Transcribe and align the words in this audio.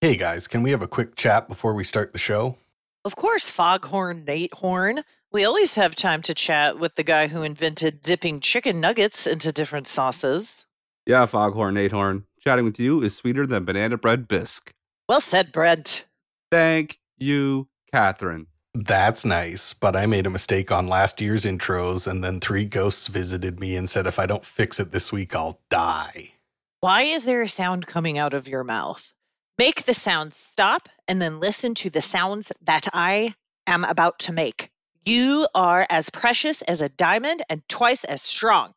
Hey 0.00 0.14
guys, 0.14 0.46
can 0.46 0.62
we 0.62 0.70
have 0.70 0.80
a 0.80 0.86
quick 0.86 1.16
chat 1.16 1.48
before 1.48 1.74
we 1.74 1.82
start 1.82 2.12
the 2.12 2.20
show? 2.20 2.56
Of 3.04 3.16
course, 3.16 3.50
Foghorn 3.50 4.24
Nate 4.24 4.54
Horn. 4.54 5.02
We 5.32 5.44
always 5.44 5.74
have 5.74 5.96
time 5.96 6.22
to 6.22 6.34
chat 6.34 6.78
with 6.78 6.94
the 6.94 7.02
guy 7.02 7.26
who 7.26 7.42
invented 7.42 8.00
dipping 8.02 8.38
chicken 8.38 8.80
nuggets 8.80 9.26
into 9.26 9.50
different 9.50 9.88
sauces. 9.88 10.66
Yeah, 11.04 11.26
Foghorn 11.26 11.74
Nate 11.74 11.90
Horn. 11.90 12.26
Chatting 12.38 12.64
with 12.64 12.78
you 12.78 13.02
is 13.02 13.16
sweeter 13.16 13.44
than 13.44 13.64
banana 13.64 13.98
bread 13.98 14.28
bisque. 14.28 14.72
Well 15.08 15.20
said, 15.20 15.50
Brent. 15.50 16.06
Thank 16.52 17.00
you, 17.16 17.66
Catherine. 17.92 18.46
That's 18.74 19.24
nice, 19.24 19.72
but 19.72 19.96
I 19.96 20.06
made 20.06 20.26
a 20.26 20.30
mistake 20.30 20.70
on 20.70 20.86
last 20.86 21.20
year's 21.20 21.44
intros, 21.44 22.06
and 22.06 22.22
then 22.22 22.38
three 22.38 22.66
ghosts 22.66 23.08
visited 23.08 23.58
me 23.58 23.74
and 23.74 23.90
said 23.90 24.06
if 24.06 24.20
I 24.20 24.26
don't 24.26 24.44
fix 24.44 24.78
it 24.78 24.92
this 24.92 25.10
week, 25.10 25.34
I'll 25.34 25.60
die. 25.68 26.34
Why 26.78 27.02
is 27.02 27.24
there 27.24 27.42
a 27.42 27.48
sound 27.48 27.88
coming 27.88 28.16
out 28.16 28.32
of 28.32 28.46
your 28.46 28.62
mouth? 28.62 29.12
Make 29.58 29.86
the 29.86 29.94
sound 29.94 30.34
stop 30.34 30.88
and 31.08 31.20
then 31.20 31.40
listen 31.40 31.74
to 31.76 31.90
the 31.90 32.00
sounds 32.00 32.52
that 32.62 32.86
I 32.92 33.34
am 33.66 33.82
about 33.82 34.20
to 34.20 34.32
make. 34.32 34.70
You 35.04 35.48
are 35.52 35.84
as 35.90 36.10
precious 36.10 36.62
as 36.62 36.80
a 36.80 36.88
diamond 36.90 37.42
and 37.50 37.68
twice 37.68 38.04
as 38.04 38.22
strong. 38.22 38.74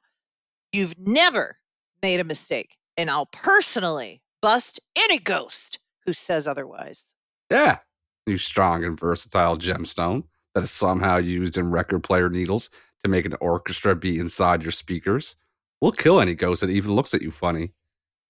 You've 0.73 0.98
never 0.98 1.58
made 2.02 2.20
a 2.20 2.23
mistake, 2.23 2.77
and 2.98 3.12
I'll 3.12 3.27
personally 3.27 4.23
bust 4.41 4.80
any 4.95 5.20
ghost 5.20 5.77
who 6.03 6.13
says 6.13 6.48
otherwise. 6.48 7.05
Yeah, 7.52 7.77
you 8.25 8.39
strong 8.39 8.84
and 8.84 9.00
versatile 9.00 9.58
gemstone 9.58 10.23
that 10.55 10.63
is 10.63 10.72
somehow 10.72 11.17
used 11.17 11.59
in 11.59 11.70
record 11.70 12.02
player 12.02 12.27
needles 12.27 12.72
to 13.03 13.09
make 13.09 13.25
an 13.25 13.36
orchestra 13.39 13.95
be 13.95 14.17
inside 14.17 14.63
your 14.63 14.72
speakers. 14.72 15.36
We'll 15.80 15.91
kill 15.91 16.20
any 16.20 16.34
ghost 16.34 16.61
that 16.61 16.72
even 16.72 16.94
looks 16.94 17.13
at 17.13 17.22
you 17.22 17.30
funny. 17.30 17.73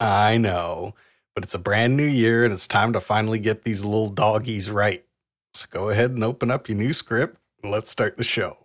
I 0.02 0.36
know, 0.38 0.96
but 1.36 1.44
it's 1.44 1.54
a 1.54 1.60
brand 1.60 1.96
new 1.98 2.06
year 2.06 2.44
and 2.44 2.54
it's 2.54 2.68
time 2.68 2.94
to 2.94 3.00
finally 3.00 3.40
get 3.40 3.64
these 3.64 3.84
little 3.86 4.10
doggies 4.10 4.70
right. 4.70 5.06
So 5.54 5.68
go 5.70 5.90
ahead 5.90 6.12
and 6.12 6.24
open 6.24 6.50
up 6.52 6.68
your 6.70 6.78
new 6.78 6.94
script 6.94 7.38
and 7.62 7.72
let's 7.72 7.90
start 7.92 8.18
the 8.18 8.24
show. 8.24 8.58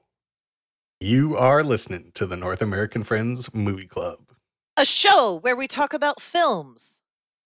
You 1.00 1.36
are 1.36 1.62
listening 1.62 2.12
to 2.14 2.26
the 2.26 2.36
North 2.36 2.62
American 2.62 3.02
Friends 3.04 3.52
Movie 3.54 3.86
Club 3.86 4.18
A 4.76 4.84
show 4.84 5.38
where 5.42 5.56
we 5.56 5.68
talk 5.68 5.92
about 5.92 6.20
films. 6.22 7.00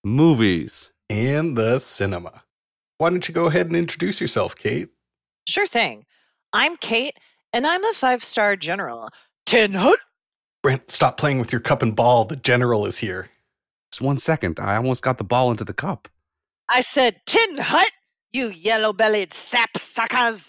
Movies. 0.05 0.92
and 1.08 1.56
the 1.58 1.78
cinema. 1.78 2.45
Why 2.98 3.11
don't 3.11 3.27
you 3.27 3.34
go 3.34 3.47
ahead 3.47 3.67
and 3.67 3.77
introduce 3.77 4.20
yourself, 4.20 4.55
Kate? 4.55 4.89
Sure 5.48 5.67
thing. 5.67 6.05
I'm 6.52 6.77
Kate, 6.77 7.17
and 7.52 7.67
I'm 7.67 7.84
a 7.84 7.92
five 7.95 8.23
star 8.23 8.55
general. 8.56 9.08
Tin 9.47 9.73
Hut! 9.73 9.98
Brent, 10.62 10.91
stop 10.91 11.17
playing 11.17 11.39
with 11.39 11.50
your 11.50 11.61
cup 11.61 11.83
and 11.83 11.97
ball. 11.97 12.25
The 12.25 12.36
general 12.36 12.86
is 12.86 12.98
here. 12.98 13.30
Just 14.01 14.06
one 14.06 14.17
second. 14.17 14.59
I 14.59 14.77
almost 14.77 15.03
got 15.03 15.19
the 15.19 15.25
ball 15.25 15.51
into 15.51 15.62
the 15.62 15.75
cup. 15.75 16.09
I 16.70 16.81
said 16.81 17.20
Tin 17.27 17.59
Hut, 17.59 17.93
you 18.33 18.47
yellow 18.47 18.95
bellied 18.95 19.34
sap 19.34 19.77
suckers. 19.77 20.42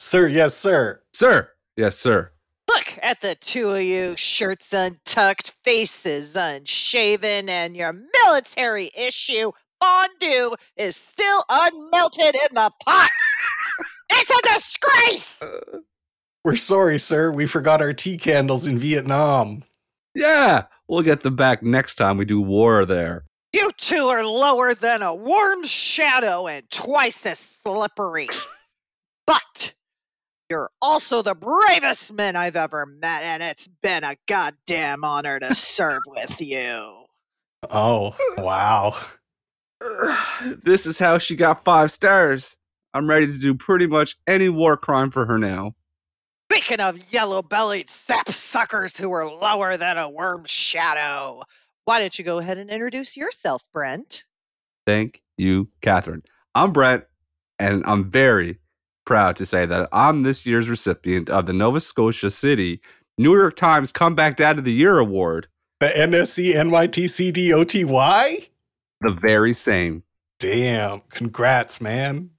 Sir, 0.00 0.26
yes, 0.26 0.56
sir. 0.56 1.02
Sir. 1.12 1.48
Yes, 1.76 1.96
sir. 1.96 2.32
Look 2.66 2.98
at 3.02 3.20
the 3.20 3.36
two 3.36 3.70
of 3.70 3.82
you, 3.82 4.16
shirts 4.16 4.72
untucked, 4.72 5.52
faces 5.62 6.36
unshaven, 6.36 7.48
and 7.48 7.76
your 7.76 7.92
military 8.24 8.90
issue 8.96 9.52
fondue 9.80 10.56
is 10.76 10.96
still 10.96 11.44
unmelted 11.48 12.34
in 12.34 12.54
the 12.54 12.72
pot. 12.84 13.10
it's 14.10 14.30
a 14.30 14.54
disgrace! 14.54 15.42
Uh. 15.42 15.78
We're 16.44 16.56
sorry, 16.56 16.98
sir. 16.98 17.30
We 17.30 17.46
forgot 17.46 17.80
our 17.80 17.92
tea 17.92 18.16
candles 18.16 18.66
in 18.66 18.80
Vietnam. 18.80 19.62
Yeah, 20.12 20.64
we'll 20.88 21.02
get 21.02 21.22
them 21.22 21.36
back 21.36 21.62
next 21.62 21.96
time 21.96 22.16
we 22.16 22.24
do 22.24 22.40
war 22.40 22.84
there. 22.84 23.24
You 23.52 23.70
two 23.76 24.08
are 24.08 24.24
lower 24.24 24.74
than 24.74 25.02
a 25.02 25.14
worm's 25.14 25.70
shadow 25.70 26.46
and 26.46 26.68
twice 26.70 27.24
as 27.24 27.38
slippery. 27.38 28.28
but 29.26 29.72
you're 30.50 30.70
also 30.80 31.22
the 31.22 31.34
bravest 31.34 32.12
men 32.12 32.36
I've 32.36 32.56
ever 32.56 32.86
met, 32.86 33.22
and 33.22 33.42
it's 33.42 33.68
been 33.82 34.04
a 34.04 34.16
goddamn 34.28 35.04
honor 35.04 35.40
to 35.40 35.54
serve 35.54 36.02
with 36.06 36.40
you. 36.40 37.04
Oh, 37.70 38.14
wow. 38.38 38.96
This 40.62 40.86
is 40.86 40.98
how 40.98 41.18
she 41.18 41.36
got 41.36 41.64
five 41.64 41.90
stars. 41.90 42.56
I'm 42.94 43.08
ready 43.08 43.26
to 43.26 43.38
do 43.38 43.54
pretty 43.54 43.86
much 43.86 44.16
any 44.26 44.48
war 44.48 44.76
crime 44.76 45.10
for 45.10 45.26
her 45.26 45.38
now. 45.38 45.74
Speaking 46.56 46.80
of 46.80 46.98
yellow 47.10 47.42
bellied 47.42 47.90
sap 47.90 48.30
suckers 48.30 48.96
who 48.96 49.12
are 49.12 49.30
lower 49.30 49.76
than 49.76 49.98
a 49.98 50.08
worm's 50.08 50.50
shadow, 50.50 51.42
why 51.84 52.00
don't 52.00 52.18
you 52.18 52.24
go 52.24 52.38
ahead 52.38 52.56
and 52.56 52.70
introduce 52.70 53.14
yourself, 53.14 53.62
Brent? 53.74 54.24
Thank 54.86 55.20
you, 55.36 55.68
Catherine. 55.82 56.22
I'm 56.54 56.72
Brent, 56.72 57.04
and 57.58 57.84
I'm 57.84 58.10
very 58.10 58.58
proud 59.04 59.36
to 59.36 59.44
say 59.44 59.66
that 59.66 59.90
I'm 59.92 60.22
this 60.22 60.46
year's 60.46 60.70
recipient 60.70 61.28
of 61.28 61.44
the 61.44 61.52
Nova 61.52 61.78
Scotia 61.78 62.30
City 62.30 62.80
New 63.18 63.36
York 63.36 63.56
Times 63.56 63.92
Comeback 63.92 64.38
Dad 64.38 64.56
of 64.56 64.64
the 64.64 64.72
Year 64.72 64.98
Award. 64.98 65.48
The 65.80 65.88
NSC 65.88 66.54
NYTCDOTY? 66.54 68.48
The 69.02 69.12
very 69.12 69.54
same. 69.54 70.04
Damn. 70.38 71.02
Congrats, 71.10 71.82
man. 71.82 72.30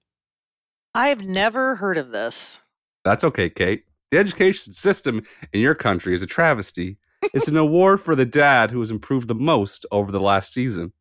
I've 0.95 1.21
never 1.21 1.75
heard 1.75 1.99
of 1.99 2.09
this. 2.09 2.57
That's 3.05 3.23
okay, 3.23 3.51
Kate. 3.51 3.83
The 4.11 4.19
education 4.19 4.71
system 4.71 5.23
in 5.51 5.59
your 5.59 5.75
country 5.75 6.13
is 6.13 6.21
a 6.21 6.27
travesty. 6.27 6.97
It's 7.33 7.49
an 7.49 7.57
award 7.57 7.99
for 7.99 8.15
the 8.15 8.25
dad 8.25 8.71
who 8.71 8.79
has 8.79 8.89
improved 8.89 9.27
the 9.27 9.35
most 9.35 9.85
over 9.91 10.11
the 10.11 10.19
last 10.21 10.53
season. 10.53 10.93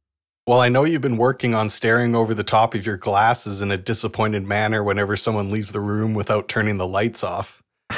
Well, 0.47 0.61
I 0.61 0.69
know 0.69 0.85
you've 0.85 1.03
been 1.03 1.17
working 1.17 1.55
on 1.55 1.69
staring 1.69 2.17
over 2.17 2.35
the 2.35 2.45
top 2.45 2.75
of 2.75 2.85
your 2.85 2.97
glasses 2.97 3.63
in 3.63 3.71
a 3.71 3.77
disappointed 3.77 4.47
manner 4.47 4.83
whenever 4.83 5.17
someone 5.17 5.51
leaves 5.51 5.73
the 5.73 5.81
room 5.81 6.15
without 6.15 6.49
turning 6.49 6.79
the 6.79 6.87
lights 6.87 7.23
off. 7.23 7.63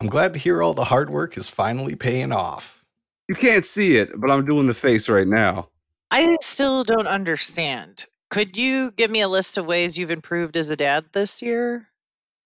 I'm 0.00 0.08
glad 0.08 0.32
to 0.34 0.40
hear 0.40 0.62
all 0.62 0.74
the 0.74 0.84
hard 0.84 1.10
work 1.10 1.36
is 1.36 1.48
finally 1.48 1.94
paying 1.94 2.32
off. 2.32 2.84
You 3.28 3.34
can't 3.34 3.66
see 3.66 3.96
it, 3.96 4.20
but 4.20 4.30
I'm 4.30 4.44
doing 4.44 4.66
the 4.66 4.74
face 4.74 5.08
right 5.08 5.26
now. 5.26 5.68
I 6.10 6.36
still 6.42 6.84
don't 6.84 7.08
understand. 7.08 8.06
Could 8.30 8.56
you 8.56 8.92
give 8.92 9.10
me 9.10 9.20
a 9.20 9.28
list 9.28 9.58
of 9.58 9.66
ways 9.66 9.98
you've 9.98 10.10
improved 10.10 10.56
as 10.56 10.70
a 10.70 10.76
dad 10.76 11.06
this 11.12 11.42
year? 11.42 11.88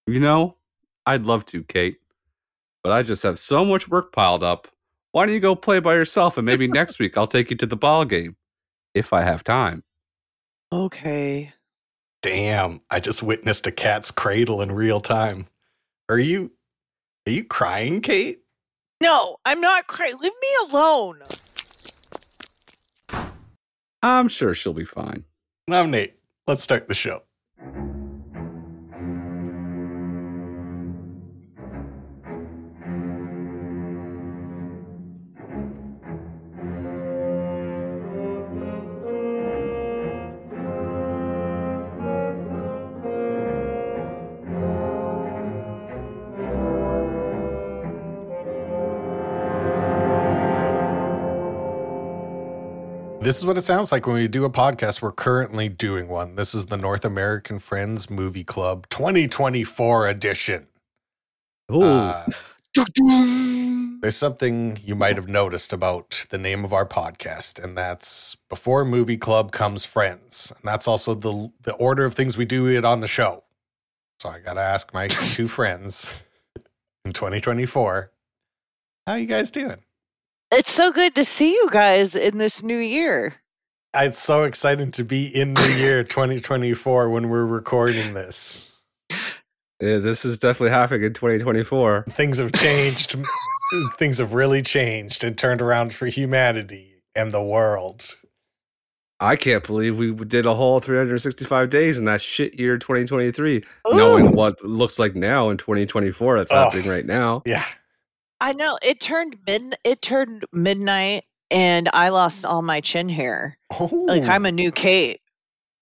You 0.07 0.21
know, 0.21 0.57
I'd 1.07 1.25
love 1.25 1.45
to, 1.47 1.63
Kate, 1.65 1.99
but 2.83 2.93
I 2.93 3.03
just 3.03 3.23
have 3.23 3.39
so 3.39 3.65
much 3.65 3.89
work 3.89 4.13
piled 4.13 4.43
up. 4.43 4.69
Why 5.13 5.27
don't 5.27 5.35
you 5.35 5.41
go 5.41 5.55
play 5.55 5.81
by 5.81 5.95
yourself 5.95 6.37
and 6.37 6.47
maybe 6.47 6.69
next 6.69 6.99
week 6.99 7.17
I'll 7.17 7.27
take 7.27 7.51
you 7.51 7.57
to 7.57 7.67
the 7.67 7.77
ball 7.77 8.05
game 8.05 8.37
if 8.95 9.13
I 9.13 9.23
have 9.23 9.45
time. 9.45 9.83
Okay. 10.73 11.53
Damn, 12.23 12.83
I 12.91 13.01
just 13.01 13.23
witnessed 13.23 13.67
a 13.67 13.73
cat's 13.73 14.11
cradle 14.11 14.61
in 14.61 14.73
real 14.73 15.01
time. 15.01 15.47
Are 16.09 16.19
you 16.19 16.53
are 17.27 17.33
you 17.33 17.45
crying, 17.45 18.01
Kate? 18.01 18.41
No, 19.03 19.37
I'm 19.45 19.61
not 19.61 19.87
crying. 19.87 20.17
Leave 20.19 20.33
me 20.41 20.49
alone. 20.69 21.23
I'm 24.03 24.29
sure 24.29 24.55
she'll 24.55 24.73
be 24.73 24.85
fine. 24.85 25.25
I'm 25.71 25.91
Nate. 25.91 26.15
Let's 26.47 26.63
start 26.63 26.89
the 26.89 26.95
show. 26.95 27.23
This 53.31 53.39
is 53.39 53.47
what 53.47 53.57
it 53.57 53.63
sounds 53.63 53.93
like 53.93 54.09
when 54.09 54.17
we 54.17 54.27
do 54.27 54.45
a 54.45 54.51
podcast. 54.51 55.01
We're 55.01 55.13
currently 55.13 55.69
doing 55.69 56.09
one. 56.09 56.35
This 56.35 56.53
is 56.53 56.67
the 56.67 56.77
North 56.77 57.05
American 57.05 57.61
Friends 57.61 58.11
Movie 58.11 58.43
Club 58.43 58.89
2024 58.89 60.09
edition. 60.09 60.67
Ooh, 61.71 61.81
Uh, 61.81 62.27
there's 64.01 64.17
something 64.17 64.81
you 64.85 64.97
might 64.97 65.15
have 65.15 65.29
noticed 65.29 65.73
about 65.73 66.27
the 66.31 66.39
name 66.39 66.65
of 66.65 66.73
our 66.73 66.85
podcast, 66.85 67.63
and 67.63 67.79
that's 67.79 68.35
before 68.49 68.85
movie 68.85 69.17
club 69.17 69.53
comes 69.53 69.85
friends, 69.85 70.53
and 70.57 70.65
that's 70.65 70.89
also 70.89 71.15
the 71.15 71.53
the 71.63 71.75
order 71.75 72.05
of 72.05 72.15
things 72.15 72.37
we 72.37 72.45
do 72.45 72.67
it 72.67 72.85
on 72.85 72.99
the 72.99 73.07
show. 73.07 73.45
So 74.19 74.29
I 74.31 74.41
gotta 74.41 74.61
ask 74.61 74.93
my 74.93 75.07
two 75.07 75.47
friends 75.57 76.25
in 77.05 77.13
2024, 77.13 78.11
how 79.07 79.15
you 79.15 79.27
guys 79.27 79.53
doing? 79.53 79.85
It's 80.53 80.73
so 80.73 80.91
good 80.91 81.15
to 81.15 81.25
see 81.25 81.53
you 81.53 81.69
guys 81.71 82.15
in 82.15 82.39
this 82.39 82.63
new 82.63 82.79
year. 82.79 83.35
It's 83.95 84.19
so 84.21 84.45
exciting 84.45 84.91
to 84.93 85.05
be 85.05 85.27
in 85.27 85.55
the 85.55 85.77
year 85.79 86.03
2024 86.05 87.11
when 87.11 87.29
we're 87.29 87.47
recording 87.47 88.15
this. 88.15 88.81
yeah, 89.81 89.99
this 89.99 90.25
is 90.25 90.39
definitely 90.39 90.71
happening 90.71 91.05
in 91.05 91.13
2024. 91.15 92.07
Things 92.11 92.39
have 92.39 92.53
changed. 92.53 93.17
Things 93.97 94.19
have 94.19 94.33
really 94.35 94.63
changed 94.63 95.23
and 95.23 95.39
turned 95.39 95.63
around 95.63 95.95
for 95.95 96.07
humanity 96.07 97.03
and 97.15 97.31
the 97.33 97.43
world. 97.43 98.17
I 99.23 99.37
can't 99.37 99.63
believe 99.65 99.99
we 99.99 100.13
did 100.13 100.47
a 100.47 100.55
whole 100.55 100.81
365 100.81 101.69
days 101.71 101.99
in 101.99 102.07
that 102.07 102.21
shit 102.23 102.59
year 102.59 102.79
2023, 102.79 103.63
knowing 103.93 104.33
what 104.35 104.61
looks 104.65 104.99
like 104.99 105.15
now 105.15 105.51
in 105.51 105.59
2024 105.59 106.39
that's 106.39 106.51
Oh. 106.51 106.57
happening 106.65 106.89
right 106.89 107.05
now. 107.05 107.43
Yeah. 107.45 107.65
I 108.41 108.53
know 108.53 108.79
it 108.83 109.01
turned 109.01 109.37
mid. 109.47 109.77
It 109.85 110.01
turned 110.03 110.45
midnight, 110.53 111.25
and 111.51 111.89
I 111.93 112.09
lost 112.09 112.45
all 112.45 112.63
my 112.63 112.81
chin 112.81 113.09
hair. 113.09 113.59
Oh, 113.79 114.05
Like 114.09 114.25
I'm 114.25 114.47
a 114.47 114.53
new 114.53 114.71
Kate. 114.71 115.21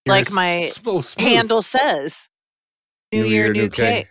you're 0.05 0.15
like 0.17 0.33
my 0.33 0.67
so 0.67 1.01
smooth. 1.01 1.27
Handle 1.29 1.63
says, 1.63 2.29
"New, 3.13 3.25
year, 3.25 3.53
new 3.53 3.69
Kate." 3.71 4.07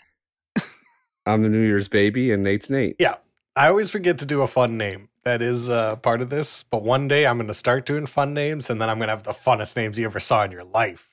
I'm 1.25 1.41
the 1.41 1.49
New 1.49 1.65
Year's 1.65 1.87
baby, 1.89 2.31
and 2.31 2.43
Nate's 2.43 2.69
Nate. 2.69 2.95
Yeah. 2.99 3.15
I 3.55 3.67
always 3.69 3.89
forget 3.89 4.19
to 4.19 4.25
do 4.25 4.43
a 4.43 4.47
fun 4.47 4.77
name. 4.77 5.09
That 5.23 5.41
is 5.41 5.67
uh, 5.69 5.97
part 5.97 6.21
of 6.21 6.29
this. 6.29 6.63
But 6.63 6.83
one 6.83 7.07
day 7.09 7.25
I'm 7.25 7.37
going 7.37 7.47
to 7.47 7.53
start 7.53 7.85
doing 7.85 8.05
fun 8.05 8.33
names, 8.33 8.69
and 8.69 8.79
then 8.81 8.89
I'm 8.89 8.97
going 8.97 9.07
to 9.07 9.13
have 9.13 9.23
the 9.23 9.33
funnest 9.33 9.75
names 9.75 9.97
you 9.99 10.05
ever 10.05 10.19
saw 10.21 10.43
in 10.45 10.51
your 10.51 10.63
life. 10.63 11.09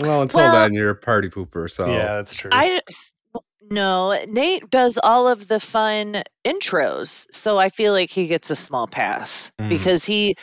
Well, 0.00 0.22
until 0.22 0.40
Well- 0.40 0.52
then, 0.52 0.74
you're 0.74 0.90
a 0.90 0.96
party 0.96 1.28
pooper. 1.28 1.70
So 1.70 1.86
Yeah, 1.86 2.14
that's 2.16 2.34
true. 2.34 2.50
I 2.52 2.80
no. 3.70 4.18
Nate 4.28 4.68
does 4.70 4.98
all 5.02 5.26
of 5.28 5.48
the 5.48 5.60
fun 5.60 6.22
intros, 6.44 7.26
so 7.32 7.58
I 7.58 7.68
feel 7.68 7.92
like 7.92 8.10
he 8.10 8.26
gets 8.26 8.50
a 8.50 8.56
small 8.56 8.86
pass 8.86 9.50
Mhm. 9.60 9.68
because 9.68 10.04
he 10.04 10.34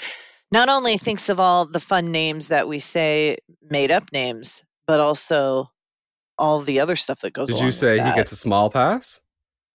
not 0.51 0.69
only 0.69 0.97
thinks 0.97 1.27
of 1.29 1.39
all 1.39 1.65
the 1.65 1.79
fun 1.79 2.05
names 2.11 2.47
that 2.47 2.67
we 2.67 2.79
say, 2.79 3.37
made 3.69 3.91
up 3.91 4.11
names, 4.13 4.63
but 4.87 4.99
also 4.99 5.69
all 6.37 6.61
the 6.61 6.79
other 6.79 6.95
stuff 6.95 7.19
that 7.21 7.33
goes. 7.33 7.49
did 7.49 7.59
you 7.59 7.71
say 7.71 7.99
he 7.99 8.13
gets 8.15 8.31
a 8.31 8.35
small 8.35 8.69
pass 8.69 9.21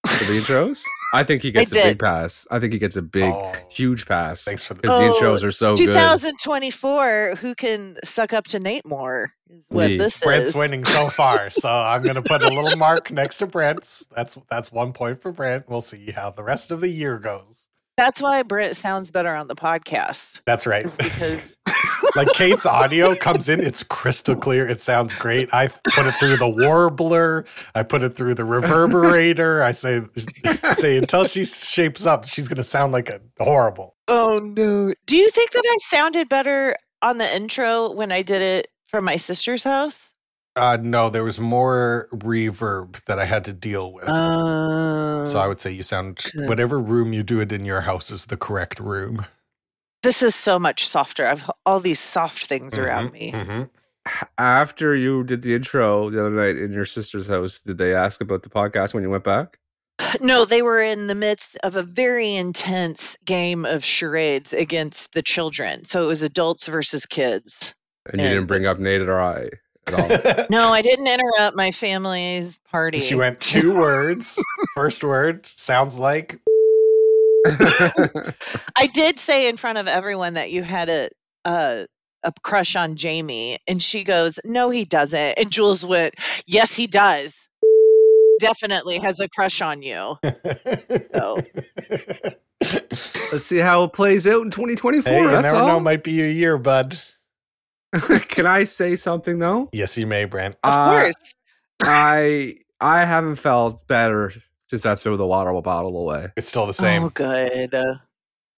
for 0.06 0.24
the 0.24 0.38
intros? 0.40 0.82
I 1.12 1.24
think 1.24 1.42
he 1.42 1.50
gets 1.50 1.72
a 1.72 1.74
big 1.74 1.98
pass. 1.98 2.46
I 2.50 2.58
think 2.58 2.72
he 2.72 2.78
gets 2.78 2.96
a 2.96 3.02
big, 3.02 3.32
Oh, 3.34 3.52
huge 3.68 4.06
pass 4.06 4.44
Thanks 4.44 4.64
for 4.64 4.72
the. 4.74 4.80
because 4.82 4.98
the 4.98 5.06
Oh, 5.08 5.12
intros 5.12 5.44
are 5.44 5.52
so 5.52 5.76
good. 5.76 5.86
2024? 5.92 7.36
Who 7.36 7.54
can 7.54 7.96
suck 8.04 8.32
up 8.32 8.46
to 8.48 8.58
Nate 8.58 8.86
more? 8.86 9.30
Is 9.50 9.62
what 9.68 9.88
Me. 9.90 9.98
this 9.98 10.18
Brent's 10.18 10.50
is. 10.50 10.54
winning 10.54 10.84
so 10.84 11.08
far, 11.08 11.50
so 11.50 11.68
I'm 11.68 12.02
going 12.02 12.14
to 12.14 12.22
put 12.22 12.42
a 12.42 12.48
little 12.48 12.76
mark 12.76 13.10
next 13.10 13.38
to 13.38 13.46
Brent's. 13.46 14.06
That's 14.16 14.38
that's 14.50 14.72
one 14.72 14.92
point 14.94 15.20
for 15.20 15.32
Brent. 15.32 15.68
We'll 15.68 15.82
see 15.82 16.10
how 16.12 16.30
the 16.30 16.42
rest 16.44 16.70
of 16.70 16.80
the 16.80 16.88
year 16.88 17.18
goes. 17.18 17.68
That's 17.96 18.22
why 18.22 18.42
Brent 18.42 18.76
sounds 18.76 19.10
better 19.10 19.34
on 19.34 19.48
the 19.48 19.54
podcast. 19.54 20.40
That's 20.46 20.66
right. 20.66 20.84
because 20.96 21.54
like 22.16 22.28
Kate's 22.32 22.66
audio 22.66 23.14
comes 23.14 23.48
in, 23.48 23.60
it's 23.60 23.82
crystal 23.82 24.36
clear. 24.36 24.68
It 24.68 24.80
sounds 24.80 25.12
great. 25.14 25.52
I 25.52 25.68
put 25.68 26.06
it 26.06 26.14
through 26.14 26.36
the 26.36 26.48
warbler. 26.48 27.44
I 27.74 27.82
put 27.82 28.02
it 28.02 28.16
through 28.16 28.34
the 28.34 28.42
reverberator. 28.42 29.62
I 29.62 29.72
say 29.72 30.02
say 30.72 30.96
until 30.96 31.24
she 31.24 31.44
shapes 31.44 32.06
up, 32.06 32.24
she's 32.24 32.48
going 32.48 32.56
to 32.56 32.64
sound 32.64 32.92
like 32.92 33.10
a 33.10 33.20
horrible. 33.40 33.96
Oh 34.08 34.38
no. 34.42 34.92
Do 35.06 35.16
you 35.16 35.30
think 35.30 35.52
that 35.52 35.64
I 35.64 35.76
sounded 35.88 36.28
better 36.28 36.76
on 37.02 37.18
the 37.18 37.34
intro 37.34 37.92
when 37.92 38.12
I 38.12 38.22
did 38.22 38.42
it 38.42 38.68
from 38.88 39.04
my 39.04 39.16
sister's 39.16 39.64
house? 39.64 40.11
Uh, 40.54 40.76
no, 40.80 41.08
there 41.08 41.24
was 41.24 41.40
more 41.40 42.08
reverb 42.12 43.02
that 43.06 43.18
I 43.18 43.24
had 43.24 43.44
to 43.46 43.52
deal 43.54 43.92
with. 43.92 44.04
Uh, 44.08 45.24
so 45.24 45.38
I 45.38 45.46
would 45.46 45.60
say 45.60 45.70
you 45.72 45.82
sound 45.82 46.24
good. 46.34 46.48
whatever 46.48 46.78
room 46.78 47.12
you 47.12 47.22
do 47.22 47.40
it 47.40 47.52
in 47.52 47.64
your 47.64 47.82
house 47.82 48.10
is 48.10 48.26
the 48.26 48.36
correct 48.36 48.78
room. 48.78 49.24
this 50.02 50.20
is 50.22 50.34
so 50.34 50.58
much 50.58 50.86
softer. 50.88 51.26
I've 51.26 51.48
all 51.64 51.78
these 51.80 52.00
soft 52.00 52.46
things 52.46 52.76
around 52.76 53.10
Mhm, 53.10 53.12
me. 53.12 53.32
mhm. 53.32 53.70
After 54.36 54.96
you 54.96 55.22
did 55.22 55.42
the 55.42 55.54
intro 55.54 56.10
the 56.10 56.20
other 56.20 56.30
night 56.30 56.56
in 56.56 56.72
your 56.72 56.84
sister's 56.84 57.28
house, 57.28 57.60
did 57.60 57.78
they 57.78 57.94
ask 57.94 58.20
about 58.20 58.42
the 58.42 58.48
podcast 58.50 58.94
when 58.94 59.02
you 59.04 59.10
went 59.10 59.24
back? 59.24 59.58
No, 60.20 60.44
they 60.44 60.60
were 60.60 60.80
in 60.80 61.06
the 61.06 61.14
midst 61.14 61.56
of 61.62 61.76
a 61.76 61.82
very 61.84 62.34
intense 62.34 63.16
game 63.24 63.64
of 63.64 63.84
charades 63.84 64.52
against 64.52 65.12
the 65.14 65.22
children. 65.22 65.84
So 65.84 66.02
it 66.02 66.08
was 66.08 66.22
adults 66.22 66.66
versus 66.66 67.06
kids. 67.06 67.72
And 68.12 68.20
you 68.20 68.28
didn't 68.28 68.46
bring 68.46 68.66
up 68.66 68.78
Nate 68.80 69.02
or 69.02 69.20
I 69.20 69.42
at 69.44 69.44
all. 69.44 69.50
No, 70.50 70.72
I 70.72 70.82
didn't 70.82 71.06
interrupt 71.06 71.56
my 71.56 71.70
family's 71.70 72.58
party. 72.70 73.00
She 73.00 73.14
went 73.14 73.40
two 73.40 73.76
words. 73.76 74.40
First 74.74 75.02
word 75.04 75.44
sounds 75.46 75.98
like 75.98 76.40
I 77.46 78.86
did 78.92 79.18
say 79.18 79.48
in 79.48 79.56
front 79.56 79.78
of 79.78 79.88
everyone 79.88 80.34
that 80.34 80.50
you 80.52 80.62
had 80.62 80.88
a 80.88 81.08
a, 81.44 81.86
a 82.22 82.32
crush 82.42 82.76
on 82.76 82.94
Jamie, 82.96 83.58
and 83.66 83.82
she 83.82 84.04
goes, 84.04 84.38
"No, 84.44 84.70
he 84.70 84.84
doesn't." 84.84 85.38
And 85.38 85.50
Jules 85.50 85.84
went, 85.84 86.14
"Yes, 86.46 86.74
he 86.76 86.86
does. 86.86 87.34
Definitely 88.38 88.98
has 88.98 89.18
a 89.18 89.28
crush 89.28 89.60
on 89.60 89.82
you." 89.82 90.16
Oh. 91.14 91.42
Let's 93.32 93.46
see 93.46 93.58
how 93.58 93.84
it 93.84 93.92
plays 93.92 94.26
out 94.26 94.42
in 94.42 94.50
2024. 94.50 95.12
Hey, 95.12 95.20
you 95.20 95.28
that's 95.28 95.44
never 95.44 95.56
all. 95.56 95.66
know. 95.66 95.80
Might 95.80 96.04
be 96.04 96.22
a 96.22 96.30
year, 96.30 96.58
bud. 96.58 96.98
Can 98.28 98.46
I 98.46 98.64
say 98.64 98.96
something 98.96 99.38
though? 99.38 99.68
Yes, 99.72 99.96
you 99.98 100.06
may, 100.06 100.24
Brent. 100.24 100.54
Of 100.64 100.72
Uh, 100.72 101.00
course. 101.02 101.14
I 101.82 102.56
I 102.80 103.04
haven't 103.04 103.36
felt 103.36 103.86
better 103.86 104.32
since 104.68 104.86
I 104.86 104.94
threw 104.94 105.16
the 105.16 105.26
water 105.26 105.52
bottle 105.60 105.96
away. 105.98 106.28
It's 106.36 106.48
still 106.48 106.66
the 106.66 106.72
same. 106.74 107.04
Oh, 107.04 107.08
good. 107.10 107.74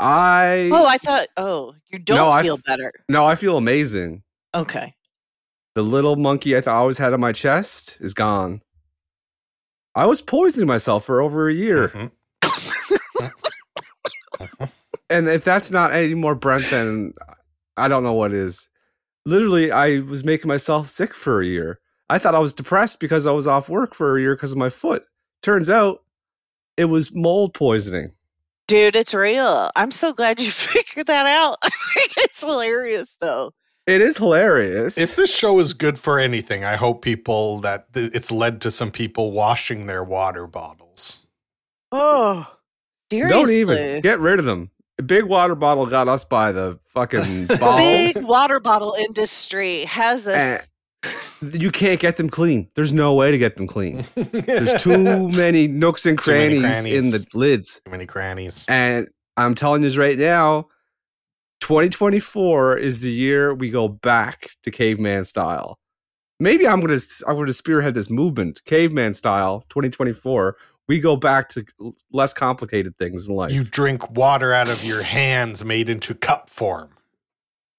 I 0.00 0.70
Oh, 0.72 0.86
I 0.86 0.98
thought. 0.98 1.28
Oh, 1.36 1.74
you 1.90 1.98
don't 1.98 2.16
No, 2.16 2.42
feel 2.42 2.54
f- 2.54 2.64
better. 2.64 2.92
no, 3.08 3.26
I 3.26 3.34
feel 3.34 3.56
amazing. 3.56 4.22
Okay. 4.54 4.94
The 5.74 5.82
little 5.82 6.16
monkey 6.16 6.52
I 6.56 6.60
th- 6.60 6.68
always 6.68 6.98
had 6.98 7.12
on 7.12 7.20
my 7.20 7.32
chest 7.32 7.98
is 8.00 8.14
gone. 8.14 8.62
I 9.96 10.06
was 10.06 10.20
poisoning 10.20 10.66
myself 10.68 11.04
for 11.04 11.20
over 11.20 11.48
a 11.48 11.54
year, 11.54 11.88
Mhm. 11.88 12.10
and 15.10 15.28
if 15.28 15.44
that's 15.44 15.70
not 15.70 15.92
any 15.92 16.14
more 16.14 16.34
Brent, 16.34 16.64
then 16.70 17.14
I 17.76 17.88
don't 17.88 18.02
know 18.02 18.12
what 18.12 18.32
is. 18.32 18.68
Literally, 19.26 19.70
I 19.70 20.00
was 20.00 20.24
making 20.24 20.48
myself 20.48 20.88
sick 20.88 21.14
for 21.14 21.40
a 21.40 21.46
year. 21.46 21.80
I 22.10 22.18
thought 22.18 22.34
I 22.34 22.40
was 22.40 22.52
depressed 22.52 23.00
because 23.00 23.26
I 23.26 23.32
was 23.32 23.46
off 23.46 23.68
work 23.68 23.94
for 23.94 24.16
a 24.16 24.20
year 24.20 24.36
because 24.36 24.52
of 24.52 24.58
my 24.58 24.68
foot. 24.68 25.04
Turns 25.42 25.70
out, 25.70 26.02
it 26.76 26.86
was 26.86 27.14
mold 27.14 27.54
poisoning. 27.54 28.12
Dude, 28.66 28.96
it's 28.96 29.14
real. 29.14 29.70
I'm 29.76 29.90
so 29.90 30.12
glad 30.12 30.40
you 30.40 30.50
figured 30.50 31.06
that 31.06 31.26
out. 31.26 31.58
I 31.62 31.70
think 31.94 32.12
it's 32.18 32.40
hilarious, 32.40 33.16
though. 33.20 33.52
It 33.86 34.00
is 34.00 34.16
hilarious. 34.16 34.96
If 34.96 35.16
this 35.16 35.34
show 35.34 35.58
is 35.58 35.74
good 35.74 35.98
for 35.98 36.18
anything, 36.18 36.64
I 36.64 36.76
hope 36.76 37.02
people 37.02 37.58
that 37.60 37.92
th- 37.92 38.12
it's 38.14 38.30
led 38.30 38.62
to 38.62 38.70
some 38.70 38.90
people 38.90 39.32
washing 39.32 39.86
their 39.86 40.02
water 40.02 40.46
bottles. 40.46 41.26
Oh, 41.92 42.50
seriously. 43.10 43.38
Don't 43.38 43.50
even 43.50 44.00
get 44.00 44.20
rid 44.20 44.38
of 44.38 44.46
them. 44.46 44.70
A 44.98 45.02
big 45.02 45.24
water 45.24 45.54
bottle 45.54 45.86
got 45.86 46.08
us 46.08 46.24
by 46.24 46.52
the 46.52 46.78
fucking 46.86 47.46
balls. 47.60 47.80
big 47.80 48.24
water 48.24 48.60
bottle 48.60 48.94
industry 48.98 49.80
has 49.86 50.26
and 50.26 50.60
us. 51.04 51.54
you 51.54 51.70
can't 51.72 51.98
get 51.98 52.16
them 52.16 52.30
clean. 52.30 52.68
There's 52.74 52.92
no 52.92 53.14
way 53.14 53.30
to 53.32 53.38
get 53.38 53.56
them 53.56 53.66
clean. 53.66 54.04
There's 54.14 54.80
too 54.82 55.28
many 55.30 55.66
nooks 55.66 56.06
and 56.06 56.18
Too 56.18 56.30
many 56.30 56.60
crannies, 56.60 57.04
in 57.04 57.10
the 57.10 57.26
lids. 57.34 57.80
Too 57.84 57.90
many 57.90 58.06
crannies. 58.06 58.64
And 58.68 59.08
I'm 59.36 59.56
telling 59.56 59.82
you 59.82 59.90
right 59.98 60.18
now, 60.18 60.68
2024 61.60 62.76
is 62.78 63.00
the 63.00 63.10
year 63.10 63.54
we 63.54 63.70
go 63.70 63.88
back 63.88 64.50
to 64.62 64.70
caveman 64.70 65.24
style. 65.24 65.78
Maybe 66.38 66.68
I'm 66.68 66.80
gonna 66.80 66.98
I'm 67.26 67.36
gonna 67.36 67.52
spearhead 67.52 67.94
this 67.94 68.10
movement, 68.10 68.60
caveman 68.64 69.14
style, 69.14 69.64
2024. 69.70 70.56
We 70.88 71.00
go 71.00 71.16
back 71.16 71.48
to 71.50 71.64
less 72.12 72.34
complicated 72.34 72.96
things 72.98 73.26
in 73.26 73.34
life. 73.34 73.52
You 73.52 73.64
drink 73.64 74.10
water 74.10 74.52
out 74.52 74.68
of 74.68 74.84
your 74.84 75.02
hands 75.02 75.64
made 75.64 75.88
into 75.88 76.14
cup 76.14 76.50
form. 76.50 76.90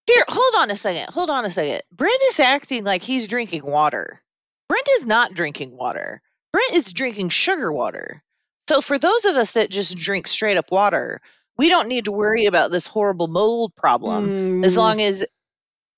Here, 0.07 0.25
hold 0.27 0.55
on 0.62 0.71
a 0.71 0.77
second. 0.77 1.13
Hold 1.13 1.29
on 1.29 1.45
a 1.45 1.51
second. 1.51 1.81
Brent 1.91 2.21
is 2.29 2.39
acting 2.39 2.83
like 2.83 3.03
he's 3.03 3.27
drinking 3.27 3.65
water. 3.65 4.21
Brent 4.69 4.88
is 5.00 5.05
not 5.05 5.33
drinking 5.33 5.75
water. 5.77 6.21
Brent 6.51 6.74
is 6.74 6.91
drinking 6.91 7.29
sugar 7.29 7.71
water. 7.71 8.24
So, 8.67 8.81
for 8.81 8.97
those 8.97 9.25
of 9.25 9.35
us 9.35 9.51
that 9.51 9.69
just 9.69 9.95
drink 9.95 10.27
straight 10.27 10.57
up 10.57 10.71
water, 10.71 11.21
we 11.57 11.69
don't 11.69 11.88
need 11.88 12.05
to 12.05 12.12
worry 12.12 12.45
about 12.45 12.71
this 12.71 12.88
horrible 12.88 13.27
mold 13.27 13.75
problem. 13.75 14.63
As 14.63 14.74
mm. 14.74 14.77
long 14.77 15.01
as 15.01 15.24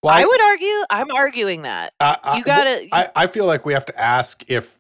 Well, 0.03 0.13
I 0.13 0.25
would 0.25 0.41
argue, 0.41 0.83
I'm 0.89 1.11
arguing 1.11 1.61
that. 1.63 1.93
I- 1.99 2.17
I- 2.23 2.37
You 2.37 2.43
gotta. 2.43 2.87
I, 2.91 3.09
I 3.15 3.27
feel 3.27 3.45
like 3.45 3.65
we 3.65 3.73
have 3.73 3.85
to 3.85 3.99
ask 4.01 4.43
if 4.47 4.76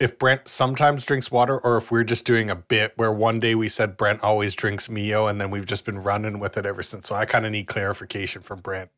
if 0.00 0.18
Brent 0.18 0.46
sometimes 0.48 1.04
drinks 1.04 1.30
water 1.30 1.58
or 1.58 1.76
if 1.76 1.90
we're 1.90 2.04
just 2.04 2.24
doing 2.24 2.50
a 2.50 2.56
bit 2.56 2.92
where 2.96 3.12
one 3.12 3.40
day 3.40 3.54
we 3.54 3.68
said 3.68 3.96
Brent 3.96 4.22
always 4.22 4.54
drinks 4.54 4.88
Mio 4.88 5.26
and 5.26 5.40
then 5.40 5.50
we've 5.50 5.66
just 5.66 5.84
been 5.84 5.98
running 5.98 6.38
with 6.38 6.56
it 6.56 6.64
ever 6.66 6.82
since. 6.82 7.08
So 7.08 7.16
I 7.16 7.24
kind 7.26 7.44
of 7.46 7.52
need 7.52 7.66
clarification 7.66 8.42
from 8.42 8.60
Brent. 8.60 8.90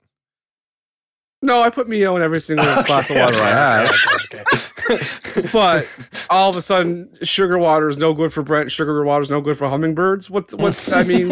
no, 1.43 1.63
I 1.63 1.71
put 1.71 1.89
Mio 1.89 2.17
in 2.17 2.23
every 2.23 2.41
single 2.41 2.67
glass 2.85 3.09
of 3.09 3.17
water 3.17 3.39
I 3.39 3.49
have. 3.51 3.91
Okay, 4.33 4.43
okay, 4.43 4.95
okay. 4.95 5.49
But 5.53 5.89
all 6.29 6.51
of 6.51 6.57
a 6.57 6.61
sudden, 6.61 7.09
sugar 7.23 7.57
water 7.59 7.89
is 7.89 7.97
no 7.97 8.13
good 8.13 8.33
for 8.33 8.43
Brent. 8.43 8.71
Sugar 8.71 9.03
water 9.05 9.23
is 9.23 9.31
no 9.31 9.41
good 9.41 9.57
for 9.57 9.69
hummingbirds. 9.71 10.29
What? 10.29 10.53
What? 10.55 10.93
I 10.93 11.03
mean, 11.05 11.31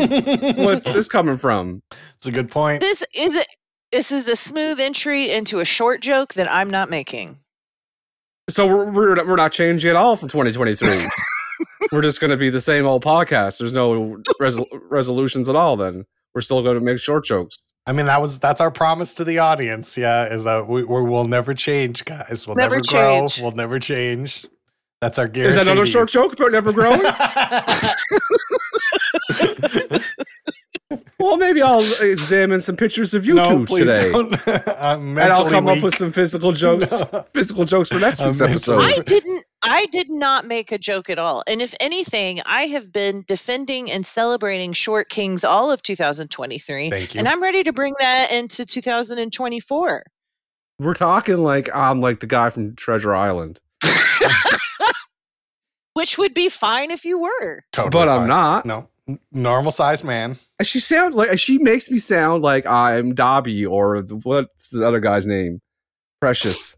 what's 0.56 0.92
this 0.94 1.08
coming 1.08 1.36
from? 1.36 1.82
It's 2.16 2.26
a 2.26 2.32
good 2.32 2.50
point. 2.50 2.80
This 2.80 3.02
is 3.14 3.36
a, 3.36 3.44
this 3.92 4.10
is 4.12 4.28
a 4.28 4.36
smooth 4.36 4.80
entry 4.80 5.30
into 5.30 5.60
a 5.60 5.64
short 5.66 6.00
joke 6.00 6.34
that 6.34 6.50
I'm 6.50 6.70
not 6.70 6.88
making. 6.88 7.38
So 8.48 8.66
we're 8.66 8.90
we're, 8.90 9.26
we're 9.26 9.36
not 9.36 9.52
changing 9.52 9.90
at 9.90 9.96
all 9.96 10.16
for 10.16 10.26
2023. 10.26 11.06
we're 11.92 12.02
just 12.02 12.20
going 12.20 12.30
to 12.30 12.36
be 12.36 12.50
the 12.50 12.60
same 12.60 12.86
old 12.86 13.04
podcast. 13.04 13.58
There's 13.58 13.72
no 13.72 14.16
resol- 14.40 14.66
resolutions 14.88 15.48
at 15.48 15.56
all. 15.56 15.76
Then 15.76 16.06
we're 16.34 16.40
still 16.40 16.62
going 16.62 16.76
to 16.76 16.80
make 16.80 16.98
short 16.98 17.24
jokes. 17.24 17.58
I 17.86 17.92
mean, 17.92 18.06
that 18.06 18.20
was 18.20 18.38
that's 18.38 18.60
our 18.60 18.70
promise 18.70 19.14
to 19.14 19.24
the 19.24 19.38
audience. 19.38 19.96
Yeah, 19.96 20.26
is 20.26 20.44
that 20.44 20.68
we, 20.68 20.84
we 20.84 21.02
will 21.02 21.24
never 21.26 21.54
change, 21.54 22.04
guys. 22.04 22.46
We'll 22.46 22.56
Never 22.56 22.76
never, 22.76 22.84
grow. 22.86 23.20
change. 23.20 23.40
We'll 23.40 23.52
never 23.52 23.78
change. 23.78 24.46
That's 25.00 25.18
our 25.18 25.26
Is 25.26 25.54
that 25.54 25.66
another 25.66 25.86
short 25.86 26.08
joke 26.08 26.32
about 26.32 26.52
never 26.52 26.72
growing? 26.72 27.00
you. 31.18 31.26
well, 31.26 31.36
maybe 31.36 31.62
I'll 31.62 31.82
examine 32.00 32.60
some 32.60 32.76
pictures 32.76 33.14
of 33.14 33.26
no, 33.26 33.42
YouTube 33.44 33.66
please 33.66 33.86
today. 33.88 34.10
don't. 34.12 34.32
I'm 34.80 35.18
And 35.18 35.32
I'll 35.32 35.44
mentally 35.44 35.50
come 35.50 35.68
up 35.68 35.82
with 35.82 35.94
some 35.96 36.12
physical 36.12 36.52
jokes, 36.52 36.92
No. 37.12 37.26
physical 37.34 37.64
jokes 37.64 37.88
for 37.90 37.98
next 37.98 38.20
week's 38.20 38.40
episode. 38.40 38.80
I 38.80 38.98
didn't. 39.02 39.44
I 39.62 39.86
did 39.86 40.08
not 40.08 40.46
make 40.46 40.70
a 40.70 40.78
joke 40.78 41.10
at 41.10 41.18
all. 41.18 41.42
And 41.48 41.60
if 41.60 41.74
anything, 41.80 42.40
I 42.46 42.66
have 42.68 42.92
been 42.92 43.24
defending 43.26 43.90
and 43.90 44.06
celebrating 44.06 44.72
Short 44.72 45.08
Kings 45.08 45.42
all 45.42 45.72
of 45.72 45.82
2023, 45.82 46.90
Thank 46.90 47.14
you. 47.14 47.18
and 47.18 47.28
I'm 47.28 47.42
ready 47.42 47.64
to 47.64 47.72
bring 47.72 47.94
that 47.98 48.30
into 48.30 48.64
2024. 48.64 50.04
We're 50.78 50.94
talking 50.94 51.38
like 51.42 51.74
I'm 51.74 52.00
like 52.00 52.20
the 52.20 52.28
guy 52.28 52.50
from 52.50 52.76
Treasure 52.76 53.12
Island, 53.16 53.60
Which 55.94 56.16
would 56.18 56.34
be 56.34 56.48
fine 56.48 56.92
if 56.92 57.04
you 57.04 57.18
were. 57.18 57.64
Totally 57.72 57.90
but 57.90 58.08
I'm 58.08 58.28
not. 58.28 58.64
No, 58.64 58.76
N- 58.78 58.86
normal 59.32 59.70
sized 59.70 60.04
man. 60.04 60.36
She 60.62 60.80
sounds 60.80 61.14
like 61.14 61.38
she 61.38 61.58
makes 61.58 61.90
me 61.90 61.98
sound 61.98 62.42
like 62.42 62.66
I'm 62.66 63.14
Dobby 63.14 63.64
or 63.64 64.02
the- 64.02 64.16
what's 64.16 64.70
the 64.70 64.86
other 64.86 65.00
guy's 65.00 65.26
name? 65.26 65.60
Precious 66.20 66.76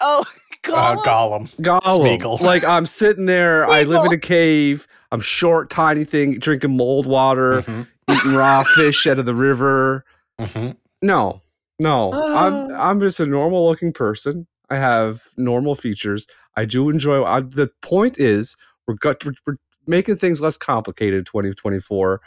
Oh, 0.00 0.24
Uh, 0.66 0.96
Gollum. 1.04 1.54
Gollum. 1.56 1.80
Smeagol. 1.82 2.40
Like 2.40 2.64
I'm 2.64 2.86
sitting 2.86 3.26
there. 3.26 3.66
I 3.68 3.82
live 3.82 4.06
in 4.06 4.12
a 4.12 4.18
cave. 4.18 4.86
I'm 5.12 5.20
short, 5.20 5.68
tiny 5.68 6.04
thing, 6.04 6.38
drinking 6.38 6.74
mold 6.74 7.06
water, 7.06 7.60
Mhm, 7.62 7.86
eating 8.10 8.34
raw 8.34 8.64
fish 8.64 9.06
out 9.06 9.18
of 9.18 9.26
the 9.26 9.34
river. 9.34 10.04
mhm. 10.40 10.76
No, 11.02 11.42
no. 11.78 12.12
I'm 12.14 12.52
Oh. 12.54 12.74
I'm 12.78 13.00
just 13.00 13.20
a 13.20 13.26
normal 13.26 13.66
looking 13.68 13.92
person. 13.92 14.46
I 14.70 14.76
have 14.76 15.22
normal 15.36 15.74
features. 15.74 16.26
I 16.56 16.64
do 16.64 16.88
enjoy. 16.88 17.22
I, 17.24 17.40
the 17.40 17.70
point 17.82 18.18
is, 18.18 18.56
we're 18.88 18.94
got 18.94 19.22
we're, 19.22 19.32
we're 19.46 19.56
making 19.86 20.16
things 20.16 20.40
less 20.40 20.56
complicated. 20.56 21.18
in 21.18 21.24
2024. 21.24 22.20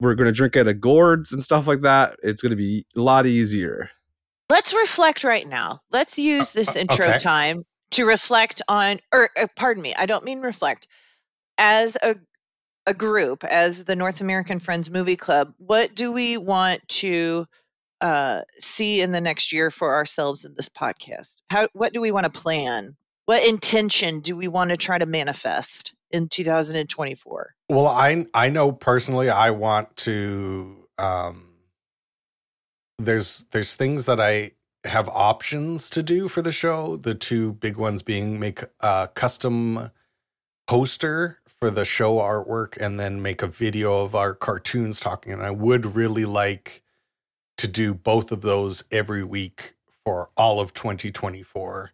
We're 0.00 0.14
going 0.14 0.26
to 0.28 0.32
drink 0.32 0.56
out 0.56 0.68
of 0.68 0.80
gourds 0.80 1.32
and 1.32 1.42
stuff 1.42 1.66
like 1.66 1.80
that. 1.82 2.16
It's 2.22 2.40
going 2.40 2.50
to 2.50 2.56
be 2.56 2.86
a 2.96 3.00
lot 3.00 3.26
easier. 3.26 3.90
Let's 4.48 4.72
reflect 4.72 5.24
right 5.24 5.46
now. 5.46 5.80
Let's 5.90 6.18
use 6.18 6.50
this 6.50 6.68
uh, 6.68 6.78
intro 6.78 7.06
okay. 7.06 7.18
time 7.18 7.64
to 7.90 8.04
reflect 8.04 8.62
on, 8.68 9.00
or 9.12 9.30
uh, 9.36 9.46
pardon 9.56 9.82
me, 9.82 9.94
I 9.96 10.06
don't 10.06 10.24
mean 10.24 10.40
reflect. 10.40 10.86
As 11.58 11.96
a 12.02 12.14
a 12.88 12.94
group, 12.94 13.44
as 13.44 13.84
the 13.84 13.94
North 13.94 14.22
American 14.22 14.58
Friends 14.58 14.90
Movie 14.90 15.16
Club, 15.16 15.52
what 15.58 15.94
do 15.94 16.10
we 16.10 16.38
want 16.38 16.80
to 16.88 17.44
uh, 18.00 18.40
see 18.58 19.02
in 19.02 19.12
the 19.12 19.20
next 19.20 19.52
year 19.52 19.70
for 19.70 19.94
ourselves 19.94 20.46
in 20.46 20.54
this 20.56 20.70
podcast? 20.70 21.42
How 21.50 21.68
what 21.74 21.92
do 21.92 22.00
we 22.00 22.10
want 22.10 22.24
to 22.24 22.40
plan? 22.40 22.96
What 23.26 23.44
intention 23.44 24.20
do 24.20 24.34
we 24.34 24.48
want 24.48 24.70
to 24.70 24.78
try 24.78 24.96
to 24.96 25.04
manifest 25.04 25.92
in 26.10 26.28
2024? 26.28 27.54
Well, 27.68 27.86
I 27.86 28.26
I 28.34 28.48
know 28.50 28.72
personally 28.72 29.30
I 29.30 29.50
want 29.50 29.96
to 29.98 30.76
um 30.98 31.44
there's 32.98 33.44
there's 33.50 33.74
things 33.74 34.06
that 34.06 34.20
I 34.20 34.52
have 34.84 35.08
options 35.08 35.90
to 35.90 36.02
do 36.02 36.28
for 36.28 36.42
the 36.42 36.52
show. 36.52 36.96
The 36.96 37.14
two 37.14 37.52
big 37.54 37.76
ones 37.76 38.02
being 38.02 38.40
make 38.40 38.62
a 38.80 39.08
custom 39.14 39.90
poster 40.66 41.38
for 41.46 41.70
the 41.70 41.84
show 41.84 42.16
artwork 42.18 42.76
and 42.76 43.00
then 43.00 43.20
make 43.22 43.42
a 43.42 43.46
video 43.46 44.02
of 44.02 44.14
our 44.14 44.34
cartoons 44.34 45.00
talking 45.00 45.32
and 45.32 45.42
I 45.42 45.50
would 45.50 45.96
really 45.96 46.24
like 46.24 46.82
to 47.56 47.66
do 47.66 47.92
both 47.94 48.30
of 48.30 48.42
those 48.42 48.84
every 48.90 49.24
week 49.24 49.74
for 50.04 50.30
all 50.36 50.60
of 50.60 50.72
2024. 50.72 51.90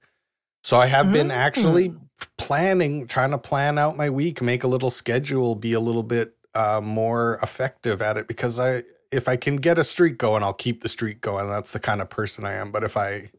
So 0.64 0.78
I 0.78 0.87
have 0.87 1.12
been 1.12 1.30
actually 1.30 1.90
Mm. 1.90 2.00
planning, 2.38 3.06
trying 3.06 3.33
to 3.33 3.38
plan 3.38 3.76
out 3.76 3.99
my 3.99 4.09
week, 4.09 4.40
make 4.40 4.64
a 4.64 4.66
little 4.66 4.88
schedule, 4.88 5.54
be 5.54 5.75
a 5.75 5.80
little 5.80 6.02
bit 6.02 6.37
uh, 6.54 6.80
more 6.80 7.38
effective 7.42 8.00
at 8.00 8.16
it 8.16 8.26
because 8.26 8.59
I, 8.59 8.85
if 9.12 9.28
I 9.28 9.37
can 9.37 9.56
get 9.56 9.78
a 9.78 9.85
streak 9.85 10.16
going, 10.16 10.42
I'll 10.42 10.54
keep 10.54 10.83
the 10.83 10.88
streak 10.88 11.21
going. 11.21 11.50
That's 11.50 11.73
the 11.73 11.80
kind 11.80 12.00
of 12.00 12.09
person 12.09 12.47
I 12.47 12.54
am. 12.54 12.73
But 12.73 12.83
if 12.83 12.97
I, 12.97 13.11
if 13.11 13.30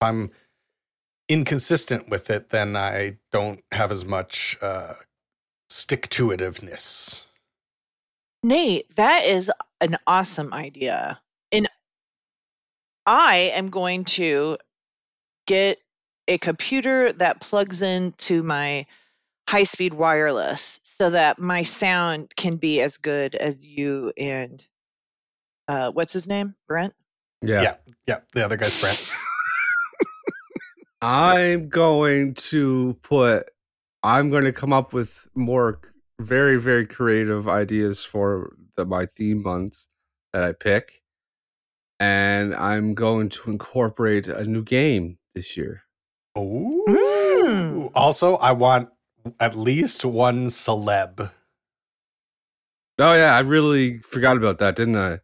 I'm 0.00 0.30
inconsistent 1.28 2.08
with 2.08 2.30
it, 2.30 2.48
then 2.48 2.74
I 2.74 3.18
don't 3.32 3.62
have 3.72 3.92
as 3.92 4.06
much 4.06 4.56
uh, 4.62 4.94
stick 5.68 6.08
to 6.10 6.28
itiveness. 6.28 7.26
Nate, 8.42 8.94
that 8.96 9.24
is 9.26 9.50
an 9.82 9.98
awesome 10.06 10.54
idea. 10.54 11.20
And 11.52 11.68
I 13.04 13.52
am 13.54 13.68
going 13.68 14.04
to 14.04 14.56
get 15.46 15.78
a 16.28 16.38
computer 16.38 17.12
that 17.12 17.40
plugs 17.40 17.82
into 17.82 18.42
my 18.42 18.86
high 19.48 19.62
speed 19.62 19.94
wireless 19.94 20.80
so 20.82 21.10
that 21.10 21.38
my 21.38 21.62
sound 21.62 22.34
can 22.36 22.56
be 22.56 22.80
as 22.80 22.96
good 22.96 23.34
as 23.36 23.64
you 23.64 24.12
and 24.16 24.66
uh, 25.68 25.90
what's 25.90 26.12
his 26.12 26.26
name? 26.26 26.54
Brent? 26.68 26.94
Yeah. 27.42 27.62
Yeah. 27.62 27.74
Yeah, 28.06 28.18
the 28.32 28.44
other 28.44 28.56
guy's 28.56 28.80
Brent. 28.80 29.10
I'm 31.02 31.68
going 31.68 32.34
to 32.34 32.96
put. 33.02 33.50
I'm 34.02 34.30
going 34.30 34.44
to 34.44 34.52
come 34.52 34.72
up 34.72 34.92
with 34.92 35.28
more 35.34 35.80
very 36.20 36.56
very 36.56 36.86
creative 36.86 37.48
ideas 37.48 38.02
for 38.02 38.56
the, 38.76 38.86
my 38.86 39.06
theme 39.06 39.42
months 39.42 39.88
that 40.32 40.42
I 40.42 40.52
pick, 40.52 41.02
and 42.00 42.54
I'm 42.54 42.94
going 42.94 43.28
to 43.30 43.50
incorporate 43.50 44.28
a 44.28 44.44
new 44.44 44.62
game 44.62 45.18
this 45.34 45.56
year. 45.56 45.82
Ooh. 46.36 46.84
Mm. 46.88 47.90
Also, 47.94 48.36
I 48.36 48.52
want 48.52 48.88
at 49.40 49.56
least 49.56 50.04
one 50.04 50.46
celeb. 50.46 51.30
Oh 52.98 53.12
yeah, 53.12 53.34
I 53.34 53.40
really 53.40 53.98
forgot 53.98 54.36
about 54.36 54.58
that, 54.58 54.76
didn't 54.76 54.96
I? 54.96 55.20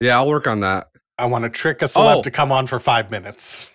Yeah, 0.00 0.16
I'll 0.16 0.28
work 0.28 0.46
on 0.46 0.60
that. 0.60 0.88
I 1.18 1.26
want 1.26 1.44
to 1.44 1.50
trick 1.50 1.82
a 1.82 1.86
celeb 1.86 2.16
Oh. 2.18 2.22
to 2.22 2.30
come 2.30 2.50
on 2.52 2.66
for 2.66 2.78
five 2.78 3.10
minutes. 3.10 3.70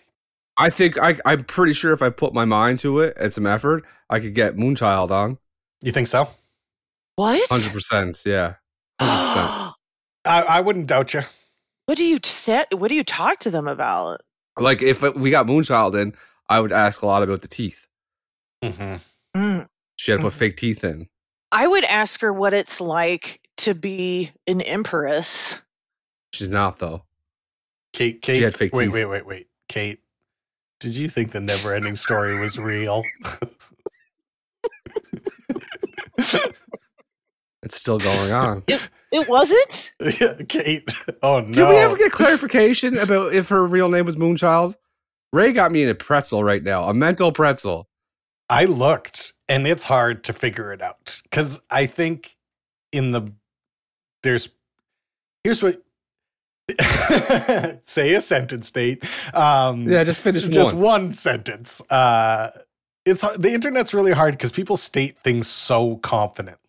I 0.57 0.69
think 0.69 0.97
I, 1.01 1.15
I'm 1.25 1.43
pretty 1.45 1.71
sure 1.73 1.93
if 1.93 2.01
I 2.01 2.09
put 2.09 2.33
my 2.33 2.43
mind 2.45 2.79
to 2.79 2.99
it 2.99 3.15
and 3.19 3.33
some 3.33 3.45
effort, 3.47 3.85
I 4.09 4.19
could 4.19 4.35
get 4.35 4.57
Moonchild 4.57 5.09
on. 5.11 5.37
You 5.81 5.91
think 5.93 6.07
so? 6.07 6.27
What? 7.15 7.47
Hundred 7.49 7.71
percent, 7.71 8.21
yeah, 8.25 8.55
hundred 8.99 9.27
percent. 9.27 9.73
I, 10.25 10.41
I 10.41 10.61
wouldn't 10.61 10.87
doubt 10.87 11.13
you. 11.13 11.21
what 11.85 11.97
do 11.97 12.03
you 12.03 12.17
say? 12.23 12.65
What 12.73 12.89
do 12.89 12.95
you 12.95 13.03
talk 13.05 13.39
to 13.39 13.49
them 13.51 13.67
about? 13.67 14.21
Like 14.59 14.81
if 14.81 15.01
we 15.01 15.29
got 15.31 15.45
Moonchild 15.47 15.99
in, 15.99 16.13
I 16.49 16.59
would 16.59 16.71
ask 16.71 17.01
a 17.01 17.05
lot 17.05 17.23
about 17.23 17.41
the 17.41 17.47
teeth. 17.47 17.87
hmm 18.63 18.95
Mm. 19.35 19.67
She 19.97 20.11
had 20.11 20.17
to 20.17 20.23
put 20.23 20.33
Mhm. 20.33 20.37
fake 20.37 20.57
teeth 20.57 20.83
in. 20.83 21.07
I 21.51 21.67
would 21.67 21.83
ask 21.83 22.21
her 22.21 22.33
what 22.33 22.53
it's 22.53 22.81
like 22.81 23.39
to 23.57 23.73
be 23.75 24.31
an 24.47 24.61
empress. 24.61 25.59
She's 26.33 26.49
not 26.49 26.79
though. 26.79 27.03
Kate, 27.93 28.21
Kate, 28.21 28.41
had 28.41 28.55
fake 28.55 28.73
wait, 28.75 28.85
teeth. 28.85 28.93
wait, 28.93 29.05
wait, 29.05 29.25
wait. 29.25 29.47
Kate, 29.67 29.99
did 30.79 30.95
you 30.95 31.09
think 31.09 31.31
the 31.31 31.39
never 31.41 31.73
ending 31.73 31.95
story 31.95 32.39
was 32.39 32.57
real? 32.57 33.03
It's 37.69 37.77
still 37.77 37.99
going 37.99 38.31
on. 38.31 38.63
It 39.11 39.27
wasn't? 39.27 39.91
Kate, 40.49 40.87
oh 41.23 41.39
no. 41.39 41.51
Did 41.51 41.67
we 41.67 41.77
ever 41.77 41.97
get 41.97 42.11
clarification 42.11 42.95
about 42.95 43.33
if 43.33 43.49
her 43.49 43.65
real 43.65 43.89
name 43.89 44.05
was 44.05 44.15
Moonchild? 44.15 44.75
Ray 45.33 45.51
got 45.51 45.71
me 45.71 45.81
in 45.81 45.89
a 45.89 45.95
pretzel 45.95 46.43
right 46.43 46.61
now, 46.61 46.83
a 46.83 46.93
mental 46.93 47.31
pretzel. 47.31 47.89
I 48.51 48.65
looked 48.65 49.33
and 49.47 49.65
it's 49.65 49.83
hard 49.85 50.23
to 50.25 50.33
figure 50.33 50.71
it 50.73 50.83
out 50.83 51.21
because 51.23 51.59
I 51.71 51.87
think 51.87 52.37
in 52.91 53.09
the 53.09 53.33
there's 54.21 54.49
here's 55.43 55.63
what 55.63 55.81
say 57.81 58.13
a 58.13 58.21
sentence 58.21 58.75
Nate. 58.75 59.03
Um, 59.33 59.89
Yeah, 59.89 60.03
just 60.03 60.21
finish 60.21 60.43
just 60.49 60.73
one. 60.75 60.83
one 60.83 61.13
sentence. 61.15 61.81
Uh, 61.89 62.51
it's 63.05 63.21
the 63.37 63.53
internet's 63.53 63.95
really 63.95 64.11
hard 64.11 64.35
because 64.35 64.51
people 64.51 64.77
state 64.77 65.17
things 65.17 65.47
so 65.47 65.95
confidently, 65.97 66.68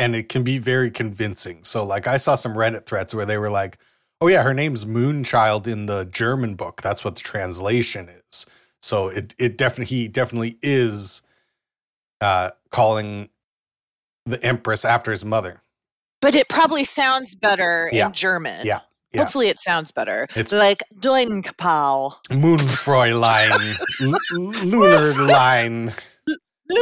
and 0.00 0.16
it 0.16 0.28
can 0.28 0.42
be 0.42 0.58
very 0.58 0.90
convincing. 0.90 1.62
So, 1.62 1.84
like, 1.84 2.06
I 2.08 2.16
saw 2.16 2.34
some 2.34 2.54
Reddit 2.54 2.86
threads 2.86 3.14
where 3.14 3.26
they 3.26 3.38
were 3.38 3.50
like, 3.50 3.78
"Oh 4.20 4.26
yeah, 4.26 4.42
her 4.42 4.54
name's 4.54 4.84
Moonchild 4.84 5.66
in 5.68 5.86
the 5.86 6.04
German 6.06 6.54
book. 6.56 6.82
That's 6.82 7.04
what 7.04 7.14
the 7.16 7.22
translation 7.22 8.08
is." 8.08 8.46
So 8.82 9.08
it 9.08 9.34
it 9.38 9.56
definitely 9.58 9.94
he 9.96 10.08
definitely 10.08 10.58
is 10.62 11.22
uh, 12.20 12.50
calling 12.70 13.28
the 14.26 14.42
Empress 14.44 14.84
after 14.84 15.10
his 15.10 15.24
mother. 15.24 15.62
But 16.20 16.34
it 16.34 16.48
probably 16.48 16.84
sounds 16.84 17.34
better 17.34 17.88
Yeah. 17.92 18.06
in 18.06 18.12
German. 18.12 18.66
Yeah. 18.66 18.80
Yeah. 19.12 19.22
Hopefully 19.24 19.48
it 19.48 19.58
sounds 19.58 19.90
better. 19.90 20.24
It's- 20.36 20.52
like 20.52 20.82
Doinkpal. 21.00 22.14
Moonfräulein, 22.28 23.78
L- 24.00 24.66
lunar 24.66 25.14
line. 25.26 25.92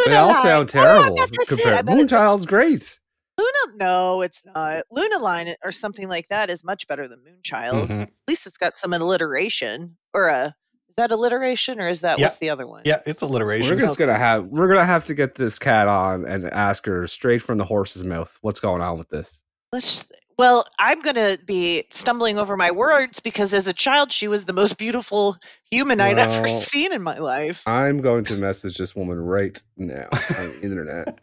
They 0.06 0.14
all 0.16 0.34
sound 0.34 0.68
terrible 0.68 1.16
that's 1.16 1.30
it. 1.32 1.38
I 1.40 1.44
compared. 1.46 1.86
Moonchild's 1.86 2.44
great. 2.46 2.98
Luna, 3.38 3.76
no, 3.76 4.20
it's 4.22 4.42
not. 4.44 4.84
Luna 4.90 5.18
Line 5.18 5.54
or 5.62 5.70
something 5.72 6.08
like 6.08 6.28
that 6.28 6.50
is 6.50 6.64
much 6.64 6.86
better 6.88 7.06
than 7.08 7.20
Moonchild. 7.20 7.86
Mhm. 7.88 8.02
At 8.02 8.10
least 8.26 8.46
it's 8.46 8.56
got 8.58 8.78
some 8.78 8.92
alliteration 8.92 9.96
or 10.12 10.26
a. 10.28 10.54
Is 10.88 10.94
that 10.96 11.12
alliteration 11.12 11.80
or 11.80 11.86
is 11.88 12.00
that 12.00 12.18
Yeah. 12.18 12.26
what's 12.26 12.38
the 12.38 12.50
other 12.50 12.66
one? 12.66 12.82
Yeah, 12.84 13.00
it's 13.06 13.22
alliteration. 13.22 13.68
We're 13.68 13.74
alliteration. 13.74 13.88
just 13.88 13.98
gonna 14.00 14.18
have 14.18 14.46
we're 14.46 14.66
gonna 14.68 14.84
have 14.84 15.04
to 15.06 15.14
get 15.14 15.36
this 15.36 15.58
cat 15.58 15.86
on 15.86 16.24
and 16.24 16.46
ask 16.52 16.84
her 16.86 17.06
straight 17.06 17.38
from 17.40 17.56
the 17.58 17.64
horse's 17.64 18.02
mouth 18.02 18.36
what's 18.40 18.58
going 18.58 18.82
on 18.82 18.98
with 18.98 19.08
this. 19.10 19.42
Let's. 19.72 20.04
Well, 20.38 20.64
I'm 20.78 21.00
going 21.00 21.16
to 21.16 21.36
be 21.46 21.82
stumbling 21.90 22.38
over 22.38 22.56
my 22.56 22.70
words 22.70 23.18
because 23.18 23.52
as 23.52 23.66
a 23.66 23.72
child, 23.72 24.12
she 24.12 24.28
was 24.28 24.44
the 24.44 24.52
most 24.52 24.76
beautiful 24.78 25.36
human 25.68 26.00
I'd 26.00 26.16
ever 26.16 26.48
seen 26.48 26.92
in 26.92 27.02
my 27.02 27.18
life. 27.18 27.66
I'm 27.66 28.00
going 28.00 28.22
to 28.26 28.34
message 28.34 28.78
this 28.78 28.94
woman 28.94 29.18
right 29.18 29.60
now 29.76 30.06
on 30.12 30.18
the 30.20 30.60
internet. 30.62 31.18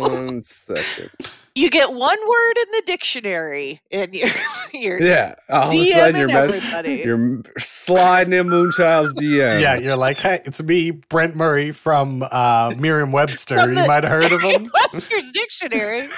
One 0.00 0.42
second. 0.42 1.10
You 1.54 1.68
get 1.68 1.90
one 1.92 2.18
word 2.28 2.54
in 2.66 2.72
the 2.72 2.82
dictionary, 2.86 3.80
and 3.90 4.14
you're, 4.14 4.28
you're 4.72 5.02
Yeah, 5.02 5.34
all 5.50 5.68
of 5.68 5.74
a 5.74 5.84
sudden 5.84 6.14
DMing 6.14 6.18
you're, 6.18 6.28
mess- 6.28 6.56
everybody. 6.56 7.02
you're 7.04 7.42
sliding 7.58 8.32
in 8.32 8.46
Moonchild's 8.48 9.14
DM. 9.20 9.60
Yeah, 9.60 9.78
you're 9.78 9.96
like, 9.96 10.18
hey, 10.18 10.40
it's 10.46 10.62
me, 10.62 10.90
Brent 10.92 11.36
Murray 11.36 11.72
from 11.72 12.24
uh, 12.30 12.74
Merriam-Webster. 12.78 13.58
From 13.58 13.70
you 13.76 13.86
might 13.86 14.04
have 14.04 14.10
heard 14.12 14.32
of 14.32 14.40
him. 14.40 14.70
Webster's 14.92 15.30
dictionary. 15.32 16.08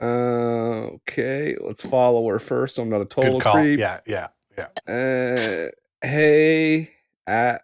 Uh, 0.00 0.04
okay, 0.04 1.56
let's 1.60 1.84
follow 1.84 2.28
her 2.28 2.38
first. 2.38 2.78
I'm 2.78 2.88
not 2.90 3.00
a 3.00 3.04
total 3.06 3.34
Good 3.34 3.42
call. 3.42 3.54
creep. 3.54 3.78
Yeah, 3.80 4.00
yeah, 4.06 4.28
yeah. 4.56 4.68
Uh, 4.86 6.06
hey, 6.06 6.90
at 7.26 7.62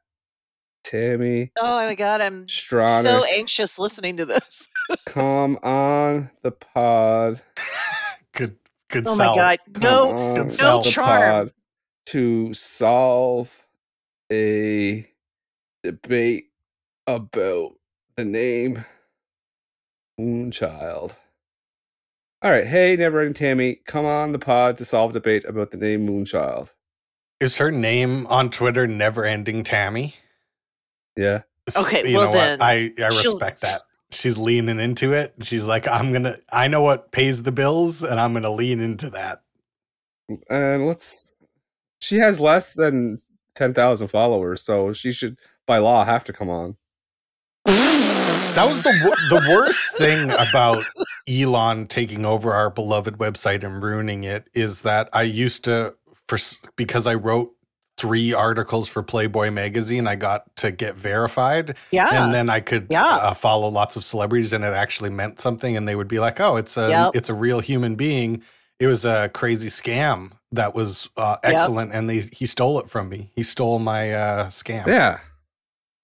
Tammy 0.88 1.52
Oh 1.59 1.76
my 1.87 1.95
god, 1.95 2.21
I'm 2.23 2.47
Stronach, 2.47 3.02
so 3.02 3.25
anxious 3.25 3.78
listening 3.78 4.16
to 4.16 4.25
this. 4.25 4.62
come 5.07 5.59
on 5.62 6.30
the 6.42 6.50
pod. 6.50 7.42
Good, 8.33 8.57
good 8.88 9.07
Oh 9.07 9.14
sell. 9.14 9.37
my 9.37 9.57
god, 9.57 9.59
Come 9.75 9.83
no, 9.83 10.11
on 10.18 10.35
Good 10.37 10.47
the 10.49 10.52
sell. 10.52 10.83
charm. 10.83 11.50
to 12.07 12.54
solve 12.54 13.66
a 14.33 15.07
debate 15.83 16.47
about 17.07 17.75
the 18.16 18.25
name 18.25 18.85
Moonchild. 20.18 21.16
All 22.40 22.50
right, 22.50 22.66
hey, 22.66 22.97
never 22.97 23.21
ending 23.21 23.35
Tammy, 23.35 23.80
come 23.87 24.07
on 24.07 24.33
the 24.33 24.38
pod 24.38 24.76
to 24.78 24.85
solve 24.85 25.11
a 25.11 25.14
debate 25.14 25.45
about 25.45 25.71
the 25.71 25.76
name 25.76 26.07
Moonchild. 26.07 26.73
Is 27.40 27.57
her 27.59 27.71
name 27.71 28.26
on 28.28 28.49
Twitter 28.50 28.87
Never 28.87 29.25
Ending 29.25 29.62
Tammy? 29.62 30.14
Yeah. 31.19 31.43
Okay, 31.77 32.09
you 32.09 32.17
well 32.17 32.29
know 32.29 32.33
then, 32.33 32.59
what? 32.61 32.65
I 32.65 32.93
I 32.99 33.07
respect 33.07 33.63
that. 33.63 33.83
She's 34.11 34.39
leaning 34.39 34.79
into 34.79 35.13
it. 35.13 35.35
She's 35.43 35.67
like, 35.67 35.87
I'm 35.89 36.13
gonna. 36.13 36.37
I 36.53 36.69
know 36.69 36.81
what 36.81 37.11
pays 37.11 37.43
the 37.43 37.53
bills, 37.53 38.03
and 38.03 38.21
I'm 38.21 38.33
gonna 38.33 38.51
lean 38.53 38.81
into 38.81 39.11
that. 39.11 39.43
And 40.49 40.87
let's. 40.87 41.33
She 42.01 42.19
has 42.19 42.39
less 42.39 42.75
than 42.75 43.21
10,000 43.57 44.07
followers, 44.07 44.63
so 44.63 44.93
she 44.93 45.11
should, 45.11 45.37
by 45.67 45.79
law, 45.79 46.05
have 46.05 46.23
to 46.25 46.33
come 46.33 46.49
on. 46.49 46.77
That 47.65 48.67
was 48.69 48.83
the 48.83 48.93
the 49.29 49.55
worst 49.55 49.97
thing 49.99 50.31
about 50.31 50.85
Elon 51.29 51.87
taking 51.89 52.25
over 52.25 52.55
our 52.55 52.71
beloved 52.71 53.19
website 53.19 53.65
and 53.65 53.83
ruining 53.83 54.23
it 54.25 54.49
is 54.55 54.83
that 54.83 55.09
I 55.13 55.23
used 55.23 55.65
to 55.65 55.97
for 56.29 56.39
because 56.77 57.07
I 57.07 57.15
wrote 57.15 57.53
three 57.99 58.33
articles 58.33 58.88
for 58.88 59.02
Playboy 59.02 59.50
magazine, 59.50 60.07
I 60.07 60.14
got 60.14 60.55
to 60.57 60.71
get 60.71 60.95
verified, 60.95 61.76
Yeah. 61.90 62.25
and 62.25 62.33
then 62.33 62.49
I 62.49 62.61
could 62.61 62.87
Yeah. 62.90 63.05
uh, 63.05 63.35
follow 63.35 63.69
lots 63.69 63.97
of 63.97 64.05
celebrities, 64.05 64.52
and 64.52 64.64
it 64.64 64.73
actually 64.75 65.11
meant 65.11 65.40
something, 65.40 65.76
and 65.76 65.87
they 65.88 65.97
would 65.97 66.09
be 66.09 66.19
like, 66.19 66.40
"Oh, 66.40 66.57
it's 66.57 66.76
a 66.76 66.88
Yep. 66.88 67.11
it's 67.17 67.28
a 67.28 67.35
real 67.35 67.61
human 67.61 67.95
being." 67.97 68.43
It 68.78 68.87
was 68.87 69.05
a 69.05 69.28
crazy 69.35 69.69
scam 69.69 70.31
that 70.52 70.75
was 70.75 71.11
uh, 71.17 71.37
Yep. 71.43 71.52
excellent, 71.52 71.93
and 71.93 72.09
they 72.09 72.21
he 72.33 72.47
stole 72.47 72.78
it 72.78 72.88
from 72.88 73.09
me. 73.09 73.31
He 73.35 73.43
stole 73.43 73.78
my 73.80 74.13
uh, 74.15 74.47
scam. 74.47 74.87
Yeah. 74.87 75.19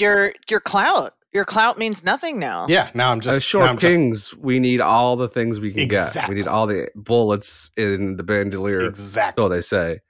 your 0.00 0.32
your 0.50 0.60
clout. 0.60 1.14
Your 1.32 1.44
clout 1.44 1.78
means 1.78 2.04
nothing 2.04 2.38
now. 2.38 2.66
Yeah, 2.68 2.90
now 2.94 3.10
I'm 3.10 3.20
just 3.20 3.38
As 3.38 3.42
short 3.44 3.64
now 3.64 3.70
I'm 3.72 3.78
just- 3.78 3.94
kings, 3.96 4.34
we 4.36 4.60
need 4.60 4.80
all 4.80 5.16
the 5.16 5.26
things 5.28 5.58
we 5.58 5.72
can 5.72 5.88
get. 5.88 6.28
We 6.28 6.36
need 6.36 6.46
all 6.46 6.66
the 6.68 6.88
bullets 6.94 7.70
in 7.76 8.16
the 8.16 8.22
bandolier, 8.22 8.80
exactly. 8.82 9.42
so 9.42 9.48
they 9.48 9.60
say. 9.60 10.00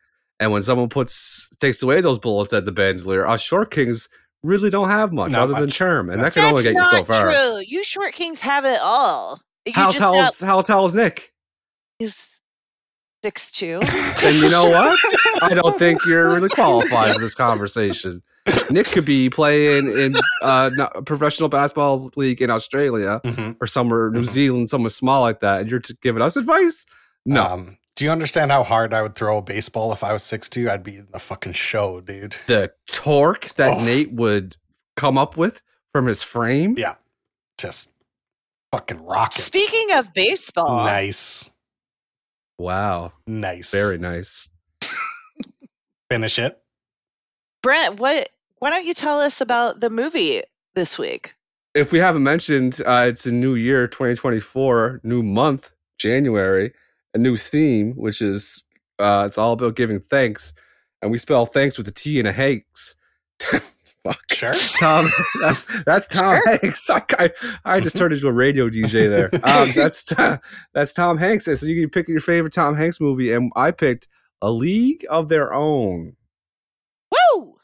And 0.45 0.53
when 0.53 0.63
someone 0.63 0.89
puts 0.91 1.49
takes 1.59 1.83
away 1.83 2.01
those 2.03 2.19
bullets 2.19 2.53
at 2.53 2.67
the 2.67 2.73
bandolier, 2.73 3.27
us 3.27 3.41
short 3.41 3.71
kings 3.71 4.09
really 4.43 4.69
don't 4.69 4.91
have 4.91 5.11
much 5.13 5.33
Not 5.33 5.41
other 5.41 5.55
than 5.55 5.71
charm, 5.71 6.11
and 6.11 6.19
That's- 6.19 6.35
that 6.35 6.41
can 6.41 6.51
only 6.51 6.63
get 6.63 6.75
you 6.75 6.85
so 6.91 7.03
far. 7.05 7.33
true. 7.33 7.63
You 7.67 7.83
short 7.83 8.13
kings 8.15 8.39
have 8.41 8.65
it 8.67 8.79
all. 8.81 9.41
You 9.65 9.73
How 9.75 9.87
just 9.87 9.99
tells 9.99 10.41
how 10.41 10.61
tells 10.61 10.95
Nick? 10.95 11.33
He's 11.99 12.15
six 13.25 13.51
two. 13.51 13.81
and 14.23 14.37
you 14.37 14.51
know 14.51 14.69
what? 14.69 14.99
I 15.43 15.55
don't 15.55 15.79
think 15.79 16.05
you're 16.05 16.27
really 16.27 16.51
qualified 16.51 17.15
for 17.15 17.21
this 17.23 17.35
conversation. 17.35 18.23
Nick 18.71 18.89
could 18.89 19.07
be 19.07 19.31
playing 19.31 19.87
in 19.97 20.15
uh, 20.43 20.69
a 20.95 21.01
professional 21.01 21.49
basketball 21.49 22.11
league 22.17 22.43
in 22.43 22.51
Australia 22.51 23.23
Mhm. 23.25 23.57
or 23.63 23.67
somewhere, 23.67 24.11
New 24.11 24.21
Mhm. 24.21 24.27
Zealand, 24.27 24.69
somewhere 24.69 24.91
small 24.91 25.23
like 25.23 25.41
that, 25.41 25.63
and 25.63 25.71
you're 25.71 25.81
t- 25.81 25.95
giving 26.03 26.21
us 26.21 26.37
advice? 26.37 26.85
No. 27.25 27.45
Um, 27.47 27.79
do 27.97 28.05
you 28.05 28.11
understand 28.11 28.51
how 28.51 28.63
hard 28.65 28.93
I 28.93 29.03
would 29.03 29.15
throw 29.15 29.39
a 29.39 29.43
baseball 29.43 29.93
if 29.93 30.03
I 30.03 30.13
was 30.13 30.23
6'2"? 30.23 30.69
I'd 30.71 30.83
be 30.83 30.97
in 30.97 31.09
the 31.13 31.19
fucking 31.19 31.53
show, 31.53 32.01
dude. 32.01 32.37
the 32.47 32.73
torque 32.87 33.55
that 33.55 33.79
Oh. 33.79 33.85
Nate 33.85 34.13
would 34.13 34.57
come 34.97 35.17
up 35.19 35.37
with 35.37 35.63
from 35.93 36.07
his 36.07 36.23
frame. 36.23 36.75
Yeah. 36.77 36.95
Just 37.59 37.91
fucking 38.73 39.05
rockets. 39.05 39.45
Speaking 39.45 39.93
of 39.93 40.13
baseball, 40.13 40.85
nice. 40.85 41.51
Wow. 42.59 43.13
Nice. 43.27 43.71
Very 43.71 43.99
nice. 43.99 44.49
Finish 46.11 46.39
it. 46.39 46.61
Brent, 47.63 47.99
what? 47.99 48.29
Why 48.59 48.71
don't 48.71 48.85
you 48.85 48.95
tell 48.95 49.21
us 49.21 49.41
about 49.41 49.81
the 49.81 49.91
movie 49.91 50.43
this 50.75 50.99
week? 50.99 51.35
If 51.75 51.93
we 51.93 51.99
haven't 51.99 52.23
mentioned, 52.23 52.81
uh, 52.87 53.07
it's 53.09 53.27
a 53.27 53.33
new 53.33 53.55
year, 53.55 53.89
2024, 53.89 55.01
new 55.03 55.23
month, 55.23 55.73
January, 55.99 56.73
a 57.15 57.19
new 57.19 57.37
theme, 57.37 57.93
which 57.93 58.21
is 58.21 58.65
uh, 58.99 59.25
it's 59.27 59.39
all 59.39 59.53
about 59.53 59.77
giving 59.77 60.01
thanks. 60.01 60.53
And 61.03 61.11
we 61.11 61.19
spell 61.19 61.47
thanks 61.47 61.77
with 61.77 61.87
a 61.89 61.93
T 61.93 62.19
and 62.19 62.29
a 62.29 62.33
Hanks. 62.33 62.97
Fuck. 64.05 64.21
Sure. 64.33 64.53
Tom, 64.79 65.07
that's 65.87 66.07
Tom 66.09 66.37
Sure. 66.37 66.59
Hanks. 66.59 66.91
I, 66.91 67.03
I, 67.19 67.31
I 67.65 67.81
just 67.81 67.97
turned 67.97 68.13
into 68.13 68.29
a 68.29 68.33
radio 68.33 68.69
DJ 68.69 69.09
there. 69.09 69.31
Um, 69.45 69.71
that's 69.75 70.05
that's 70.75 70.93
Tom 70.95 71.17
Hanks. 71.17 71.45
So 71.45 71.67
you 71.67 71.81
can 71.81 71.91
pick 71.91 72.09
your 72.09 72.21
favorite 72.21 72.53
Tom 72.53 72.75
Hanks 72.77 73.01
movie, 73.01 73.33
and 73.33 73.51
I 73.57 73.71
picked 73.71 74.09
A 74.43 74.51
League 74.51 75.07
of 75.09 75.29
Their 75.29 75.55
Own. 75.55 76.17
Woo! 77.11 77.57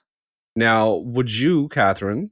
Now, 0.56 0.94
would 0.94 1.30
you, 1.30 1.68
Catherine, 1.68 2.30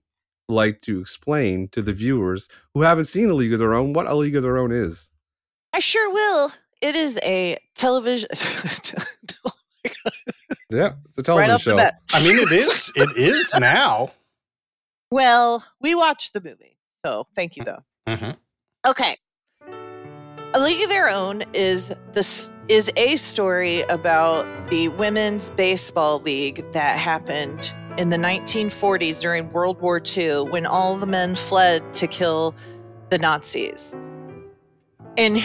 like 0.49 0.81
to 0.83 1.01
explain 1.01 1.69
to 1.69 1.83
the 1.83 1.93
viewers 1.93 2.49
who 2.75 2.83
haven't 2.83 3.05
seen 3.05 3.31
A 3.31 3.35
League 3.35 3.53
of 3.53 3.59
Their 3.59 3.75
Own 3.75 3.93
what 3.93 4.07
A 4.07 4.15
League 4.15 4.37
of 4.37 4.43
Their 4.43 4.59
Own 4.59 4.73
is? 4.73 5.11
I 5.73 5.81
sure 5.81 6.11
will. 6.13 6.53
It 6.81 6.95
is 6.95 7.19
a 7.23 7.59
television. 7.75 8.29
Yeah, 10.71 10.93
it's 11.09 11.17
a 11.17 11.23
television 11.23 11.55
off 11.55 11.63
show. 11.63 11.79
I 12.13 12.23
mean, 12.23 12.37
it 12.39 12.53
is. 12.53 12.93
It 12.95 13.17
is 13.17 13.51
now. 13.59 14.11
Well, 15.11 15.65
we 15.81 15.95
watched 15.95 16.35
the 16.35 16.43
movie, 16.43 16.77
so 17.05 17.27
thank 17.35 17.57
you 17.57 17.65
though. 17.65 17.83
Mhm. 18.07 18.37
Okay. 18.87 19.17
A 20.55 20.61
League 20.61 20.83
of 20.83 20.91
Their 20.91 21.09
Own 21.09 21.43
is 21.55 21.91
this 22.13 22.51
is 22.69 22.91
a 22.97 23.17
story 23.17 23.81
about 23.83 24.45
the 24.69 24.89
women's 24.89 25.49
baseball 25.51 26.21
league 26.21 26.71
that 26.73 26.99
happened 26.99 27.73
in 27.97 28.11
the 28.11 28.19
1940s 28.19 29.21
during 29.23 29.51
World 29.53 29.81
War 29.81 30.03
II 30.17 30.43
when 30.43 30.67
all 30.67 30.97
the 30.97 31.07
men 31.07 31.35
fled 31.35 31.95
to 31.95 32.07
kill 32.07 32.55
the 33.09 33.17
Nazis. 33.19 33.95
And 35.17 35.39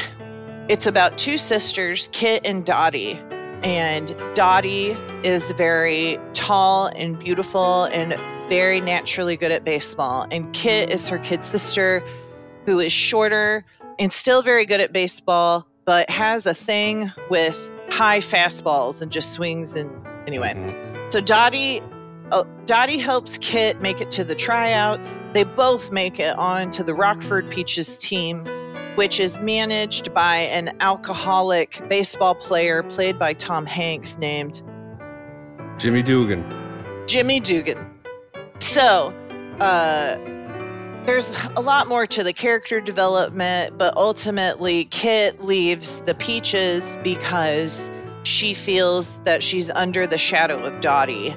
it's 0.69 0.87
about 0.87 1.17
two 1.17 1.37
sisters, 1.37 2.09
Kit 2.11 2.41
and 2.45 2.65
Dottie. 2.65 3.19
And 3.63 4.15
Dottie 4.33 4.95
is 5.23 5.43
very 5.51 6.19
tall 6.33 6.87
and 6.87 7.17
beautiful 7.17 7.85
and 7.85 8.13
very 8.49 8.81
naturally 8.81 9.37
good 9.37 9.51
at 9.51 9.63
baseball. 9.63 10.27
And 10.31 10.51
Kit 10.53 10.89
is 10.89 11.07
her 11.09 11.17
kid 11.19 11.43
sister 11.43 12.03
who 12.65 12.79
is 12.79 12.91
shorter 12.91 13.65
and 13.99 14.11
still 14.11 14.41
very 14.41 14.65
good 14.65 14.81
at 14.81 14.91
baseball, 14.91 15.67
but 15.85 16.09
has 16.09 16.45
a 16.45 16.53
thing 16.53 17.11
with 17.29 17.69
high 17.89 18.19
fastballs 18.19 19.01
and 19.01 19.11
just 19.11 19.33
swings 19.33 19.75
and 19.75 19.91
anyway. 20.27 20.53
Mhm. 20.53 21.11
So 21.11 21.21
Dottie 21.21 21.81
uh, 22.31 22.45
Dottie 22.65 22.97
helps 22.97 23.37
Kit 23.37 23.81
make 23.81 24.01
it 24.01 24.09
to 24.11 24.23
the 24.23 24.33
tryouts. 24.33 25.19
They 25.33 25.43
both 25.43 25.91
make 25.91 26.19
it 26.19 26.35
on 26.37 26.71
to 26.71 26.83
the 26.83 26.95
Rockford 26.95 27.49
Peaches 27.51 27.97
team, 27.99 28.43
which 28.95 29.19
is 29.19 29.37
managed 29.39 30.13
by 30.13 30.37
an 30.37 30.75
alcoholic 30.79 31.81
baseball 31.89 32.35
player 32.35 32.83
played 32.83 33.17
by 33.17 33.33
Tom 33.33 33.65
Hanks 33.65 34.17
named 34.17 34.61
Jimmy 35.77 36.03
Dugan. 36.03 36.43
Jimmy 37.07 37.39
Dugan. 37.39 37.89
So, 38.59 39.13
uh, 39.59 40.17
there's 41.05 41.27
a 41.57 41.61
lot 41.61 41.87
more 41.87 42.05
to 42.07 42.23
the 42.23 42.31
character 42.31 42.79
development, 42.79 43.77
but 43.77 43.95
ultimately, 43.97 44.85
Kit 44.85 45.41
leaves 45.41 46.01
the 46.01 46.15
Peaches 46.15 46.85
because 47.03 47.89
she 48.23 48.53
feels 48.53 49.19
that 49.25 49.43
she's 49.43 49.69
under 49.71 50.07
the 50.07 50.17
shadow 50.17 50.63
of 50.63 50.79
Dottie. 50.79 51.35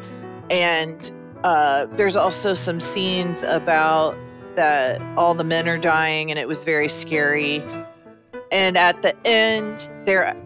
And 0.50 1.10
uh, 1.42 1.86
there's 1.96 2.16
also 2.16 2.54
some 2.54 2.78
scenes 2.78 3.42
about 3.42 4.16
that 4.56 5.00
all 5.16 5.34
the 5.34 5.44
men 5.44 5.68
are 5.68 5.78
dying, 5.78 6.30
and 6.30 6.38
it 6.38 6.48
was 6.48 6.64
very 6.64 6.88
scary. 6.88 7.62
And 8.50 8.76
at 8.76 9.02
the 9.02 9.14
end, 9.26 9.88
there, 10.04 10.36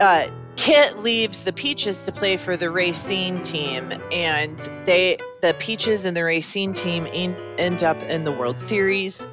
uh, 0.00 0.28
Kit 0.56 0.98
leaves 0.98 1.42
the 1.42 1.52
Peaches 1.52 1.98
to 1.98 2.12
play 2.12 2.36
for 2.36 2.56
the 2.56 2.70
Racine 2.70 3.42
team, 3.42 3.92
and 4.12 4.58
they 4.86 5.18
the 5.42 5.54
Peaches 5.58 6.04
and 6.04 6.16
the 6.16 6.24
Racine 6.24 6.72
team 6.72 7.06
in, 7.06 7.34
end 7.58 7.82
up 7.82 8.00
in 8.04 8.24
the 8.24 8.32
World 8.32 8.60
Series. 8.60 9.26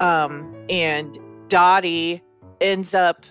Um, 0.00 0.54
and 0.68 1.18
Dottie 1.48 2.22
ends 2.60 2.94
up 2.94 3.24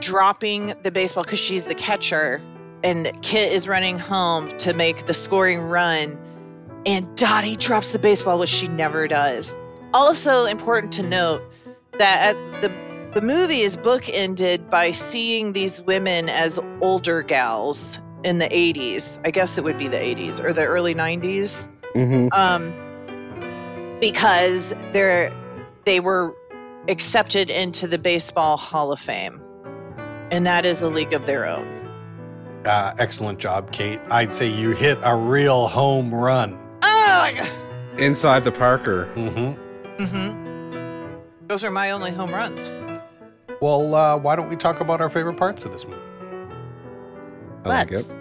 dropping 0.00 0.74
the 0.82 0.90
baseball 0.90 1.24
because 1.24 1.38
she's 1.38 1.62
the 1.64 1.74
catcher, 1.74 2.40
and 2.82 3.10
Kit 3.22 3.52
is 3.52 3.66
running 3.66 3.98
home 3.98 4.56
to 4.58 4.74
make 4.74 5.06
the 5.06 5.14
scoring 5.14 5.60
run, 5.60 6.18
and 6.86 7.16
Dottie 7.16 7.56
drops 7.56 7.92
the 7.92 7.98
baseball, 7.98 8.38
which 8.38 8.50
she 8.50 8.68
never 8.68 9.08
does. 9.08 9.54
Also 9.94 10.44
important 10.44 10.92
to 10.92 11.02
note 11.02 11.42
that 11.98 12.34
at 12.34 12.60
the 12.60 12.68
the 13.14 13.20
movie 13.20 13.60
is 13.60 13.76
bookended 13.76 14.68
by 14.68 14.90
seeing 14.90 15.52
these 15.52 15.80
women 15.82 16.28
as 16.28 16.58
older 16.80 17.22
gals 17.22 18.00
in 18.24 18.38
the 18.38 18.48
80s. 18.48 19.20
I 19.24 19.30
guess 19.30 19.56
it 19.56 19.62
would 19.62 19.78
be 19.78 19.86
the 19.86 19.98
80s 19.98 20.40
or 20.40 20.52
the 20.52 20.64
early 20.64 20.96
90s. 20.96 21.68
Mm-hmm. 21.94 22.28
Um, 22.32 22.74
because 24.00 24.74
they're 24.92 25.32
they 25.84 26.00
were 26.00 26.34
accepted 26.88 27.50
into 27.50 27.86
the 27.86 27.98
Baseball 27.98 28.56
Hall 28.56 28.90
of 28.90 28.98
Fame. 28.98 29.40
And 30.32 30.44
that 30.44 30.66
is 30.66 30.82
a 30.82 30.88
league 30.88 31.12
of 31.12 31.24
their 31.26 31.46
own. 31.46 31.68
Uh, 32.64 32.94
excellent 32.98 33.38
job, 33.38 33.70
Kate. 33.70 34.00
I'd 34.10 34.32
say 34.32 34.48
you 34.48 34.70
hit 34.70 34.98
a 35.02 35.14
real 35.14 35.68
home 35.68 36.12
run. 36.12 36.58
Oh, 36.82 37.30
Inside 37.98 38.42
the 38.42 38.50
Parker. 38.50 39.08
Mm-hmm. 39.14 39.63
Mm-hmm. 39.98 41.46
Those 41.46 41.64
are 41.64 41.70
my 41.70 41.90
only 41.90 42.10
home 42.10 42.32
runs. 42.32 42.72
Well, 43.60 43.94
uh, 43.94 44.16
why 44.18 44.36
don't 44.36 44.48
we 44.48 44.56
talk 44.56 44.80
about 44.80 45.00
our 45.00 45.08
favorite 45.08 45.36
parts 45.36 45.64
of 45.64 45.72
this 45.72 45.86
movie? 45.86 46.00
I 47.64 47.68
Let's. 47.68 47.92
it. 47.92 48.16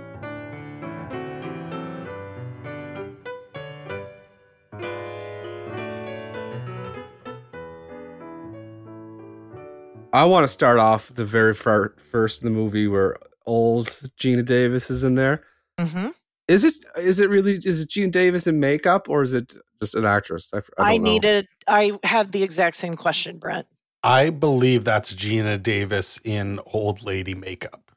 I 10.13 10.25
want 10.25 10.43
to 10.43 10.47
start 10.47 10.77
off 10.77 11.09
the 11.09 11.25
very 11.25 11.55
first 11.55 12.43
in 12.43 12.53
the 12.53 12.55
movie 12.55 12.87
where 12.87 13.17
old 13.47 13.87
Geena 13.87 14.45
Davis 14.45 14.91
is 14.91 15.03
in 15.03 15.15
there. 15.15 15.43
Mm-hmm. 15.79 16.09
Is 16.47 16.63
it 16.63 16.73
is 16.97 17.19
it 17.19 17.29
really 17.29 17.53
is 17.53 17.81
it 17.83 17.89
Geena 17.89 18.11
Davis 18.11 18.47
in 18.47 18.59
makeup 18.59 19.07
or 19.09 19.21
is 19.23 19.33
it 19.33 19.53
just 19.81 19.95
an 19.95 20.05
actress? 20.05 20.51
I, 20.53 20.59
don't 20.95 21.03
know. 21.03 21.11
needed. 21.11 21.47
I 21.67 21.93
have 22.03 22.31
the 22.31 22.43
exact 22.43 22.75
same 22.75 22.95
question, 22.95 23.37
Brent. 23.37 23.65
I 24.03 24.29
believe 24.29 24.83
that's 24.83 25.13
Geena 25.15 25.61
Davis 25.61 26.19
in 26.25 26.59
old 26.73 27.01
lady 27.03 27.33
makeup. 27.33 27.91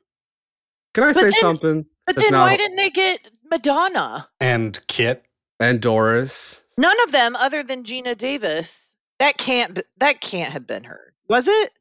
Can 0.94 1.04
I 1.04 1.08
But 1.08 1.16
say 1.16 1.22
then- 1.22 1.32
something? 1.40 1.86
But 2.06 2.16
then 2.16 2.30
not- 2.30 2.42
why 2.44 2.56
didn't 2.56 2.76
they 2.76 2.90
get 2.90 3.30
Madonna? 3.50 4.28
And 4.40 4.78
Kit, 4.86 5.24
And 5.58 5.80
Doris. 5.80 6.64
None 6.78 6.96
of 7.02 7.10
them, 7.10 7.34
other 7.34 7.64
than 7.64 7.82
Geena 7.82 8.16
Davis. 8.16 8.94
That 9.18 9.38
can't. 9.38 9.80
That 9.96 10.20
can't 10.20 10.52
have 10.52 10.66
been 10.66 10.84
her. 10.84 11.14
Was 11.28 11.48
it? 11.48 11.72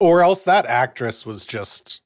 or 0.00 0.22
else 0.22 0.44
that 0.44 0.64
actress 0.66 1.26
was 1.26 1.44
just 1.44 2.00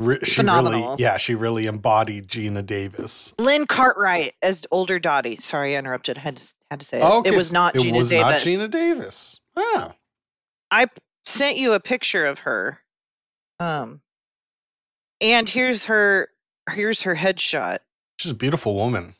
re- 0.00 0.18
she 0.24 0.36
Phenomenal. 0.36 0.80
really 0.90 1.02
yeah 1.02 1.16
she 1.16 1.34
really 1.34 1.66
embodied 1.66 2.28
Geena 2.28 2.64
Davis. 2.64 3.34
Lynn 3.38 3.66
Cartwright 3.66 4.34
as 4.42 4.66
older 4.70 4.98
Dottie. 4.98 5.36
Sorry, 5.38 5.76
I 5.76 5.78
interrupted. 5.78 6.16
Had 6.18 6.36
to, 6.38 6.48
had 6.70 6.80
to 6.80 6.86
say 6.86 6.98
it. 7.00 7.04
Okay, 7.04 7.30
it 7.30 7.36
was 7.36 7.52
not 7.52 7.76
it 7.76 7.80
Gina 7.82 7.98
was 7.98 8.08
Davis. 8.10 8.44
not 8.46 8.52
Geena 8.52 8.70
Davis. 8.70 9.40
Ah, 9.56 9.94
I 10.70 10.86
sent 11.24 11.56
you 11.56 11.72
a 11.74 11.80
picture 11.80 12.24
of 12.26 12.40
her. 12.40 12.78
Um, 13.60 14.00
and 15.20 15.48
here's 15.48 15.84
her. 15.86 16.28
Here's 16.70 17.02
her 17.02 17.14
headshot. 17.14 17.78
she's 18.18 18.32
a 18.32 18.34
beautiful 18.34 18.74
woman. 18.74 19.14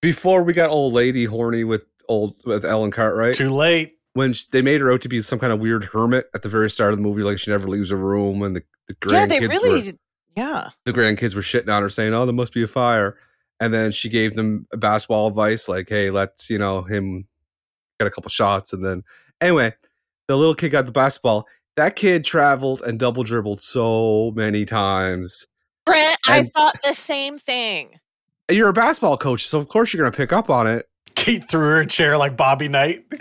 Before 0.00 0.42
we 0.42 0.52
got 0.52 0.70
old 0.70 0.92
lady 0.92 1.24
horny 1.24 1.64
with 1.64 1.84
old 2.08 2.36
with 2.46 2.64
Ellen 2.64 2.90
Cartwright. 2.90 3.34
Too 3.34 3.50
late. 3.50 3.94
when 4.14 4.32
sh 4.32 4.44
they 4.46 4.62
made 4.62 4.80
her 4.80 4.90
out 4.92 5.00
to 5.02 5.08
be 5.08 5.20
some 5.20 5.38
kind 5.38 5.52
of 5.52 5.58
weird 5.58 5.84
hermit 5.84 6.30
at 6.34 6.42
the 6.42 6.48
very 6.48 6.70
start 6.70 6.92
of 6.92 6.98
the 6.98 7.02
movie, 7.02 7.22
like 7.22 7.38
she 7.38 7.50
never 7.50 7.66
leaves 7.68 7.90
her 7.90 7.96
room, 7.96 8.42
and 8.42 8.54
the, 8.56 8.62
the 8.88 8.96
Yeah, 9.12 9.26
they 9.26 9.40
grandkids 9.40 9.48
really. 9.48 9.90
were 9.92 9.98
Yeah. 10.36 10.70
the 10.84 10.92
grandkids 10.92 11.34
were 11.34 11.40
shitting 11.40 11.74
on 11.74 11.82
her, 11.82 11.88
saying, 11.88 12.12
"Oh, 12.12 12.26
there 12.26 12.34
must 12.34 12.52
be 12.52 12.62
a 12.62 12.66
fire," 12.68 13.16
and 13.58 13.72
then 13.72 13.90
she 13.90 14.08
gave 14.10 14.34
them 14.34 14.66
a 14.72 14.76
basketball 14.76 15.28
advice, 15.28 15.68
like, 15.68 15.88
"Hey, 15.88 16.10
let's 16.10 16.50
you 16.50 16.58
know 16.58 16.82
him 16.82 17.26
get 17.98 18.06
a 18.06 18.10
couple 18.10 18.28
shots," 18.28 18.72
and 18.72 18.84
then 18.84 19.02
anyway, 19.40 19.72
the 20.28 20.36
little 20.36 20.54
kid 20.54 20.70
got 20.70 20.86
the 20.86 20.92
basketball. 20.92 21.46
That 21.76 21.96
kid 21.96 22.24
traveled 22.24 22.82
and 22.82 22.98
double 22.98 23.22
dribbled 23.22 23.60
so 23.60 24.32
many 24.34 24.64
times. 24.64 25.46
Brent, 25.84 26.18
I 26.26 26.42
thought 26.42 26.78
the 26.82 26.92
same 26.92 27.38
thing. 27.38 27.98
You're 28.50 28.68
a 28.68 28.72
basketball 28.72 29.16
coach, 29.16 29.46
so 29.46 29.58
of 29.58 29.68
course 29.68 29.92
you're 29.92 30.04
gonna 30.04 30.16
pick 30.16 30.32
up 30.32 30.50
on 30.50 30.66
it. 30.66 30.88
Kate 31.16 31.48
threw 31.48 31.68
her 31.70 31.84
chair 31.84 32.16
like 32.16 32.36
Bobby 32.36 32.68
Knight. 32.68 33.04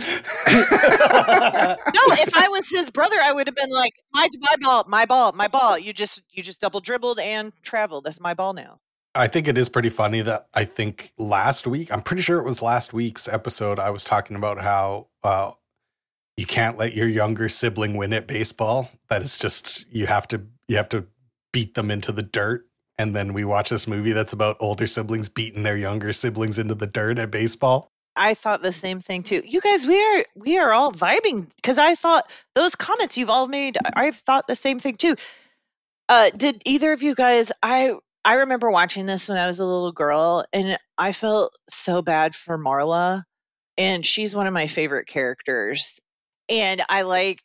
No, 0.47 2.13
if 2.17 2.35
I 2.35 2.47
was 2.49 2.69
his 2.69 2.89
brother, 2.91 3.17
I 3.21 3.31
would 3.31 3.47
have 3.47 3.55
been 3.55 3.69
like, 3.69 3.93
my 4.13 4.27
my 4.41 4.55
ball, 4.61 4.85
my 4.87 5.05
ball, 5.05 5.31
my 5.33 5.47
ball. 5.47 5.77
You 5.77 5.91
just 5.93 6.21
you 6.29 6.43
just 6.43 6.61
double 6.61 6.79
dribbled 6.79 7.19
and 7.19 7.51
traveled. 7.63 8.03
That's 8.03 8.19
my 8.19 8.33
ball 8.33 8.53
now. 8.53 8.79
I 9.15 9.27
think 9.27 9.47
it 9.47 9.57
is 9.57 9.69
pretty 9.69 9.89
funny 9.89 10.21
that 10.21 10.47
I 10.53 10.65
think 10.65 11.13
last 11.17 11.65
week, 11.65 11.91
I'm 11.91 12.01
pretty 12.01 12.21
sure 12.21 12.39
it 12.39 12.45
was 12.45 12.61
last 12.61 12.93
week's 12.93 13.27
episode, 13.27 13.79
I 13.79 13.89
was 13.89 14.03
talking 14.03 14.35
about 14.35 14.61
how 14.61 15.07
uh, 15.23 15.51
you 16.37 16.45
can't 16.45 16.77
let 16.77 16.93
your 16.93 17.07
younger 17.07 17.47
sibling 17.49 17.95
win 17.95 18.13
at 18.13 18.27
baseball. 18.27 18.89
That 19.09 19.23
is 19.23 19.37
just 19.37 19.85
you 19.91 20.07
have 20.07 20.27
to 20.29 20.43
you 20.67 20.77
have 20.77 20.89
to 20.89 21.05
beat 21.53 21.75
them 21.75 21.89
into 21.89 22.11
the 22.11 22.23
dirt. 22.23 22.67
And 22.97 23.15
then 23.15 23.33
we 23.33 23.43
watch 23.43 23.69
this 23.69 23.87
movie 23.87 24.13
that's 24.13 24.33
about 24.33 24.57
older 24.59 24.87
siblings 24.87 25.27
beating 25.27 25.63
their 25.63 25.77
younger 25.77 26.13
siblings 26.13 26.57
into 26.57 26.75
the 26.75 26.87
dirt 26.87 27.19
at 27.19 27.31
baseball. 27.31 27.91
I 28.15 28.33
thought 28.33 28.61
the 28.61 28.71
same 28.71 29.01
thing 29.01 29.23
too. 29.23 29.41
You 29.45 29.59
guys, 29.59 29.85
we 29.85 30.01
are 30.01 30.25
we 30.35 30.57
are 30.57 30.71
all 30.71 30.93
vibing 30.93 31.47
because 31.57 31.77
I 31.77 31.95
thought 31.95 32.31
those 32.53 32.75
comments 32.75 33.17
you've 33.17 33.29
all 33.29 33.47
made. 33.47 33.77
I've 33.93 34.17
thought 34.17 34.47
the 34.47 34.55
same 34.55 34.79
thing 34.79 34.95
too. 34.95 35.15
Uh, 36.07 36.29
did 36.35 36.61
either 36.65 36.93
of 36.93 37.03
you 37.03 37.15
guys? 37.15 37.51
I 37.61 37.93
I 38.23 38.35
remember 38.35 38.71
watching 38.71 39.05
this 39.05 39.27
when 39.27 39.37
I 39.37 39.47
was 39.47 39.59
a 39.59 39.65
little 39.65 39.91
girl, 39.91 40.45
and 40.53 40.77
I 40.97 41.11
felt 41.11 41.53
so 41.69 42.01
bad 42.01 42.33
for 42.35 42.57
Marla, 42.57 43.23
and 43.77 44.05
she's 44.05 44.35
one 44.35 44.47
of 44.47 44.53
my 44.53 44.67
favorite 44.67 45.07
characters. 45.07 45.99
And 46.47 46.83
I 46.89 47.01
liked 47.01 47.43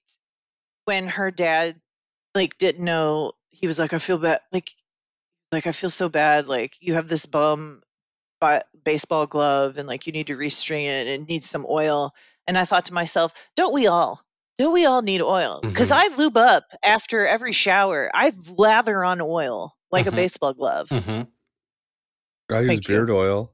when 0.84 1.08
her 1.08 1.30
dad 1.30 1.80
like 2.34 2.58
didn't 2.58 2.84
know. 2.84 3.32
He 3.50 3.66
was 3.66 3.78
like, 3.78 3.92
I 3.92 3.98
feel 3.98 4.18
bad, 4.18 4.40
like 4.52 4.70
like 5.52 5.66
I 5.66 5.72
feel 5.72 5.90
so 5.90 6.08
bad. 6.08 6.48
Like 6.48 6.74
you 6.80 6.94
have 6.94 7.08
this 7.08 7.26
bum 7.26 7.82
ba- 8.40 8.64
baseball 8.84 9.26
glove 9.26 9.78
and 9.78 9.88
like 9.88 10.06
you 10.06 10.12
need 10.12 10.26
to 10.28 10.36
restring 10.36 10.84
it 10.86 11.06
and 11.06 11.22
it 11.24 11.28
needs 11.28 11.48
some 11.48 11.66
oil. 11.68 12.12
And 12.46 12.58
I 12.58 12.64
thought 12.64 12.86
to 12.86 12.94
myself, 12.94 13.32
don't 13.56 13.72
we 13.72 13.86
all? 13.86 14.22
Don't 14.58 14.72
we 14.72 14.84
all 14.84 15.02
need 15.02 15.22
oil? 15.22 15.60
Because 15.62 15.88
Mhm. 15.90 15.96
I 15.96 16.16
lube 16.16 16.36
up 16.36 16.64
after 16.82 17.26
every 17.26 17.52
shower. 17.52 18.10
I 18.14 18.32
lather 18.56 19.04
on 19.04 19.20
oil 19.20 19.74
like 19.90 20.06
Mhm. 20.06 20.12
a 20.12 20.12
baseball 20.16 20.52
glove. 20.52 20.88
Mm-hmm. 20.88 21.22
I 22.54 22.60
use 22.60 22.68
Thank 22.68 22.88
you. 22.88 22.94
beard 22.94 23.10
oil. 23.10 23.52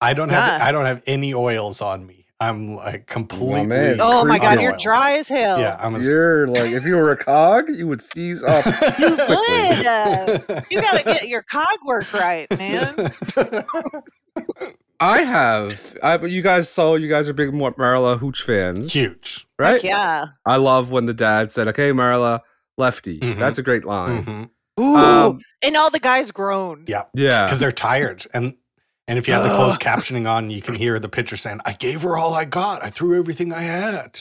I 0.00 0.12
don't 0.14 0.28
have 0.28 0.60
I 0.60 0.70
don't 0.72 0.84
have 0.86 1.02
any 1.06 1.32
oils 1.34 1.80
on 1.80 2.06
me. 2.06 2.23
I'm 2.40 2.74
like 2.74 3.06
completely. 3.06 3.66
man. 3.66 3.98
Oh 4.00 4.24
my 4.24 4.38
god, 4.38 4.60
you're 4.60 4.76
dry 4.76 5.12
as 5.18 5.28
hell. 5.28 5.58
Yeah, 5.60 5.78
I'm 5.80 5.94
a 5.94 6.00
You're 6.00 6.48
like 6.48 6.72
if 6.72 6.84
you 6.84 6.96
were 6.96 7.12
a 7.12 7.16
cog, 7.16 7.68
you 7.70 7.86
would 7.86 8.02
seize 8.02 8.42
up. 8.42 8.64
You 8.98 9.14
quickly. 9.16 9.36
would. 9.36 9.86
Uh, 9.86 10.38
you 10.70 10.80
got 10.80 10.98
to 10.98 11.04
get 11.04 11.28
your 11.28 11.42
cog 11.42 11.78
work 11.86 12.12
right, 12.12 12.46
man. 12.58 13.12
I 15.00 15.22
have. 15.22 15.96
I 16.02 16.16
but 16.16 16.30
you 16.30 16.42
guys 16.42 16.68
saw 16.68 16.94
you 16.94 17.08
guys 17.08 17.28
are 17.28 17.32
big 17.32 17.52
Mar- 17.52 17.74
Marla 17.74 18.18
Hooch 18.18 18.42
fans, 18.42 18.92
Huge. 18.92 19.46
right? 19.58 19.74
Heck 19.74 19.82
yeah. 19.84 20.26
I 20.46 20.56
love 20.56 20.90
when 20.90 21.06
the 21.06 21.14
dad 21.14 21.50
said, 21.50 21.68
"Okay, 21.68 21.90
Marla, 21.92 22.40
lefty." 22.78 23.20
Mhm. 23.20 23.38
That's 23.38 23.58
a 23.58 23.62
great 23.62 23.84
line. 23.84 24.24
Mhm. 24.24 24.50
Ooh. 24.80 24.96
Um, 24.96 25.40
and 25.62 25.76
all 25.76 25.90
the 25.90 26.00
guys 26.00 26.30
groaned. 26.32 26.88
Yeah. 26.88 27.04
yeah, 27.14 27.44
because 27.46 27.60
they're 27.60 27.70
tired 27.72 28.26
and 28.34 28.54
and 29.08 29.18
if 29.18 29.28
you 29.28 29.34
have 29.34 29.42
the 29.44 29.54
closed 29.54 29.80
captioning 29.80 30.28
on 30.30 30.50
you 30.50 30.62
can 30.62 30.74
hear 30.74 30.98
the 30.98 31.08
pitcher 31.08 31.36
saying 31.36 31.60
i 31.64 31.72
gave 31.72 32.02
her 32.02 32.16
all 32.16 32.34
i 32.34 32.44
got 32.44 32.82
i 32.84 32.90
threw 32.90 33.18
everything 33.18 33.52
i 33.52 33.60
had 33.62 34.20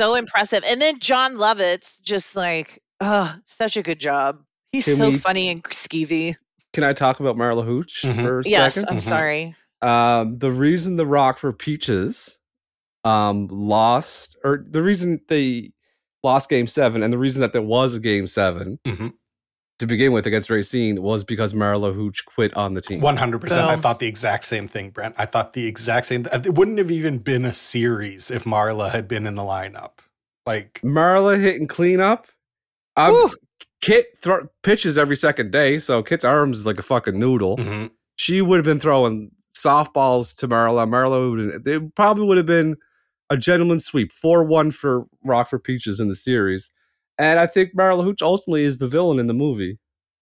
So 0.00 0.14
impressive. 0.14 0.62
And 0.66 0.80
then 0.80 0.98
Jon 0.98 1.36
Lovitz, 1.36 2.00
just 2.00 2.34
like, 2.34 2.82
oh, 3.02 3.34
such 3.44 3.76
a 3.76 3.82
good 3.82 3.98
job. 4.00 4.38
He's 4.72 4.86
Can 4.86 4.96
so 4.96 5.10
we- 5.10 5.18
funny 5.18 5.50
and 5.50 5.62
skeevy. 5.64 6.36
Can 6.72 6.84
I 6.84 6.94
talk 6.94 7.20
about 7.20 7.36
Marla 7.36 7.66
Hooch 7.66 8.00
Mhm. 8.06 8.22
for 8.24 8.40
a 8.40 8.42
Yes, 8.46 8.74
second? 8.76 8.88
I'm 8.88 8.96
Mhm. 8.96 9.02
sorry. 9.02 9.56
Um, 9.82 10.38
the 10.38 10.50
reason 10.50 10.96
the 10.96 11.04
Rockford 11.04 11.58
Peaches 11.58 12.38
um 13.04 13.46
lost 13.50 14.36
or 14.42 14.64
the 14.70 14.82
reason 14.82 15.20
they 15.28 15.72
lost 16.22 16.48
game 16.48 16.66
seven 16.66 17.02
and 17.02 17.12
the 17.12 17.18
reason 17.18 17.42
that 17.42 17.52
there 17.52 17.60
was 17.60 17.94
a 17.94 18.00
game 18.00 18.26
7 18.26 18.78
Mhm. 18.86 19.12
To 19.80 19.86
begin 19.86 20.12
with 20.12 20.26
against 20.26 20.48
Racine 20.48 21.02
was 21.02 21.24
because 21.24 21.52
Marla 21.52 21.94
Hooch 21.94 22.24
quit 22.24 22.54
on 22.56 22.74
the 22.74 22.80
team. 22.80 23.00
One 23.00 23.16
hundred 23.16 23.40
percent. 23.40 23.62
I 23.68 23.76
thought 23.76 23.98
the 23.98 24.06
exact 24.06 24.44
same 24.44 24.68
thing, 24.68 24.90
Brent. 24.90 25.16
I 25.18 25.26
thought 25.26 25.52
the 25.52 25.66
exact 25.66 26.06
same. 26.06 26.26
It 26.32 26.54
wouldn't 26.54 26.78
have 26.78 26.90
even 26.90 27.18
been 27.18 27.44
a 27.44 27.52
series 27.52 28.30
if 28.30 28.44
Marla 28.44 28.90
had 28.90 29.08
been 29.08 29.26
in 29.26 29.34
the 29.34 29.42
lineup. 29.42 29.90
Like, 30.46 30.80
Marla 30.84 31.38
hitting 31.40 31.66
cleanup. 31.66 32.28
Um, 32.96 33.12
Woo. 33.12 33.30
Kit 33.82 34.06
thro- 34.18 34.48
pitches 34.62 34.96
every 34.98 35.16
second 35.16 35.50
day, 35.52 35.78
so 35.78 36.02
Kit's 36.02 36.24
arms 36.24 36.58
is 36.58 36.66
like 36.66 36.78
a 36.78 36.82
fucking 36.82 37.18
noodle. 37.18 37.56
mhm. 37.56 37.90
She 38.16 38.42
would 38.42 38.56
have 38.58 38.64
been 38.66 38.80
throwing 38.80 39.30
softballs 39.56 40.36
to 40.36 40.48
Marla. 40.48 40.86
Marla 40.88 41.30
would 41.30 41.64
they 41.64 41.78
probably 41.78 42.26
would 42.26 42.36
have 42.36 42.46
been 42.46 42.76
a 43.30 43.36
gentleman's 43.36 43.84
sweep, 43.86 44.12
four 44.12 44.44
one 44.44 44.70
for 44.70 45.06
Rockford 45.24 45.64
Peaches 45.64 46.00
in 46.00 46.08
the 46.08 46.16
series. 46.16 46.70
And 47.20 47.38
I 47.38 47.46
think 47.46 47.74
Marla 47.76 48.02
Hooch 48.02 48.22
ultimately 48.22 48.64
is 48.64 48.78
the 48.78 48.88
villain 48.88 49.18
in 49.18 49.26
the 49.26 49.34
movie. 49.34 49.78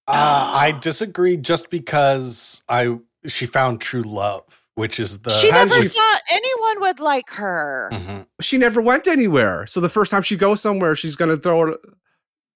uh, 0.09 0.51
I 0.55 0.73
disagree. 0.73 1.37
Just 1.37 1.71
because 1.71 2.63
I 2.69 2.99
she 3.27 3.47
found 3.47 3.81
true 3.81 4.03
love, 4.03 4.67
which 4.75 4.99
is 4.99 5.19
the 5.21 5.31
she 5.31 5.51
never 5.51 5.75
did 5.75 5.83
she- 5.93 5.99
thought 5.99 6.21
anyone 6.31 6.81
would 6.81 6.99
like 6.99 7.29
her. 7.31 7.91
Mhm. 7.93 8.27
She 8.41 8.59
never 8.59 8.81
went 8.81 9.07
anywhere, 9.07 9.67
so 9.67 9.81
the 9.81 9.89
first 9.89 10.11
time 10.11 10.23
she 10.23 10.37
goes 10.37 10.61
somewhere, 10.61 10.95
she's 10.97 11.15
gonna 11.15 11.37
throw 11.37 11.73
it. 11.73 11.81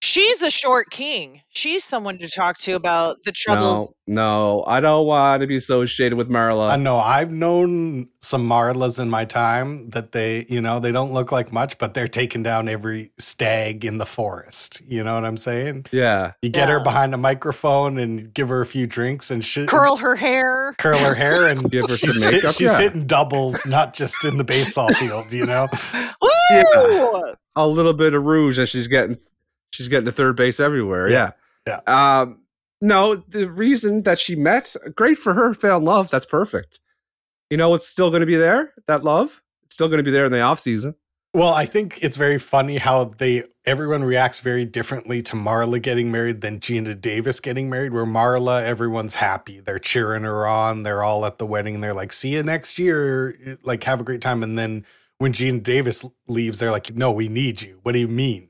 She's 0.04 0.42
a 0.42 0.50
short 0.50 0.90
king. 0.90 1.42
She's 1.50 1.84
someone 1.84 2.18
to 2.18 2.28
talk 2.28 2.58
to 2.62 2.72
about 2.72 3.18
the 3.24 3.30
troubles. 3.30 3.92
No, 4.08 4.14
no, 4.58 4.64
I 4.66 4.80
don't 4.80 5.06
want 5.06 5.42
to 5.42 5.46
be 5.46 5.54
associated 5.54 6.16
with 6.18 6.28
Marla. 6.28 6.70
I 6.72 6.76
know 6.76 6.98
I've 6.98 7.30
known 7.30 8.08
some 8.20 8.48
Marlas 8.48 8.98
in 8.98 9.08
my 9.10 9.24
time 9.24 9.90
that 9.90 10.10
they, 10.10 10.44
you 10.48 10.60
know, 10.60 10.80
they 10.80 10.90
don't 10.90 11.12
look 11.12 11.30
like 11.30 11.52
much, 11.52 11.78
but 11.78 11.94
they're 11.94 12.08
taking 12.08 12.42
down 12.42 12.68
every 12.68 13.12
stag 13.16 13.84
in 13.84 13.98
the 13.98 14.04
forest. 14.04 14.82
You 14.84 15.04
know 15.04 15.14
what 15.14 15.24
I'm 15.24 15.36
saying? 15.36 15.86
yeah, 15.92 16.32
You 16.42 16.50
get 16.50 16.68
her 16.68 16.82
behind 16.82 17.14
a 17.14 17.18
microphone 17.18 17.96
and 17.96 18.34
give 18.34 18.48
her 18.48 18.60
a 18.60 18.66
few 18.66 18.88
drinks 18.88 19.30
and 19.30 19.44
she 19.44 19.66
Curl 19.66 19.94
her 19.98 20.16
hair. 20.16 20.74
curl 20.78 20.98
her 20.98 21.14
hair 21.14 21.46
and 21.46 21.70
Give 21.70 21.82
her 21.88 21.96
she's, 21.96 22.12
some 22.20 22.22
hit- 22.24 22.42
makeup, 22.42 22.54
she's 22.56 22.72
yeah. 22.72 22.78
hitting 22.80 23.06
doubles, 23.06 23.64
not 23.66 23.94
just 23.94 24.24
in 24.24 24.36
the 24.36 24.44
baseball 24.44 24.92
field, 24.94 25.32
you 25.32 25.46
know? 25.46 25.68
Woo! 26.20 26.28
Yeah. 26.50 27.20
a 27.54 27.68
little 27.68 27.92
bit 27.94 28.14
of 28.14 28.24
rouge, 28.24 28.58
and 28.58 28.68
she's 28.68 28.88
getting 28.88 29.16
she's 29.72 29.88
getting 29.88 30.06
to 30.06 30.12
third 30.12 30.36
base 30.36 30.60
everywhere. 30.60 31.10
Yeah, 31.10 31.32
Yeah, 31.66 31.80
Um, 31.86 32.42
no, 32.80 33.14
the 33.14 33.48
reason 33.48 34.02
that 34.02 34.18
she 34.18 34.34
met, 34.34 34.74
great 34.94 35.16
for 35.16 35.34
her, 35.34 35.54
fell 35.54 35.78
in 35.78 35.84
love. 35.84 36.10
That's 36.10 36.26
perfect. 36.26 36.80
You 37.48 37.56
know, 37.56 37.74
it's 37.74 37.86
still 37.86 38.10
going 38.10 38.20
to 38.20 38.26
be 38.26 38.36
there. 38.36 38.72
That 38.86 39.04
love, 39.04 39.42
it's 39.64 39.74
still 39.74 39.88
going 39.88 39.98
to 39.98 40.04
be 40.04 40.10
there 40.10 40.24
in 40.24 40.32
the 40.32 40.40
off 40.40 40.58
season. 40.58 40.94
Well, 41.34 41.54
I 41.54 41.64
think 41.64 42.02
it's 42.02 42.16
very 42.16 42.38
funny 42.38 42.76
how 42.76 43.04
they 43.04 43.44
everyone 43.64 44.04
reacts 44.04 44.40
very 44.40 44.64
differently 44.64 45.22
to 45.22 45.36
Marla 45.36 45.80
getting 45.80 46.10
married 46.10 46.40
than 46.40 46.60
Geena 46.60 47.00
Davis 47.00 47.40
getting 47.40 47.70
married. 47.70 47.92
Where 47.92 48.04
Marla, 48.04 48.62
everyone's 48.62 49.14
happy, 49.14 49.60
they're 49.60 49.78
cheering 49.78 50.24
her 50.24 50.46
on, 50.46 50.82
they're 50.82 51.02
all 51.02 51.24
at 51.24 51.38
the 51.38 51.46
wedding, 51.46 51.76
and 51.76 51.84
they're 51.84 51.94
like, 51.94 52.12
"See 52.12 52.34
you 52.34 52.42
next 52.42 52.78
year, 52.78 53.58
like 53.62 53.84
have 53.84 54.00
a 54.00 54.04
great 54.04 54.20
time." 54.20 54.42
And 54.42 54.58
then 54.58 54.84
when 55.18 55.32
Geena 55.32 55.62
Davis 55.62 56.04
leaves, 56.26 56.58
they're 56.58 56.70
like, 56.70 56.94
"No, 56.94 57.10
we 57.12 57.28
need 57.28 57.62
you. 57.62 57.78
What 57.82 57.92
do 57.92 58.00
you 58.00 58.08
mean? 58.08 58.48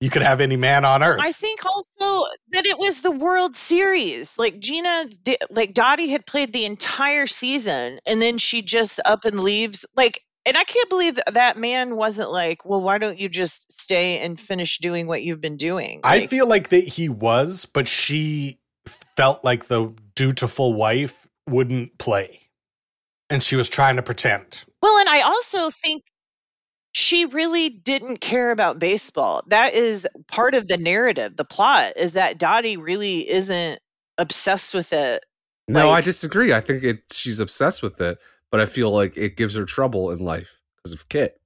You 0.00 0.08
could 0.08 0.22
have 0.22 0.40
any 0.40 0.56
man 0.56 0.84
on 0.84 1.02
earth." 1.02 1.20
I 1.22 1.32
think 1.32 1.64
also 1.64 2.26
that 2.52 2.66
it 2.66 2.78
was 2.78 3.02
the 3.02 3.10
World 3.10 3.54
Series. 3.54 4.32
Like 4.38 4.58
Geena, 4.60 5.12
like 5.50 5.74
Dottie 5.74 6.08
had 6.08 6.26
played 6.26 6.52
the 6.52 6.64
entire 6.64 7.26
season, 7.26 8.00
and 8.06 8.20
then 8.22 8.38
she 8.38 8.62
just 8.62 8.98
up 9.04 9.24
and 9.24 9.40
leaves. 9.40 9.84
Like, 9.96 10.22
and 10.46 10.56
I 10.56 10.64
can't 10.64 10.88
believe 10.88 11.16
that, 11.16 11.34
that 11.34 11.58
man 11.58 11.96
wasn't 11.96 12.30
like, 12.32 12.64
"Well, 12.64 12.80
why 12.80 12.96
don't 12.96 13.18
you 13.18 13.28
just 13.28 13.70
stay 13.70 14.18
and 14.20 14.40
finish 14.40 14.78
doing 14.78 15.06
what 15.06 15.22
you've 15.22 15.40
been 15.40 15.58
doing?" 15.58 16.00
I 16.02 16.26
feel 16.26 16.46
like 16.46 16.70
that 16.70 16.84
he 16.88 17.08
was, 17.10 17.66
but 17.66 17.86
she 17.86 18.58
felt 19.16 19.44
like 19.44 19.66
the 19.66 19.94
dutiful 20.14 20.72
wife 20.72 21.26
wouldn't 21.46 21.98
play, 21.98 22.48
and 23.28 23.42
she 23.42 23.54
was 23.54 23.68
trying 23.68 23.96
to 23.96 24.02
pretend. 24.02 24.64
Well, 24.80 24.96
and 24.98 25.10
I 25.10 25.20
also 25.20 25.70
think 25.70 26.04
she 26.92 27.24
really 27.26 27.68
didn't 27.70 28.18
care 28.18 28.50
about 28.50 28.78
baseball. 28.78 29.42
That 29.46 29.74
is 29.74 30.06
part 30.28 30.54
of 30.54 30.68
the 30.68 30.76
narrative. 30.76 31.36
The 31.36 31.44
plot 31.44 31.92
is 31.96 32.12
that 32.12 32.38
Dottie 32.38 32.76
really 32.76 33.28
isn't 33.30 33.80
obsessed 34.18 34.74
with 34.74 34.92
it. 34.92 35.24
No, 35.68 35.90
I 35.90 36.00
disagree. 36.00 36.52
I 36.52 36.60
think 36.60 36.82
it 36.82 37.02
she's 37.12 37.38
obsessed 37.38 37.82
with 37.82 38.00
it, 38.00 38.18
but 38.50 38.60
I 38.60 38.66
feel 38.66 38.90
like 38.90 39.16
it 39.16 39.36
gives 39.36 39.54
her 39.54 39.64
trouble 39.64 40.10
in 40.10 40.18
life 40.18 40.60
because 40.76 40.92
of 40.92 41.08
Kit. 41.08 41.40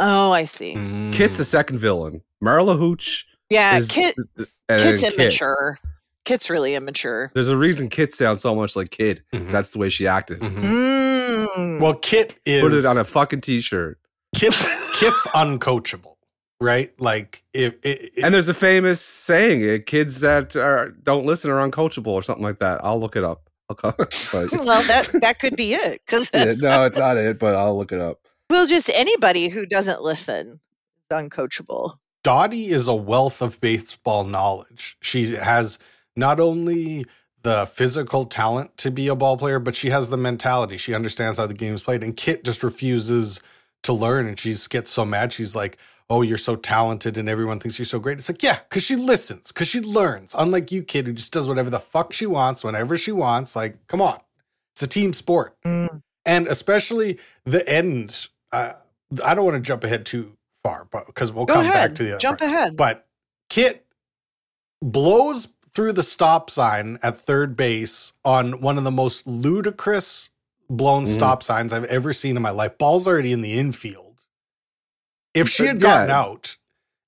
Oh, 0.00 0.32
I 0.32 0.44
see. 0.46 0.72
Kit's 1.12 1.34
Mm. 1.34 1.38
the 1.38 1.44
second 1.44 1.78
villain. 1.78 2.22
Marla 2.42 2.76
Hooch 2.78 3.26
Yeah, 3.50 3.76
is 3.76 3.88
Kit. 3.88 4.16
and 4.36 4.46
Kit's 4.82 5.02
then 5.02 5.10
Kit. 5.12 5.14
immature. 5.20 5.78
Kit's 6.24 6.50
really 6.50 6.74
immature. 6.74 7.30
There's 7.34 7.48
a 7.48 7.56
reason 7.56 7.88
Kit 7.88 8.12
sounds 8.12 8.42
so 8.42 8.54
much 8.54 8.74
like 8.76 8.90
Kid. 8.90 9.22
Mhm. 9.32 9.50
That's 9.50 9.70
the 9.70 9.78
way 9.78 9.88
she 9.88 10.06
acted. 10.06 10.40
Mhm. 10.40 10.62
Mm. 11.56 11.80
Well, 11.80 11.94
Kit 11.94 12.34
is 12.44 12.62
Put 12.62 12.72
it 12.74 12.84
on 12.84 12.98
a 12.98 13.04
fucking 13.04 13.40
t-shirt. 13.40 13.98
Kit's 14.34 14.64
Kit's 14.98 15.26
uncoachable, 15.28 16.14
right? 16.60 16.92
Like 17.00 17.42
if 17.54 17.74
it, 17.84 18.12
it- 18.16 18.24
And 18.24 18.34
there's 18.34 18.48
a 18.48 18.54
famous 18.54 19.00
saying: 19.00 19.68
uh, 19.68 19.78
"Kids 19.84 20.20
that 20.20 20.56
are 20.56 20.90
don't 20.90 21.26
listen 21.26 21.50
are 21.50 21.68
uncoachable" 21.68 22.08
or 22.08 22.22
something 22.22 22.44
like 22.44 22.58
that. 22.60 22.84
I'll 22.84 23.00
look 23.00 23.16
it 23.16 23.24
up. 23.24 23.48
I'll 23.70 23.76
co- 23.76 23.92
but, 23.96 24.08
well, 24.64 24.82
that 24.84 25.10
that 25.20 25.38
could 25.40 25.56
be 25.56 25.74
it. 25.74 26.02
Because 26.06 26.30
Yeah, 26.34 26.54
no, 26.54 26.84
it's 26.84 26.98
not 26.98 27.16
it, 27.16 27.38
but 27.38 27.54
I'll 27.54 27.76
look 27.76 27.92
it 27.92 28.00
up. 28.00 28.20
well, 28.50 28.66
just 28.66 28.90
anybody 28.90 29.48
who 29.48 29.66
doesn't 29.66 30.02
listen 30.02 30.60
is 31.10 31.16
uncoachable. 31.16 31.94
Dottie 32.24 32.68
is 32.68 32.88
a 32.88 32.94
wealth 32.94 33.40
of 33.40 33.60
baseball 33.60 34.24
knowledge. 34.24 34.96
She 35.00 35.34
has 35.36 35.78
not 36.16 36.40
only 36.40 37.06
the 37.42 37.64
physical 37.66 38.24
talent 38.24 38.76
to 38.78 38.90
be 38.90 39.06
a 39.06 39.14
ball 39.14 39.36
player, 39.36 39.58
but 39.60 39.76
she 39.76 39.90
has 39.90 40.10
the 40.10 40.16
mentality. 40.16 40.76
She 40.76 40.92
understands 40.94 41.38
how 41.38 41.46
the 41.46 41.54
game 41.54 41.74
is 41.74 41.82
played. 41.84 42.02
And 42.02 42.16
Kit 42.16 42.44
just 42.44 42.64
refuses 42.64 43.40
to 43.84 43.92
learn, 43.92 44.26
and 44.26 44.38
she 44.38 44.54
gets 44.68 44.90
so 44.90 45.04
mad. 45.04 45.32
She's 45.32 45.54
like, 45.56 45.78
"Oh, 46.10 46.22
you're 46.22 46.38
so 46.38 46.54
talented, 46.56 47.16
and 47.18 47.28
everyone 47.28 47.60
thinks 47.60 47.78
you're 47.78 47.86
so 47.86 47.98
great." 47.98 48.18
It's 48.18 48.28
like, 48.28 48.42
yeah, 48.42 48.58
because 48.68 48.82
she 48.82 48.96
listens, 48.96 49.52
because 49.52 49.68
she 49.68 49.80
learns. 49.80 50.34
Unlike 50.36 50.72
you, 50.72 50.82
kid, 50.82 51.06
who 51.06 51.12
just 51.12 51.32
does 51.32 51.48
whatever 51.48 51.70
the 51.70 51.78
fuck 51.80 52.12
she 52.12 52.26
wants, 52.26 52.64
whenever 52.64 52.96
she 52.96 53.12
wants. 53.12 53.54
Like, 53.56 53.86
come 53.86 54.00
on, 54.02 54.18
it's 54.74 54.82
a 54.82 54.86
team 54.88 55.12
sport. 55.12 55.56
and 55.64 56.46
especially 56.48 57.18
the 57.44 57.66
end. 57.68 58.28
Uh, 58.52 58.72
I 59.24 59.34
don't 59.34 59.44
want 59.44 59.56
to 59.56 59.62
jump 59.62 59.84
ahead 59.84 60.04
too 60.04 60.36
far, 60.62 60.86
but 60.90 61.06
because 61.06 61.32
we'll 61.32 61.46
Go 61.46 61.54
come 61.54 61.62
ahead. 61.64 61.74
back 61.90 61.94
to 61.96 62.02
the 62.02 62.10
other 62.12 62.18
Jump 62.20 62.38
parts. 62.40 62.52
ahead. 62.52 62.76
But 62.76 63.06
Kit 63.48 63.86
blows 64.82 65.48
through 65.74 65.92
the 65.92 66.02
stop 66.02 66.50
sign 66.50 66.98
at 67.02 67.18
third 67.18 67.56
base 67.56 68.12
on 68.24 68.60
one 68.60 68.78
of 68.78 68.84
the 68.84 68.90
most 68.90 69.26
ludicrous 69.26 70.30
blown 70.70 71.04
Mhm. 71.04 71.14
stop 71.14 71.42
signs 71.42 71.72
I've 71.72 71.84
ever 71.84 72.12
seen 72.12 72.36
in 72.36 72.42
my 72.42 72.50
life. 72.50 72.76
Ball's 72.78 73.06
already 73.08 73.32
in 73.32 73.40
the 73.40 73.58
infield. 73.58 74.24
If 75.34 75.48
she 75.48 75.64
Uh, 75.64 75.68
had 75.68 75.80
gotten 75.80 76.08
yeah. 76.08 76.18
out, 76.20 76.56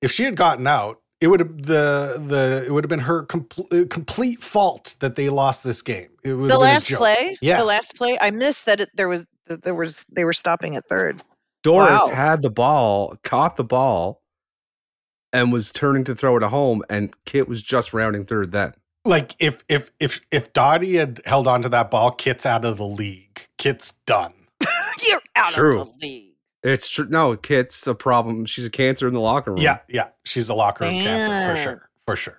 if 0.03 0.11
she 0.13 0.25
had 0.25 0.37
gotten 0.37 0.67
out, 0.67 1.01
it 1.21 1.27
would 1.29 1.41
have 1.41 1.63
the 1.63 2.23
the 2.27 2.65
it 2.67 2.71
would 2.73 2.85
have 2.85 2.89
been 2.89 3.01
her 3.01 3.25
compl- 3.27 3.73
uh, 3.85 3.87
complete 3.89 4.43
fault 4.43 4.95
that 5.01 5.17
they 5.17 5.29
lost 5.29 5.65
this 5.65 5.83
game. 5.83 6.09
It 6.23 6.35
would 6.35 6.49
The 6.51 6.55
have 6.55 6.61
been 6.61 6.69
a 6.69 6.73
last 6.75 6.87
joke. 6.87 6.99
play, 6.99 7.37
Yeah. 7.41 7.59
the 7.59 7.65
last 7.65 7.95
play. 7.97 8.19
I 8.21 8.31
missed 8.31 8.67
that 8.67 8.81
it, 8.81 8.91
there 8.95 9.09
was 9.09 9.25
that 9.47 9.63
there 9.63 9.75
was 9.75 10.07
they 10.11 10.25
were 10.25 10.33
stopping 10.33 10.77
at 10.77 10.89
third. 10.89 11.23
Doris 11.63 12.01
Wow. 12.07 12.15
had 12.15 12.43
the 12.43 12.51
ball, 12.51 13.17
caught 13.23 13.57
the 13.57 13.65
ball, 13.65 14.23
and 15.33 15.53
was 15.53 15.71
turning 15.73 16.05
to 16.05 16.15
throw 16.15 16.37
it 16.39 16.43
home, 16.43 16.83
and 16.89 17.13
Kit 17.27 17.49
was 17.49 17.61
just 17.63 17.93
rounding 17.93 18.25
third 18.25 18.53
then. 18.53 18.73
Like 19.05 19.35
if 19.39 19.65
if 19.69 19.91
if 20.01 20.21
if 20.31 20.53
Dottie 20.53 20.95
had 20.97 21.21
held 21.25 21.47
on 21.49 21.63
to 21.63 21.69
that 21.71 21.91
ball, 21.91 22.11
Kit's 22.13 22.45
out 22.47 22.65
of 22.65 22.77
the 22.79 22.87
league. 22.87 23.47
Kit's 23.59 23.93
done. 24.07 24.35
You're 25.09 25.21
out 25.37 25.53
True. 25.53 25.81
of 25.83 25.89
the 26.01 26.07
league. 26.07 26.27
It's 26.63 26.89
true. 26.91 27.07
No, 27.09 27.37
Kit's 27.37 27.87
a 27.87 27.95
problem. 27.95 28.45
She's 28.45 28.67
a 28.67 28.71
cancer 28.71 29.09
in 29.09 29.15
the 29.15 29.21
locker 29.21 29.53
room. 29.53 29.61
Yeah, 29.63 29.79
yeah. 29.89 30.09
She's 30.27 30.51
a 30.51 30.55
locker 30.55 30.85
room 30.85 30.95
cancer 30.95 31.51
for 31.51 31.57
sure. 31.57 31.89
For 32.07 32.17
sure. 32.17 32.37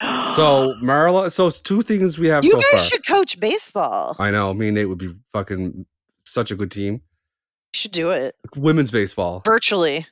So 0.36 0.74
Marla, 0.82 1.30
so 1.30 1.48
it's 1.48 1.60
two 1.60 1.82
things 1.82 2.18
we 2.18 2.28
have 2.28 2.42
you 2.44 2.52
so 2.52 2.56
guys 2.58 2.70
far. 2.70 2.78
should 2.80 3.06
coach 3.06 3.38
baseball. 3.38 4.16
I 4.18 4.30
know. 4.30 4.54
Me 4.54 4.68
and 4.68 4.76
Nate 4.76 4.88
would 4.88 4.96
be 4.96 5.12
fucking 5.32 5.84
such 6.24 6.50
a 6.52 6.56
good 6.56 6.70
team. 6.70 6.94
You 6.94 7.00
should 7.74 7.90
do 7.92 8.10
it 8.10 8.34
Women's 8.56 8.90
baseball. 8.92 9.42
virtually. 9.44 10.06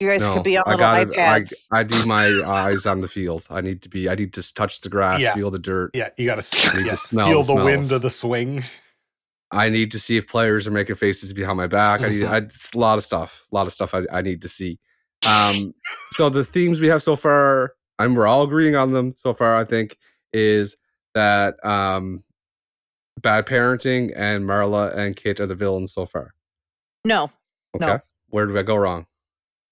You 0.00 0.08
guys 0.08 0.20
No, 0.22 0.34
could 0.34 0.42
be 0.42 0.56
on 0.56 0.64
I 0.66 0.70
little 0.72 0.78
gotta. 0.86 1.22
I, 1.22 1.40
iPads. 1.40 1.52
I 1.70 1.82
need 1.84 2.06
my 2.06 2.42
eyes 2.46 2.84
on 2.84 2.98
the 2.98 3.08
field. 3.08 3.46
I 3.50 3.60
need 3.60 3.80
to 3.82 3.88
be. 3.88 4.08
I 4.08 4.14
need 4.16 4.32
to 4.34 4.54
touch 4.54 4.80
the 4.80 4.88
grass, 4.88 5.20
Yeah. 5.20 5.34
feel 5.34 5.50
the 5.50 5.58
dirt. 5.58 5.92
Yeah, 5.94 6.08
you 6.16 6.26
got 6.26 6.36
Need 6.38 6.42
to 6.84 6.90
to 6.90 6.96
smell 6.96 7.26
feel 7.26 7.42
the 7.44 7.54
the 7.54 7.64
wind 7.64 7.92
of 7.92 8.02
the 8.02 8.10
swing. 8.10 8.64
I 9.52 9.68
need 9.68 9.92
to 9.92 10.00
see 10.00 10.16
if 10.16 10.26
players 10.26 10.66
are 10.66 10.72
making 10.72 10.96
faces 10.96 11.32
behind 11.32 11.56
my 11.58 11.68
back. 11.68 12.00
I 12.00 12.08
need 12.08 12.22
Mhm. 12.22 12.28
I, 12.30 12.36
it's 12.38 12.74
a 12.74 12.78
lot 12.78 12.98
of 12.98 13.04
stuff. 13.04 13.46
A 13.52 13.54
lot 13.54 13.68
of 13.68 13.72
stuff 13.72 13.94
I, 13.94 14.02
I 14.12 14.20
need 14.20 14.42
to 14.42 14.48
see. 14.48 14.80
Um, 15.26 15.72
so 16.10 16.28
the 16.28 16.42
themes 16.44 16.80
we 16.80 16.88
have 16.88 17.02
so 17.02 17.14
far, 17.14 17.74
and 18.00 18.16
we're 18.16 18.26
all 18.26 18.42
agreeing 18.42 18.74
on 18.74 18.92
them 18.92 19.14
so 19.16 19.32
far. 19.32 19.54
I 19.54 19.62
think 19.64 19.96
is 20.32 20.76
that 21.14 21.64
um, 21.64 22.24
bad 23.22 23.46
parenting 23.46 24.12
and 24.16 24.44
Marla 24.44 24.92
and 24.96 25.14
Kit 25.14 25.38
are 25.38 25.46
the 25.46 25.54
villains 25.54 25.92
so 25.92 26.04
far. 26.04 26.34
no, 27.04 27.30
Okay. 27.76 27.86
No. 27.86 27.98
Where 28.30 28.46
did 28.46 28.58
I 28.58 28.62
go 28.62 28.74
wrong? 28.74 29.06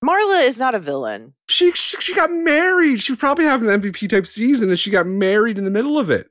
Marla 0.05 0.45
is 0.45 0.57
not 0.57 0.75
a 0.75 0.79
villain. 0.79 1.35
She, 1.49 1.73
she 1.73 1.97
she 2.01 2.15
got 2.15 2.31
married. 2.33 3.01
She 3.01 3.13
was 3.13 3.19
probably 3.19 3.45
having 3.45 3.71
an 3.71 3.81
MVP 3.81 4.09
type 4.09 4.27
season, 4.27 4.69
and 4.71 4.79
she 4.79 4.91
got 4.91 5.07
married 5.07 5.59
in 5.59 5.65
the 5.65 5.71
middle 5.71 5.99
of 5.99 6.11
it. 6.11 6.31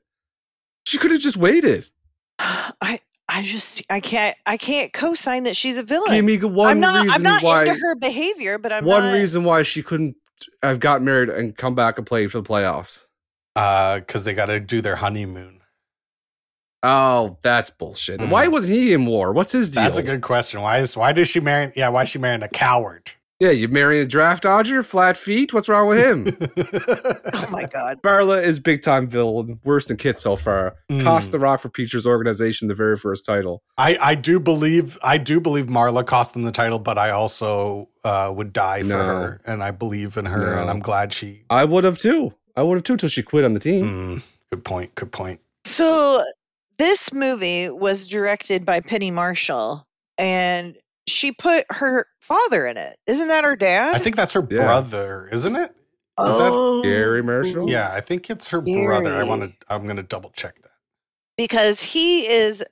She 0.84 0.98
could 0.98 1.10
have 1.10 1.20
just 1.20 1.36
waited. 1.36 1.88
I 2.38 3.00
I 3.28 3.42
just 3.42 3.82
I 3.88 4.00
can't 4.00 4.36
I 4.44 4.56
can't 4.56 4.92
co-sign 4.92 5.44
that 5.44 5.56
she's 5.56 5.78
a 5.78 5.82
villain. 5.82 6.12
Give 6.12 6.24
me 6.24 6.38
one 6.38 6.68
I'm 6.68 6.80
not 6.80 7.04
reason 7.04 7.14
I'm 7.14 7.22
not 7.22 7.42
why. 7.42 7.64
into 7.64 7.80
her 7.80 7.94
behavior, 7.94 8.58
but 8.58 8.72
I'm 8.72 8.84
one 8.84 9.04
not, 9.04 9.12
reason 9.14 9.44
why 9.44 9.62
she 9.62 9.82
couldn't 9.82 10.16
have 10.62 10.80
gotten 10.80 11.06
married 11.06 11.30
and 11.30 11.56
come 11.56 11.74
back 11.74 11.96
and 11.96 12.06
play 12.06 12.26
for 12.26 12.40
the 12.40 12.48
playoffs. 12.48 13.06
Uh, 13.54 14.00
because 14.00 14.24
they 14.24 14.34
got 14.34 14.46
to 14.46 14.60
do 14.60 14.80
their 14.80 14.96
honeymoon. 14.96 15.60
Oh, 16.82 17.38
that's 17.42 17.70
bullshit. 17.70 18.18
Mm. 18.18 18.30
Why 18.30 18.48
wasn't 18.48 18.80
he 18.80 18.92
in 18.92 19.06
war? 19.06 19.32
What's 19.32 19.52
his 19.52 19.70
deal? 19.70 19.82
That's 19.82 19.98
a 19.98 20.02
good 20.02 20.20
question. 20.22 20.60
Why 20.60 20.78
is 20.78 20.96
why 20.96 21.12
does 21.12 21.28
she 21.28 21.40
marry? 21.40 21.72
Yeah, 21.76 21.88
why 21.90 22.02
is 22.02 22.08
she 22.08 22.18
marrying 22.18 22.42
a 22.42 22.48
coward? 22.48 23.12
Yeah, 23.42 23.50
you 23.50 23.66
marrying 23.66 24.04
a 24.04 24.06
draft 24.06 24.44
dodger, 24.44 24.84
flat 24.84 25.16
feet. 25.16 25.52
What's 25.52 25.68
wrong 25.68 25.88
with 25.88 25.98
him? 25.98 26.26
Oh 27.34 27.48
my 27.50 27.66
god. 27.66 28.00
Marla 28.02 28.42
is 28.42 28.58
big 28.60 28.82
time 28.82 29.08
villain, 29.08 29.58
worse 29.64 29.86
than 29.86 29.96
Kit 29.96 30.20
so 30.20 30.36
far. 30.36 30.76
Mm. 30.90 31.02
Cost 31.02 31.32
the 31.32 31.38
Rockford 31.40 31.72
Peaches' 31.72 32.06
organization 32.06 32.68
the 32.68 32.74
very 32.74 32.96
first 32.96 33.26
title. 33.26 33.62
I 33.76 33.98
I 34.00 34.14
do 34.14 34.38
believe 34.38 34.96
I 35.02 35.18
do 35.18 35.40
believe 35.40 35.66
Marla 35.66 36.06
cost 36.06 36.34
them 36.34 36.44
the 36.44 36.52
title, 36.52 36.78
but 36.78 36.98
I 36.98 37.10
also 37.10 37.88
uh, 38.04 38.32
would 38.34 38.52
die 38.52 38.82
for 38.82 38.88
No. 38.88 38.96
her, 38.96 39.40
and 39.44 39.62
I 39.64 39.70
believe 39.72 40.16
in 40.16 40.26
her, 40.26 40.54
No. 40.54 40.60
and 40.62 40.70
I'm 40.70 40.78
glad 40.80 41.12
she. 41.12 41.42
I 41.50 41.64
would 41.64 41.82
have 41.84 41.98
too. 41.98 42.32
I 42.56 42.62
would 42.62 42.76
have 42.76 42.84
too 42.84 42.96
till 42.96 43.08
she 43.08 43.22
quit 43.24 43.44
on 43.44 43.54
the 43.54 43.60
team. 43.60 43.84
Mm, 44.20 44.22
good 44.50 44.64
point. 44.64 44.94
Good 44.94 45.10
point. 45.10 45.40
So 45.64 46.22
this 46.78 47.12
movie 47.12 47.70
was 47.70 48.06
directed 48.06 48.64
by 48.64 48.80
Penny 48.80 49.10
Marshall 49.10 49.84
and 50.16 50.76
she 51.06 51.32
put 51.32 51.64
her 51.70 52.06
father 52.20 52.66
in 52.66 52.76
it. 52.76 52.96
Isn't 53.06 53.28
that 53.28 53.44
her 53.44 53.56
dad? 53.56 53.94
I 53.94 53.98
think 53.98 54.16
that's 54.16 54.32
her 54.34 54.46
Yeah. 54.48 54.62
brother, 54.64 55.28
isn't 55.32 55.56
it? 55.56 55.70
is 56.20 56.38
that- 56.38 56.52
oh, 56.52 56.82
Garry 56.82 57.22
Marshall? 57.22 57.68
Yeah, 57.70 57.90
I 57.92 58.00
think 58.00 58.28
it's 58.30 58.50
her 58.50 58.60
brother. 58.60 59.14
I 59.14 59.22
want 59.24 59.42
to. 59.42 59.52
I'm 59.68 59.84
going 59.84 59.96
to 59.96 60.02
double 60.02 60.30
check 60.30 60.60
that. 60.62 60.70
Because 61.36 61.82
he 61.82 62.26
is 62.28 62.62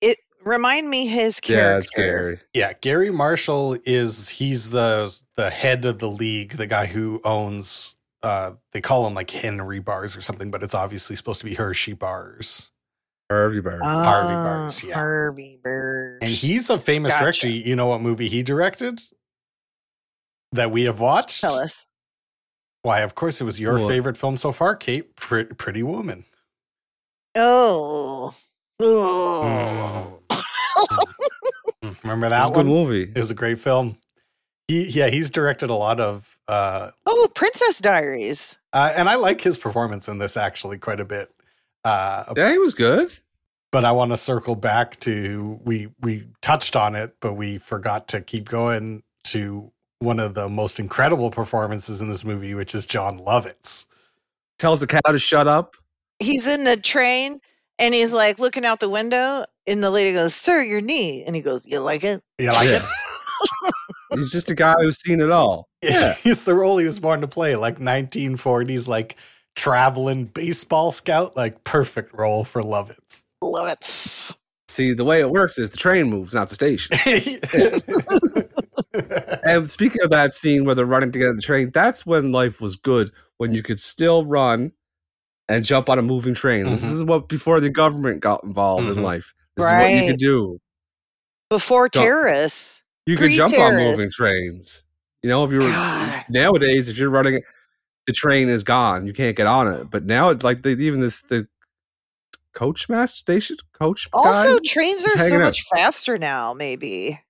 it 0.00 0.18
remind 0.44 0.90
me 0.90 1.06
his 1.06 1.40
character. 1.40 1.70
Yeah, 1.72 1.78
it's 1.78 1.90
Garry. 1.90 2.40
Yeah, 2.52 2.72
Garry 2.74 3.10
Marshall 3.10 3.78
is 3.86 4.28
he's 4.28 4.70
the 4.70 5.16
the 5.36 5.50
head 5.50 5.84
of 5.86 5.98
the 5.98 6.08
league, 6.10 6.52
the 6.52 6.66
guy 6.66 6.86
who 6.86 7.20
owns. 7.24 7.96
Uh, 8.22 8.52
they 8.72 8.80
call 8.80 9.06
him 9.06 9.12
like 9.14 9.30
Henry 9.30 9.80
Bars 9.80 10.16
or 10.16 10.20
something, 10.20 10.50
but 10.50 10.62
it's 10.62 10.74
obviously 10.74 11.14
supposed 11.16 11.40
to 11.40 11.44
be 11.46 11.54
Hershey 11.54 11.92
Bars. 11.94 12.70
Harvey 13.30 13.60
Bird. 13.60 13.80
Harvey 13.82 14.34
Ah, 14.34 14.70
yeah. 14.86 14.94
Harvey 14.94 15.58
Bars. 15.62 16.18
And 16.22 16.30
he's 16.30 16.68
a 16.70 16.78
famous 16.78 17.12
Gotcha. 17.12 17.24
director. 17.24 17.48
You 17.48 17.74
know 17.76 17.86
what 17.86 18.00
movie 18.00 18.28
he 18.28 18.42
directed 18.42 19.00
that 20.52 20.70
we 20.70 20.82
have 20.84 21.00
watched? 21.00 21.40
Tell 21.40 21.54
us. 21.54 21.84
Why, 22.82 23.00
of 23.00 23.14
course, 23.14 23.40
it 23.40 23.44
was 23.44 23.58
your 23.58 23.78
What? 23.78 23.88
favorite 23.90 24.16
film 24.18 24.36
so 24.36 24.52
far, 24.52 24.76
Kate. 24.76 25.16
Pre- 25.16 25.44
Pretty 25.44 25.82
Woman. 25.82 26.24
Oh. 27.34 28.34
Oh. 28.80 30.20
Mm, 31.82 31.96
Remember 32.02 32.26
It's 32.26 32.30
that 32.32 32.44
a 32.46 32.50
good 32.50 32.56
one? 32.56 32.66
movie. 32.66 33.02
It 33.04 33.16
was 33.16 33.30
a 33.30 33.34
great 33.34 33.58
film. 33.58 33.96
He, 34.68 34.88
yeah, 34.88 35.08
he's 35.08 35.30
directed 35.30 35.70
a 35.70 35.74
lot 35.74 36.00
of, 36.00 36.38
uh, 36.48 36.90
oh, 37.06 37.28
Princess 37.34 37.78
Diaries. 37.80 38.56
uh, 38.72 38.92
and 38.96 39.08
I 39.08 39.14
like 39.16 39.40
his 39.40 39.58
performance 39.58 40.08
in 40.08 40.18
this 40.18 40.36
actually 40.36 40.78
quite 40.78 41.00
a 41.00 41.04
bit. 41.04 41.30
Uh, 41.84 42.24
Yeah, 42.36 42.50
he 42.52 42.58
was 42.58 42.74
good. 42.74 43.10
but 43.72 43.84
I 43.84 43.92
want 43.92 44.10
to 44.12 44.16
circle 44.16 44.54
back 44.54 44.98
to 45.00 45.58
we 45.64 45.88
we 46.00 46.26
touched 46.42 46.76
on 46.76 46.94
it, 46.94 47.16
but 47.20 47.34
we 47.34 47.58
forgot 47.58 48.08
to 48.08 48.20
keep 48.20 48.48
going 48.48 49.02
to 49.24 49.70
one 49.98 50.20
of 50.20 50.34
the 50.34 50.48
most 50.48 50.78
incredible 50.78 51.30
performances 51.30 52.00
in 52.00 52.08
this 52.08 52.24
movie, 52.24 52.54
which 52.54 52.74
is 52.74 52.86
Jon 52.86 53.18
Lovitz. 53.18 53.86
Tells 54.58 54.80
the 54.80 54.86
cow 54.86 55.00
to 55.06 55.18
shut 55.18 55.48
up. 55.48 55.74
He's 56.20 56.46
in 56.46 56.64
the 56.64 56.76
train 56.76 57.40
and 57.78 57.92
he's 57.94 58.12
like 58.12 58.38
looking 58.38 58.64
out 58.64 58.80
the 58.80 58.88
window 58.88 59.44
and 59.66 59.82
the 59.82 59.90
lady 59.90 60.12
goes, 60.12 60.34
Sir, 60.34 60.62
your 60.62 60.80
knee. 60.80 61.24
And 61.24 61.34
he 61.34 61.42
goes, 61.42 61.66
You 61.66 61.80
like 61.80 62.04
it? 62.04 62.22
You 62.38 62.50
like 62.52 62.68
Yeah. 62.68 62.84
He's 64.14 64.30
just 64.30 64.48
a 64.48 64.54
guy 64.54 64.74
who's 64.80 65.00
seen 65.00 65.20
it 65.20 65.30
all. 65.30 65.68
Yeah. 65.82 66.14
He's 66.14 66.44
the 66.46 66.54
role 66.54 66.78
he 66.78 66.86
was 66.86 66.98
born 67.00 67.20
to 67.20 67.28
play, 67.28 67.56
like 67.56 67.78
1940s, 67.78 68.88
like 68.88 69.16
traveling 69.54 70.24
baseball 70.26 70.90
scout, 70.90 71.36
like 71.36 71.64
perfect 71.64 72.12
role 72.14 72.44
for 72.44 72.62
Lovitz. 72.62 73.24
Love 73.42 73.68
it. 73.68 73.84
See, 74.68 74.92
the 74.94 75.04
way 75.04 75.20
it 75.20 75.30
works 75.30 75.58
is 75.58 75.70
the 75.70 75.76
train 75.76 76.08
moves, 76.08 76.34
not 76.34 76.48
the 76.48 76.54
station. 76.54 76.96
And 79.46 79.68
speaking 79.68 80.02
of 80.02 80.10
that 80.10 80.32
scene 80.34 80.64
where 80.64 80.74
they're 80.74 80.86
running 80.86 81.10
together 81.12 81.30
in 81.30 81.36
the 81.36 81.42
train, 81.42 81.70
that's 81.72 82.06
when 82.06 82.32
life 82.32 82.60
was 82.60 82.76
good, 82.76 83.10
when 83.38 83.52
you 83.52 83.62
could 83.62 83.80
still 83.80 84.24
run 84.24 84.72
and 85.48 85.64
jump 85.64 85.88
on 85.90 85.98
a 85.98 86.02
moving 86.02 86.32
train. 86.34 86.64
This 86.70 86.84
Mhm. 86.84 86.92
is 86.92 87.04
what 87.04 87.28
before 87.28 87.60
the 87.60 87.68
government 87.68 88.20
got 88.20 88.42
involved 88.44 88.88
in 88.88 88.94
Mhm. 88.96 89.02
life. 89.02 89.34
This 89.56 89.66
is 89.66 89.72
what 89.72 89.90
you 89.92 90.10
could 90.12 90.18
do. 90.18 90.58
Before 91.50 91.88
Don't- 91.88 92.04
terrorists. 92.04 92.82
You 93.04 93.16
could 93.16 93.32
jump 93.32 93.58
on 93.58 93.76
moving 93.76 94.10
trains. 94.10 94.84
You 95.22 95.28
know, 95.28 95.44
if 95.44 95.50
you 95.52 95.58
were 95.58 95.68
God. 95.70 96.24
nowadays, 96.30 96.88
if 96.88 96.96
you're 96.96 97.10
running, 97.10 97.42
the 98.06 98.12
train 98.12 98.48
is 98.48 98.62
gone. 98.62 99.06
You 99.06 99.12
can't 99.12 99.36
get 99.36 99.46
on 99.46 99.68
it. 99.68 99.90
But 99.90 100.04
now, 100.04 100.30
it's 100.30 100.44
like 100.44 100.62
they, 100.62 100.72
even 100.72 101.00
this 101.00 101.22
the 101.22 101.48
coach 102.52 102.88
master 102.88 103.18
station 103.18 103.56
coach. 103.72 104.08
Also, 104.12 104.54
guy? 104.54 104.60
trains 104.64 105.04
are 105.04 105.18
so 105.18 105.36
out. 105.36 105.42
much 105.42 105.64
faster 105.74 106.18
now, 106.18 106.54
maybe. 106.54 107.20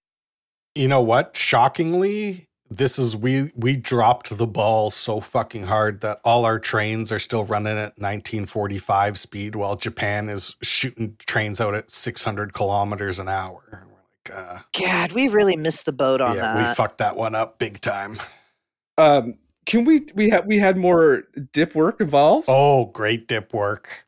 you 0.75 0.89
know 0.89 1.01
what? 1.01 1.37
Shockingly, 1.37 2.49
this 2.71 2.99
is 2.99 3.17
we 3.17 3.53
we 3.57 3.77
dropped 3.77 4.37
the 4.37 4.47
ball 4.47 4.91
so 4.91 5.21
fucking 5.21 5.65
hard 5.65 6.01
that 6.01 6.21
all 6.25 6.45
our 6.45 6.59
trains 6.59 7.13
are 7.13 7.19
still 7.19 7.45
running 7.45 7.77
at 7.77 7.99
1945 7.99 9.19
speed, 9.19 9.55
while 9.55 9.77
Japan 9.77 10.29
is 10.29 10.57
shooting 10.63 11.17
trains 11.19 11.61
out 11.61 11.75
at 11.75 11.91
600 11.91 12.53
kilometers 12.53 13.19
an 13.19 13.29
hour. 13.29 13.61
We're 13.73 14.37
like, 14.37 14.49
uh, 14.49 14.59
God, 14.79 15.13
we 15.13 15.29
really 15.29 15.57
missed 15.57 15.85
the 15.85 15.93
boat 15.93 16.21
on 16.21 16.37
yeah, 16.37 16.55
that. 16.55 16.69
we 16.69 16.75
fucked 16.75 16.99
that 16.99 17.17
one 17.17 17.35
up 17.35 17.59
big 17.59 17.81
time. 17.81 18.19
Um, 18.97 19.39
can 19.67 19.85
we 19.85 20.07
we 20.15 20.31
had 20.31 20.47
we 20.47 20.59
had 20.59 20.77
more 20.77 21.25
dip 21.53 21.75
work 21.75 22.01
involved? 22.01 22.47
Oh, 22.49 22.87
great 22.87 23.29
dip 23.29 23.53
work. 23.53 24.07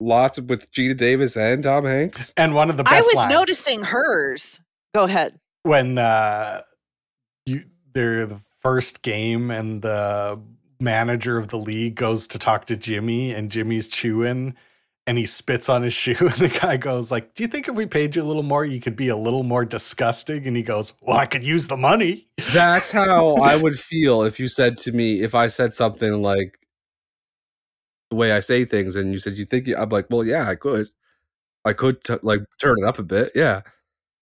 Lots 0.00 0.38
of, 0.38 0.48
with 0.48 0.72
Geena 0.72 0.96
Davis 0.96 1.36
and 1.36 1.62
Tom 1.62 1.84
Hanks. 1.84 2.32
And 2.36 2.54
one 2.54 2.70
of 2.70 2.76
the 2.78 2.84
best 2.84 2.94
I 2.94 3.00
was 3.00 3.14
lines. 3.14 3.32
noticing 3.32 3.82
hers. 3.82 4.58
Go 4.94 5.04
ahead. 5.04 5.38
when 5.62 5.98
uh 5.98 6.62
you 7.46 7.60
they're 7.92 8.26
the 8.26 8.40
first 8.60 9.02
game 9.02 9.50
and 9.50 9.82
the 9.82 10.40
manager 10.80 11.36
of 11.38 11.48
the 11.48 11.58
league 11.58 11.94
goes 11.94 12.26
to 12.28 12.38
talk 12.38 12.64
to 12.66 12.76
Jimmy 12.76 13.32
and 13.32 13.50
Jimmy's 13.50 13.88
chewing 13.88 14.54
and 15.06 15.18
he 15.18 15.26
spits 15.26 15.68
on 15.68 15.82
his 15.82 15.92
shoe 16.02 16.16
and 16.18 16.32
the 16.34 16.48
guy 16.48 16.76
goes 16.76 17.10
like 17.10 17.34
do 17.34 17.42
you 17.42 17.48
think 17.48 17.68
if 17.68 17.74
we 17.74 17.86
paid 17.86 18.16
you 18.16 18.22
a 18.22 18.24
little 18.24 18.42
more 18.42 18.64
you 18.64 18.80
could 18.80 18.96
be 18.96 19.08
a 19.08 19.16
little 19.16 19.42
more 19.42 19.64
disgusting? 19.64 20.46
And 20.46 20.56
he 20.56 20.62
goes 20.62 20.92
well 21.00 21.16
I 21.16 21.26
could 21.26 21.44
use 21.44 21.68
the 21.68 21.76
money. 21.76 22.26
That's 22.52 22.92
how 22.92 23.36
I 23.36 23.56
would 23.56 23.78
feel 23.78 24.22
if 24.22 24.38
you 24.38 24.48
said 24.48 24.76
to 24.78 24.92
me 24.92 25.22
if 25.22 25.34
I 25.34 25.48
said 25.48 25.74
something 25.74 26.22
like 26.22 26.60
the 28.10 28.16
way 28.16 28.32
I 28.32 28.40
say 28.40 28.64
things, 28.64 28.96
and 28.96 29.12
you 29.12 29.18
said 29.18 29.34
you 29.34 29.44
think 29.44 29.68
I'm 29.76 29.88
like, 29.88 30.06
well, 30.10 30.24
yeah, 30.24 30.48
I 30.48 30.56
could, 30.56 30.88
I 31.64 31.72
could 31.72 32.02
t- 32.02 32.16
like 32.22 32.40
turn 32.60 32.76
it 32.78 32.84
up 32.84 32.98
a 32.98 33.04
bit, 33.04 33.32
yeah. 33.34 33.62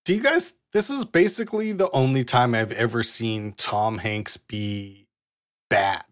do 0.04 0.14
you 0.14 0.22
guys 0.22 0.54
this 0.72 0.90
is 0.90 1.06
basically 1.06 1.72
the 1.72 1.90
only 1.92 2.24
time 2.24 2.54
I've 2.54 2.72
ever 2.72 3.02
seen 3.02 3.54
Tom 3.56 3.98
Hanks 3.98 4.36
be 4.36 5.06
bad 5.70 6.04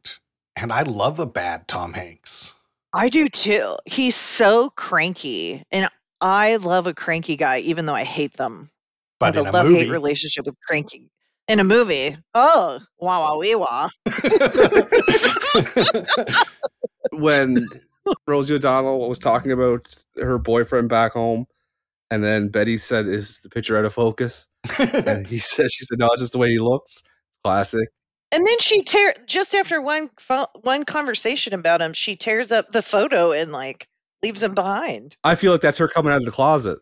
and 0.56 0.72
I 0.72 0.82
love 0.82 1.18
a 1.18 1.26
bad 1.26 1.68
Tom 1.68 1.92
Hanks 1.92 2.56
I 2.96 3.10
do 3.10 3.28
too. 3.28 3.76
He's 3.84 4.16
so 4.16 4.70
cranky. 4.70 5.62
And 5.70 5.90
I 6.22 6.56
love 6.56 6.86
a 6.86 6.94
cranky 6.94 7.36
guy, 7.36 7.58
even 7.58 7.84
though 7.84 7.94
I 7.94 8.04
hate 8.04 8.38
them. 8.38 8.70
I 9.20 9.30
but 9.30 9.34
have 9.34 9.44
in 9.44 9.48
a 9.48 9.52
love 9.52 9.68
hate 9.68 9.90
relationship 9.90 10.46
with 10.46 10.56
cranky. 10.66 11.10
In 11.46 11.60
a 11.60 11.64
movie. 11.64 12.16
Oh, 12.34 12.80
wow, 12.98 13.20
wow, 13.20 13.38
wee, 13.38 13.54
wah. 13.54 13.90
When 17.12 17.56
Rosie 18.26 18.54
O'Donnell 18.54 19.08
was 19.08 19.18
talking 19.18 19.52
about 19.52 19.94
her 20.16 20.38
boyfriend 20.38 20.88
back 20.88 21.12
home, 21.12 21.46
and 22.10 22.24
then 22.24 22.48
Betty 22.48 22.76
said, 22.76 23.06
"Is 23.06 23.40
the 23.40 23.48
picture 23.48 23.78
out 23.78 23.84
of 23.84 23.94
focus?" 23.94 24.48
And 24.78 25.26
he 25.26 25.38
said, 25.38 25.70
"She 25.70 25.84
said, 25.84 25.98
no, 25.98 26.08
it's 26.12 26.22
just 26.22 26.32
the 26.32 26.38
way 26.38 26.50
he 26.50 26.58
looks." 26.58 27.04
Classic. 27.44 27.88
And 28.32 28.46
then 28.46 28.58
she 28.58 28.82
tear 28.82 29.14
just 29.26 29.54
after 29.54 29.80
one 29.80 30.10
pho- 30.18 30.48
one 30.62 30.84
conversation 30.84 31.54
about 31.54 31.80
him, 31.80 31.92
she 31.92 32.16
tears 32.16 32.50
up 32.52 32.70
the 32.70 32.82
photo 32.82 33.32
and 33.32 33.52
like 33.52 33.88
leaves 34.22 34.42
him 34.42 34.54
behind. 34.54 35.16
I 35.22 35.36
feel 35.36 35.52
like 35.52 35.60
that's 35.60 35.78
her 35.78 35.88
coming 35.88 36.12
out 36.12 36.18
of 36.18 36.24
the 36.24 36.32
closet. 36.32 36.78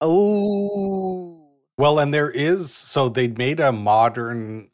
Oh, 0.00 1.48
Well, 1.78 1.98
and 1.98 2.12
there 2.12 2.30
is 2.30 2.72
so 2.74 3.08
they 3.08 3.28
made 3.28 3.60
a 3.60 3.72
modern 3.72 4.70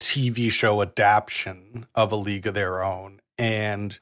TV 0.00 0.50
show 0.50 0.80
adaptation 0.82 1.86
of 1.94 2.12
A 2.12 2.16
League 2.16 2.46
of 2.46 2.54
Their 2.54 2.82
Own, 2.82 3.20
and 3.38 3.98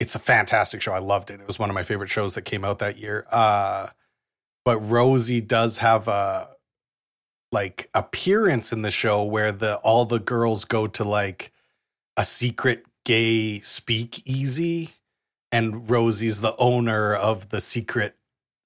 it's 0.00 0.14
a 0.14 0.18
fantastic 0.18 0.80
show. 0.82 0.92
I 0.92 0.98
loved 0.98 1.30
it. 1.30 1.40
It 1.40 1.46
was 1.46 1.58
one 1.58 1.70
of 1.70 1.74
my 1.74 1.82
favorite 1.82 2.10
shows 2.10 2.34
that 2.34 2.42
came 2.42 2.64
out 2.64 2.78
that 2.78 2.98
year. 2.98 3.26
Uh, 3.30 3.88
but 4.64 4.78
Rosie 4.78 5.40
does 5.42 5.78
have 5.78 6.08
a 6.08 6.53
like 7.54 7.88
appearance 7.94 8.70
in 8.72 8.82
the 8.82 8.90
show 8.90 9.22
where 9.22 9.50
the 9.52 9.76
all 9.76 10.04
the 10.04 10.18
girls 10.18 10.66
go 10.66 10.86
to 10.88 11.04
like 11.04 11.50
a 12.18 12.24
secret 12.24 12.84
gay 13.06 13.60
speakeasy 13.60 14.90
and 15.50 15.88
Rosie's 15.90 16.40
the 16.42 16.54
owner 16.56 17.14
of 17.14 17.48
the 17.48 17.60
secret 17.60 18.16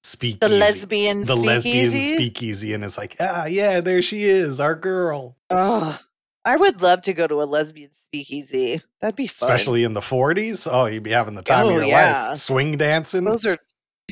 speakeasy. 0.03 0.39
The 0.53 0.59
lesbian 0.59 1.23
the 1.23 1.35
lesbian 1.35 1.85
speakeasy? 1.89 2.15
speakeasy 2.15 2.73
and 2.73 2.83
it's 2.83 2.97
like, 2.97 3.15
ah 3.19 3.45
yeah, 3.45 3.79
there 3.81 4.01
she 4.01 4.23
is, 4.25 4.59
our 4.59 4.75
girl. 4.75 5.37
Oh, 5.49 5.97
I 6.45 6.55
would 6.55 6.81
love 6.81 7.01
to 7.03 7.13
go 7.13 7.27
to 7.27 7.41
a 7.41 7.45
lesbian 7.45 7.91
speakeasy. 7.91 8.81
That'd 9.01 9.15
be 9.15 9.27
fun. 9.27 9.49
Especially 9.49 9.83
in 9.83 9.93
the 9.93 9.99
40s. 10.01 10.67
Oh, 10.71 10.85
you'd 10.85 11.03
be 11.03 11.11
having 11.11 11.35
the 11.35 11.41
time 11.41 11.65
Oh, 11.65 11.69
of 11.69 11.75
your 11.75 11.83
yeah. 11.83 12.29
life. 12.29 12.37
Swing 12.37 12.77
dancing. 12.77 13.25
those 13.25 13.45
are 13.45 13.57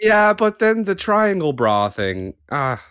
Yeah, 0.01 0.33
but 0.33 0.59
then 0.59 0.83
the 0.83 0.93
triangle 0.95 1.53
bra 1.53 1.89
thing. 1.89 2.35
Ah, 2.51 2.83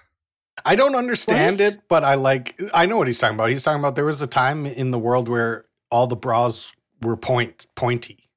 I 0.64 0.74
don't 0.76 0.94
understand 0.94 1.58
What? 1.60 1.72
it, 1.74 1.80
but 1.88 2.02
I 2.04 2.14
like 2.14 2.60
I 2.74 2.86
know 2.86 2.96
what 2.96 3.06
he's 3.06 3.18
talking 3.18 3.36
about. 3.36 3.50
He's 3.50 3.62
talking 3.62 3.80
about 3.80 3.94
there 3.94 4.04
was 4.04 4.20
a 4.22 4.26
time 4.26 4.66
in 4.66 4.90
the 4.90 4.98
world 4.98 5.28
where 5.28 5.66
all 5.90 6.06
the 6.06 6.16
bras 6.16 6.72
were 7.02 7.16
point 7.16 7.66
pointy. 7.76 8.28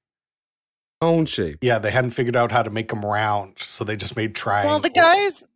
cone 1.02 1.26
shape. 1.26 1.60
Yeah, 1.62 1.80
they 1.80 1.92
hadn't 1.92 2.12
figured 2.12 2.36
out 2.36 2.52
how 2.52 2.62
to 2.64 2.70
make 2.70 2.90
them 2.90 3.02
round, 3.06 3.54
so 3.58 3.84
they 3.84 3.96
just 3.96 4.16
made 4.16 4.36
triangles. 4.36 4.72
well, 4.72 4.80
the 4.82 4.90
guys, 4.90 5.48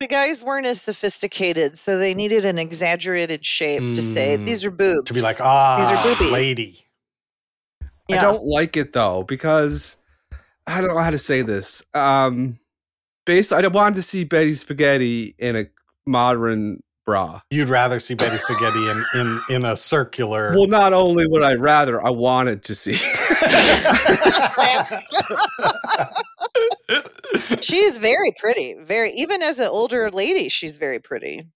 the 0.00 0.06
guys 0.06 0.42
weren't 0.42 0.66
as 0.66 0.80
sophisticated, 0.80 1.76
so 1.76 1.98
they 1.98 2.14
needed 2.14 2.44
an 2.46 2.58
exaggerated 2.58 3.44
shape 3.44 3.82
to 3.94 4.02
say 4.02 4.38
Mm. 4.38 4.46
these 4.46 4.64
are 4.64 4.70
boobs. 4.70 5.06
to 5.08 5.14
be 5.14 5.20
like, 5.20 5.40
ah, 5.40 5.76
These 5.78 5.98
are 5.98 6.02
boobies." 6.02 6.32
lady. 6.32 6.86
yeah. 8.08 8.18
I 8.18 8.22
don't 8.22 8.44
like 8.44 8.76
it 8.76 8.92
though 8.94 9.22
because 9.22 9.96
I 10.66 10.80
don't 10.80 10.88
know 10.94 10.98
how 11.02 11.10
to 11.10 11.18
say 11.18 11.42
this. 11.42 11.84
Um, 11.94 12.58
based, 13.26 13.52
I 13.52 13.66
wanted 13.68 13.96
to 13.96 14.02
see 14.02 14.24
Betty 14.24 14.54
Spaghetti 14.54 15.34
in 15.38 15.56
a 15.56 15.66
modern 16.06 16.80
bra. 17.06 17.40
You'd 17.50 17.68
rather 17.68 18.00
see 18.00 18.14
Betty 18.14 18.36
Spaghetti 18.36 18.90
in 18.90 19.04
in 19.14 19.40
in 19.56 19.64
a 19.64 19.76
circular. 19.76 20.52
Well, 20.52 20.66
not 20.66 20.92
only 20.92 21.26
would 21.26 21.42
I 21.42 21.54
rather, 21.54 22.04
I 22.04 22.10
wanted 22.10 22.64
to 22.64 22.74
see. 22.74 22.94
she's 27.60 27.96
very 27.96 28.32
pretty. 28.38 28.74
Very 28.80 29.12
even 29.12 29.42
as 29.42 29.58
an 29.58 29.68
older 29.68 30.10
lady, 30.10 30.50
she's 30.50 30.76
very 30.76 30.98
pretty. 30.98 31.46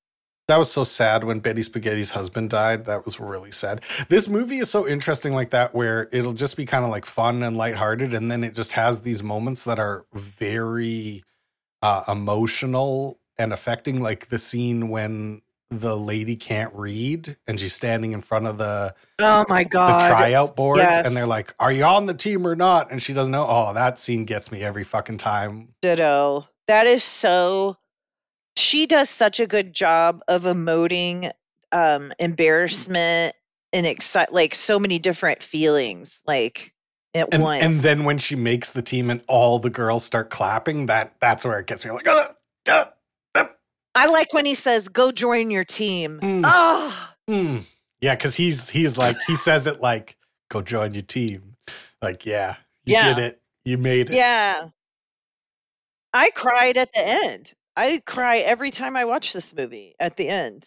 That 0.48 0.59
was 0.59 0.72
so 0.72 0.82
sad 0.82 1.22
when 1.22 1.38
Betty 1.38 1.62
Spaghetti's 1.62 2.11
husband 2.11 2.51
died. 2.51 2.86
That 2.86 3.05
was 3.05 3.20
really 3.20 3.53
sad. 3.53 3.82
This 4.09 4.26
movie 4.26 4.59
is 4.59 4.68
so 4.68 4.88
interesting 4.88 5.32
like 5.32 5.51
that 5.51 5.76
where 5.76 6.09
it'll 6.11 6.32
just 6.32 6.57
be 6.57 6.66
kind 6.66 6.84
of 6.84 6.90
like 6.90 7.07
fun 7.07 7.44
and 7.44 7.57
lighthearted 7.57 8.14
and 8.14 8.32
then 8.32 8.42
it 8.42 8.55
just 8.55 8.72
has 8.72 9.03
these 9.03 9.22
moments 9.22 9.62
that 9.64 9.78
are 9.78 10.07
very 10.12 11.22
uh 11.82 12.03
emotional 12.09 13.20
and 13.41 13.53
affecting 13.53 14.01
like 14.03 14.28
the 14.28 14.38
scene 14.38 14.88
when 14.88 15.43
the 15.72 15.97
lady 15.97 16.34
can't 16.34 16.74
read 16.74 17.36
and 17.47 17.61
she's 17.61 17.72
standing 17.72 18.11
in 18.12 18.20
front 18.20 18.45
of 18.47 18.59
the 18.59 18.93
Oh 19.20 19.45
my 19.49 19.62
god 19.64 20.01
the 20.03 20.09
tryout 20.14 20.57
board 20.57 20.78
yes. 20.78 21.07
and 21.07 21.16
they're 21.16 21.26
like, 21.26 21.55
"Are 21.61 21.70
you 21.70 21.84
on 21.84 22.07
the 22.07 22.14
team 22.14 22.47
or 22.47 22.57
not?" 22.57 22.91
and 22.91 23.01
she 23.01 23.12
doesn't 23.12 23.30
know. 23.32 23.47
Oh, 23.49 23.72
that 23.74 23.99
scene 23.99 24.24
gets 24.24 24.51
me 24.51 24.62
every 24.62 24.84
fucking 24.84 25.18
time. 25.18 25.68
Ditto. 25.80 26.49
That 26.68 26.86
is 26.86 27.03
so. 27.05 27.76
She 28.57 28.86
does 28.86 29.09
such 29.09 29.38
a 29.41 29.47
good 29.47 29.72
job 29.72 30.22
of 30.28 30.43
emoting 30.43 31.30
um, 31.72 32.12
embarrassment 32.18 33.34
and 33.72 33.86
excite, 33.86 34.32
like 34.32 34.55
so 34.57 34.78
many 34.80 34.99
different 34.99 35.41
feelings, 35.43 36.20
like 36.26 36.74
at 37.14 37.28
And 37.32 37.43
once. 37.45 37.62
and 37.64 37.76
then 37.76 38.03
when 38.05 38.18
she 38.18 38.34
makes 38.34 38.72
the 38.72 38.82
team 38.82 39.09
and 39.09 39.22
all 39.28 39.61
the 39.61 39.70
girls 39.70 40.05
start 40.05 40.30
clapping, 40.30 40.86
that 40.86 41.14
that's 41.20 41.45
where 41.45 41.61
it 41.61 41.66
gets 41.68 41.84
me. 41.84 41.93
Like, 41.93 42.09
"Uh, 42.09 42.28
uh, 42.68 42.84
I 43.95 44.07
like 44.07 44.32
when 44.32 44.47
he 44.47 44.55
says, 44.55 44.88
"Go 44.88 45.12
join 45.12 45.51
your 45.51 45.64
team." 45.64 46.20
Mm. 46.22 46.43
Oh, 46.45 47.11
Hmm. 47.28 47.59
Yeah, 48.01 48.14
because 48.14 48.34
he's 48.34 48.70
he's 48.70 48.97
like 48.97 49.16
he 49.26 49.36
says 49.36 49.66
it 49.66 49.80
like 49.80 50.16
go 50.49 50.62
join 50.62 50.95
your 50.95 51.03
team. 51.03 51.57
Like, 52.03 52.24
yeah, 52.24 52.57
you 52.84 52.95
Yeah. 52.95 53.14
did 53.14 53.22
it. 53.24 53.43
You 53.64 53.78
made 53.78 54.11
it. 54.11 54.16
yeah. 54.16 54.68
I 56.12 56.30
cried 56.30 56.76
at 56.76 56.93
the 56.93 57.07
end. 57.07 57.53
I 57.76 58.03
cry 58.05 58.38
every 58.38 58.70
time 58.70 58.97
I 58.97 59.05
watch 59.05 59.32
this 59.32 59.55
movie. 59.55 59.95
At 60.01 60.16
the 60.16 60.28
end, 60.28 60.66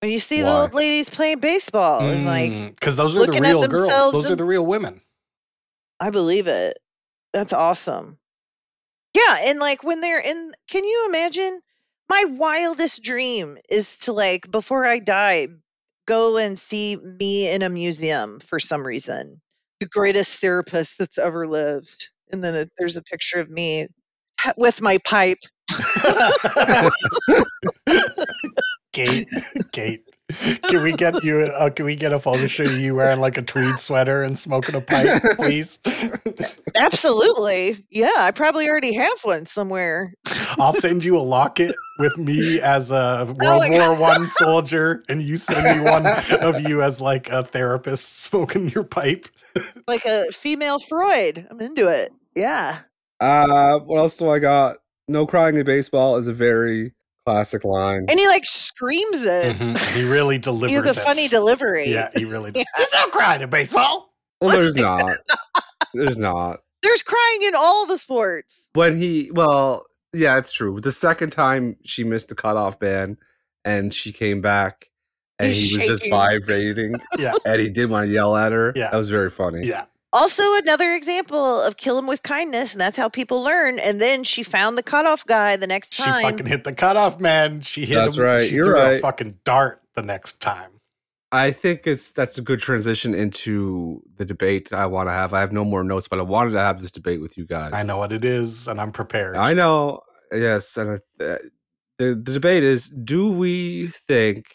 when 0.00 0.10
you 0.10 0.18
see 0.18 0.42
the 0.42 0.48
old 0.52 0.74
ladies 0.74 1.08
playing 1.08 1.38
baseball, 1.40 2.06
and 2.06 2.26
like 2.26 2.74
because 2.74 2.96
those 2.96 3.16
are 3.16 3.26
the 3.26 3.40
real 3.40 3.66
girls. 3.66 4.12
Those 4.12 4.30
are 4.30 4.36
the 4.36 4.44
real 4.44 4.66
women. 4.66 5.00
I 5.98 6.10
believe 6.10 6.46
it. 6.46 6.78
That's 7.32 7.52
awesome. 7.52 8.18
Yeah, 9.14 9.38
and 9.40 9.58
like 9.58 9.82
when 9.82 10.00
they're 10.00 10.20
in 10.20 10.52
can 10.68 10.84
you 10.84 11.06
imagine 11.08 11.62
my 12.08 12.24
wildest 12.30 13.02
dream 13.02 13.58
is 13.68 13.98
to 13.98 14.12
like 14.12 14.50
before 14.50 14.86
I 14.86 14.98
die 14.98 15.48
go 16.06 16.36
and 16.36 16.58
see 16.58 16.96
me 16.96 17.48
in 17.50 17.62
a 17.62 17.68
museum 17.68 18.40
for 18.40 18.58
some 18.58 18.86
reason. 18.86 19.40
The 19.80 19.86
greatest 19.86 20.40
therapist 20.40 20.98
that's 20.98 21.18
ever 21.18 21.46
lived. 21.46 22.08
And 22.32 22.42
then 22.42 22.54
it, 22.54 22.70
there's 22.78 22.96
a 22.96 23.02
picture 23.02 23.38
of 23.38 23.50
me 23.50 23.88
with 24.56 24.80
my 24.80 24.98
pipe. 24.98 25.38
Kate, 28.92 29.28
Kate, 29.72 30.04
can 30.68 30.82
we 30.82 30.92
get 30.92 31.22
you? 31.22 31.42
Uh, 31.42 31.70
can 31.70 31.84
we 31.84 31.94
get 31.94 32.12
a 32.12 32.18
photo 32.18 32.46
shoot 32.48 32.68
of 32.68 32.78
you 32.78 32.96
wearing 32.96 33.20
like 33.20 33.36
a 33.36 33.42
tweed 33.42 33.78
sweater 33.78 34.24
and 34.24 34.36
smoking 34.36 34.74
a 34.74 34.80
pipe, 34.80 35.22
please? 35.36 35.78
Absolutely. 36.74 37.84
Yeah, 37.90 38.10
I 38.16 38.32
probably 38.32 38.68
already 38.68 38.92
have 38.94 39.20
one 39.22 39.46
somewhere. 39.46 40.12
I'll 40.58 40.72
send 40.72 41.04
you 41.04 41.16
a 41.16 41.20
locket 41.20 41.76
with 42.00 42.18
me 42.18 42.60
as 42.60 42.90
a 42.90 43.24
World 43.40 43.62
my 43.68 43.88
War 43.88 44.00
One 44.00 44.26
soldier, 44.26 45.00
and 45.08 45.22
you 45.22 45.36
send 45.36 45.78
me 45.78 45.84
one 45.88 46.06
of 46.06 46.60
you 46.60 46.82
as 46.82 47.00
like 47.00 47.30
a 47.30 47.44
therapist 47.44 48.20
smoking 48.22 48.68
your 48.70 48.84
pipe. 48.84 49.26
Like 49.86 50.04
a 50.06 50.26
female 50.32 50.80
Freud. 50.80 51.46
I'm 51.50 51.60
into 51.60 51.86
it. 51.86 52.12
Yeah. 52.34 52.80
uh, 53.20 53.78
what 53.78 53.98
else 53.98 54.16
do 54.18 54.28
I 54.30 54.40
got? 54.40 54.78
No 55.06 55.24
crying 55.24 55.56
in 55.56 55.64
baseball 55.64 56.16
is 56.16 56.26
a 56.26 56.32
very 56.32 56.92
classic 57.26 57.64
line. 57.64 58.06
And 58.08 58.18
he 58.18 58.26
like 58.28 58.46
screams 58.46 59.24
it. 59.24 59.56
Mm-hmm. 59.56 59.96
He 59.98 60.08
really 60.10 60.38
delivers. 60.38 60.68
It. 60.68 60.70
He 60.70 60.74
has 60.86 60.96
a 60.96 61.00
it. 61.00 61.04
funny 61.04 61.28
delivery. 61.28 61.88
Yeah, 61.88 62.10
he 62.14 62.24
really. 62.24 62.52
Yeah. 62.54 62.64
There's 62.76 62.92
no 62.94 63.08
crying 63.08 63.42
in 63.42 63.50
baseball. 63.50 64.14
Well, 64.40 64.56
there's 64.56 64.76
not. 64.76 65.10
There's 65.94 66.18
not. 66.18 66.60
There's 66.82 67.02
crying 67.02 67.42
in 67.42 67.54
all 67.54 67.86
the 67.86 67.98
sports. 67.98 68.68
When 68.74 68.96
he, 68.96 69.30
well, 69.32 69.84
yeah, 70.12 70.38
it's 70.38 70.52
true. 70.52 70.80
The 70.80 70.92
second 70.92 71.30
time 71.30 71.76
she 71.84 72.04
missed 72.04 72.28
the 72.28 72.34
cutoff 72.34 72.78
ban 72.78 73.16
and 73.64 73.92
she 73.92 74.12
came 74.12 74.40
back 74.40 74.86
and 75.38 75.52
He's 75.52 75.70
he 75.70 75.76
was 75.78 75.86
just 75.86 76.08
vibrating 76.10 76.94
Yeah, 77.18 77.32
and 77.44 77.60
he 77.60 77.68
did 77.70 77.90
want 77.90 78.06
to 78.06 78.12
yell 78.12 78.36
at 78.36 78.52
her. 78.52 78.72
Yeah. 78.76 78.90
That 78.90 78.96
was 78.96 79.10
very 79.10 79.30
funny. 79.30 79.66
yeah. 79.66 79.86
Also, 80.12 80.42
another 80.56 80.94
example 80.94 81.60
of 81.60 81.76
kill 81.76 81.98
him 81.98 82.06
with 82.06 82.22
kindness, 82.22 82.72
and 82.72 82.80
that's 82.80 82.96
how 82.96 83.08
people 83.08 83.42
learn. 83.42 83.78
And 83.78 84.00
then 84.00 84.24
she 84.24 84.42
found 84.42 84.78
the 84.78 84.82
cutoff 84.82 85.26
guy 85.26 85.56
the 85.56 85.66
next 85.66 85.96
time. 85.96 86.22
She 86.22 86.30
fucking 86.30 86.46
hit 86.46 86.64
the 86.64 86.72
cutoff 86.72 87.20
man. 87.20 87.60
She 87.60 87.84
hit 87.84 87.96
That's 87.96 88.16
him. 88.16 88.22
right, 88.24 88.46
She 88.46 88.54
you're 88.54 88.64
threw 88.66 88.78
a 88.78 88.90
right. 88.92 89.00
fucking 89.02 89.38
dart 89.44 89.82
the 89.94 90.02
next 90.02 90.40
time. 90.40 90.70
I 91.32 91.50
think 91.50 91.86
it's 91.86 92.10
that's 92.10 92.38
a 92.38 92.40
good 92.40 92.60
transition 92.60 93.12
into 93.14 94.00
the 94.16 94.24
debate 94.24 94.72
I 94.72 94.86
want 94.86 95.08
to 95.08 95.12
have. 95.12 95.34
I 95.34 95.40
have 95.40 95.52
no 95.52 95.64
more 95.64 95.82
notes, 95.82 96.06
but 96.08 96.18
I 96.20 96.22
wanted 96.22 96.52
to 96.52 96.60
have 96.60 96.80
this 96.80 96.92
debate 96.92 97.20
with 97.20 97.36
you 97.36 97.44
guys. 97.44 97.72
I 97.74 97.82
know 97.82 97.98
what 97.98 98.12
it 98.12 98.24
is, 98.24 98.68
and 98.68 98.80
I'm 98.80 98.92
prepared. 98.92 99.36
I 99.36 99.52
know. 99.52 100.00
Yes, 100.32 100.76
and 100.76 100.98
uh, 101.20 101.36
the 101.98 102.14
the 102.14 102.14
debate 102.32 102.62
is: 102.62 102.88
Do 102.90 103.28
we 103.30 103.88
think 103.88 104.46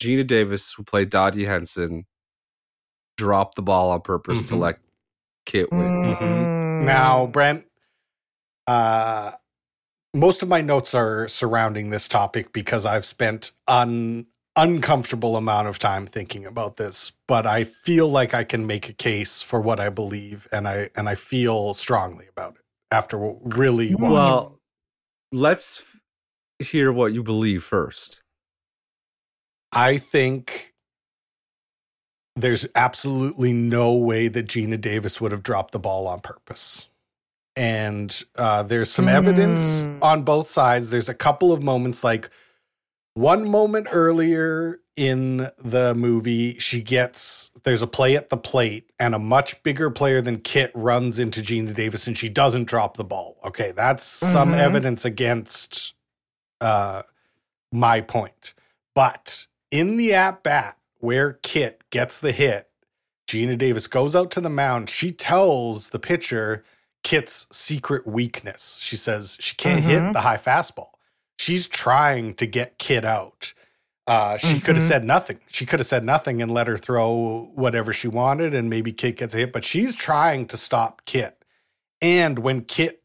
Geena 0.00 0.26
Davis, 0.26 0.72
who 0.76 0.84
played 0.84 1.08
Dottie 1.10 1.46
Hinson, 1.46 2.04
dropped 3.18 3.56
the 3.56 3.62
ball 3.62 3.90
on 3.90 4.00
purpose 4.00 4.48
to 4.48 4.54
Mhm. 4.54 4.60
let 4.60 4.78
Kit 5.44 5.70
win? 5.72 5.90
Mhm. 6.04 6.84
Now, 6.84 7.26
Brent, 7.26 7.66
uh, 8.66 9.32
most 10.14 10.42
of 10.42 10.48
my 10.48 10.60
notes 10.62 10.94
are 10.94 11.28
surrounding 11.28 11.90
this 11.90 12.08
topic 12.08 12.52
because 12.52 12.86
I've 12.86 13.04
spent 13.04 13.50
an 13.66 14.26
uncomfortable 14.56 15.36
amount 15.36 15.68
of 15.68 15.78
time 15.78 16.06
thinking 16.06 16.46
about 16.46 16.76
this, 16.76 17.12
but 17.26 17.46
I 17.46 17.64
feel 17.64 18.08
like 18.08 18.34
I 18.34 18.44
can 18.44 18.66
make 18.66 18.88
a 18.88 18.92
case 18.92 19.42
for 19.42 19.60
what 19.60 19.80
I 19.80 19.88
believe, 19.90 20.48
and 20.52 20.66
I 20.66 20.90
and 20.94 21.08
I 21.08 21.14
feel 21.14 21.74
strongly 21.74 22.26
about 22.28 22.56
it 22.56 22.62
after 22.90 23.18
really 23.18 23.94
watching. 23.94 24.12
Well, 24.12 24.60
let's 25.32 25.84
hear 26.60 26.92
what 26.92 27.12
you 27.12 27.22
believe 27.22 27.64
first. 27.64 28.22
I 29.72 29.98
think 29.98 30.74
there's 32.42 32.66
absolutely 32.74 33.52
no 33.52 33.92
way 33.94 34.28
that 34.28 34.46
Geena 34.46 34.80
Davis 34.80 35.20
would 35.20 35.32
have 35.32 35.42
dropped 35.42 35.72
the 35.72 35.78
ball 35.78 36.06
on 36.06 36.20
purpose. 36.20 36.88
And 37.56 38.22
uh, 38.36 38.62
there's 38.62 38.90
some 38.90 39.08
evidence 39.08 39.80
Mm. 39.82 40.02
on 40.02 40.22
both 40.22 40.46
sides. 40.48 40.90
There's 40.90 41.08
a 41.08 41.14
couple 41.14 41.52
of 41.52 41.62
moments, 41.62 42.04
like 42.04 42.30
one 43.14 43.48
moment 43.48 43.88
earlier 43.90 44.78
in 44.96 45.48
the 45.58 45.94
movie, 45.94 46.58
she 46.58 46.82
gets 46.82 47.50
there's 47.64 47.82
a 47.82 47.86
play 47.86 48.16
at 48.16 48.30
the 48.30 48.36
plate, 48.36 48.90
and 48.98 49.14
a 49.14 49.18
much 49.18 49.60
bigger 49.62 49.90
player 49.90 50.20
than 50.20 50.38
Kit 50.38 50.70
runs 50.74 51.18
into 51.18 51.40
Geena 51.40 51.74
Davis, 51.74 52.06
and 52.06 52.16
she 52.16 52.28
doesn't 52.28 52.64
drop 52.64 52.96
the 52.96 53.04
ball. 53.04 53.38
Okay, 53.44 53.72
that's 53.72 54.02
some 54.04 54.52
Mhm. 54.52 54.58
evidence 54.58 55.04
against 55.04 55.94
uh, 56.60 57.02
my 57.72 58.00
point. 58.00 58.54
But 58.94 59.46
in 59.70 59.96
the 59.96 60.14
at 60.14 60.42
bat 60.42 60.77
where 60.98 61.34
Kit 61.42 61.82
gets 61.90 62.20
the 62.20 62.32
hit, 62.32 62.68
Geena 63.28 63.56
Davis 63.58 63.86
goes 63.86 64.16
out 64.16 64.30
to 64.32 64.40
the 64.40 64.50
mound. 64.50 64.88
She 64.90 65.12
tells 65.12 65.90
the 65.90 65.98
pitcher 65.98 66.64
Kit's 67.04 67.46
secret 67.52 68.06
weakness. 68.06 68.78
She 68.82 68.96
says 68.96 69.36
she 69.40 69.54
can't 69.54 69.84
hit 69.84 70.00
Mhm. 70.00 70.12
the 70.12 70.22
high 70.22 70.36
fastball. 70.38 70.90
She's 71.38 71.68
trying 71.68 72.34
to 72.34 72.46
get 72.46 72.78
Kit 72.78 73.04
out. 73.04 73.52
Uh, 74.06 74.38
she 74.38 74.58
could 74.58 74.74
have 74.76 74.84
said 74.84 75.04
nothing. 75.04 75.38
She 75.48 75.66
could 75.66 75.80
have 75.80 75.86
said 75.86 76.02
nothing 76.02 76.40
and 76.40 76.50
let 76.50 76.66
her 76.66 76.78
throw 76.78 77.50
whatever 77.54 77.92
she 77.92 78.08
wanted, 78.08 78.54
and 78.54 78.70
maybe 78.70 78.90
Kit 78.92 79.16
gets 79.18 79.34
a 79.34 79.38
hit. 79.38 79.52
But 79.52 79.64
she's 79.64 79.94
trying 79.94 80.46
to 80.48 80.56
stop 80.56 81.02
Kit. 81.04 81.44
And 82.00 82.38
when 82.38 82.64
Kit 82.64 83.02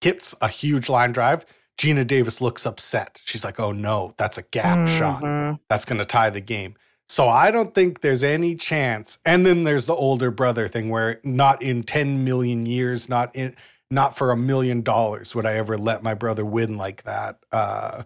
hits 0.00 0.34
a 0.40 0.48
huge 0.48 0.88
line 0.88 1.12
drive, 1.12 1.44
Geena 1.78 2.06
Davis 2.06 2.40
looks 2.40 2.64
upset. 2.64 3.20
She's 3.24 3.44
like, 3.44 3.60
"Oh 3.60 3.72
no, 3.72 4.14
that's 4.16 4.38
a 4.38 4.42
gap 4.42 4.88
shot. 4.88 5.22
Mhm. 5.22 5.60
That's 5.68 5.84
going 5.84 5.98
to 5.98 6.04
tie 6.04 6.30
the 6.30 6.40
game." 6.40 6.74
So 7.08 7.28
I 7.28 7.50
don't 7.50 7.74
think 7.74 8.00
there's 8.00 8.24
any 8.24 8.54
chance. 8.54 9.18
And 9.24 9.44
then 9.46 9.64
there's 9.64 9.86
the 9.86 9.94
older 9.94 10.30
brother 10.30 10.68
thing 10.68 10.88
where 10.88 11.20
not 11.22 11.62
in 11.62 11.82
10 11.82 12.24
million 12.24 12.64
years, 12.66 13.08
not 13.08 13.34
in 13.36 13.54
not 13.90 14.16
for 14.16 14.30
a 14.30 14.36
million 14.36 14.80
dollars 14.82 15.34
would 15.34 15.46
I 15.46 15.54
ever 15.54 15.76
let 15.78 16.02
my 16.02 16.14
brother 16.14 16.44
win 16.44 16.76
like 16.76 17.02
that. 17.04 17.38
Uh, 17.52 18.02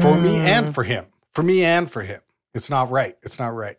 for 0.00 0.16
me 0.16 0.36
and 0.38 0.68
Mm. 0.68 0.74
for 0.74 0.82
him. 0.82 1.06
For 1.34 1.42
me 1.42 1.64
and 1.64 1.90
for 1.90 2.02
him. 2.02 2.20
It's 2.54 2.70
not 2.70 2.90
right. 2.90 3.16
It's 3.22 3.38
not 3.38 3.54
right. 3.54 3.76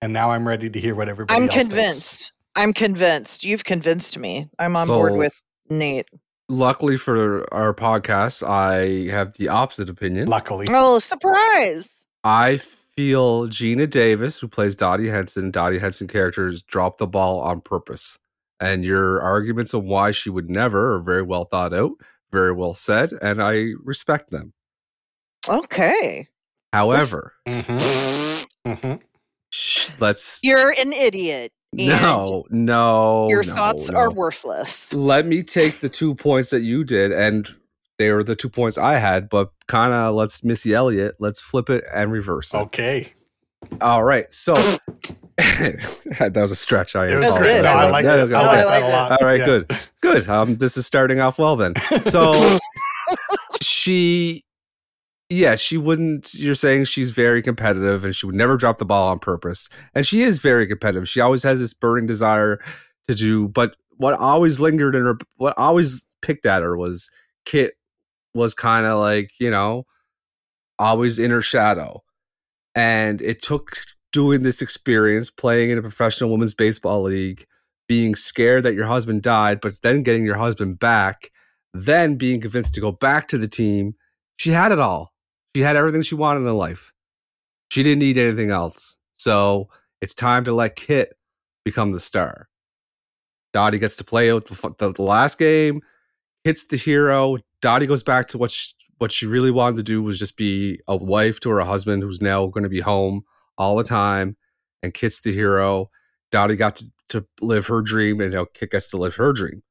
And 0.00 0.12
now 0.12 0.30
I'm 0.30 0.48
ready 0.48 0.70
to 0.70 0.80
hear 0.80 0.94
what 0.94 1.08
everybody 1.08 1.36
I'm 1.36 1.44
else 1.44 1.52
thinks. 1.54 1.68
convinced. 1.68 2.32
I'm 2.56 2.72
convinced. 2.72 3.44
You've 3.44 3.64
convinced 3.64 4.18
me. 4.18 4.48
I'm 4.58 4.74
on 4.76 4.86
board 4.88 5.14
with 5.16 5.40
Nate. 5.68 6.08
Luckily 6.48 6.96
for 6.96 7.46
our 7.52 7.74
podcast, 7.74 8.42
I 8.48 9.12
have 9.12 9.34
the 9.34 9.48
opposite 9.48 9.88
opinion. 9.90 10.28
Luckily. 10.28 10.66
Oh, 10.70 10.98
surprise! 10.98 11.88
I 12.24 12.60
feel 12.98 13.46
Geena 13.46 13.88
Davis, 13.88 14.40
who 14.40 14.48
plays 14.48 14.74
Dottie 14.74 15.08
Hinson, 15.08 15.52
Dottie 15.52 15.78
Hinson 15.78 16.08
characters 16.08 16.62
drop 16.62 16.98
the 16.98 17.06
ball 17.06 17.38
on 17.38 17.60
purpose. 17.60 18.18
And 18.58 18.84
your 18.84 19.22
arguments 19.22 19.72
on 19.72 19.84
why 19.86 20.10
she 20.10 20.30
would 20.30 20.50
never 20.50 20.94
are 20.96 20.98
very 20.98 21.22
well 21.22 21.44
thought 21.44 21.72
out, 21.72 21.92
very 22.32 22.50
well 22.52 22.74
said, 22.74 23.12
and 23.22 23.40
I 23.40 23.74
respect 23.84 24.30
them. 24.30 24.52
Okay. 25.48 26.26
However, 26.72 27.34
Mm-hmm. 27.46 28.68
Mm-hmm. 28.72 28.94
sh- 29.52 29.90
let's 30.00 30.40
You're 30.42 30.70
an 30.72 30.92
idiot. 30.92 31.52
no, 31.72 32.46
no. 32.50 33.28
Your 33.30 33.44
no, 33.44 33.54
thoughts 33.54 33.90
no. 33.92 33.96
are 33.96 34.10
worthless. 34.10 34.92
Let 34.92 35.24
me 35.24 35.44
take 35.44 35.78
the 35.78 35.88
two 35.88 36.16
points 36.16 36.50
that 36.50 36.62
you 36.62 36.82
did, 36.82 37.12
and 37.12 37.48
they 37.98 38.10
were 38.12 38.22
the 38.24 38.36
two 38.36 38.48
points 38.48 38.78
I 38.78 38.94
had, 38.94 39.28
but 39.28 39.50
kind 39.66 39.92
of 39.92 40.14
let's 40.14 40.42
Missy 40.44 40.72
Elliott, 40.74 41.16
let's 41.18 41.40
flip 41.40 41.68
it 41.70 41.84
and 41.92 42.10
reverse 42.12 42.54
it. 42.54 42.58
Okay. 42.58 43.12
All 43.80 44.04
right, 44.04 44.32
so 44.32 44.54
that 45.36 46.32
was 46.34 46.50
a 46.52 46.54
stretch. 46.54 46.94
I 46.96 47.06
It 47.08 47.16
was 47.16 47.30
great. 47.32 47.56
good. 47.56 47.64
No, 47.64 47.70
I 47.70 47.90
liked 47.90 48.06
yeah, 48.06 48.22
it. 48.24 48.32
I 48.32 48.46
liked 48.46 48.68
that 48.68 48.82
a 48.82 48.88
lot. 48.88 49.20
All 49.20 49.26
right, 49.28 49.40
Yeah. 49.40 49.46
good, 49.46 49.72
good. 50.00 50.28
Um, 50.28 50.56
this 50.56 50.76
is 50.76 50.86
starting 50.86 51.20
off 51.20 51.38
well 51.38 51.56
then. 51.56 51.74
So 52.06 52.58
she, 53.60 54.44
yeah, 55.28 55.56
she 55.56 55.76
wouldn't. 55.76 56.34
You're 56.34 56.54
saying 56.54 56.84
she's 56.84 57.10
very 57.10 57.42
competitive 57.42 58.04
and 58.04 58.14
she 58.14 58.26
would 58.26 58.34
never 58.34 58.56
drop 58.56 58.78
the 58.78 58.84
ball 58.84 59.08
on 59.08 59.18
purpose, 59.18 59.68
and 59.94 60.06
she 60.06 60.22
is 60.22 60.38
very 60.38 60.66
competitive. 60.66 61.08
She 61.08 61.20
always 61.20 61.42
has 61.42 61.58
this 61.60 61.74
burning 61.74 62.06
desire 62.06 62.60
to 63.08 63.14
do. 63.14 63.48
But 63.48 63.74
what 63.96 64.14
always 64.14 64.60
lingered 64.60 64.94
in 64.94 65.02
her, 65.04 65.18
what 65.36 65.56
always 65.58 66.06
picked 66.22 66.46
at 66.46 66.62
her 66.62 66.76
was 66.76 67.10
Kit 67.44 67.74
was 68.34 68.54
kind 68.54 68.86
of 68.86 68.98
like 68.98 69.32
you 69.40 69.50
know, 69.50 69.84
always 70.78 71.18
in 71.18 71.30
her 71.30 71.42
shadow, 71.42 72.02
and 72.74 73.20
it 73.20 73.42
took 73.42 73.80
doing 74.12 74.42
this 74.42 74.62
experience, 74.62 75.30
playing 75.30 75.70
in 75.70 75.78
a 75.78 75.82
professional 75.82 76.30
women's 76.30 76.54
baseball 76.54 77.02
league, 77.02 77.44
being 77.88 78.14
scared 78.14 78.62
that 78.64 78.74
your 78.74 78.86
husband 78.86 79.22
died, 79.22 79.60
but 79.60 79.80
then 79.82 80.02
getting 80.02 80.24
your 80.24 80.36
husband 80.36 80.78
back, 80.78 81.30
then 81.74 82.16
being 82.16 82.40
convinced 82.40 82.74
to 82.74 82.80
go 82.80 82.92
back 82.92 83.28
to 83.28 83.38
the 83.38 83.48
team. 83.48 83.94
She 84.36 84.50
had 84.50 84.72
it 84.72 84.78
all. 84.78 85.12
She 85.54 85.62
had 85.62 85.76
everything 85.76 86.02
she 86.02 86.14
wanted 86.14 86.46
in 86.48 86.56
life. 86.56 86.92
She 87.70 87.82
didn't 87.82 87.98
need 88.00 88.18
anything 88.18 88.50
else. 88.50 88.96
So 89.14 89.68
it's 90.00 90.14
time 90.14 90.44
to 90.44 90.54
let 90.54 90.76
Kit 90.76 91.14
become 91.64 91.92
the 91.92 92.00
star. 92.00 92.48
Dottie 93.52 93.78
gets 93.78 93.96
to 93.96 94.04
play 94.04 94.30
out 94.30 94.46
the, 94.46 94.94
last 94.98 95.38
game, 95.38 95.80
hits 96.48 96.64
the 96.64 96.78
hero. 96.78 97.36
Dottie 97.60 97.86
goes 97.86 98.02
back 98.02 98.26
to 98.28 98.38
what 98.38 98.50
she, 98.50 98.72
what 98.96 99.12
she 99.12 99.26
really 99.26 99.50
wanted 99.50 99.76
to 99.76 99.82
do 99.82 100.02
was 100.02 100.18
just 100.18 100.38
be 100.38 100.80
a 100.88 100.96
wife 100.96 101.40
to 101.40 101.50
her 101.50 101.60
husband 101.60 102.02
who's 102.02 102.22
now 102.22 102.46
going 102.46 102.62
to 102.64 102.70
be 102.70 102.80
home 102.80 103.20
all 103.58 103.76
the 103.76 103.84
time. 103.84 104.34
And 104.82 104.94
Kit's 104.94 105.20
the 105.20 105.30
hero. 105.30 105.90
Dottie 106.32 106.56
got 106.56 106.76
to, 106.76 106.86
to 107.10 107.26
live 107.42 107.66
her 107.66 107.82
dream, 107.82 108.22
and 108.22 108.32
now 108.32 108.46
Kit 108.54 108.70
gets 108.70 108.88
to 108.92 108.96
live 108.96 109.16
her 109.16 109.34
dream. 109.34 109.62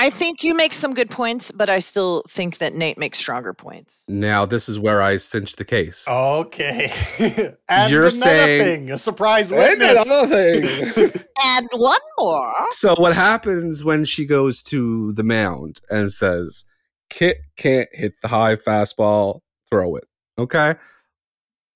I 0.00 0.10
think 0.10 0.44
you 0.44 0.54
make 0.54 0.72
some 0.74 0.94
good 0.94 1.10
points, 1.10 1.50
but 1.50 1.68
I 1.68 1.80
still 1.80 2.22
think 2.28 2.58
that 2.58 2.72
Nate 2.72 2.98
makes 2.98 3.18
stronger 3.18 3.52
points. 3.52 4.04
Now, 4.06 4.46
this 4.46 4.68
is 4.68 4.78
where 4.78 5.02
I 5.02 5.16
cinch 5.16 5.56
the 5.56 5.64
case. 5.64 6.06
Okay. 6.08 6.92
and 7.68 7.90
You're 7.90 8.02
another 8.02 8.10
saying- 8.10 8.60
thing, 8.62 8.90
a 8.92 8.98
surprise 8.98 9.50
And 9.50 9.58
witness. 9.58 10.06
another 10.06 10.26
thing. 10.28 11.22
And 11.44 11.68
one 11.72 12.00
more. 12.18 12.52
so 12.70 12.94
what 12.98 13.14
happens 13.14 13.82
when 13.84 14.04
she 14.04 14.24
goes 14.24 14.62
to 14.64 15.12
the 15.12 15.22
mound 15.22 15.80
and 15.90 16.12
says, 16.12 16.64
Kit 17.10 17.38
can't 17.56 17.88
hit 17.92 18.14
the 18.22 18.28
high 18.28 18.54
fastball, 18.56 19.40
throw 19.70 19.96
it. 19.96 20.04
Okay. 20.38 20.74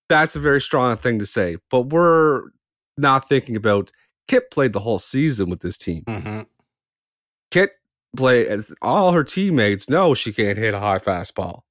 That's 0.08 0.36
a 0.36 0.40
very 0.40 0.60
strong 0.60 0.96
thing 0.96 1.18
to 1.20 1.26
say. 1.26 1.56
But 1.70 1.90
we're 1.90 2.42
not 2.96 3.28
thinking 3.28 3.56
about 3.56 3.90
Kit 4.28 4.50
played 4.50 4.72
the 4.72 4.80
whole 4.80 4.98
season 4.98 5.48
with 5.50 5.60
this 5.60 5.76
team. 5.78 6.04
Mhm. 6.06 6.46
Kit 7.50 7.72
play 8.16 8.46
as 8.46 8.72
all 8.82 9.12
her 9.12 9.24
teammates 9.24 9.88
know 9.88 10.14
she 10.14 10.32
can't 10.32 10.58
hit 10.58 10.74
a 10.74 10.80
high 10.80 10.98
fastball. 10.98 11.62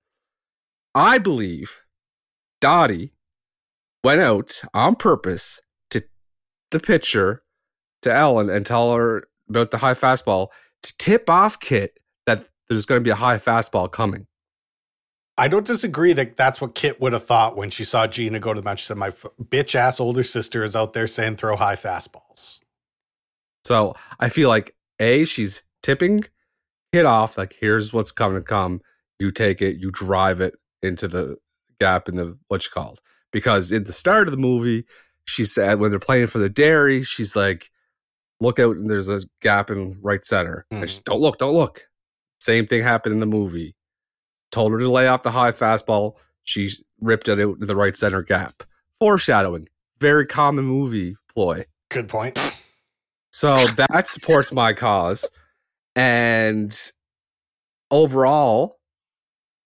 I 0.93 1.17
believe 1.17 1.81
Dottie 2.59 3.13
went 4.03 4.21
out 4.21 4.61
on 4.73 4.95
purpose 4.95 5.61
to 5.91 6.03
the 6.71 6.79
pitcher 6.79 7.43
to 8.01 8.13
Ellen 8.13 8.49
and 8.49 8.65
tell 8.65 8.93
her 8.93 9.27
about 9.49 9.71
the 9.71 9.77
high 9.77 9.93
fastball 9.93 10.47
to 10.83 10.97
tip 10.97 11.29
off 11.29 11.59
Kit 11.59 11.99
that 12.25 12.47
there's 12.67 12.85
going 12.85 12.99
to 12.99 13.03
be 13.03 13.11
a 13.11 13.15
high 13.15 13.37
fastball 13.37 13.91
coming. 13.91 14.27
I 15.37 15.47
don't 15.47 15.65
disagree 15.65 16.13
that 16.13 16.35
that's 16.35 16.59
what 16.59 16.75
Kit 16.75 16.99
would 16.99 17.13
have 17.13 17.25
thought 17.25 17.55
when 17.55 17.69
she 17.69 17.83
saw 17.83 18.05
Geena 18.05 18.39
go 18.39 18.53
to 18.53 18.61
the 18.61 18.65
match. 18.65 18.79
She 18.79 18.85
said, 18.85 18.97
My 18.97 19.07
f- 19.07 19.25
bitch 19.41 19.75
ass 19.75 19.99
older 19.99 20.23
sister 20.23 20.63
is 20.63 20.75
out 20.75 20.93
there 20.93 21.07
saying 21.07 21.37
throw 21.37 21.55
high 21.55 21.75
fastballs. 21.75 22.59
So 23.65 23.95
I 24.19 24.29
feel 24.29 24.49
like 24.49 24.75
A, 24.99 25.25
she's 25.25 25.63
tipping 25.83 26.23
hit 26.91 27.05
off, 27.05 27.37
like 27.37 27.55
here's 27.59 27.93
what's 27.93 28.11
coming 28.11 28.37
to 28.37 28.43
come. 28.43 28.81
You 29.19 29.31
take 29.31 29.61
it, 29.61 29.77
you 29.77 29.91
drive 29.91 30.41
it 30.41 30.55
into 30.81 31.07
the 31.07 31.37
gap 31.79 32.09
in 32.09 32.15
the 32.15 32.37
what's 32.47 32.67
called. 32.67 33.01
Because 33.31 33.71
in 33.71 33.85
the 33.85 33.93
start 33.93 34.27
of 34.27 34.31
the 34.31 34.37
movie, 34.37 34.85
she 35.25 35.45
said 35.45 35.79
when 35.79 35.89
they're 35.89 35.99
playing 35.99 36.27
for 36.27 36.39
the 36.39 36.49
dairy, 36.49 37.03
she's 37.03 37.35
like, 37.35 37.69
look 38.39 38.59
out 38.59 38.75
and 38.75 38.89
there's 38.89 39.09
a 39.09 39.21
gap 39.41 39.69
in 39.69 39.97
right 40.01 40.25
center. 40.25 40.65
And 40.71 40.89
she's 40.89 40.99
hmm. 40.99 41.11
don't 41.11 41.21
look, 41.21 41.37
don't 41.37 41.53
look. 41.53 41.87
Same 42.39 42.65
thing 42.65 42.83
happened 42.83 43.13
in 43.13 43.19
the 43.19 43.25
movie. 43.25 43.75
Told 44.51 44.71
her 44.71 44.79
to 44.79 44.91
lay 44.91 45.07
off 45.07 45.23
the 45.23 45.31
high 45.31 45.51
fastball. 45.51 46.15
She 46.43 46.71
ripped 46.99 47.29
it 47.29 47.39
out 47.39 47.57
in 47.61 47.67
the 47.67 47.75
right 47.75 47.95
center 47.95 48.23
gap. 48.23 48.63
Foreshadowing. 48.99 49.69
Very 49.99 50.25
common 50.25 50.65
movie 50.65 51.15
ploy. 51.31 51.65
Good 51.89 52.09
point. 52.09 52.37
So 53.31 53.53
that 53.53 54.07
supports 54.07 54.51
my 54.51 54.73
cause. 54.73 55.29
And 55.95 56.75
overall, 57.89 58.79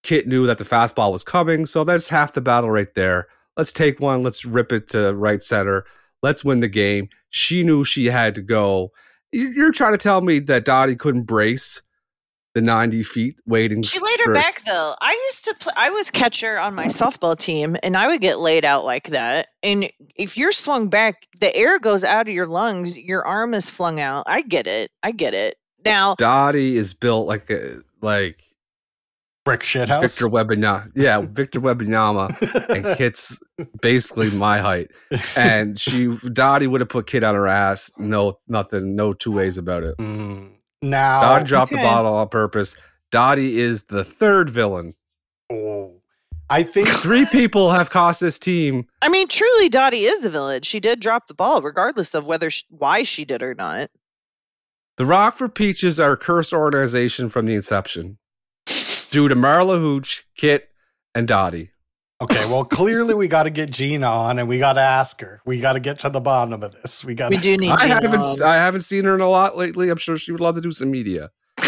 Kit 0.04 0.28
knew 0.28 0.46
that 0.48 0.58
the 0.58 0.64
fastball 0.64 1.12
was 1.12 1.24
coming. 1.24 1.66
So 1.66 1.84
that's 1.84 2.10
half 2.10 2.34
the 2.34 2.42
battle 2.42 2.70
right 2.70 2.94
there. 2.96 3.28
Let's 3.58 3.74
take 3.74 4.00
one. 4.00 4.22
Let's 4.22 4.46
rip 4.46 4.72
it 4.72 4.90
to 4.90 5.14
right 5.14 5.42
center. 5.44 5.86
Let's 6.22 6.44
win 6.44 6.60
the 6.60 6.68
game. 6.68 7.10
She 7.30 7.64
knew 7.64 7.84
she 7.84 8.06
had 8.08 8.36
to 8.36 8.42
go. 8.42 8.92
You- 9.32 9.50
You're 9.52 9.72
trying 9.72 9.94
to 9.94 9.98
tell 9.98 10.22
me 10.22 10.40
that 10.40 10.66
Dottie 10.66 10.96
couldn't 10.96 11.24
brace 11.24 11.82
the 12.54 12.62
90 12.62 13.04
feet 13.04 13.40
waiting. 13.46 13.82
She 13.82 14.00
laid 14.00 14.20
her 14.20 14.26
for- 14.26 14.34
back 14.34 14.62
though. 14.66 14.96
I 15.02 15.12
used 15.30 15.46
to 15.46 15.54
play. 15.60 15.74
I 15.76 15.90
was 15.90 16.10
catcher 16.10 16.58
on 16.58 16.74
my 16.74 16.88
softball 16.88 17.38
team, 17.38 17.76
and 17.84 17.98
I 17.98 18.08
would 18.08 18.22
get 18.22 18.40
laid 18.40 18.64
out 18.64 18.86
like 18.86 19.10
that. 19.10 19.48
And 19.62 19.90
if 20.16 20.38
you're 20.38 20.54
swung 20.54 20.88
back, 20.88 21.28
the 21.40 21.54
air 21.56 21.80
goes 21.80 22.04
out 22.06 22.28
of 22.30 22.34
your 22.34 22.48
lungs. 22.48 22.98
Your 22.98 23.26
arm 23.28 23.54
is 23.54 23.70
flung 23.70 24.00
out. 24.00 24.24
I 24.28 24.42
get 24.42 24.68
it. 24.68 24.92
I 25.04 25.12
get 25.12 25.34
it. 25.34 25.56
Now, 25.86 26.16
Dottie 26.16 26.78
is 26.78 26.94
built 26.94 27.28
like 27.28 27.50
a, 27.50 27.82
like 28.02 28.44
Brick 29.46 29.62
shit 29.62 29.88
house. 29.90 30.02
Victor 30.02 30.28
Wembanyama. 30.28 30.92
Yeah, 30.96 31.22
Victor 31.22 31.62
Wembanyama. 31.62 32.70
and 32.70 32.98
Kit's 32.98 33.40
basically 33.82 34.32
my 34.32 34.60
height. 34.60 34.90
And 35.38 35.78
she 35.78 36.18
Dottie 36.34 36.66
would 36.68 36.82
have 36.82 36.90
put 36.90 37.06
Kit 37.06 37.24
on 37.24 37.36
her 37.36 37.48
ass. 37.48 37.92
No, 37.98 38.40
nothing, 38.48 38.96
no 38.96 39.14
two 39.14 39.32
ways 39.32 39.60
about 39.60 39.84
it. 39.84 39.96
Mm, 39.98 40.50
now, 40.82 41.22
Dottie 41.22 41.46
dropped 41.46 41.72
the 41.72 41.78
okay. 41.78 41.86
bottle 41.86 42.16
on 42.16 42.28
purpose. 42.30 42.76
Dottie 43.12 43.60
is 43.60 43.84
the 43.84 44.04
third 44.04 44.50
villain. 44.50 44.96
oh, 45.52 45.92
I 46.50 46.64
think 46.64 46.88
Three 47.06 47.26
people 47.28 47.72
have 47.72 47.92
cost 47.92 48.20
this 48.22 48.40
team. 48.40 48.88
I 49.02 49.10
mean, 49.10 49.28
truly, 49.28 49.70
Dottie 49.70 50.06
is 50.06 50.22
the 50.22 50.30
villain. 50.30 50.64
She 50.64 50.80
did 50.80 51.00
drop 51.00 51.28
the 51.28 51.34
ball, 51.36 51.62
regardless 51.62 52.14
of 52.16 52.26
whether 52.26 52.50
sh- 52.50 52.64
why 52.70 53.04
she 53.04 53.26
did 53.26 53.42
or 53.44 53.54
not. 53.54 53.90
The 54.98 55.06
Rockford 55.06 55.56
Peaches 55.56 56.00
are 56.00 56.14
a 56.14 56.18
cursed 56.18 56.54
organization 56.54 57.28
from 57.30 57.46
the 57.48 57.54
inception 57.54 58.18
due 59.12 59.28
to 59.28 59.36
Marla 59.36 59.78
Hooch, 59.78 60.24
Kit, 60.38 60.70
and 61.14 61.28
Dottie. 61.28 61.72
Okay, 62.22 62.50
well, 62.50 62.64
clearly 62.72 63.14
we 63.14 63.28
got 63.28 63.43
to 63.43 63.50
get 63.50 63.70
Geena 63.72 64.10
on, 64.10 64.39
and 64.39 64.48
we 64.48 64.58
got 64.58 64.74
to 64.74 64.82
ask 64.82 65.20
her. 65.20 65.41
We 65.46 65.60
got 65.60 65.74
to 65.74 65.82
get 65.82 66.00
to 66.00 66.10
the 66.10 66.22
bottom 66.22 66.64
of 66.64 66.72
this. 66.72 67.04
We 67.04 67.14
got. 67.14 67.30
We 67.32 67.38
do 67.38 67.58
need. 67.58 67.72
I 67.72 67.88
Geena 67.88 68.02
haven't, 68.02 68.22
on. 68.22 68.41
I 68.43 68.56
haven't 68.56 68.82
seen 68.82 69.04
her 69.04 69.16
in 69.16 69.22
a 69.22 69.30
lot 69.30 69.58
lately. 69.58 69.89
I'm 69.89 69.98
sure 69.98 70.18
she 70.18 70.32
would 70.32 70.39
love 70.39 70.56
to 70.56 70.62
do 70.62 70.72
some 70.72 70.91
media. 70.91 71.32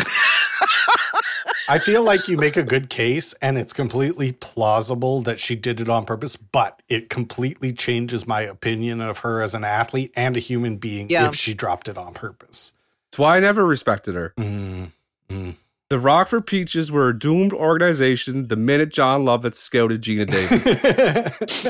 I 1.69 1.79
feel 1.79 2.01
like 2.01 2.29
you 2.29 2.37
make 2.37 2.55
a 2.55 2.63
good 2.63 2.89
case, 2.89 3.33
and 3.41 3.57
it's 3.57 3.73
completely 3.73 4.31
plausible 4.31 5.21
that 5.23 5.37
she 5.37 5.53
did 5.57 5.81
it 5.81 5.89
on 5.89 6.05
purpose. 6.05 6.37
But 6.37 6.81
it 6.87 7.09
completely 7.09 7.73
changes 7.73 8.25
my 8.25 8.39
opinion 8.39 9.01
of 9.01 9.17
her 9.19 9.41
as 9.41 9.53
an 9.53 9.65
athlete 9.65 10.13
and 10.15 10.37
a 10.37 10.39
human 10.39 10.77
being 10.77 11.09
Yeah. 11.09 11.27
if 11.27 11.35
she 11.35 11.53
dropped 11.53 11.89
it 11.89 11.97
on 11.97 12.13
purpose. 12.13 12.71
That's 13.17 13.23
why 13.23 13.37
I 13.37 13.39
never 13.39 13.65
respected 13.65 14.13
her. 14.13 14.31
Mm, 14.37 14.91
mm. 15.27 15.55
The 15.89 15.97
Rockford 15.97 16.45
Peaches 16.45 16.91
were 16.91 17.09
a 17.09 17.17
doomed 17.17 17.51
organization 17.51 18.47
the 18.47 18.55
minute 18.55 18.91
Jon 18.91 19.25
Lovitz 19.25 19.55
scouted 19.55 20.03
Geena 20.03 20.29
Davis. 20.29 21.63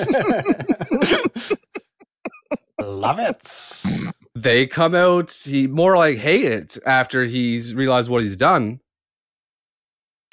Love 2.81 3.19
it. 3.19 4.13
they 4.35 4.67
come 4.67 4.93
out, 4.93 5.31
he 5.45 5.67
more 5.67 5.95
like 5.95 6.17
hate 6.17 6.43
it 6.43 6.77
after 6.85 7.23
he's 7.23 7.73
realized 7.73 8.09
what 8.09 8.23
he's 8.23 8.35
done. 8.35 8.81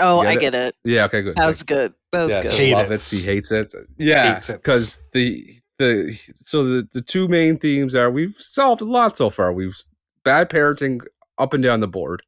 oh, 0.01 0.23
Get 0.23 0.29
I 0.29 0.33
it? 0.33 0.41
get 0.41 0.55
it. 0.57 0.75
Yeah, 0.83 1.05
okay, 1.05 1.23
good. 1.23 1.37
That 1.37 1.47
was 1.47 1.59
thanks. 1.59 1.63
good. 1.63 1.95
That 2.11 2.23
was 2.23 2.31
yeah, 2.33 2.43
good. 2.43 2.51
so 2.51 2.57
Hate 2.57 2.75
love 2.75 2.91
it. 2.91 2.95
it. 3.13 3.17
He 3.17 3.23
hates 3.25 3.53
it. 3.53 3.73
Yeah, 3.99 4.41
because 4.49 5.01
the 5.13 5.47
the 5.79 6.19
so 6.41 6.65
the 6.65 6.89
the 6.93 7.03
two 7.03 7.29
main 7.29 7.57
themes 7.57 7.95
are 7.95 8.11
we've 8.11 8.35
solved 8.41 8.81
a 8.83 8.85
lot 8.85 9.17
so 9.17 9.31
far. 9.31 9.53
We've 9.53 9.77
bad 10.25 10.51
parenting 10.51 11.01
up 11.39 11.53
and 11.55 11.63
down 11.63 11.81
the 11.81 11.89
board, 11.89 12.23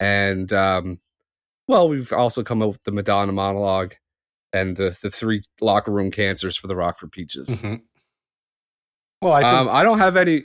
and 0.00 0.52
um, 0.52 0.98
well, 1.66 1.88
we've 1.88 2.12
also 2.12 2.42
come 2.42 2.62
up 2.62 2.68
with 2.70 2.84
the 2.84 2.92
Madonna 2.92 3.32
monologue 3.32 3.94
and 4.52 4.76
the 4.76 4.96
the 5.02 5.10
three 5.10 5.42
locker 5.60 5.90
room 5.90 6.10
cancers 6.10 6.56
for 6.56 6.66
the 6.66 6.76
Rockford 6.76 7.12
Peaches. 7.12 7.58
Mhm. 7.58 7.82
Well, 9.20 9.32
I 9.32 9.42
think 9.42 9.52
um, 9.52 9.68
I 9.68 9.82
don't 9.82 9.98
have 9.98 10.16
any. 10.16 10.44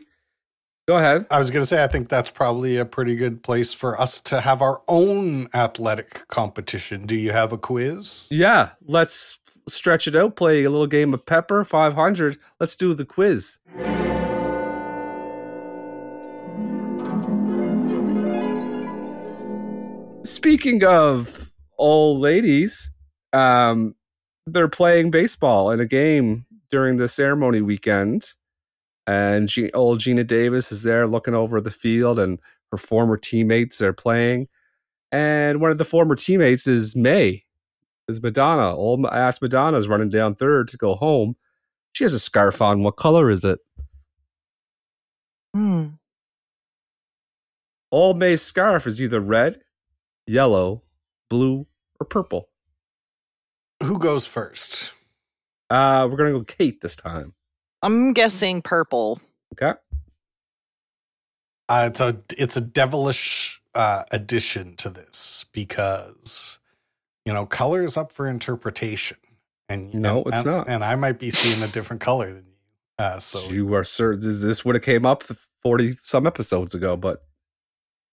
Go 0.87 0.97
ahead. 0.97 1.25
I 1.31 1.39
was 1.39 1.49
going 1.49 1.61
to 1.61 1.65
say, 1.65 1.81
I 1.81 1.87
think 1.87 2.09
that's 2.09 2.29
probably 2.29 2.75
a 2.75 2.83
pretty 2.83 3.15
good 3.15 3.41
place 3.41 3.73
for 3.73 3.97
us 4.01 4.19
to 4.21 4.41
have 4.41 4.61
our 4.61 4.81
own 4.89 5.47
athletic 5.53 6.27
competition. 6.27 7.05
Do 7.05 7.15
you 7.15 7.31
have 7.31 7.53
a 7.53 7.57
quiz? 7.57 8.27
Yeah, 8.29 8.71
let's 8.85 9.39
stretch 9.69 10.09
it 10.09 10.15
out. 10.15 10.35
Play 10.35 10.65
a 10.65 10.69
little 10.69 10.87
game 10.87 11.13
of 11.13 11.25
Pepper 11.25 11.63
500. 11.63 12.37
Let's 12.59 12.75
do 12.75 12.93
the 12.93 13.05
quiz. 13.05 13.59
Speaking 20.23 20.85
of 20.85 21.51
old 21.77 22.19
ladies, 22.19 22.91
um, 23.33 23.93
they're 24.45 24.69
playing 24.69 25.11
baseball 25.11 25.69
in 25.71 25.81
a 25.81 25.85
game 25.85 26.45
during 26.71 26.95
the 26.95 27.09
ceremony 27.09 27.59
weekend, 27.59 28.33
and 29.05 29.49
G- 29.49 29.71
old 29.73 29.99
Geena 29.99 30.25
Davis 30.25 30.71
is 30.71 30.83
there 30.83 31.07
looking 31.07 31.33
over 31.33 31.59
the 31.59 31.71
field, 31.71 32.19
and 32.19 32.39
her 32.71 32.77
former 32.77 33.17
teammates 33.17 33.81
are 33.81 33.91
playing, 33.91 34.47
and 35.11 35.59
one 35.59 35.71
of 35.71 35.77
the 35.77 35.85
former 35.85 36.15
teammates 36.15 36.67
is 36.67 36.95
Mae, 36.95 37.43
is 38.07 38.23
Madonna. 38.23 38.73
Old 38.73 39.05
ass 39.05 39.41
Madonna's 39.41 39.89
running 39.89 40.09
down 40.09 40.35
third 40.35 40.69
to 40.69 40.77
go 40.77 40.95
home. 40.95 41.35
She 41.91 42.05
has 42.05 42.13
a 42.13 42.19
scarf 42.19 42.61
on. 42.61 42.81
What 42.81 42.95
color 42.95 43.29
is 43.29 43.43
it? 43.43 43.59
Hmm. 45.53 45.87
Old 47.91 48.17
Mae's 48.17 48.41
scarf 48.41 48.87
is 48.87 49.01
either 49.01 49.19
red, 49.19 49.61
yellow, 50.27 50.83
blue, 51.29 51.67
or 51.99 52.05
purple. 52.05 52.49
Who 53.81 53.99
goes 53.99 54.27
first? 54.27 54.93
Uh, 55.69 56.07
we're 56.09 56.17
gonna 56.17 56.31
go 56.31 56.43
Kate 56.43 56.81
this 56.81 56.95
time. 56.95 57.33
I'm 57.81 58.13
guessing 58.13 58.61
purple. 58.61 59.19
Okay. 59.53 59.73
Uh, 61.69 61.85
it's 61.89 61.99
a 62.01 62.21
it's 62.37 62.57
a 62.57 62.61
devilish 62.61 63.61
uh, 63.73 64.03
addition 64.11 64.75
to 64.77 64.89
this 64.89 65.45
because 65.53 66.59
you 67.25 67.33
know 67.33 67.45
color 67.45 67.83
is 67.83 67.97
up 67.97 68.11
for 68.11 68.27
interpretation, 68.27 69.17
and 69.69 69.93
No, 69.93 70.23
and- 70.23 70.27
it's 70.27 70.37
and- 70.37 70.45
not. 70.45 70.69
And 70.69 70.83
I 70.83 70.95
might 70.95 71.19
be 71.19 71.31
seeing 71.31 71.67
a 71.67 71.71
different 71.71 72.01
color 72.01 72.27
than 72.31 72.45
you. 72.45 72.51
Uh, 72.99 73.17
so 73.19 73.49
you 73.49 73.73
are 73.73 73.83
certain 73.83 74.21
this 74.41 74.63
would 74.63 74.75
have 74.75 74.83
came 74.83 75.05
up 75.05 75.23
forty 75.63 75.93
some 76.03 76.27
episodes 76.27 76.75
ago, 76.75 76.95
but 76.95 77.23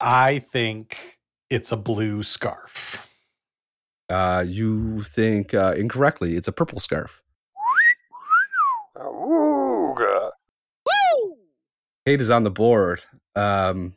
I 0.00 0.38
think 0.38 1.18
it's 1.50 1.72
a 1.72 1.76
blue 1.76 2.22
scarf. 2.22 3.06
uh, 4.08 4.44
you 4.46 5.02
think 5.02 5.54
uh, 5.54 5.74
incorrectly. 5.76 6.36
It's 6.36 6.48
a 6.48 6.52
purple 6.52 6.80
scarf. 6.80 7.22
Woo! 8.96 9.94
Kate 12.06 12.20
is 12.20 12.30
on 12.30 12.44
the 12.44 12.50
board. 12.50 13.02
Um, 13.36 13.94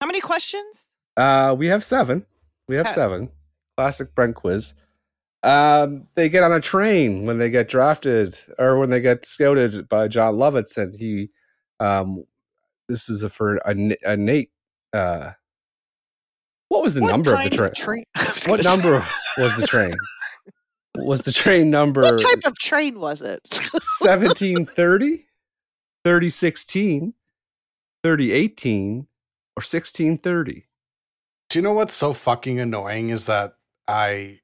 How 0.00 0.06
many 0.06 0.20
questions? 0.20 0.86
Uh, 1.16 1.54
we 1.56 1.66
have 1.68 1.84
seven. 1.84 2.26
We 2.68 2.76
have 2.76 2.86
Okay. 2.86 2.94
seven. 2.94 3.30
Classic 3.76 4.14
Brent 4.14 4.34
quiz. 4.34 4.74
Um, 5.42 6.06
they 6.14 6.28
get 6.28 6.44
on 6.44 6.52
a 6.52 6.60
train 6.60 7.26
when 7.26 7.38
they 7.38 7.50
get 7.50 7.68
drafted 7.68 8.38
or 8.58 8.78
when 8.78 8.90
they 8.90 9.00
get 9.00 9.24
scouted 9.24 9.88
by 9.88 10.06
Jon 10.08 10.34
Lovitz, 10.34 10.76
and 10.76 10.94
he, 10.94 11.30
um, 11.80 12.24
this 12.88 13.08
is 13.08 13.22
a, 13.24 13.30
for 13.30 13.56
a, 13.56 13.70
N- 13.70 13.96
a 14.04 14.16
Nate. 14.16 14.50
Uh, 14.92 15.30
what 16.72 16.82
was 16.82 16.94
the 16.94 17.02
What 17.02 17.10
number 17.10 17.34
of 17.34 17.44
the 17.44 17.50
kind 17.50 17.74
train? 17.74 18.04
train? 18.14 18.34
What 18.46 18.46
gonna 18.46 18.62
say, 18.62 18.70
number 18.70 19.06
was 19.36 19.56
the 19.58 19.66
train? 19.66 19.92
was 20.96 21.20
the 21.20 21.30
train 21.30 21.70
number 21.70 22.00
What 22.00 22.18
type 22.18 22.46
of 22.46 22.56
train 22.56 22.98
was 22.98 23.20
it? 23.20 23.40
1730, 24.00 25.26
3016, 26.02 27.12
3018, 28.02 28.96
or 28.96 29.60
1630? 29.60 30.64
Do 31.50 31.58
you 31.58 31.62
know 31.62 31.74
what's 31.74 31.92
so 31.92 32.14
fucking 32.14 32.58
annoying 32.58 33.10
is 33.10 33.26
that 33.26 33.52
I 33.86 34.40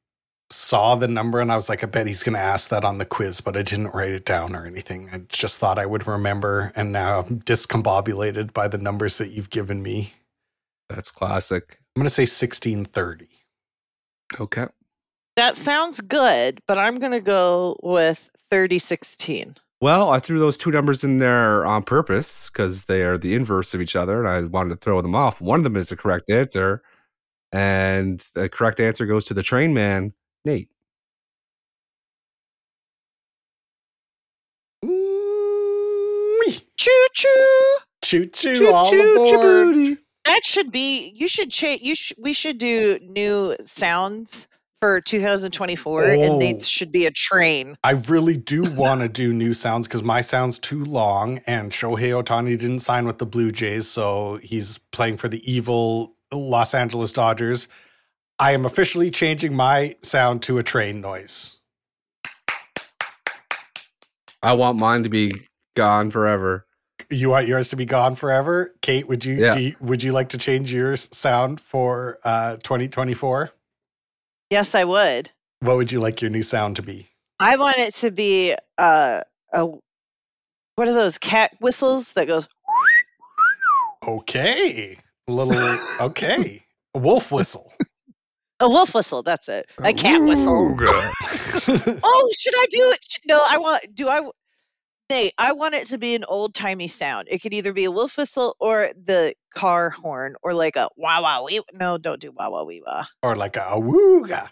saw 0.50 0.96
the 0.96 1.08
number 1.08 1.40
and 1.40 1.50
I 1.50 1.56
was 1.56 1.70
like, 1.70 1.82
I 1.82 1.86
bet 1.86 2.06
he's 2.06 2.22
going 2.22 2.34
to 2.34 2.40
ask 2.40 2.68
that 2.68 2.84
on 2.84 2.98
the 2.98 3.06
quiz, 3.06 3.40
but 3.40 3.56
I 3.56 3.62
didn't 3.62 3.94
write 3.94 4.12
it 4.12 4.26
down 4.26 4.54
or 4.54 4.66
anything. 4.66 5.08
I 5.10 5.22
just 5.30 5.58
thought 5.58 5.78
I 5.78 5.86
would 5.86 6.06
remember, 6.06 6.72
and 6.76 6.92
now 6.92 7.20
I'm 7.20 7.40
discombobulated 7.40 8.52
by 8.52 8.68
the 8.68 8.76
numbers 8.76 9.16
that 9.16 9.30
you've 9.30 9.48
given 9.48 9.82
me. 9.82 10.12
That's 10.90 11.10
classic. 11.10 11.78
I'm 11.98 12.02
going 12.02 12.10
to 12.10 12.14
say 12.14 12.22
1630. 12.22 13.26
Okay. 14.40 14.66
that 15.34 15.56
sounds 15.56 16.00
good, 16.00 16.60
but 16.68 16.78
I'm 16.78 17.00
gonna 17.00 17.20
go 17.20 17.76
with 17.82 18.30
3016. 18.52 19.56
Well, 19.80 20.10
I 20.10 20.20
threw 20.20 20.38
those 20.38 20.56
two 20.56 20.70
numbers 20.70 21.02
in 21.02 21.18
there 21.18 21.66
on 21.66 21.82
purpose 21.82 22.50
because 22.50 22.84
they 22.84 23.02
are 23.02 23.18
the 23.18 23.34
inverse 23.34 23.74
of 23.74 23.80
each 23.80 23.96
other, 23.96 24.24
and 24.24 24.28
I 24.28 24.42
wanted 24.42 24.68
to 24.70 24.76
throw 24.76 25.02
them 25.02 25.16
off. 25.16 25.40
One 25.40 25.58
of 25.58 25.64
them 25.64 25.74
is 25.74 25.88
the 25.88 25.96
correct 25.96 26.30
answer, 26.30 26.84
and 27.50 28.24
the 28.34 28.48
correct 28.48 28.78
answer 28.78 29.04
goes 29.04 29.24
to 29.24 29.34
the 29.34 29.42
train 29.42 29.74
man, 29.74 30.12
Nate. 30.44 30.68
Ooh-wee. 34.84 36.60
Choo 36.76 37.06
choo. 37.12 37.76
Choo 38.04 38.26
choo, 38.26 38.72
all 38.72 38.88
aboard. 38.88 39.98
That 40.28 40.44
should 40.44 40.70
be. 40.70 41.12
You 41.16 41.26
should 41.26 41.50
change. 41.50 41.80
You 41.82 41.94
sh- 41.94 42.12
we 42.18 42.32
should 42.34 42.58
do 42.58 42.98
new 43.02 43.56
sounds 43.64 44.46
for 44.80 45.00
2024, 45.00 46.04
Oh. 46.04 46.20
and 46.22 46.38
Nate's 46.38 46.68
should 46.68 46.92
be 46.92 47.06
a 47.06 47.10
train. 47.10 47.76
I 47.82 47.92
really 47.92 48.36
do 48.36 48.62
want 48.76 49.00
to 49.00 49.08
do 49.08 49.32
new 49.32 49.52
sounds 49.54 49.88
because 49.88 50.02
my 50.04 50.20
sound's 50.20 50.58
too 50.58 50.84
long, 50.84 51.40
and 51.46 51.72
Shohei 51.72 52.10
Ohtani 52.22 52.56
didn't 52.58 52.80
sign 52.80 53.06
with 53.06 53.18
the 53.18 53.26
Blue 53.26 53.50
Jays, 53.50 53.88
so 53.88 54.38
he's 54.42 54.78
playing 54.92 55.16
for 55.16 55.28
the 55.28 55.42
evil 55.50 56.14
Los 56.30 56.74
Angeles 56.74 57.12
Dodgers. 57.12 57.66
I 58.38 58.52
am 58.52 58.64
officially 58.66 59.10
changing 59.10 59.56
my 59.56 59.96
sound 60.02 60.42
to 60.42 60.58
a 60.58 60.62
train 60.62 61.00
noise. 61.00 61.56
I 64.42 64.52
want 64.52 64.78
mine 64.78 65.02
to 65.02 65.08
be 65.08 65.32
gone 65.74 66.10
forever. 66.12 66.66
You 67.10 67.30
want 67.30 67.46
yours 67.48 67.70
to 67.70 67.76
be 67.76 67.86
gone 67.86 68.14
forever, 68.16 68.74
Kate? 68.82 69.08
Would 69.08 69.24
you, 69.24 69.34
Yeah. 69.36 69.52
do 69.54 69.60
you 69.60 69.76
would 69.80 70.02
you 70.02 70.12
like 70.12 70.28
to 70.30 70.38
change 70.38 70.72
your 70.72 70.94
sound 70.96 71.60
for 71.60 72.18
uh, 72.24 72.56
2024? 72.56 73.50
Yes, 74.50 74.74
I 74.74 74.84
would. 74.84 75.30
What 75.60 75.76
would 75.76 75.90
you 75.90 76.00
like 76.00 76.20
your 76.20 76.30
new 76.30 76.42
sound 76.42 76.76
to 76.76 76.82
be? 76.82 77.08
I 77.40 77.56
want 77.56 77.78
it 77.78 77.94
to 77.96 78.10
be 78.10 78.54
uh, 78.78 79.22
a 79.52 79.66
what 79.66 80.86
are 80.88 80.92
those 80.92 81.18
cat 81.18 81.52
whistles 81.60 82.12
that 82.12 82.26
goes? 82.26 82.46
Okay, 84.06 84.96
a 85.26 85.32
little 85.32 85.76
okay, 86.00 86.62
a 86.94 86.98
wolf 86.98 87.32
whistle. 87.32 87.72
A 88.60 88.68
wolf 88.68 88.94
whistle. 88.94 89.22
That's 89.22 89.48
it. 89.48 89.70
A 89.78 89.92
cat 89.92 90.22
whistle. 90.22 90.76
Oh, 91.70 92.30
should 92.38 92.54
I 92.56 92.66
do 92.70 92.90
it? 92.90 92.98
No, 93.26 93.42
I 93.46 93.58
want. 93.58 93.94
Do 93.94 94.08
I? 94.08 94.20
Nate, 95.10 95.32
I 95.38 95.52
want 95.52 95.74
it 95.74 95.88
to 95.88 95.98
be 95.98 96.14
an 96.14 96.24
old 96.28 96.54
timey 96.54 96.88
sound. 96.88 97.28
It 97.30 97.40
could 97.40 97.54
either 97.54 97.72
be 97.72 97.84
a 97.84 97.90
wolf 97.90 98.18
whistle 98.18 98.56
or 98.60 98.90
the 99.06 99.34
car 99.54 99.88
horn, 99.90 100.36
or 100.42 100.52
like 100.52 100.76
a 100.76 100.88
wah 100.96 101.22
wah 101.22 101.42
wee. 101.42 101.62
No, 101.72 101.96
don't 101.96 102.20
do 102.20 102.30
wah 102.32 102.50
wah 102.50 102.64
wee 102.64 102.82
wah. 102.86 103.06
or 103.22 103.34
like 103.34 103.56
a 103.56 103.60
awooga. 103.60 104.50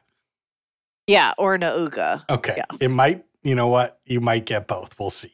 Yeah, 1.06 1.34
or 1.38 1.54
an 1.54 1.60
ooga. 1.60 2.24
Okay. 2.30 2.54
Yeah. 2.56 2.64
It 2.80 2.88
might, 2.88 3.24
you 3.42 3.54
know 3.54 3.68
what? 3.68 4.00
You 4.06 4.20
might 4.20 4.46
get 4.46 4.66
both. 4.66 4.98
We'll 4.98 5.10
see. 5.10 5.32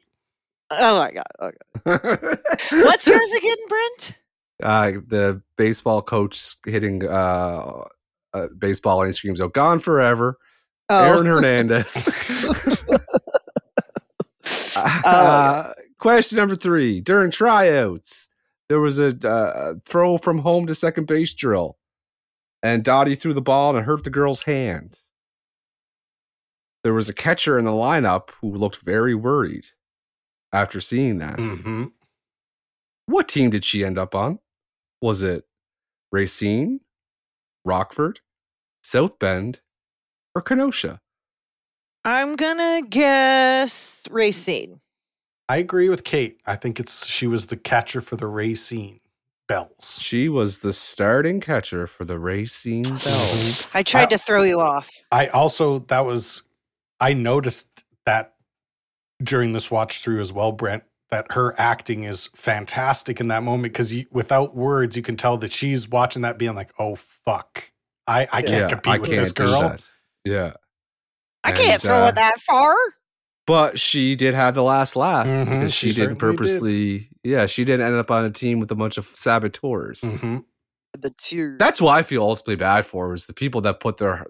Oh 0.71 0.99
my 0.99 1.13
god. 1.13 1.57
Okay. 1.87 2.37
What's 2.83 3.07
yours 3.07 3.33
again, 3.33 3.57
Brent? 3.69 4.17
uh, 4.63 4.93
the 5.07 5.43
baseball 5.57 6.03
coach 6.03 6.57
hitting 6.67 7.07
uh, 7.07 7.85
uh, 8.33 8.47
baseball 8.59 9.01
and 9.01 9.09
he 9.09 9.13
screams, 9.13 9.41
"Oh, 9.41 9.49
gone 9.49 9.79
forever!" 9.79 10.39
Oh. 10.89 11.05
Aaron 11.05 11.27
Hernandez. 11.27 12.03
Uh, 15.05 15.73
question 15.99 16.39
number 16.39 16.57
three: 16.57 17.01
During 17.01 17.31
tryouts, 17.31 18.29
there 18.69 18.81
was 18.81 18.99
a 18.99 19.09
uh, 19.29 19.75
throw 19.85 20.19
from 20.19 20.39
home 20.39 20.67
to 20.67 20.75
second 20.75 21.07
base 21.07 21.35
drill, 21.35 21.77
and 22.63 22.83
Dottie 22.83 23.15
threw 23.15 23.35
the 23.35 23.43
ball 23.43 23.71
and 23.71 23.79
it 23.81 23.85
hurt 23.85 24.05
the 24.05 24.11
girl's 24.11 24.43
hand. 24.43 25.01
There 26.85 26.95
was 26.95 27.09
a 27.09 27.15
catcher 27.15 27.59
in 27.59 27.65
the 27.65 27.71
lineup 27.71 28.31
who 28.41 28.51
looked 28.51 28.79
very 28.83 29.15
worried 29.15 29.67
after 30.53 30.81
seeing 30.81 31.19
that. 31.19 31.39
hmm 31.39 31.85
What 33.07 33.29
team 33.29 33.51
did 33.51 33.65
she 33.65 33.85
end 33.85 33.99
up 33.99 34.15
on? 34.15 34.39
Was 35.01 35.23
it 35.23 35.45
Racine, 36.11 36.81
Rockford, 37.65 38.21
South 38.83 39.19
Bend, 39.19 39.61
or 40.35 40.43
Kenosha? 40.43 41.01
I'm 42.05 42.37
gonna 42.37 42.83
guess 42.89 44.03
Racine. 44.11 44.81
I 45.49 45.57
agree 45.59 45.89
with 45.89 46.05
Kate. 46.05 46.41
I 46.47 46.57
think 46.57 46.81
it's 46.81 47.07
she 47.07 47.27
was 47.27 47.47
the 47.47 47.57
catcher 47.57 48.01
for 48.01 48.17
the 48.17 48.27
Racine 48.27 49.01
Belles. 49.49 49.99
She 50.01 50.29
was 50.29 50.61
the 50.61 50.73
starting 50.73 51.41
catcher 51.41 51.87
for 51.87 52.05
the 52.05 52.19
Racine 52.19 52.85
mhm. 52.85 53.05
Belles. 53.05 53.69
I 53.75 53.83
tried 53.83 54.05
I- 54.05 54.17
to 54.17 54.19
throw 54.19 54.43
you 54.43 54.61
off. 54.61 54.91
I 55.11 55.29
also 55.29 55.81
that 55.81 56.05
was 56.07 56.43
I 57.01 57.13
noticed 57.13 57.85
that 58.07 58.35
during 59.23 59.53
this 59.53 59.71
watch 59.71 60.01
through 60.03 60.21
as 60.21 60.33
well, 60.33 60.53
Brent, 60.53 60.83
that 61.11 61.31
her 61.33 61.55
acting 61.61 62.05
is 62.05 62.29
fantastic 62.35 63.21
in 63.21 63.29
that 63.29 63.43
moment 63.43 63.63
because 63.75 63.95
without 64.11 64.57
words, 64.57 64.97
you 64.97 65.03
can 65.03 65.17
tell 65.17 65.37
that 65.39 65.53
she's 65.53 65.89
watching 65.89 66.23
that 66.23 66.39
being 66.39 66.55
like, 66.55 66.71
"Oh 66.79 66.97
fuck, 66.97 67.71
I 68.07 68.23
I 68.33 68.43
can't 68.43 68.49
Yeah, 68.49 68.69
compete 68.69 68.93
I 68.95 68.99
with 68.99 69.11
can't 69.11 69.21
this 69.21 69.33
do 69.33 69.45
girl." 69.45 69.61
that. 69.61 69.89
Yeah. 70.25 70.53
I 71.45 71.53
can't 71.53 71.81
throw 71.83 72.05
uh, 72.05 72.09
it 72.09 72.15
that 72.17 72.41
far. 72.41 72.75
But 73.47 73.79
she 73.79 74.15
did 74.15 74.35
have 74.35 74.55
the 74.55 74.63
last 74.63 74.95
laugh 74.95 75.27
Mhm, 75.27 75.47
because 75.47 75.75
she 75.75 75.91
she, 75.91 76.01
didn't 76.01 76.21
certainly 76.21 76.37
did. 76.37 76.39
purposely. 76.39 77.09
Yeah, 77.25 77.47
she 77.47 77.65
didn't 77.65 77.87
end 77.87 77.97
up 77.97 78.11
on 78.11 78.25
a 78.25 78.31
team 78.31 78.61
with 78.61 78.71
a 78.71 78.75
bunch 78.77 78.99
of 78.99 79.07
saboteurs. 79.15 80.03
hmm 80.03 80.39
The 81.01 81.11
tears. 81.19 81.59
That's 81.59 81.81
why 81.81 81.99
I 81.99 82.03
feel 82.03 82.23
ultimately 82.23 82.57
bad 82.57 82.87
for 82.87 83.13
is 83.15 83.27
the 83.27 83.33
people 83.35 83.61
that 83.63 83.81
put 83.81 83.97
their 83.97 84.27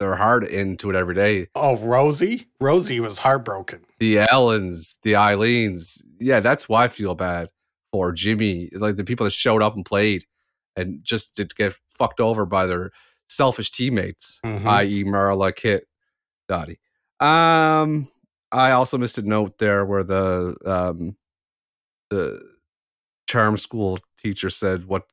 their 0.00 0.16
heart 0.16 0.44
into 0.48 0.90
it 0.90 0.96
every 0.96 1.14
day. 1.14 1.46
Oh, 1.54 1.76
Rosie, 1.76 2.46
Rosie 2.60 2.98
was 3.00 3.18
heartbroken. 3.18 3.84
The 4.00 4.16
Ellens, 4.16 4.96
the 5.02 5.12
Eileens. 5.12 6.02
Yeah, 6.18 6.40
that's 6.40 6.68
why 6.68 6.84
I 6.84 6.88
feel 6.88 7.14
bad 7.14 7.50
for 7.92 8.10
Jimmy. 8.12 8.70
Like 8.72 8.96
the 8.96 9.04
people 9.04 9.24
that 9.24 9.30
showed 9.32 9.62
up 9.62 9.76
and 9.76 9.84
played 9.84 10.24
and 10.74 11.04
just 11.04 11.36
did 11.36 11.54
get 11.54 11.74
fucked 11.96 12.18
over 12.18 12.44
by 12.44 12.66
their 12.66 12.90
selfish 13.28 13.70
teammates, 13.70 14.40
Mhm. 14.44 14.66
i.e. 14.66 15.04
Marla, 15.04 15.54
Kit, 15.54 15.86
Dottie. 16.48 16.78
Um, 17.20 18.08
I 18.52 18.72
also 18.72 18.98
missed 18.98 19.18
a 19.18 19.22
note 19.22 19.58
there 19.58 19.84
where 19.84 20.02
the 20.04 20.56
um 20.66 21.16
the 22.10 22.40
charm 23.26 23.56
school 23.56 23.98
teacher 24.18 24.50
said 24.50 24.84
what 24.84 25.04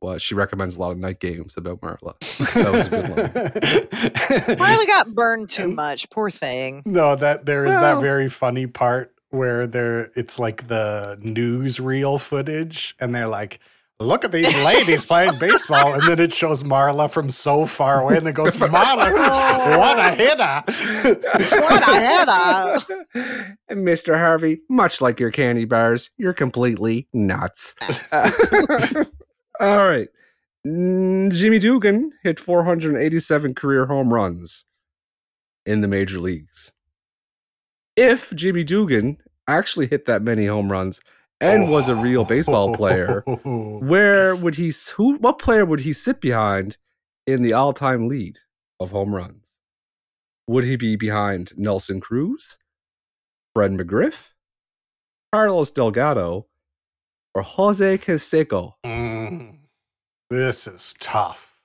what 0.00 0.20
she 0.20 0.34
recommends 0.34 0.74
a 0.76 0.78
lot 0.78 0.92
of 0.92 0.98
night 0.98 1.20
games 1.20 1.56
about 1.56 1.80
Marla. 1.80 2.14
That 2.54 2.72
was 2.72 2.86
a 2.86 2.90
good 4.38 4.48
one. 4.48 4.58
Marley 4.58 4.86
got 4.86 5.14
burned 5.14 5.48
too 5.50 5.68
much. 5.68 6.08
Poor 6.10 6.30
thing. 6.30 6.82
No, 6.84 7.16
that 7.16 7.46
there 7.46 7.64
is 7.64 7.70
Well- 7.70 7.96
that 7.96 8.00
very 8.02 8.28
funny 8.28 8.66
part 8.66 9.12
where 9.30 9.66
there 9.66 10.10
it's 10.14 10.38
like 10.38 10.68
the 10.68 11.18
newsreel 11.22 12.20
footage, 12.20 12.94
and 13.00 13.14
they're 13.14 13.26
like, 13.26 13.58
"Look 13.98 14.24
at 14.24 14.32
these 14.32 14.54
ladies 14.64 15.06
playing 15.06 15.38
baseball," 15.40 15.94
and 15.94 16.02
then 16.02 16.18
it 16.18 16.32
shows 16.32 16.62
Marla 16.62 17.10
from 17.10 17.30
so 17.30 17.66
far 17.66 18.02
away, 18.02 18.18
and 18.18 18.28
it 18.28 18.34
goes, 18.34 18.56
"Marla, 18.56 19.12
what 19.78 19.98
a 19.98 20.10
hitter!" 20.14 20.62
What 21.60 21.82
a 21.82 22.00
header. 22.00 23.56
And 23.68 23.86
Mr. 23.86 24.16
Harvey, 24.16 24.60
much 24.68 25.00
like 25.00 25.18
your 25.18 25.32
candy 25.32 25.64
bars, 25.64 26.10
you're 26.18 26.32
completely 26.32 27.08
nuts. 27.12 27.74
All 28.12 29.88
right. 29.88 30.08
Mm, 30.66 31.32
Jimmy 31.32 31.58
Dugan 31.58 32.12
hit 32.22 32.38
487 32.38 33.54
career 33.54 33.86
home 33.86 34.12
runs 34.12 34.66
in 35.64 35.80
the 35.80 35.88
major 35.88 36.20
leagues. 36.20 36.72
If 37.96 38.32
Jimmy 38.34 38.62
Dugan 38.62 39.18
actually 39.48 39.86
hit 39.86 40.06
that 40.06 40.22
many 40.22 40.46
home 40.46 40.70
runs 40.70 41.00
and 41.40 41.70
was 41.70 41.88
a 41.88 41.94
real 41.94 42.24
baseball 42.24 42.74
player, 42.74 43.20
where 43.44 44.34
would 44.34 44.54
he 44.54 44.72
who 44.96 45.16
what 45.16 45.38
player 45.38 45.64
would 45.64 45.80
he 45.80 45.92
sit 45.92 46.20
behind 46.20 46.78
in 47.26 47.42
the 47.42 47.52
all-time 47.52 48.08
lead 48.08 48.38
of 48.80 48.90
home 48.90 49.14
runs? 49.14 49.56
Would 50.46 50.64
he 50.64 50.76
be 50.76 50.96
behind 50.96 51.52
Nelson 51.56 52.00
Cruz, 52.00 52.58
Fred 53.54 53.72
McGriff, 53.72 54.30
Carlos 55.32 55.70
Delgado, 55.70 56.46
or 57.34 57.42
Jose 57.42 57.98
Canseco? 57.98 58.74
Mm, 58.84 59.58
this 60.30 60.66
is 60.66 60.94
tough. 61.00 61.60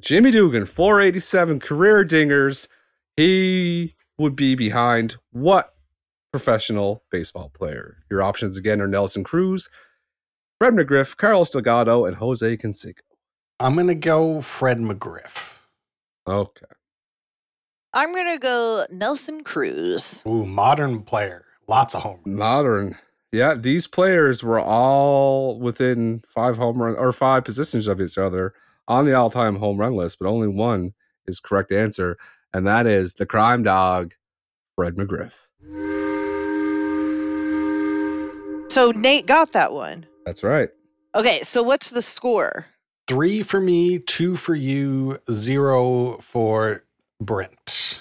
Jimmy 0.00 0.30
Dugan, 0.30 0.66
487 0.66 1.60
career 1.60 2.04
dingers. 2.04 2.68
He 3.16 3.94
would 4.18 4.36
be 4.36 4.54
behind 4.54 5.16
what 5.30 5.73
professional 6.34 7.04
baseball 7.12 7.48
player? 7.48 7.98
Your 8.10 8.20
options 8.20 8.56
again 8.56 8.80
are 8.80 8.88
Nelson 8.88 9.22
Cruz, 9.22 9.70
Fred 10.58 10.74
McGriff, 10.74 11.16
Carlos 11.16 11.48
Delgado, 11.48 12.06
and 12.06 12.16
Jose 12.16 12.56
Canseco. 12.56 12.98
I'm 13.60 13.76
gonna 13.76 13.94
go 13.94 14.40
Fred 14.40 14.80
McGriff. 14.80 15.58
Okay. 16.26 16.66
I'm 17.92 18.12
gonna 18.12 18.40
go 18.40 18.84
Nelson 18.90 19.44
Cruz. 19.44 20.24
Ooh, 20.26 20.44
modern 20.44 21.02
player, 21.02 21.44
lots 21.68 21.94
of 21.94 22.02
home 22.02 22.18
runs. 22.24 22.36
Modern. 22.36 22.98
Yeah, 23.30 23.54
these 23.54 23.86
players 23.86 24.42
were 24.42 24.60
all 24.60 25.60
within 25.60 26.24
five 26.28 26.56
home 26.56 26.82
run 26.82 26.96
or 26.96 27.12
five 27.12 27.44
positions 27.44 27.86
of 27.86 28.00
each 28.00 28.18
other 28.18 28.54
on 28.88 29.04
the 29.04 29.14
all-time 29.14 29.58
home 29.60 29.76
run 29.76 29.94
list, 29.94 30.18
but 30.18 30.26
only 30.26 30.48
one 30.48 30.94
is 31.28 31.38
correct 31.38 31.70
answer, 31.70 32.16
and 32.52 32.66
that 32.66 32.88
is 32.88 33.14
the 33.14 33.24
crime 33.24 33.62
dog, 33.62 34.14
Fred 34.74 34.96
McGriff. 34.96 36.03
So 38.74 38.90
Nate 38.90 39.26
got 39.26 39.52
that 39.52 39.72
one. 39.72 40.04
That's 40.26 40.42
right. 40.42 40.68
Okay, 41.14 41.42
so 41.44 41.62
what's 41.62 41.90
the 41.90 42.02
score? 42.02 42.66
Three 43.06 43.44
for 43.44 43.60
me, 43.60 44.00
two 44.00 44.34
for 44.34 44.56
you, 44.56 45.20
zero 45.30 46.18
for 46.18 46.82
Brent. 47.20 48.00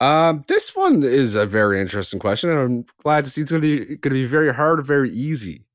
Um, 0.00 0.42
this 0.48 0.74
one 0.74 1.02
is 1.02 1.34
a 1.34 1.44
very 1.44 1.78
interesting 1.78 2.18
question, 2.18 2.48
and 2.48 2.58
I'm 2.58 2.86
glad 3.02 3.26
to 3.26 3.30
see 3.30 3.42
it's 3.42 3.50
going 3.50 3.60
to 3.60 3.68
be 3.68 3.84
going 3.96 4.14
to 4.14 4.22
be 4.22 4.24
very 4.24 4.54
hard 4.54 4.78
or 4.78 4.82
very 4.82 5.10
easy. 5.10 5.66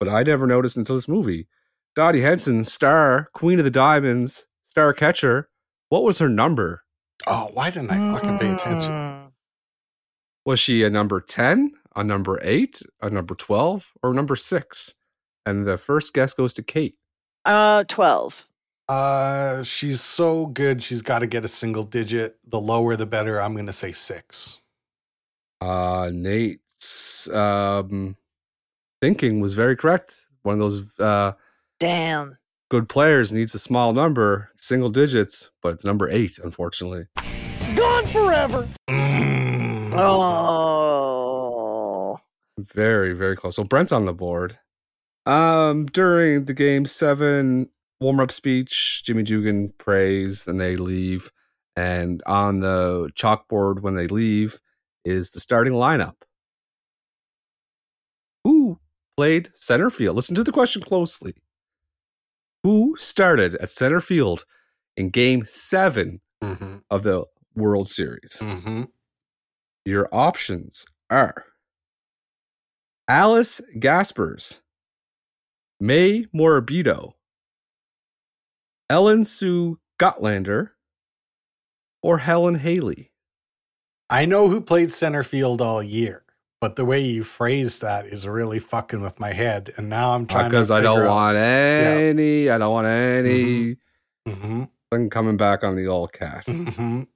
But 0.00 0.08
I 0.08 0.24
never 0.24 0.48
noticed 0.48 0.76
until 0.76 0.96
this 0.96 1.06
movie. 1.06 1.46
Dottie 1.94 2.22
Hinson, 2.22 2.64
star 2.64 3.28
Queen 3.34 3.60
of 3.60 3.64
the 3.64 3.70
Diamonds, 3.70 4.46
star 4.68 4.94
catcher. 4.94 5.48
What 5.90 6.02
was 6.02 6.18
her 6.18 6.28
number? 6.28 6.82
Oh, 7.28 7.50
why 7.54 7.70
didn't 7.70 7.92
I 7.92 8.12
fucking 8.12 8.40
pay 8.40 8.52
attention? 8.52 8.92
Mm. 8.92 9.30
Was 10.44 10.58
she 10.58 10.82
a 10.82 10.90
number 10.90 11.20
10, 11.20 11.70
a 11.96 12.04
number 12.04 12.38
8, 12.42 12.82
a 13.02 13.10
number 13.10 13.34
12, 13.34 13.86
or 14.02 14.14
number 14.14 14.36
6? 14.36 14.94
And 15.46 15.66
the 15.66 15.78
first 15.78 16.12
guess 16.14 16.34
goes 16.34 16.54
to 16.54 16.62
Kate. 16.62 16.96
Uh, 17.44 17.84
twelve. 17.84 18.46
Uh, 18.88 19.62
she's 19.62 20.00
so 20.00 20.46
good. 20.46 20.82
She's 20.82 21.02
got 21.02 21.20
to 21.20 21.26
get 21.28 21.44
a 21.44 21.48
single 21.48 21.84
digit. 21.84 22.36
The 22.44 22.60
lower, 22.60 22.96
the 22.96 23.06
better. 23.06 23.40
I'm 23.40 23.54
gonna 23.54 23.72
say 23.72 23.92
six. 23.92 24.60
Uh, 25.60 26.10
Nate's 26.12 27.28
um, 27.30 28.16
thinking 29.00 29.38
was 29.40 29.54
very 29.54 29.76
correct. 29.76 30.14
One 30.42 30.54
of 30.54 30.58
those 30.60 30.98
uh, 30.98 31.32
Damn. 31.78 32.36
good 32.68 32.88
players 32.88 33.32
needs 33.32 33.54
a 33.54 33.58
small 33.60 33.92
number, 33.92 34.50
single 34.56 34.90
digits, 34.90 35.50
but 35.62 35.74
it's 35.74 35.84
number 35.84 36.08
8, 36.08 36.38
unfortunately. 36.42 37.06
Gone 37.76 38.06
forever. 38.08 38.68
Mm. 38.90 39.92
Oh. 39.94 41.15
Very, 42.58 43.12
very 43.12 43.36
close. 43.36 43.56
So 43.56 43.64
Brent's 43.64 43.92
on 43.92 44.06
the 44.06 44.12
board. 44.12 44.58
Um, 45.26 45.86
during 45.86 46.44
the 46.44 46.54
game 46.54 46.86
seven 46.86 47.68
warm 48.00 48.20
up 48.20 48.30
speech. 48.30 49.02
Jimmy 49.04 49.22
Dugan 49.22 49.72
prays, 49.78 50.44
then 50.44 50.56
they 50.58 50.76
leave. 50.76 51.30
And 51.74 52.22
on 52.26 52.60
the 52.60 53.10
chalkboard 53.14 53.80
when 53.80 53.94
they 53.94 54.06
leave 54.06 54.60
is 55.04 55.30
the 55.30 55.40
starting 55.40 55.74
lineup. 55.74 56.14
Who 58.44 58.78
played 59.16 59.50
center 59.54 59.90
field? 59.90 60.16
Listen 60.16 60.34
to 60.36 60.44
the 60.44 60.52
question 60.52 60.82
closely. 60.82 61.34
Who 62.62 62.96
started 62.98 63.54
at 63.56 63.70
center 63.70 64.00
field 64.00 64.44
in 64.96 65.10
game 65.10 65.44
seven 65.46 66.20
Mm-hmm. 66.44 66.76
of 66.90 67.02
the 67.02 67.24
World 67.54 67.88
Series? 67.88 68.40
Mm-hmm. 68.42 68.84
Your 69.86 70.06
options 70.12 70.84
are 71.08 71.44
Alice 73.08 73.60
Gaspers, 73.78 74.60
Mae 75.80 76.26
Mordabito, 76.34 77.12
Ellen 78.90 79.24
Sue 79.24 79.78
Gotlander, 79.98 80.70
or 82.02 82.18
Helen 82.18 82.56
Haley. 82.56 83.12
I 84.10 84.24
know 84.24 84.48
who 84.48 84.60
played 84.60 84.92
center 84.92 85.22
field 85.22 85.60
all 85.60 85.82
year, 85.82 86.24
but 86.60 86.76
the 86.76 86.84
way 86.84 87.00
you 87.00 87.24
phrase 87.24 87.78
that 87.80 88.06
is 88.06 88.26
really 88.26 88.58
fucking 88.58 89.00
with 89.00 89.18
my 89.20 89.32
head. 89.32 89.72
And 89.76 89.88
now 89.88 90.12
I'm 90.14 90.26
trying 90.26 90.48
Because 90.50 90.70
I 90.70 90.80
don't 90.80 91.00
out- 91.02 91.08
want 91.10 91.36
any, 91.36 92.48
I 92.50 92.58
don't 92.58 92.72
want 92.72 92.86
any 92.86 93.76
Mhm, 94.26 94.70
thing 94.92 95.10
coming 95.10 95.36
back 95.36 95.62
on 95.64 95.74
the 95.76 95.86
old 95.86 96.12
cat. 96.12 96.44
mhm. 96.46 97.06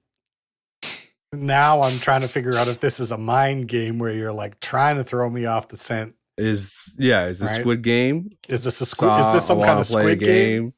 Now 1.33 1.81
I'm 1.81 1.97
trying 1.99 2.21
to 2.21 2.27
figure 2.27 2.55
out 2.55 2.67
if 2.67 2.79
this 2.79 2.99
is 2.99 3.11
a 3.11 3.17
mind 3.17 3.67
game 3.67 3.99
where 3.99 4.11
you're 4.11 4.33
like 4.33 4.59
trying 4.59 4.97
to 4.97 5.03
throw 5.03 5.29
me 5.29 5.45
off 5.45 5.69
the 5.69 5.77
scent. 5.77 6.15
Is 6.37 6.95
yeah, 6.99 7.25
is 7.27 7.39
this 7.39 7.51
Right. 7.51 7.59
Squid 7.61 7.81
Game? 7.83 8.31
Is 8.49 8.63
this 8.63 8.81
a 8.81 8.85
squid? 8.85 9.17
Is 9.19 9.31
this 9.31 9.45
some 9.45 9.61
kind 9.61 9.79
of 9.79 9.85
squid 9.85 10.19
game? 10.19 10.73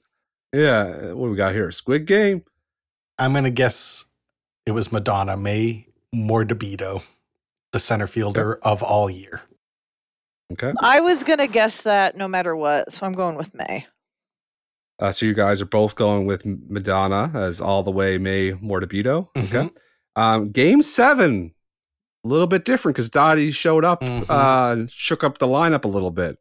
Yeah, 0.51 1.13
what 1.13 1.29
we 1.31 1.35
got 1.35 1.53
here? 1.53 1.71
Squid 1.71 2.05
Game? 2.05 2.43
I'm 3.17 3.33
gonna 3.33 3.49
guess 3.49 4.05
it 4.65 4.71
was 4.71 4.91
Madonna 4.91 5.37
Mae 5.37 5.87
Mordabito, 6.13 7.03
the 7.71 7.79
center 7.79 8.07
fielder 8.07 8.59
of 8.61 8.83
all 8.83 9.09
year. 9.09 9.41
Okay. 10.51 10.73
I 10.79 10.99
was 10.99 11.23
gonna 11.23 11.47
guess 11.47 11.81
that 11.81 12.15
no 12.15 12.27
matter 12.27 12.55
what, 12.55 12.93
so 12.93 13.05
I'm 13.05 13.13
going 13.13 13.35
with 13.35 13.53
May. 13.55 13.87
Uh, 14.99 15.11
so 15.11 15.25
you 15.25 15.33
guys 15.33 15.61
are 15.61 15.65
both 15.65 15.95
going 15.95 16.27
with 16.27 16.45
Madonna 16.45 17.31
as 17.33 17.59
all 17.59 17.81
the 17.81 17.91
way 17.91 18.17
Mae 18.19 18.51
Mordabito. 18.51 19.29
Okay. 19.35 19.69
Um, 20.15 20.51
game 20.51 20.81
seven, 20.83 21.53
a 22.23 22.27
little 22.27 22.47
bit 22.47 22.65
different 22.65 22.95
because 22.95 23.09
Dottie 23.09 23.51
showed 23.51 23.83
up, 23.85 24.01
Mhm. 24.01 24.25
uh, 24.29 24.87
shook 24.89 25.23
up 25.23 25.39
the 25.39 25.47
lineup 25.47 25.85
a 25.85 25.87
little 25.87 26.11
bit. 26.11 26.37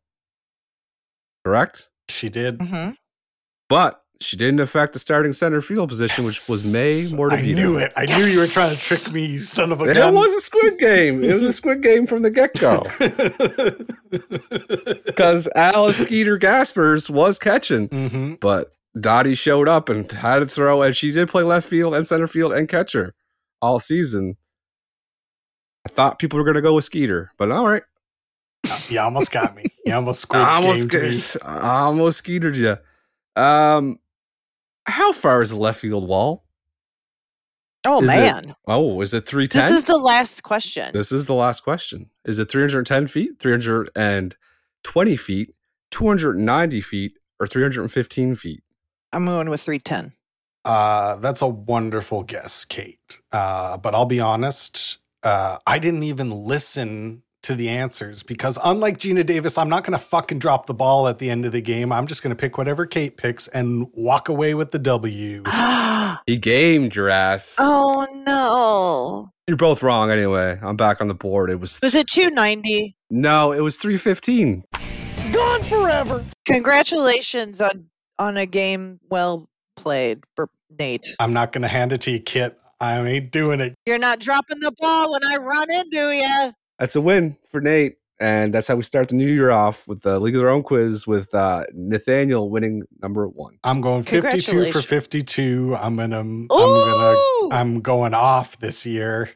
Correct? 1.45 1.89
She 2.09 2.29
did. 2.29 2.61
hmm 2.61 2.91
But 3.69 3.99
she 4.21 4.37
didn't 4.37 4.61
affect 4.61 4.93
the 4.93 4.99
starting 5.01 5.33
center 5.33 5.61
field 5.61 5.89
position, 5.89 6.25
which 6.25 6.49
was 6.49 6.71
Mae 6.73 6.99
Yes. 7.01 7.13
I 7.15 7.41
knew 7.41 7.79
it. 7.79 7.93
I 7.97 8.05
knew 8.05 8.25
you 8.27 8.39
were 8.39 8.47
trying 8.47 8.71
to 8.73 8.79
trick 8.81 9.11
me, 9.13 9.25
you 9.27 9.39
son 9.41 9.73
of 9.73 9.81
a 9.81 9.85
It 9.85 9.95
gun. 9.95 10.15
was 10.15 10.33
a 10.35 10.41
squid 10.41 10.79
game. 10.79 11.25
It 11.25 11.35
was 11.35 11.45
a 11.49 11.53
squid 11.53 11.83
game 11.83 12.07
from 12.07 12.23
the 12.23 12.31
get 12.31 12.55
go. 12.61 12.85
Because 15.07 15.49
Alice 15.57 15.97
Skeeter 15.97 16.37
Gaspers 16.37 17.09
was 17.11 17.39
catching. 17.39 17.89
hmm 17.89 18.35
but 18.41 18.73
Dottie 19.01 19.35
showed 19.35 19.69
up 19.69 19.89
and 19.89 20.11
had 20.13 20.41
to 20.41 20.47
throw, 20.47 20.83
and 20.83 20.95
she 20.95 21.11
did 21.13 21.29
play 21.31 21.43
left 21.43 21.67
field 21.69 21.95
and 21.95 22.07
center 22.07 22.27
field 22.27 22.53
and 22.53 22.69
catcher 22.69 23.15
all 23.63 23.79
season. 23.79 24.37
I 25.87 25.89
thought 25.89 26.19
people 26.19 26.39
were 26.39 26.45
going 26.45 26.57
to 26.57 26.61
go 26.63 26.75
with 26.75 26.85
Skeeter, 26.85 27.31
but 27.39 27.51
all 27.51 27.67
right, 27.67 27.83
You 28.89 29.01
almost 29.01 29.31
got 29.33 29.57
me. 29.57 29.65
You 29.87 29.95
almost 29.95 30.21
squid 30.21 30.43
I 30.43 30.57
almost 30.57 30.91
gamed 30.91 31.05
me. 31.05 31.41
I 31.51 31.81
almost 31.81 32.19
Skeetered 32.19 32.57
you. 32.57 32.77
Um, 33.35 33.99
how 34.85 35.13
far 35.13 35.41
is 35.43 35.51
the 35.51 35.57
left 35.57 35.81
field 35.81 36.07
wall? 36.07 36.45
Oh 37.85 37.99
Is 37.99 38.05
it 38.05 38.07
man, 38.07 38.55
Oh, 38.69 39.01
is 39.01 39.13
it 39.13 39.27
three 39.27 39.49
ten? 39.49 39.63
this 39.69 39.79
is 39.81 39.85
the 39.85 39.97
last 39.97 40.45
question. 40.45 40.91
This 40.93 41.11
is 41.11 41.25
the 41.25 41.35
last 41.35 41.65
question. 41.65 42.11
Is 42.25 42.39
it 42.39 42.49
310 42.49 43.09
feet, 43.09 43.41
320 43.41 45.17
feet, 45.17 45.55
290 45.91 46.81
feet, 46.81 47.19
or 47.41 47.47
315 47.49 48.35
feet? 48.37 48.63
I'm 49.13 49.27
going 49.27 49.51
with 49.51 49.61
three 49.63 49.81
ten. 49.81 50.13
Uh, 50.65 51.17
that's 51.17 51.43
a 51.43 51.47
wonderful 51.47 52.23
guess, 52.23 52.65
Kate. 52.65 53.21
Uh, 53.33 53.77
but 53.77 53.95
I'll 53.95 54.05
be 54.07 54.21
honest, 54.21 54.99
uh, 55.23 55.59
I 55.67 55.79
didn't 55.79 56.03
even 56.05 56.31
listen 56.31 57.23
to 57.43 57.57
the 57.57 57.69
answers 57.69 58.23
because, 58.23 58.57
unlike 58.65 58.99
Geena 58.99 59.27
Davis, 59.27 59.59
I'm 59.59 59.69
not 59.69 59.83
going 59.83 59.99
to 59.99 60.05
fucking 60.05 60.39
drop 60.39 60.67
the 60.67 60.75
ball 60.75 61.09
at 61.09 61.19
the 61.19 61.29
end 61.29 61.45
of 61.45 61.51
the 61.51 61.61
game. 61.61 61.91
I'm 61.93 62.07
just 62.07 62.23
going 62.23 62.31
to 62.35 62.41
pick 62.41 62.57
whatever 62.57 62.87
Kate 62.87 63.17
picks 63.17 63.49
and 63.49 63.89
walk 63.95 64.29
away 64.29 64.55
with 64.55 64.71
the 64.71 64.79
W. 64.79 65.43
He 66.27 66.37
gamed 66.37 66.95
your 66.95 67.09
ass. 67.09 67.57
Oh, 67.59 68.07
no, 68.27 69.31
You're 69.49 69.57
both 69.57 69.83
wrong 69.83 70.11
anyway. 70.11 70.57
I'm 70.63 70.77
back 70.77 71.01
on 71.01 71.09
the 71.09 71.15
board. 71.15 71.51
It 71.51 71.59
was, 71.59 71.81
was 71.83 71.95
it 71.97 72.07
two 72.07 72.31
ninety? 72.31 72.95
no, 73.11 73.51
it 73.51 73.61
was 73.61 73.77
315. 73.79 74.63
Gone 75.33 75.63
forever. 75.65 76.25
Congratulations 76.45 77.61
on 77.61 77.87
on 78.19 78.37
a 78.37 78.47
game 78.47 79.01
well 79.11 79.49
played, 79.83 80.23
Bur- 80.37 80.49
Nate. 80.79 81.07
I'm 81.19 81.33
not 81.33 81.53
going 81.53 81.63
to 81.63 81.69
hand 81.69 81.93
it 81.93 82.01
to 82.03 82.11
you, 82.11 82.21
Kit. 82.21 82.59
I 82.81 83.01
ain't 83.01 83.31
doing 83.31 83.61
it. 83.61 83.75
You're 83.87 83.99
not 83.99 84.19
dropping 84.19 84.61
the 84.61 84.73
ball 84.79 85.13
when 85.13 85.25
I 85.25 85.37
run 85.37 85.71
into 85.71 86.11
you. 86.15 86.53
That's 86.79 86.97
a 86.97 87.01
win 87.01 87.37
for 87.51 87.61
Nate. 87.61 87.99
And 88.21 88.55
that's 88.55 88.69
how 88.69 88.77
we 88.77 88.85
start 88.85 89.09
the 89.09 89.17
new 89.17 89.27
year 89.27 89.51
off 89.51 89.89
with 89.89 90.03
the 90.03 90.21
League 90.21 90.37
of 90.37 90.41
Their 90.41 90.51
Own 90.51 90.63
quiz 90.63 91.09
with 91.09 91.35
uh, 91.35 91.65
Nathaniel 91.73 92.49
winning 92.51 92.85
number 93.01 93.27
one. 93.27 93.59
I'm 93.65 93.81
going 93.81 94.05
52 94.05 94.71
for 94.71 94.81
52. 94.81 95.77
I'm 95.77 95.97
gonna, 95.97 96.21
I'm 96.21 96.47
gonna, 96.47 97.17
Ooh, 97.17 97.51
I'm 97.53 97.81
going 97.81 98.15
off 98.15 98.59
this 98.61 98.87
year. 98.87 99.31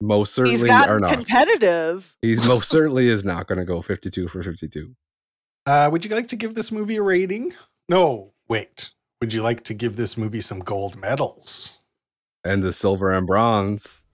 Most 0.00 0.36
he's 0.36 0.60
certainly 0.60 0.70
are 0.70 1.00
not. 1.00 1.10
competitive. 1.10 2.16
He's 2.22 2.46
most 2.46 2.68
certainly 2.68 3.08
is 3.08 3.24
not 3.24 3.48
going 3.48 3.58
to 3.58 3.64
go 3.64 3.82
52 3.82 4.28
for 4.28 4.42
52. 4.42 4.94
Uh, 5.66 5.88
would 5.90 6.04
you 6.04 6.14
like 6.14 6.28
to 6.28 6.36
give 6.36 6.54
this 6.54 6.70
movie 6.70 6.96
a 6.96 7.02
rating? 7.02 7.52
No, 7.88 8.32
wait. 8.48 8.92
Would 9.20 9.34
you 9.34 9.42
like 9.42 9.64
to 9.64 9.74
give 9.74 9.96
this 9.96 10.16
movie 10.16 10.40
some 10.40 10.60
gold 10.60 10.96
medals? 10.96 11.78
And 12.42 12.62
the 12.62 12.72
silver 12.72 13.10
and 13.10 13.26
bronze. 13.26 14.04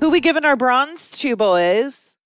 Who 0.00 0.10
we 0.10 0.20
giving 0.20 0.44
our 0.44 0.56
bronze 0.56 1.08
to, 1.12 1.36
boys? 1.36 2.16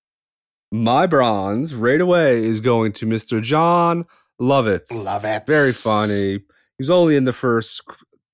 My 0.73 1.07
bronze 1.07 1.73
right 1.73 2.01
away 2.01 2.45
is 2.45 2.59
going 2.59 2.95
to 2.95 3.07
Mr. 3.07 3.41
Jon 3.41 4.07
Lovitz. 4.41 5.05
Love 5.05 5.25
it. 5.25 5.47
Very 5.47 5.73
funny. 5.73 6.41
He's 6.79 6.91
only 6.91 7.15
in 7.15 7.27
the 7.27 7.33
first 7.33 7.81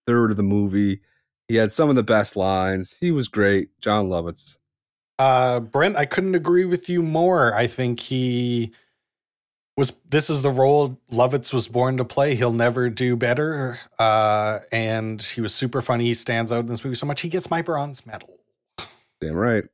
third 0.07 0.31
of 0.31 0.39
the 0.39 0.43
movie. 0.43 1.03
He 1.49 1.57
had 1.57 1.71
some 1.71 1.91
of 1.91 1.97
the 1.97 2.03
best 2.03 2.35
lines. 2.35 2.97
He 2.99 3.11
was 3.11 3.29
great. 3.29 3.79
Jon 3.79 4.09
Lovitz. 4.09 4.57
Uh, 5.19 5.61
Brent, 5.61 5.97
I 5.97 6.07
couldn't 6.07 6.35
agree 6.35 6.65
with 6.65 6.89
you 6.89 7.03
more. 7.03 7.53
I 7.53 7.67
think 7.67 8.01
he 8.01 8.73
was. 9.77 9.93
This 10.09 10.31
is 10.31 10.43
the 10.43 10.51
role 10.51 11.01
Lovitz 11.11 11.53
was 11.53 11.69
born 11.69 11.97
to 11.99 12.05
play. 12.05 12.35
He'll 12.35 12.53
never 12.53 12.91
do 12.91 13.17
better. 13.17 13.81
Uh, 13.99 14.61
and 14.73 15.23
he 15.23 15.41
was 15.41 15.55
super 15.55 15.83
funny. 15.83 16.07
He 16.07 16.15
stands 16.15 16.53
out 16.53 16.61
in 16.61 16.67
this 16.67 16.85
movie 16.85 16.97
so 16.97 17.07
much. 17.07 17.21
He 17.21 17.29
gets 17.29 17.51
my 17.51 17.63
bronze 17.63 18.05
medal. 18.07 18.39
Damn 19.21 19.35
right. 19.35 19.65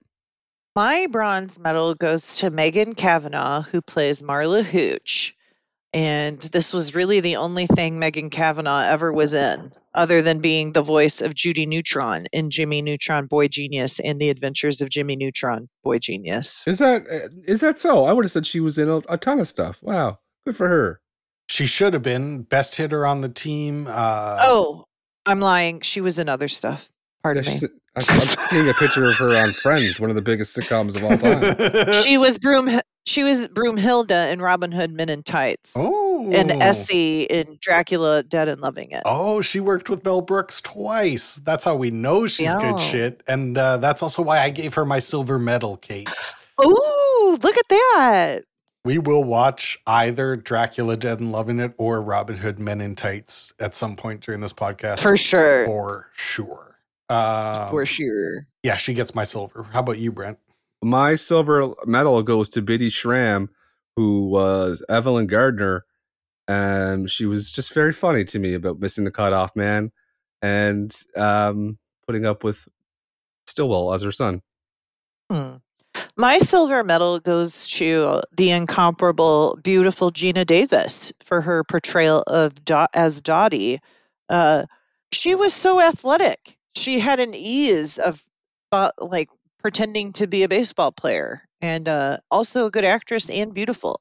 My 0.74 1.06
bronze 1.06 1.58
medal 1.58 1.94
goes 1.94 2.36
to 2.36 2.50
Megan 2.50 2.94
Cavanagh, 2.94 3.62
who 3.62 3.80
plays 3.80 4.20
Marla 4.20 4.62
Hooch. 4.62 5.34
And 5.94 6.40
this 6.40 6.74
was 6.74 6.94
really 6.94 7.20
the 7.20 7.36
only 7.36 7.66
thing 7.66 7.98
Megan 7.98 8.28
Cavanagh 8.28 8.86
ever 8.86 9.10
was 9.10 9.32
in, 9.32 9.72
other 9.96 10.22
than 10.22 10.38
being 10.38 10.72
the 10.72 10.82
voice 10.82 11.20
of 11.20 11.34
Judy 11.34 11.66
Neutron 11.66 12.26
in 12.32 12.50
Jimmy 12.50 12.82
Neutron 12.82 13.26
Boy 13.26 13.48
Genius 13.48 13.98
and 14.00 14.20
the 14.20 14.28
Adventures 14.30 14.80
of 14.80 14.88
Jimmy 14.90 15.16
Neutron 15.16 15.68
Boy 15.82 15.98
Genius. 15.98 16.62
Is 16.66 16.78
that 16.78 17.04
is 17.48 17.60
that 17.62 17.78
so? 17.80 18.04
I 18.06 18.12
would 18.12 18.24
have 18.24 18.30
said 18.30 18.46
she 18.46 18.60
was 18.60 18.78
in 18.78 18.88
a, 18.88 18.98
a 19.08 19.16
ton 19.18 19.40
of 19.40 19.48
stuff. 19.48 19.82
Wow. 19.82 20.18
Good 20.46 20.56
for 20.56 20.68
her. 20.68 21.00
She 21.48 21.66
should 21.66 21.92
have 21.94 22.02
been 22.02 22.42
best 22.42 22.76
hitter 22.76 23.04
on 23.06 23.20
the 23.20 23.28
team. 23.28 23.86
Uh, 23.88 24.38
Oh, 24.42 24.84
I'm 25.24 25.40
lying. 25.40 25.80
She 25.80 26.00
was 26.00 26.18
in 26.18 26.28
other 26.28 26.48
stuff. 26.48 26.88
Yeah, 26.90 27.32
Pardon 27.34 27.44
me. 27.46 27.58
I'm 27.96 28.04
I'm 28.10 28.48
seeing 28.48 28.68
a 28.68 28.74
picture 28.74 29.04
of 29.04 29.14
her 29.16 29.34
on 29.36 29.52
Friends, 29.54 29.98
one 29.98 30.10
of 30.10 30.16
the 30.16 30.22
biggest 30.22 30.56
sitcoms 30.56 30.96
of 30.96 31.04
all 31.04 31.16
time. 31.16 32.02
She 32.04 32.18
was 32.18 32.36
Broom. 32.38 32.80
She 33.06 33.22
was 33.24 33.48
Broomhilda 33.48 34.30
in 34.32 34.42
Robin 34.42 34.70
Hood 34.70 34.92
Men 34.92 35.08
in 35.08 35.22
Tights, 35.22 35.72
oh, 35.76 36.05
and 36.32 36.50
Essie 36.62 37.22
in 37.24 37.58
Dracula 37.60 38.22
Dead 38.22 38.48
and 38.48 38.60
Loving 38.60 38.90
It. 38.90 39.02
Oh, 39.04 39.40
she 39.40 39.60
worked 39.60 39.88
with 39.88 40.04
Mel 40.04 40.20
Brooks 40.20 40.60
twice. 40.60 41.36
That's 41.36 41.64
how 41.64 41.76
we 41.76 41.90
know 41.90 42.26
she's 42.26 42.46
Yeah. 42.46 42.60
good 42.60 42.80
shit. 42.80 43.22
And 43.26 43.56
uh, 43.56 43.76
that's 43.78 44.02
also 44.02 44.22
why 44.22 44.40
I 44.40 44.50
gave 44.50 44.74
her 44.74 44.84
my 44.84 44.98
silver 44.98 45.38
medal, 45.38 45.76
Kate. 45.76 46.08
Ooh, 46.64 47.38
look 47.42 47.56
at 47.56 47.68
that! 47.68 48.44
We 48.84 48.98
will 48.98 49.24
watch 49.24 49.78
either 49.86 50.36
Dracula 50.36 50.96
Dead 50.96 51.18
and 51.20 51.32
Loving 51.32 51.58
It 51.58 51.72
or 51.76 52.00
Robin 52.00 52.36
Hood 52.36 52.58
Men 52.58 52.80
in 52.80 52.94
Tights 52.94 53.52
at 53.58 53.74
some 53.74 53.96
point 53.96 54.20
during 54.20 54.40
this 54.40 54.52
podcast. 54.52 55.00
For 55.00 55.16
sure. 55.16 55.66
For 55.66 56.08
sure. 56.14 56.78
Um, 57.08 57.68
For 57.68 57.86
sure. 57.86 58.46
Yeah, 58.62 58.76
she 58.76 58.92
gets 58.94 59.14
my 59.14 59.24
silver. 59.24 59.64
How 59.72 59.80
about 59.80 59.98
you, 59.98 60.12
Brent? 60.12 60.38
My 60.82 61.14
silver 61.14 61.72
medal 61.86 62.22
goes 62.22 62.48
to 62.50 62.62
Bitty 62.62 62.88
Schram, 62.88 63.48
who 63.96 64.28
was 64.28 64.84
Evelyn 64.88 65.26
Gardner. 65.26 65.85
And 66.48 67.10
she 67.10 67.26
was 67.26 67.50
just 67.50 67.72
very 67.72 67.92
funny 67.92 68.24
to 68.24 68.38
me 68.38 68.54
about 68.54 68.78
missing 68.78 69.04
the 69.04 69.10
cutoff 69.10 69.56
man 69.56 69.90
and 70.42 70.94
um, 71.16 71.78
putting 72.06 72.24
up 72.24 72.44
with 72.44 72.68
Stilwell 73.46 73.92
as 73.92 74.02
her 74.02 74.12
son. 74.12 74.42
Hmm. 75.30 75.56
My 76.16 76.38
silver 76.38 76.84
medal 76.84 77.20
goes 77.20 77.68
to 77.68 78.22
the 78.36 78.50
incomparable, 78.50 79.58
beautiful 79.62 80.10
Geena 80.10 80.46
Davis 80.46 81.12
for 81.24 81.40
her 81.40 81.64
portrayal 81.64 82.22
of 82.26 82.64
Dot 82.64 82.90
as 82.94 83.20
Dottie. 83.20 83.80
Uh, 84.28 84.66
she 85.12 85.34
was 85.34 85.52
so 85.52 85.80
athletic. 85.80 86.56
She 86.74 86.98
had 86.98 87.20
an 87.20 87.34
ease 87.34 87.98
of 87.98 88.22
uh, 88.72 88.90
like 88.98 89.28
pretending 89.58 90.12
to 90.14 90.26
be 90.26 90.42
a 90.42 90.48
baseball 90.48 90.92
player, 90.92 91.42
and 91.60 91.88
uh, 91.88 92.18
also 92.30 92.66
a 92.66 92.70
good 92.70 92.84
actress 92.84 93.28
and 93.30 93.52
beautiful. 93.52 94.00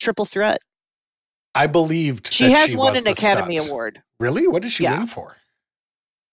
Triple 0.00 0.24
threat. 0.24 0.60
I 1.54 1.66
believed 1.66 2.28
She 2.28 2.46
that 2.48 2.56
has 2.56 2.70
she 2.70 2.76
won 2.76 2.92
was 2.94 3.02
an 3.02 3.08
Academy 3.08 3.56
stunt. 3.56 3.70
Award. 3.70 4.02
Really? 4.20 4.46
What 4.48 4.62
did 4.62 4.72
she 4.72 4.84
Yeah. 4.84 4.98
win 4.98 5.06
for? 5.06 5.36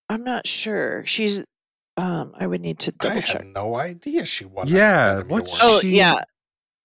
I'm 0.10 0.24
not 0.24 0.48
sure. 0.48 1.06
She's. 1.06 1.42
Um, 1.98 2.34
I 2.40 2.48
would 2.48 2.62
need 2.62 2.80
to 2.80 2.94
I 3.02 3.04
double 3.10 3.22
check. 3.22 3.42
had 3.44 3.54
no 3.54 3.76
idea 3.76 4.24
she 4.26 4.46
won. 4.46 4.68
Yeah, 4.68 5.12
Academy 5.18 5.34
what's 5.34 5.62
Award. 5.62 5.84
Oh 5.84 5.88
yeah, 5.88 6.24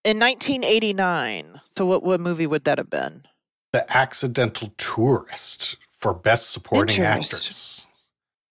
in 0.05 0.19
1989. 0.19 1.61
So 1.77 1.87
what 1.87 2.03
what 2.03 2.21
movie 2.21 2.47
would 2.47 2.65
that 2.65 2.79
have 2.79 2.91
been? 2.91 3.23
The 3.73 3.97
Accidental 3.97 4.73
Tourist 4.77 5.77
for 5.99 6.13
Best 6.15 6.51
Supporting 6.51 7.05
Actress. 7.05 7.87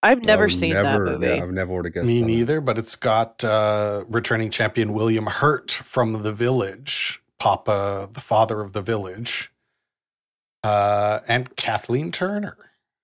I've 0.01 0.25
never 0.25 0.45
I've 0.45 0.53
seen 0.53 0.73
never, 0.73 1.05
that 1.05 1.11
movie. 1.19 1.27
Yeah, 1.27 1.43
I've 1.43 1.51
never 1.51 1.73
would 1.75 1.85
have 1.85 1.93
guessed 1.93 2.05
Me 2.07 2.19
that. 2.19 2.25
neither, 2.27 2.59
but 2.61 2.77
it's 2.77 2.95
got 2.97 3.41
uh, 3.43 4.03
returning 4.09 4.49
champion 4.51 4.91
William 4.93 5.27
Hurt 5.27 5.71
from 5.71 6.23
The 6.23 6.33
Village, 6.33 7.21
Papa, 7.39 8.09
the 8.11 8.19
father 8.19 8.59
of 8.59 8.73
The 8.73 8.81
Village, 8.81 9.49
uh, 10.63 11.19
and 11.27 11.55
Kathleen 11.55 12.11
Turner, 12.11 12.57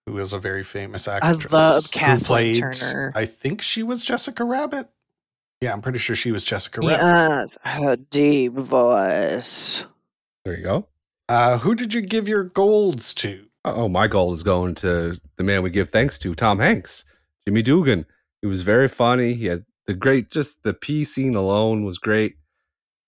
who 0.05 0.17
is 0.17 0.33
a 0.33 0.39
very 0.39 0.63
famous 0.63 1.07
actress. 1.07 1.45
I 1.51 1.55
love 1.55 1.91
Kathleen 1.91 2.55
played- 2.55 2.57
Turner. 2.79 3.11
I 3.15 3.25
think 3.25 3.61
she 3.61 3.83
was 3.83 4.03
Jessica 4.05 4.43
Rabbit. 4.43 4.87
Yeah, 5.61 5.73
I'm 5.73 5.81
pretty 5.81 5.99
sure 5.99 6.15
she 6.15 6.31
was 6.31 6.45
Jessica 6.45 6.79
Rabbit. 6.81 7.01
Yes, 7.01 7.57
her 7.63 7.95
deep 7.97 8.53
voice. 8.53 9.85
There 10.45 10.57
you 10.57 10.63
go. 10.63 10.87
Uh, 11.27 11.57
who 11.59 11.75
did 11.75 11.93
you 11.93 12.01
give 12.01 12.27
your 12.27 12.43
golds 12.45 13.13
to? 13.15 13.45
Oh, 13.65 13.89
my 13.89 14.07
gold 14.07 14.33
is 14.33 14.41
going 14.43 14.73
to 14.75 15.17
the 15.35 15.43
man 15.43 15.61
we 15.61 15.69
give 15.69 15.89
thanks 15.89 16.17
to, 16.19 16.33
Tom 16.33 16.59
Hanks, 16.59 17.03
Jimmy 17.45 17.61
Dugan. 17.61 18.05
He 18.41 18.47
was 18.47 18.61
very 18.61 18.87
funny. 18.87 19.33
He 19.33 19.45
had 19.47 19.65
the 19.85 19.93
great, 19.93 20.31
just 20.31 20.63
the 20.63 20.73
pee 20.73 21.03
scene 21.03 21.35
alone 21.35 21.83
was 21.83 21.97
great. 21.97 22.37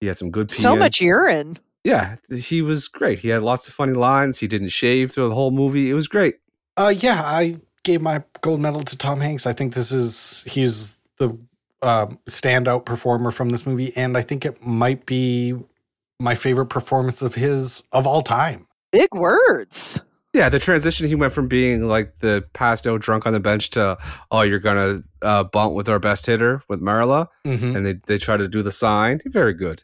He 0.01 0.07
had 0.07 0.17
some 0.17 0.29
good 0.29 0.49
pee. 0.49 0.55
So 0.61 0.75
much 0.75 0.99
urine. 0.99 1.57
Yeah, 1.83 2.15
he 2.35 2.61
was 2.61 2.87
great. 2.87 3.19
He 3.19 3.29
had 3.29 3.41
lots 3.43 3.67
of 3.67 3.73
funny 3.73 3.93
lines. 3.93 4.39
He 4.39 4.47
didn't 4.47 4.69
shave 4.69 5.11
through 5.13 5.29
the 5.29 5.35
whole 5.35 5.51
movie. 5.51 5.89
It 5.89 5.93
was 5.95 6.07
great. 6.07 6.35
Uh, 6.77 6.93
yeah, 6.95 7.21
I 7.23 7.57
gave 7.83 8.01
my 8.01 8.23
gold 8.41 8.59
medal 8.59 8.81
to 8.83 8.97
Tom 8.97 9.19
Hanks. 9.21 9.47
I 9.47 9.53
think 9.53 9.73
this 9.73 9.91
is 9.91 10.43
he's 10.47 10.97
the 11.17 11.29
um, 11.81 12.19
standout 12.29 12.85
performer 12.85 13.31
from 13.31 13.49
this 13.49 13.65
movie, 13.65 13.91
and 13.97 14.15
I 14.17 14.21
think 14.21 14.45
it 14.45 14.63
might 14.65 15.05
be 15.07 15.55
my 16.19 16.35
favorite 16.35 16.67
performance 16.67 17.23
of 17.23 17.33
his 17.35 17.83
of 17.91 18.05
all 18.05 18.21
time. 18.21 18.67
Big 18.91 19.09
words. 19.15 19.99
Yeah, 20.33 20.47
the 20.49 20.59
transition 20.59 21.07
he 21.07 21.15
went 21.15 21.33
from 21.33 21.47
being 21.47 21.87
like 21.89 22.19
the 22.19 22.45
passed 22.53 22.85
out 22.87 23.01
drunk 23.01 23.25
on 23.25 23.33
the 23.33 23.39
bench 23.39 23.71
to 23.71 23.97
oh 24.29 24.41
you're 24.41 24.59
gonna 24.59 24.99
uh, 25.23 25.43
bunt 25.45 25.73
with 25.73 25.89
our 25.89 25.99
best 25.99 26.25
hitter 26.25 26.61
with 26.69 26.79
Marla, 26.79 27.27
Mm-hmm. 27.45 27.75
and 27.75 27.85
they 27.85 27.93
they 28.05 28.17
try 28.19 28.37
to 28.37 28.47
do 28.47 28.61
the 28.61 28.71
sign. 28.71 29.19
Very 29.25 29.53
good, 29.53 29.83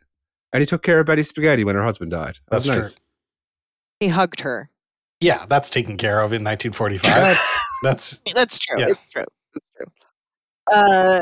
and 0.53 0.61
he 0.61 0.65
took 0.65 0.83
care 0.83 0.99
of 0.99 1.05
Betty 1.07 1.23
Spaghetti 1.23 1.63
when 1.63 1.75
her 1.75 1.83
husband 1.83 2.11
died. 2.11 2.37
That 2.49 2.55
was 2.57 2.65
That's 2.65 2.77
nice. 2.77 2.95
true. 2.95 3.03
He 3.99 4.07
hugged 4.09 4.41
her. 4.41 4.69
Yeah, 5.19 5.45
that's 5.49 5.69
taken 5.71 5.97
care 5.97 6.19
of 6.19 6.31
in 6.33 6.43
1945. 6.43 7.39
that's 7.83 8.21
That's 8.35 8.59
true. 8.59 8.79
Yeah. 8.79 8.87
It's 8.89 9.01
true. 9.11 9.23
It's 9.55 9.71
true. 9.75 9.85
Uh, 10.71 11.21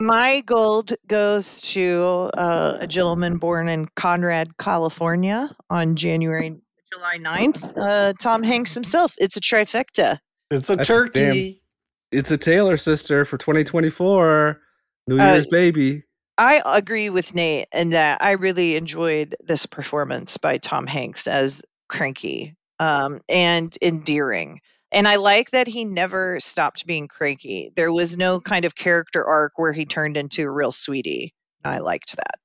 my 0.00 0.40
gold 0.46 0.92
goes 1.08 1.60
to 1.72 2.30
uh, 2.36 2.76
a 2.80 2.86
gentleman 2.86 3.36
born 3.36 3.68
in 3.68 3.88
Concord, 3.96 4.56
California 4.58 5.54
on 5.70 5.94
January, 5.96 6.56
July 6.92 7.18
9th. 7.18 7.72
Uh, 7.76 8.12
Tom 8.20 8.42
Hanks 8.42 8.74
himself. 8.74 9.14
It's 9.18 9.36
a 9.36 9.40
trifecta. 9.40 10.18
it's 10.50 10.70
a 10.70 10.76
That's 10.76 10.88
turkey. 10.88 11.62
It's 12.10 12.30
a 12.30 12.36
Taylor 12.38 12.76
sister 12.76 13.24
for 13.24 13.38
2024, 13.38 14.60
New 15.08 15.18
Uh, 15.20 15.32
Year's 15.32 15.46
baby. 15.46 16.02
I 16.38 16.62
agree 16.64 17.10
with 17.10 17.34
Nate 17.34 17.68
in 17.72 17.90
that 17.90 18.22
I 18.22 18.32
really 18.32 18.76
enjoyed 18.76 19.36
this 19.44 19.66
performance 19.66 20.36
by 20.36 20.58
Tom 20.58 20.86
Hanks 20.86 21.26
as 21.26 21.62
cranky 21.88 22.54
um, 22.78 23.20
and 23.28 23.76
endearing. 23.82 24.60
And 24.90 25.08
I 25.08 25.16
like 25.16 25.50
that 25.50 25.66
he 25.66 25.84
never 25.84 26.38
stopped 26.40 26.86
being 26.86 27.08
cranky. 27.08 27.72
There 27.76 27.92
was 27.92 28.16
no 28.16 28.40
kind 28.40 28.64
of 28.64 28.74
character 28.74 29.24
arc 29.24 29.52
where 29.56 29.72
he 29.72 29.84
turned 29.84 30.16
into 30.16 30.42
a 30.42 30.50
real 30.50 30.72
sweetie. 30.72 31.34
I 31.64 31.78
liked 31.78 32.16
that. 32.16 32.38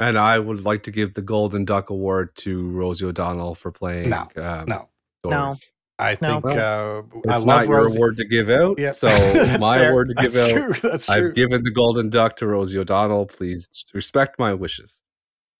And 0.00 0.18
I 0.18 0.38
would 0.38 0.64
like 0.64 0.82
to 0.84 0.90
give 0.90 1.14
the 1.14 1.22
Golden 1.22 1.64
Duck 1.64 1.88
Award 1.88 2.34
to 2.36 2.68
Rosie 2.70 3.06
O'Donnell 3.06 3.54
for 3.54 3.70
playing. 3.70 4.10
No, 4.10 4.28
um, 4.36 4.64
no. 4.66 4.88
Doris. 5.22 5.72
I 5.98 6.16
No. 6.20 6.40
think 6.40 6.56
uh, 6.56 7.02
I 7.28 7.34
It's 7.36 7.44
love 7.44 7.46
not 7.46 7.66
your 7.68 7.78
Rosie. 7.78 7.96
award 7.96 8.16
to 8.16 8.24
give 8.24 8.50
out. 8.50 8.78
Yeah, 8.78 8.90
So 8.90 9.06
my 9.60 9.78
fair. 9.78 9.90
award 9.90 10.08
to 10.08 10.14
give 10.14 10.32
That's 10.32 10.52
out. 10.52 10.56
True. 10.74 10.90
That's 10.90 11.06
true. 11.06 11.28
I've 11.28 11.34
given 11.34 11.62
the 11.62 11.70
Golden 11.70 12.10
Duck 12.10 12.36
to 12.36 12.46
Rosie 12.46 12.78
O'Donnell. 12.78 13.26
Please 13.26 13.84
respect 13.94 14.38
my 14.38 14.52
wishes. 14.54 15.02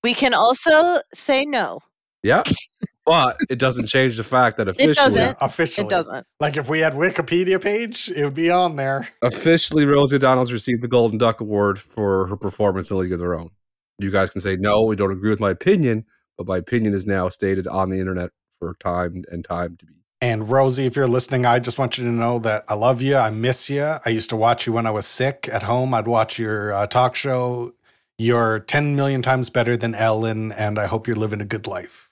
We 0.03 0.13
can 0.13 0.33
also 0.33 0.99
say 1.13 1.45
no. 1.45 1.79
Yeah. 2.21 2.43
but 3.05 3.37
it 3.49 3.59
doesn't 3.59 3.85
change 3.87 4.17
the 4.17 4.23
fact 4.23 4.57
that 4.57 4.67
officially, 4.67 4.93
doesn't. 4.93 5.37
Officially, 5.39 5.87
It 5.87 5.89
doesn't. 5.89 6.25
Like 6.39 6.57
if 6.57 6.69
we 6.69 6.79
had 6.79 6.93
Wikipedia 6.93 7.61
page, 7.61 8.11
it 8.11 8.25
would 8.25 8.33
be 8.33 8.49
on 8.51 8.75
there. 8.75 9.07
officially 9.21 9.85
Rosie 9.85 10.17
O'Donnell's 10.17 10.51
received 10.51 10.81
the 10.81 10.87
Golden 10.87 11.17
Duck 11.17 11.39
Award 11.39 11.79
for 11.79 12.27
her 12.27 12.35
performance 12.35 12.91
in 12.91 12.97
League 12.97 13.13
of 13.13 13.19
Their 13.19 13.35
Own. 13.35 13.51
You 13.99 14.11
guys 14.11 14.31
can 14.31 14.41
say 14.41 14.57
no, 14.57 14.81
we 14.81 14.95
don't 14.97 15.11
agree 15.11 15.29
with 15.29 15.39
my 15.39 15.51
opinion, 15.51 16.05
but 16.37 16.45
my 16.45 16.57
opinion 16.57 16.93
is 16.93 17.05
now 17.07 17.29
stated 17.29 17.65
on 17.67 17.89
the 17.89 17.99
internet 17.99 18.31
for 18.59 18.75
time 18.81 19.23
and 19.31 19.45
time 19.45 19.77
to 19.77 19.85
be. 19.85 19.93
And 20.25 20.49
Rosie, 20.49 20.87
if 20.87 20.95
you're 20.95 21.07
listening, 21.07 21.45
I 21.45 21.59
just 21.59 21.77
want 21.77 21.99
you 21.99 22.03
to 22.03 22.09
know 22.09 22.39
that 22.39 22.65
I 22.67 22.73
love 22.73 22.99
you. 22.99 23.15
I 23.15 23.29
miss 23.29 23.69
you. 23.69 23.97
I 24.03 24.09
used 24.09 24.31
to 24.31 24.35
watch 24.35 24.65
you 24.65 24.73
when 24.73 24.87
I 24.87 24.89
was 24.89 25.05
sick 25.05 25.47
at 25.51 25.61
home. 25.61 25.93
I'd 25.93 26.07
watch 26.07 26.39
your 26.39 26.73
uh, 26.73 26.87
talk 26.87 27.15
show. 27.15 27.75
You're 28.17 28.61
10 28.61 28.95
million 28.95 29.21
times 29.21 29.51
better 29.51 29.77
than 29.77 29.93
Ellen, 29.93 30.51
and 30.51 30.79
I 30.79 30.87
hope 30.87 31.05
you're 31.05 31.15
living 31.15 31.41
a 31.41 31.45
good 31.45 31.67
life. 31.67 32.09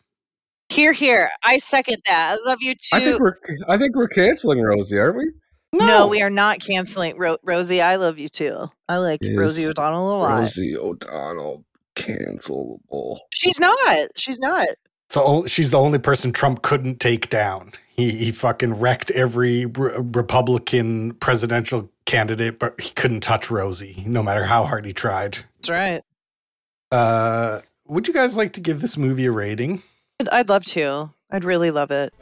Here, 0.70 0.93
here. 0.93 1.32
I 1.43 1.57
second 1.57 2.03
that. 2.05 2.38
I 2.38 2.47
love 2.47 2.59
you 2.61 2.76
too. 2.76 2.93
I 2.93 2.99
think 2.99 3.20
we're 3.20 3.38
I 3.68 3.80
think 3.80 3.95
we're 3.95 4.07
canceling 4.09 4.61
Rosie, 4.61 4.99
aren't 4.99 5.18
we? 5.18 5.32
no. 5.74 6.05
we 6.05 6.22
are 6.22 6.30
not 6.30 6.59
canceling 6.59 7.18
Ro- 7.18 7.39
Rosie. 7.41 7.82
I 7.82 7.95
love 7.95 8.20
you 8.20 8.30
too. 8.30 8.68
I 8.88 8.97
like 8.97 9.24
Is 9.24 9.36
Rosie 9.36 9.66
O'Donnell 9.66 10.18
a 10.18 10.20
lot. 10.20 10.38
Rosie 10.38 10.78
O'Donnell 10.78 11.66
cancelable. 11.95 13.18
She's 13.32 13.59
not. 13.59 14.09
She's 14.16 14.38
not. 14.38 14.68
So 15.09 15.47
she's 15.47 15.72
the 15.72 15.80
only 15.80 15.97
person 15.97 16.32
Trump 16.32 16.61
couldn't 16.61 16.99
take 16.99 17.30
down. 17.30 17.74
He 17.96 18.10
he 18.12 18.32
fucking 18.32 18.76
wrecked 18.80 19.12
every 19.12 19.66
re- 19.68 19.94
Republican 19.98 21.14
presidential 21.14 21.89
candidate, 22.06 22.58
but 22.58 22.80
he 22.82 22.89
couldn't 22.91 23.22
touch 23.22 23.52
Rosie, 23.52 24.04
no 24.08 24.24
matter 24.24 24.46
how 24.46 24.64
hard 24.64 24.86
he 24.86 24.94
tried. 24.94 25.38
That's 25.58 25.70
right. 25.70 26.02
Uh, 26.91 27.62
would 27.86 28.08
you 28.08 28.14
guys 28.14 28.36
like 28.36 28.54
to 28.54 28.62
give 28.62 28.82
this 28.82 28.98
movie 28.98 29.26
a 29.26 29.32
rating? 29.32 29.84
I'd, 30.20 30.30
I'd 30.30 30.50
love 30.50 30.66
to. 30.66 31.12
I'd 31.30 31.44
really 31.44 31.72
love 31.72 31.91
it. 31.91 32.14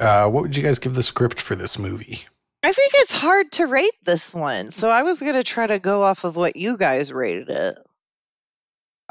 Uh, 0.00 0.28
what 0.28 0.42
would 0.42 0.56
you 0.56 0.62
guys 0.64 0.80
give 0.80 0.94
the 0.94 1.02
script 1.02 1.40
for 1.40 1.54
this 1.54 1.78
movie? 1.78 2.26
I 2.64 2.72
think 2.72 2.92
it's 2.96 3.12
hard 3.12 3.50
to 3.52 3.66
rate 3.66 3.94
this 4.04 4.32
one. 4.32 4.70
So 4.70 4.90
I 4.90 5.02
was 5.02 5.18
going 5.18 5.34
to 5.34 5.42
try 5.42 5.66
to 5.66 5.78
go 5.78 6.02
off 6.02 6.24
of 6.24 6.36
what 6.36 6.56
you 6.56 6.76
guys 6.76 7.12
rated 7.12 7.50
it. 7.50 7.78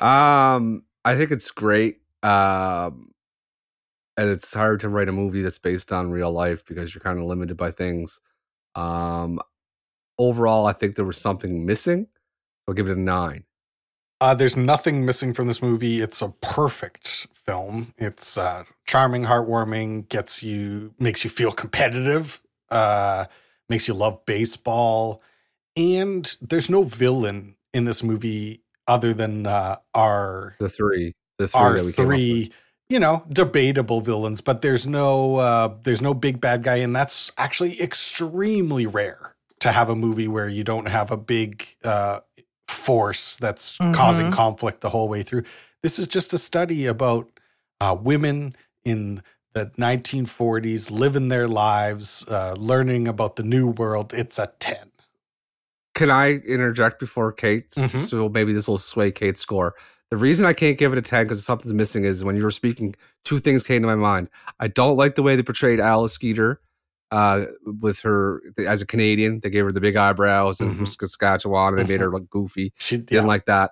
Um, 0.02 0.84
I 1.04 1.16
think 1.16 1.32
it's 1.32 1.52
great. 1.52 1.98
Um, 2.24 3.12
and 4.18 4.30
it's 4.30 4.54
hard 4.54 4.80
to 4.82 4.90
write 4.90 5.10
a 5.10 5.14
movie 5.14 5.42
that's 5.42 5.58
based 5.58 5.92
on 5.92 6.12
real 6.12 6.32
life 6.32 6.66
because 6.66 6.94
you're 6.94 7.02
kind 7.02 7.20
of 7.20 7.26
limited 7.26 7.58
by 7.58 7.72
things. 7.72 8.22
Um, 8.76 9.40
overall, 10.18 10.66
I 10.66 10.74
think 10.74 10.96
there 10.96 11.06
was 11.06 11.18
something 11.18 11.66
missing. 11.66 12.08
I'll 12.68 12.74
give 12.74 12.90
it 12.90 12.98
a 12.98 13.00
nine. 13.00 13.44
Uh, 14.22 14.36
there's 14.36 14.56
nothing 14.56 15.04
missing 15.04 15.34
from 15.34 15.48
this 15.48 15.62
movie. 15.62 16.00
It's 16.00 16.22
a 16.22 16.30
perfect 16.42 17.28
film. 17.34 17.94
It's 17.98 18.38
uh, 18.38 18.66
charming, 18.86 19.26
heartwarming, 19.26 20.08
gets 20.10 20.44
you, 20.44 20.94
makes 21.00 21.24
you 21.24 21.30
feel 21.30 21.52
competitive, 21.52 22.42
uh, 22.72 23.26
makes 23.70 23.88
you 23.88 23.94
love 23.94 24.26
baseball, 24.26 25.22
and 25.76 26.36
there's 26.42 26.70
no 26.70 26.84
villain 26.84 27.56
in 27.74 27.86
this 27.86 28.04
movie 28.04 28.62
other 28.88 29.14
than 29.14 29.48
uh, 29.48 29.78
our 29.94 30.56
The 30.60 30.70
three, 30.70 31.14
the 31.38 31.48
three 31.48 31.74
our 31.74 31.78
that 31.78 31.86
we 31.86 31.94
came 31.94 32.12
up 32.12 32.12
with. 32.30 32.40
three 32.40 32.52
you 32.90 33.00
know 33.00 33.24
debatable 33.32 34.02
villains, 34.02 34.42
but 34.42 34.62
there's 34.62 34.86
no 34.88 35.36
uh, 35.38 35.76
there's 35.84 36.02
no 36.02 36.14
big 36.14 36.42
bad 36.42 36.64
guy, 36.64 36.78
and 36.78 36.96
that's 36.96 37.32
actually 37.38 37.82
extremely 37.82 38.86
rare 38.86 39.36
to 39.60 39.72
have 39.72 39.90
a 39.90 39.96
movie 39.96 40.28
where 40.28 40.50
you 40.50 40.64
don't 40.64 40.88
have 40.88 41.12
a 41.12 41.18
big 41.18 41.66
uh, 41.84 42.20
force 42.68 43.38
that's 43.38 43.78
Mhm. 43.80 43.94
causing 43.94 44.32
conflict 44.32 44.82
the 44.82 44.90
whole 44.90 45.08
way 45.08 45.24
through. 45.24 45.44
This 45.84 46.00
is 46.00 46.08
just 46.08 46.34
a 46.34 46.38
study 46.38 46.86
about 46.86 47.30
uh, 47.80 47.96
women 48.00 48.56
in 48.84 49.22
the 49.54 49.68
1940s 49.78 50.90
living 50.92 51.28
their 51.28 51.48
lives, 51.48 52.26
uh, 52.28 52.54
learning 52.58 53.08
about 53.08 53.36
the 53.36 53.44
new 53.44 53.68
world. 53.68 54.14
It's 54.14 54.40
a 54.40 54.52
10. 54.60 54.92
Can 55.94 56.10
I 56.10 56.32
interject 56.36 57.00
before 57.00 57.32
Kate? 57.34 57.70
Mhm. 57.72 58.08
So 58.08 58.30
maybe 58.30 58.54
this 58.54 58.68
will 58.68 58.78
sway 58.78 59.12
Kate's 59.12 59.42
score. 59.42 59.76
The 60.10 60.18
reason 60.18 60.46
I 60.46 60.54
can't 60.54 60.78
give 60.78 60.92
it 60.94 60.98
a 60.98 61.02
10 61.02 61.26
because 61.26 61.46
something's 61.46 61.74
missing 61.74 62.04
is 62.06 62.24
when 62.24 62.36
you 62.36 62.44
were 62.44 62.52
speaking, 62.52 62.96
two 63.24 63.40
things 63.40 63.64
came 63.64 63.82
to 63.82 63.88
my 63.88 63.96
mind. 63.96 64.30
I 64.60 64.68
don't 64.68 64.98
like 64.98 65.16
the 65.16 65.24
way 65.24 65.36
they 65.36 65.44
portrayed 65.44 65.80
Alice 65.80 66.14
Skeeter 66.14 66.62
uh, 67.12 67.46
with 67.66 68.00
her 68.02 68.42
as 68.66 68.82
a 68.82 68.86
Canadian. 68.86 69.42
They 69.42 69.50
gave 69.50 69.66
her 69.66 69.72
the 69.74 69.82
big 69.82 69.98
eyebrows 69.98 70.62
and 70.62 70.74
from 70.76 70.86
Mhm. 70.86 70.98
Saskatchewan 70.98 71.74
and 71.78 71.80
they 71.80 71.94
made 71.94 72.00
her 72.00 72.10
look 72.10 72.30
goofy. 72.30 72.72
She, 72.80 72.98
Didn't 72.98 73.28
like 73.28 73.46
that. 73.48 73.72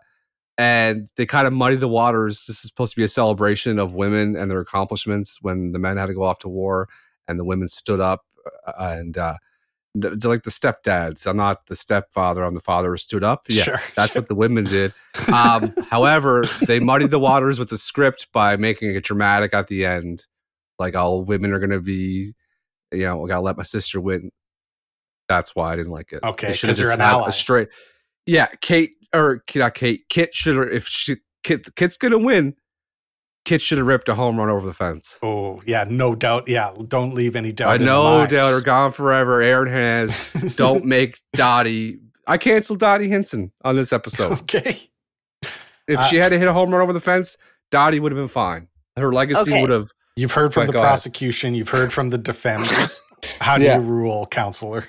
And 0.60 1.08
they 1.16 1.26
kind 1.26 1.48
of 1.48 1.54
muddied 1.54 1.80
the 1.80 1.88
waters. 1.88 2.46
This 2.46 2.58
is 2.58 2.70
supposed 2.70 2.92
to 2.92 2.98
be 2.98 3.06
a 3.06 3.08
celebration 3.08 3.80
of 3.80 3.96
women 3.96 4.36
and 4.36 4.52
their 4.52 4.60
accomplishments 4.60 5.38
when 5.42 5.72
the 5.72 5.80
men 5.80 5.96
had 5.96 6.08
to 6.08 6.14
go 6.14 6.24
off 6.24 6.40
to 6.40 6.50
war 6.50 6.90
and 7.30 7.40
the 7.40 7.46
women 7.46 7.70
stood 7.70 8.02
up 8.02 8.26
uh, 8.68 8.74
and 8.78 9.18
uh, 9.18 9.38
they're 9.96 10.12
like 10.30 10.44
the 10.44 10.52
stepdads. 10.52 11.26
I'm 11.26 11.38
not 11.38 11.68
the 11.68 11.78
stepfather. 11.78 12.44
I'm 12.44 12.56
the 12.56 12.60
father 12.60 12.90
who 12.90 12.98
stood 12.98 13.24
up. 13.24 13.46
Yeah, 13.48 13.64
Sure, 13.64 13.82
that's 13.96 14.12
sure. 14.12 14.22
what 14.22 14.28
the 14.28 14.36
women 14.36 14.66
did. 14.66 14.94
Um, 15.34 15.74
however, 15.90 16.44
they 16.66 16.80
muddied 16.80 17.12
the 17.12 17.20
waters 17.20 17.60
with 17.60 17.70
the 17.70 17.78
script 17.78 18.28
by 18.32 18.56
making 18.56 18.96
it 18.96 19.04
dramatic 19.04 19.54
at 19.54 19.68
the 19.68 19.86
end. 19.86 20.26
Like 20.78 20.96
all 20.96 21.24
women 21.24 21.52
are 21.52 21.60
going 21.60 21.72
to 21.72 21.82
be, 21.82 22.34
you 22.92 23.04
know, 23.04 23.26
I 23.26 23.28
got 23.28 23.36
to 23.36 23.42
let 23.42 23.58
my 23.58 23.64
sister 23.64 24.00
win. 24.00 24.32
That's 25.28 25.56
why 25.56 25.74
I 25.74 25.76
didn't 25.76 25.92
like 25.92 26.14
it. 26.14 26.24
Okay, 26.24 26.52
because 26.52 26.80
you're 26.80 26.92
an 26.92 27.02
ally. 27.02 27.28
A 27.28 27.32
straight, 27.32 27.70
yeah. 28.26 28.48
Kate 28.62 28.94
or 29.14 29.44
not 29.56 29.74
Kate. 29.76 30.04
Kit 30.10 30.34
should 30.34 30.56
have 30.56 30.68
if 30.70 30.88
she 30.88 31.18
Kit 31.44 31.74
Kit's 31.76 31.98
going 31.98 32.12
to 32.12 32.18
win. 32.20 32.56
Kit 33.46 33.62
should 33.62 33.78
have 33.78 33.88
ripped 33.88 34.10
a 34.10 34.16
home 34.16 34.38
run 34.38 34.50
over 34.50 34.68
the 34.68 34.74
fence. 34.74 35.18
Oh, 35.24 35.62
yeah, 35.66 35.86
no 35.90 36.14
doubt. 36.14 36.48
Yeah, 36.48 36.72
don't 36.88 37.14
leave 37.16 37.36
any 37.36 37.52
doubt. 37.52 37.70
I 37.72 37.76
in 37.76 37.86
know 37.86 38.04
mind. 38.04 38.32
doubt 38.32 38.54
are 38.54 38.62
gone 38.62 38.92
forever. 38.92 39.42
Aaron 39.42 39.72
has. 39.72 40.34
Don't 40.58 40.86
make 40.86 41.20
Dottie. 41.34 42.00
I 42.28 42.38
canceled 42.38 42.80
Dottie 42.80 43.08
Hinson 43.08 43.52
on 43.64 43.76
this 43.76 43.92
episode. 43.94 44.34
okay. 44.42 44.78
If 45.88 45.98
Uh, 46.00 46.04
she 46.04 46.18
had 46.18 46.30
to 46.30 46.38
hit 46.38 46.48
a 46.48 46.54
home 46.54 46.70
run 46.72 46.82
over 46.84 46.94
the 46.94 47.00
fence, 47.00 47.38
Dottie 47.72 48.00
would 48.00 48.12
have 48.12 48.20
been 48.20 48.28
fine. 48.28 48.68
Her 48.98 49.12
legacy 49.12 49.52
Okay. 49.54 49.62
would 49.62 49.72
have. 49.72 49.90
You've 50.16 50.34
heard 50.34 50.54
from 50.54 50.68
the 50.68 50.74
go 50.74 50.80
ahead. 50.80 50.90
prosecution. 50.90 51.56
You've 51.56 51.70
heard 51.70 51.92
from 51.94 52.10
the 52.10 52.18
defense. 52.20 53.02
How 53.42 53.58
do 53.58 53.64
Yeah. 53.64 53.78
you 53.80 53.84
rule, 53.86 54.28
counselor? 54.28 54.84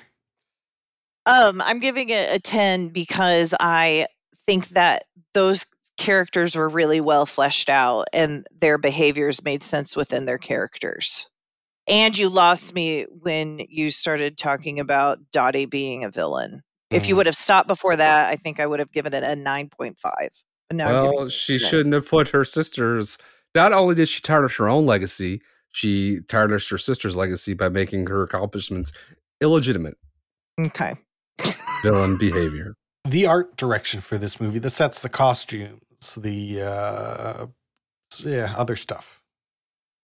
Um, 1.25 1.61
I'm 1.61 1.79
giving 1.79 2.09
it 2.09 2.33
a 2.33 2.39
10 2.39 2.89
because 2.89 3.53
I 3.59 4.07
think 4.45 4.69
that 4.69 5.03
those 5.33 5.65
characters 5.97 6.55
were 6.55 6.69
really 6.69 6.99
well 6.99 7.25
fleshed 7.25 7.69
out 7.69 8.07
and 8.11 8.45
their 8.59 8.77
behaviors 8.77 9.43
made 9.43 9.63
sense 9.63 9.95
within 9.95 10.25
their 10.25 10.39
characters. 10.39 11.27
And 11.87 12.17
you 12.17 12.29
lost 12.29 12.73
me 12.73 13.05
when 13.09 13.59
you 13.69 13.89
started 13.91 14.37
talking 14.37 14.79
about 14.79 15.19
Dottie 15.31 15.65
being 15.65 16.03
a 16.03 16.09
villain. 16.09 16.61
If 16.89 17.07
you 17.07 17.13
Mhm. 17.13 17.17
would 17.17 17.25
have 17.27 17.35
stopped 17.35 17.67
before 17.67 17.95
that, 17.95 18.29
I 18.29 18.35
think 18.35 18.59
I 18.59 18.65
would 18.65 18.79
have 18.79 18.91
given 18.91 19.13
it 19.13 19.23
a 19.23 19.35
9.5. 19.35 20.29
But 20.69 20.75
now 20.77 21.11
Well, 21.11 21.29
she 21.29 21.59
shouldn't 21.59 21.93
have 21.93 22.07
put 22.07 22.29
her 22.29 22.43
sister's. 22.43 23.17
Not 23.53 23.73
only 23.73 23.95
did 23.95 24.09
she 24.09 24.21
tarnish 24.21 24.57
her 24.57 24.69
own 24.69 24.85
legacy, 24.85 25.41
she 25.71 26.21
tarnished 26.27 26.69
her 26.69 26.77
sister's 26.77 27.15
legacy 27.15 27.53
by 27.53 27.69
making 27.69 28.07
her 28.07 28.23
accomplishments 28.23 28.91
illegitimate 29.39 29.97
Okay. 30.59 30.95
Villain 31.83 32.17
behavior. 32.17 32.73
The 33.05 33.25
art 33.25 33.57
direction 33.57 33.99
for 34.01 34.17
this 34.17 34.39
movie, 34.39 34.59
the 34.59 34.69
sets, 34.69 35.01
the 35.01 35.09
costumes, 35.09 36.15
the 36.15 36.61
uh, 36.61 37.45
yeah, 38.23 38.53
other 38.57 38.75
stuff. 38.75 39.21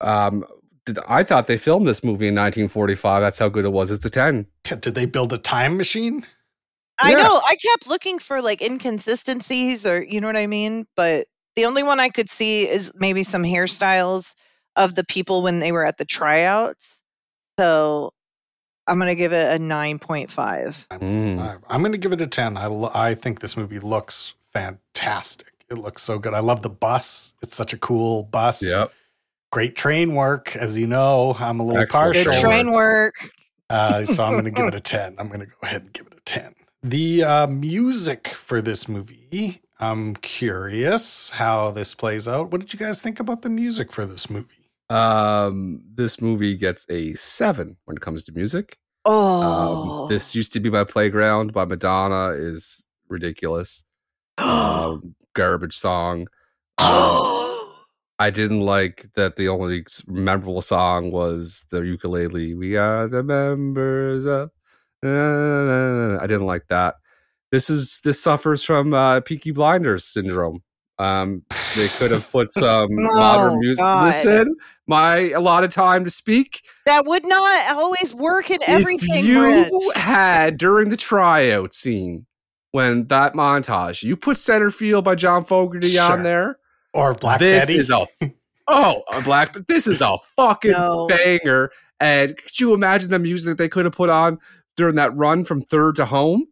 Um, 0.02 0.44
did- 0.86 1.00
I 1.08 1.24
thought 1.24 1.48
they 1.48 1.58
filmed 1.58 1.88
this 1.88 2.04
movie 2.04 2.28
in 2.28 2.36
1945. 2.36 3.22
That's 3.22 3.40
how 3.40 3.50
good 3.50 3.66
it 3.66 3.72
was. 3.72 3.92
It's 3.92 4.06
a 4.06 4.10
10. 4.10 4.48
Did 4.64 4.96
they 4.96 5.06
build 5.06 5.34
a 5.34 5.38
time 5.38 5.78
machine? 5.78 6.26
I 7.00 7.12
Yeah. 7.12 7.18
know. 7.24 7.42
I 7.48 7.56
kept 7.56 7.88
looking 7.88 8.18
for 8.18 8.42
like 8.42 8.62
inconsistencies 8.62 9.86
or 9.86 10.02
you 10.04 10.20
know 10.20 10.28
what 10.28 10.38
I 10.38 10.48
mean? 10.48 10.88
But 10.96 11.28
the 11.56 11.66
only 11.66 11.84
one 11.84 12.00
I 12.00 12.10
could 12.10 12.30
see 12.30 12.68
is 12.68 12.92
maybe 12.96 13.24
some 13.24 13.44
hairstyles 13.44 14.34
of 14.76 14.96
the 14.96 15.04
people 15.04 15.42
when 15.44 15.60
they 15.60 15.72
were 15.72 15.86
at 15.86 15.98
the 15.98 16.06
tryouts. 16.06 17.02
So 17.60 18.14
I'm 18.88 18.98
going 19.00 19.10
to 19.10 19.16
give 19.16 19.34
it 19.34 19.54
a 19.54 19.60
9.5. 19.64 20.88
Mm. 20.90 21.40
I- 21.40 21.58
I'm 21.74 21.82
going 21.82 21.92
to 21.92 21.98
give 21.98 22.14
it 22.14 22.22
a 22.22 22.28
10. 22.28 22.58
I, 22.58 22.68
lo- 22.68 22.92
I 22.94 23.16
think 23.16 23.40
this 23.42 23.58
movie 23.58 23.80
looks 23.80 24.36
fantastic. 24.54 25.52
It 25.70 25.78
looks 25.78 26.02
so 26.02 26.18
good. 26.20 26.34
I 26.34 26.40
love 26.40 26.62
the 26.62 26.70
bus. 26.70 27.34
It's 27.42 27.56
such 27.56 27.74
a 27.74 27.78
cool 27.78 28.24
bus. 28.24 28.64
Yep. 28.64 28.92
Great 29.52 29.76
train 29.76 30.16
work. 30.16 30.56
As 30.56 30.78
you 30.80 30.88
know, 30.88 31.36
I'm 31.40 31.60
a 31.60 31.64
little 31.66 31.82
Excellent 31.82 32.14
Good 32.14 32.26
partial. 32.26 32.42
train 32.42 32.72
work. 32.72 33.16
Uh, 33.70 34.04
so 34.06 34.24
I'm 34.24 34.32
going 34.34 34.46
to 34.46 34.52
give 34.52 34.66
it 34.68 34.76
a 34.76 34.80
10. 34.82 35.16
I'm 35.18 35.28
going 35.28 35.42
to 35.42 35.46
go 35.46 35.56
ahead 35.64 35.82
and 35.84 35.94
give 35.94 36.08
it 36.08 36.14
a 36.14 36.22
10. 36.22 36.56
The 36.84 37.24
uh, 37.24 37.48
music 37.48 38.28
for 38.30 38.62
this 38.62 38.88
movie, 38.88 39.62
I'm 39.80 40.16
curious 40.16 41.32
how 41.32 41.72
this 41.72 41.94
plays 41.94 42.28
out. 42.28 42.52
What 42.52 42.62
did 42.62 42.72
you 42.72 42.80
guys 42.80 43.02
think 43.02 43.20
about 43.20 43.42
the 43.42 43.50
music 43.50 43.92
for 43.92 44.06
this 44.06 44.30
movie? 44.30 44.67
Um, 44.90 45.82
this 45.94 46.22
movie 46.22 46.56
gets 46.56 46.86
a 46.90 47.14
seven 47.14 47.78
when 47.86 47.98
it 47.98 48.02
comes 48.02 48.24
to 48.24 48.32
music. 48.32 48.78
Oh. 49.06 50.04
Um, 50.04 50.10
this 50.10 50.36
used 50.36 50.54
to 50.54 50.60
be 50.60 50.70
my 50.70 50.84
playground 50.84 51.54
by 51.54 51.66
Madonna 51.66 52.30
is 52.30 52.84
ridiculous. 53.10 53.84
Um, 54.38 55.16
garbage 55.34 55.76
song. 55.78 56.28
Um, 56.78 56.88
I 58.20 58.32
didn't 58.32 58.62
like 58.62 59.06
that 59.16 59.36
the 59.36 59.48
only 59.48 59.86
memorable 60.08 60.62
song 60.62 61.12
was 61.12 61.66
the 61.70 61.82
ukulele. 61.82 62.56
We 62.56 62.76
are 62.76 63.08
the 63.08 63.24
members 63.24 64.26
of. 64.26 64.50
I 65.04 66.26
didn't 66.26 66.48
like 66.48 66.68
that. 66.70 66.96
This 67.52 67.70
is 67.70 68.02
this 68.04 68.22
suffers 68.22 68.64
from 68.64 68.94
uh, 68.94 69.22
Peaky 69.22 69.52
Blinders 69.52 70.04
syndrome. 70.06 70.64
Um, 71.00 71.44
they 71.76 71.88
could 71.90 72.12
have 72.12 72.30
put 72.32 72.52
some 72.52 72.88
modern 72.92 73.54
Oh, 73.54 73.60
music. 73.60 73.78
God. 73.84 74.06
Listen, 74.06 74.56
my 74.88 75.30
a 75.30 75.40
lot 75.40 75.64
of 75.64 75.70
time 75.70 76.04
to 76.06 76.10
speak. 76.10 76.64
that 76.86 77.06
would 77.06 77.26
not 77.26 77.76
always 77.76 78.14
work 78.16 78.50
in 78.50 78.60
everything, 78.66 79.20
If 79.20 79.26
you 79.26 79.40
Brent. 79.40 79.96
had 79.98 80.58
during 80.58 80.90
the 80.90 80.98
tryout 80.98 81.74
scene 81.76 82.26
when 82.72 83.06
that 83.08 83.34
montage, 83.34 84.02
you 84.04 84.16
put 84.18 84.38
Center 84.38 84.72
Field 84.72 85.04
by 85.06 85.16
John 85.16 85.44
Fogerty 85.46 85.90
Sure. 85.92 86.12
on 86.14 86.24
there. 86.24 86.58
Or 86.94 87.14
Black 87.14 87.40
this 87.40 87.66
Betty? 87.66 87.78
is 87.80 87.92
a 87.92 88.08
oh 88.68 89.04
a 89.12 89.22
black. 89.22 89.56
This 89.68 89.86
is 89.88 90.02
a 90.02 90.18
fucking 90.36 90.72
No. 90.72 91.08
banger. 91.08 91.70
And 92.00 92.36
could 92.38 92.60
you 92.60 92.74
imagine 92.74 93.12
the 93.12 93.20
music 93.20 93.58
they 93.58 93.70
could 93.70 93.86
have 93.86 93.94
put 93.94 94.10
on 94.10 94.40
during 94.76 94.96
that 94.96 95.16
run 95.16 95.44
from 95.44 95.62
third 95.62 95.96
to 95.98 96.06
home? 96.06 96.48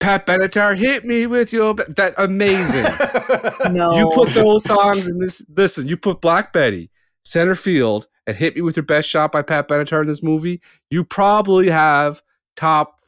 Pat 0.00 0.26
Benatar, 0.26 0.76
hit 0.76 1.04
me 1.04 1.26
with 1.26 1.52
your 1.52 1.74
ba-" 1.74 1.86
that 1.96 2.14
amazing. 2.18 2.86
No. 3.72 3.96
You 3.96 4.10
put 4.14 4.28
those 4.30 4.62
songs 4.62 5.08
in 5.08 5.18
this. 5.18 5.42
Listen, 5.48 5.88
you 5.88 5.96
put 5.96 6.20
Black 6.20 6.52
Betty, 6.52 6.88
Center 7.24 7.56
Field, 7.56 8.06
and 8.26 8.36
Hit 8.36 8.54
Me 8.54 8.62
with 8.62 8.76
Your 8.76 8.84
Best 8.84 9.08
Shot 9.08 9.32
by 9.32 9.42
Pat 9.42 9.66
Benatar 9.66 10.02
in 10.02 10.06
this 10.06 10.22
movie. 10.22 10.60
You 10.88 11.02
probably 11.02 11.68
have 11.68 12.22
top 12.54 13.00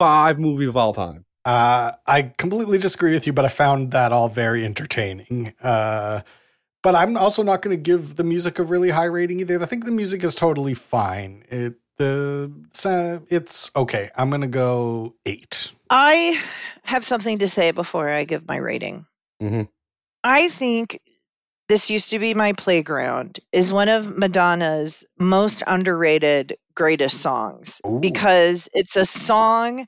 five 0.00 0.40
movie 0.40 0.64
of 0.64 0.76
all 0.76 0.92
time. 0.92 1.24
Uh, 1.44 1.92
I 2.04 2.32
completely 2.36 2.78
disagree 2.78 3.12
with 3.12 3.28
you, 3.28 3.32
but 3.32 3.44
I 3.44 3.48
found 3.48 3.92
that 3.92 4.10
all 4.10 4.28
very 4.28 4.64
entertaining. 4.64 5.54
Uh, 5.62 6.22
but 6.82 6.96
I'm 6.96 7.16
also 7.16 7.44
not 7.44 7.62
going 7.62 7.76
to 7.76 7.80
give 7.80 8.16
the 8.16 8.24
music 8.24 8.58
a 8.58 8.64
really 8.64 8.90
high 8.90 9.04
rating 9.04 9.38
either. 9.40 9.62
I 9.62 9.66
think 9.66 9.84
the 9.84 9.92
music 9.92 10.24
is 10.24 10.34
totally 10.34 10.74
fine. 10.74 11.44
It 11.48 11.76
the 11.98 12.52
it's 13.30 13.70
okay. 13.74 14.10
I'm 14.16 14.30
going 14.30 14.42
to 14.42 14.48
go 14.48 15.14
eight. 15.24 15.72
I 15.90 16.40
have 16.82 17.04
something 17.04 17.38
to 17.38 17.48
say 17.48 17.70
before 17.70 18.08
I 18.10 18.24
give 18.24 18.46
my 18.46 18.56
rating. 18.56 19.06
Mhm. 19.42 19.68
I 20.24 20.48
think 20.48 21.00
This 21.68 21.90
Used 21.90 22.10
to 22.10 22.18
Be 22.18 22.34
My 22.34 22.52
Playground 22.52 23.40
is 23.52 23.72
one 23.72 23.88
of 23.88 24.16
Madonna's 24.16 25.04
most 25.18 25.62
underrated, 25.66 26.56
greatest 26.74 27.20
songs 27.20 27.80
Ooh. 27.86 27.98
because 28.00 28.68
it's 28.72 28.96
a 28.96 29.04
song 29.04 29.86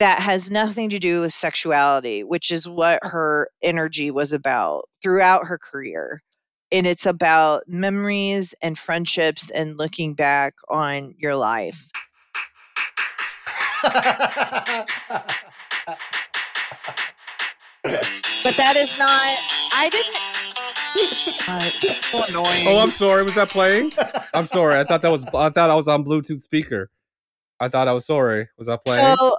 that 0.00 0.18
has 0.18 0.50
nothing 0.50 0.90
to 0.90 0.98
do 0.98 1.20
with 1.20 1.32
sexuality, 1.32 2.24
which 2.24 2.50
is 2.50 2.68
what 2.68 2.98
her 3.02 3.48
energy 3.62 4.10
was 4.10 4.32
about 4.32 4.88
throughout 5.00 5.46
her 5.46 5.58
career. 5.58 6.22
And 6.72 6.86
it's 6.86 7.06
about 7.06 7.62
memories 7.68 8.54
and 8.62 8.76
friendships 8.78 9.50
and 9.50 9.78
looking 9.78 10.14
back 10.14 10.54
on 10.68 11.14
your 11.18 11.36
life. 11.36 11.86
But 18.44 18.56
that 18.56 18.76
is 18.76 18.96
not, 18.98 19.36
I 19.74 19.88
didn't, 19.90 20.16
Uh, 21.48 21.70
so 22.10 22.24
annoying. 22.24 22.66
Oh, 22.68 22.78
I'm 22.78 22.90
sorry. 22.90 23.22
Was 23.22 23.34
that 23.36 23.50
playing? 23.50 23.92
I'm 24.34 24.46
sorry. 24.46 24.78
I 24.78 24.84
thought 24.84 25.00
that 25.02 25.10
was. 25.10 25.24
I 25.26 25.48
thought 25.50 25.70
I 25.70 25.74
was 25.74 25.88
on 25.88 26.04
Bluetooth 26.04 26.40
speaker. 26.42 26.90
I 27.60 27.68
thought 27.68 27.88
I 27.88 27.92
was 27.92 28.04
sorry. 28.04 28.48
Was 28.58 28.66
that 28.66 28.84
playing? 28.84 29.16
So, 29.16 29.36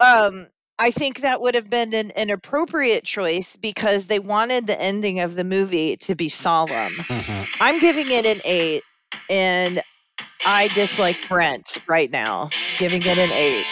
um, 0.00 0.46
I 0.78 0.90
think 0.90 1.20
that 1.20 1.40
would 1.40 1.54
have 1.54 1.68
been 1.68 1.92
an, 1.92 2.10
an 2.12 2.30
appropriate 2.30 3.04
choice 3.04 3.56
because 3.56 4.06
they 4.06 4.18
wanted 4.18 4.66
the 4.66 4.80
ending 4.80 5.20
of 5.20 5.34
the 5.34 5.44
movie 5.44 5.96
to 5.98 6.14
be 6.14 6.28
solemn. 6.28 6.70
Mhm. 6.70 7.56
I'm 7.60 7.78
giving 7.80 8.06
it 8.10 8.24
an 8.24 8.40
eight, 8.44 8.82
and 9.28 9.82
I 10.46 10.68
dislike 10.68 11.28
Brent 11.28 11.78
right 11.86 12.10
now, 12.10 12.50
giving 12.78 13.02
it 13.02 13.18
an 13.18 13.30
eight. 13.32 13.66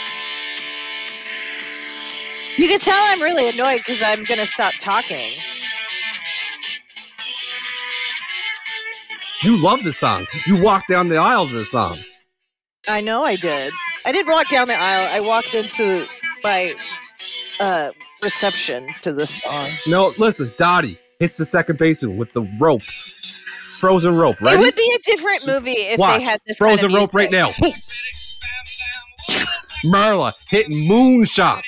You 2.59 2.69
can 2.69 2.81
tell 2.81 2.99
I'm 2.99 3.21
really 3.21 3.49
annoyed 3.49 3.79
because 3.79 4.03
I'm 4.03 4.25
going 4.25 4.41
to 4.41 4.47
stop 4.47 4.75
talking. 4.81 5.31
you 9.43 9.63
love 9.63 9.85
the 9.85 9.93
song. 9.93 10.27
You 10.47 10.61
walked 10.61 10.89
down 10.89 11.09
the 11.09 11.17
aisle 11.17 11.47
to 11.47 11.55
the 11.55 11.65
song. 11.65 11.97
I 12.89 13.01
know 13.01 13.23
I 13.23 13.37
did. 13.37 13.73
I 14.05 14.13
did 14.13 14.27
walk 14.27 14.49
down 14.49 14.69
the 14.69 14.79
aisle. 14.79 15.09
I 15.11 15.21
walked 15.21 15.55
into 15.55 16.07
my 16.43 16.75
uh, 17.61 17.91
reception 18.23 18.89
to 19.03 19.13
this 19.13 19.43
song. 19.43 19.69
No, 19.87 20.13
listen. 20.19 20.51
Dottie 20.57 20.99
hits 21.19 21.37
the 21.37 21.45
second 21.45 21.79
baseman 21.79 22.17
with 22.17 22.33
the 22.33 22.43
rope, 22.61 22.83
frozen 23.81 24.17
rope. 24.17 24.41
Right? 24.41 24.55
It 24.59 24.61
would 24.61 24.75
be 24.75 24.93
a 24.95 24.99
different 25.11 25.39
So- 25.41 25.55
movie 25.55 25.73
if 25.73 25.99
Watch. 25.99 26.19
they 26.19 26.25
had 26.25 26.41
this 26.47 26.59
kind 26.59 26.71
frozen 26.71 26.91
of 26.95 27.01
rope 27.01 27.15
right 27.15 27.31
now. 27.31 27.51
Marla 29.85 30.33
hitting 30.49 30.89
moonshots. 30.89 31.63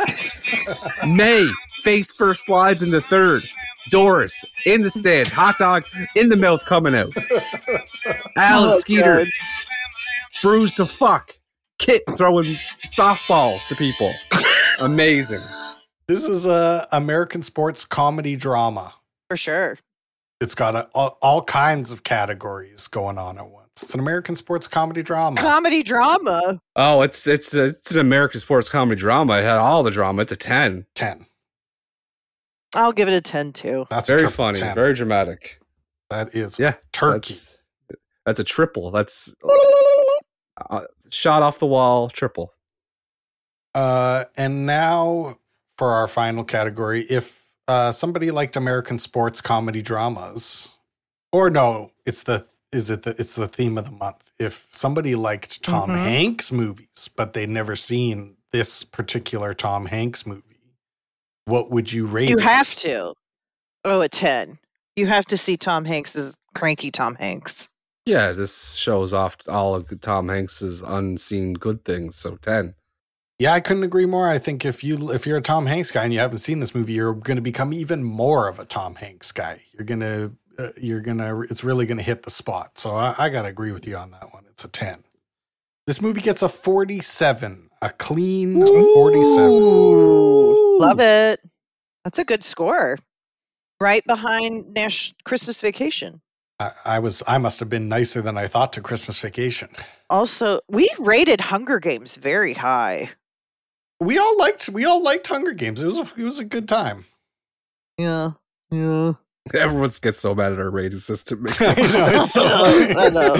Mae 1.06 1.46
face 1.82 2.10
first 2.12 2.46
slides 2.46 2.82
into 2.82 3.00
third. 3.00 3.42
Doris 3.90 4.44
in 4.64 4.80
the 4.82 4.90
stands. 4.90 5.32
Hot 5.32 5.58
dog 5.58 5.84
in 6.14 6.28
the 6.28 6.36
mouth 6.36 6.64
coming 6.66 6.94
out. 6.94 7.12
Alice 8.36 8.74
Oh, 8.74 8.78
Skeeter 8.80 9.16
God. 9.18 9.26
bruised 10.40 10.76
to 10.76 10.86
fuck. 10.86 11.34
Kit 11.78 12.02
throwing 12.16 12.56
softballs 12.86 13.66
to 13.66 13.74
people. 13.74 14.14
Amazing. 14.80 15.40
This 16.12 16.28
is 16.28 16.44
a 16.44 16.86
American 16.92 17.42
sports 17.42 17.86
comedy 17.86 18.36
drama. 18.36 18.92
For 19.30 19.36
sure. 19.38 19.78
It's 20.42 20.54
got 20.54 20.76
a, 20.76 20.82
all, 20.94 21.16
all 21.22 21.42
kinds 21.42 21.90
of 21.90 22.04
categories 22.04 22.86
going 22.86 23.16
on 23.16 23.38
at 23.38 23.48
once. 23.48 23.82
It's 23.82 23.94
an 23.94 24.00
American 24.00 24.36
sports 24.36 24.68
comedy 24.68 25.02
drama. 25.02 25.40
Comedy 25.40 25.82
drama. 25.82 26.60
Oh, 26.76 27.00
it's 27.00 27.26
it's 27.26 27.54
it's 27.54 27.92
an 27.92 28.00
American 28.00 28.40
sports 28.40 28.68
comedy 28.68 29.00
drama. 29.00 29.38
It 29.38 29.44
had 29.44 29.56
all 29.56 29.82
the 29.82 29.90
drama. 29.90 30.20
It's 30.20 30.32
a 30.32 30.36
ten. 30.36 30.84
10. 30.94 31.24
I'll 32.74 32.92
give 32.92 33.08
it 33.08 33.14
a 33.14 33.22
10 33.22 33.54
too. 33.54 33.86
That's 33.88 34.06
Very 34.06 34.20
triple 34.20 34.36
funny. 34.36 34.58
10. 34.60 34.74
Very 34.74 34.92
dramatic. 34.92 35.60
that 36.10 36.34
is 36.34 36.58
Yeah, 36.58 36.74
turkey. 36.92 37.32
That's, 37.32 37.58
that's 38.26 38.40
a 38.40 38.44
triple. 38.44 38.90
That's 38.90 39.34
uh, 40.70 40.82
shot 41.08 41.40
off 41.40 41.58
the 41.58 41.66
wall 41.66 42.10
triple. 42.10 42.52
Uh, 43.74 44.26
and 44.36 44.66
now 44.66 45.38
for 45.78 45.90
our 45.92 46.06
final 46.08 46.44
category, 46.44 47.02
if 47.10 47.44
uh, 47.68 47.92
somebody 47.92 48.30
liked 48.30 48.56
American 48.56 48.98
sports 48.98 49.40
comedy 49.40 49.82
dramas, 49.82 50.76
or 51.32 51.50
no, 51.50 51.90
it's 52.06 52.22
the 52.24 52.46
is 52.72 52.88
it 52.90 53.02
the 53.02 53.10
it's 53.18 53.36
the 53.36 53.48
theme 53.48 53.76
of 53.78 53.84
the 53.84 53.90
month. 53.90 54.32
If 54.38 54.66
somebody 54.70 55.14
liked 55.14 55.62
Tom 55.62 55.90
Mhm. 55.90 56.04
Hanks 56.04 56.50
movies, 56.52 57.08
but 57.16 57.32
they'd 57.32 57.48
never 57.48 57.76
seen 57.76 58.36
this 58.50 58.84
particular 58.84 59.54
Tom 59.54 59.86
Hanks 59.86 60.26
movie, 60.26 60.42
what 61.46 61.70
would 61.70 61.92
you 61.92 62.06
rate? 62.06 62.28
You 62.28 62.36
it? 62.38 62.42
have 62.42 62.74
to. 62.76 63.14
Oh, 63.84 64.00
a 64.00 64.08
10. 64.08 64.58
You 64.96 65.06
have 65.06 65.24
to 65.26 65.36
see 65.36 65.56
Tom 65.56 65.84
Hanks 65.84 66.14
as 66.16 66.34
cranky 66.54 66.90
Tom 66.90 67.14
Hanks. 67.16 67.68
Yeah, 68.04 68.32
this 68.32 68.74
shows 68.74 69.12
off 69.14 69.36
all 69.48 69.74
of 69.74 69.88
Tom 70.00 70.28
Hanks's 70.28 70.82
unseen 70.82 71.54
good 71.54 71.84
things. 71.84 72.16
So 72.16 72.36
ten. 72.36 72.74
Yeah, 73.42 73.54
I 73.54 73.58
couldn't 73.58 73.82
agree 73.82 74.06
more. 74.06 74.28
I 74.28 74.38
think 74.38 74.64
if 74.64 74.84
you 74.84 75.10
if 75.10 75.26
you're 75.26 75.38
a 75.38 75.42
Tom 75.42 75.66
Hanks 75.66 75.90
guy 75.90 76.04
and 76.04 76.12
you 76.12 76.20
haven't 76.20 76.38
seen 76.38 76.60
this 76.60 76.76
movie, 76.76 76.92
you're 76.92 77.12
going 77.12 77.34
to 77.34 77.42
become 77.42 77.72
even 77.72 78.04
more 78.04 78.46
of 78.46 78.60
a 78.60 78.64
Tom 78.64 78.94
Hanks 78.94 79.32
guy. 79.32 79.62
You're 79.72 79.84
gonna 79.84 80.30
uh, 80.60 80.68
you're 80.80 81.00
gonna 81.00 81.40
it's 81.40 81.64
really 81.64 81.84
going 81.84 81.96
to 81.96 82.04
hit 82.04 82.22
the 82.22 82.30
spot. 82.30 82.78
So 82.78 82.94
I, 82.94 83.16
I 83.18 83.30
got 83.30 83.42
to 83.42 83.48
agree 83.48 83.72
with 83.72 83.84
you 83.84 83.96
on 83.96 84.12
that 84.12 84.32
one. 84.32 84.44
It's 84.48 84.64
a 84.64 84.68
ten. 84.68 85.02
This 85.88 86.00
movie 86.00 86.20
gets 86.20 86.42
a 86.42 86.48
forty-seven, 86.48 87.70
a 87.82 87.90
clean 87.90 88.64
forty-seven. 88.64 90.78
Love 90.78 91.00
it. 91.00 91.40
That's 92.04 92.20
a 92.20 92.24
good 92.24 92.44
score. 92.44 92.96
Right 93.80 94.06
behind 94.06 94.72
Nash 94.72 95.14
Christmas 95.24 95.60
Vacation. 95.60 96.20
I, 96.60 96.70
I 96.84 96.98
was 97.00 97.24
I 97.26 97.38
must 97.38 97.58
have 97.58 97.68
been 97.68 97.88
nicer 97.88 98.22
than 98.22 98.38
I 98.38 98.46
thought 98.46 98.72
to 98.74 98.80
Christmas 98.80 99.18
Vacation. 99.18 99.70
Also, 100.10 100.60
we 100.68 100.88
rated 101.00 101.40
Hunger 101.40 101.80
Games 101.80 102.14
very 102.14 102.52
high. 102.52 103.10
We 104.02 104.18
all 104.18 104.36
liked 104.38 104.68
we 104.68 104.84
all 104.84 105.02
liked 105.02 105.26
Hunger 105.28 105.52
Games. 105.52 105.82
It 105.82 105.86
was 105.86 105.98
a, 105.98 106.02
it 106.16 106.24
was 106.24 106.38
a 106.40 106.44
good 106.44 106.68
time. 106.68 107.06
Yeah. 107.98 108.32
Yeah. 108.70 109.14
Everyone 109.54 109.90
gets 110.00 110.20
so 110.20 110.34
mad 110.36 110.52
at 110.52 110.58
our 110.60 110.70
rating 110.70 111.00
system. 111.00 111.42
Makes 111.44 111.60
I 111.62 111.66
know, 111.74 112.22
it's 112.22 112.32
so 112.32 112.44
I 112.46 113.08
know. 113.08 113.32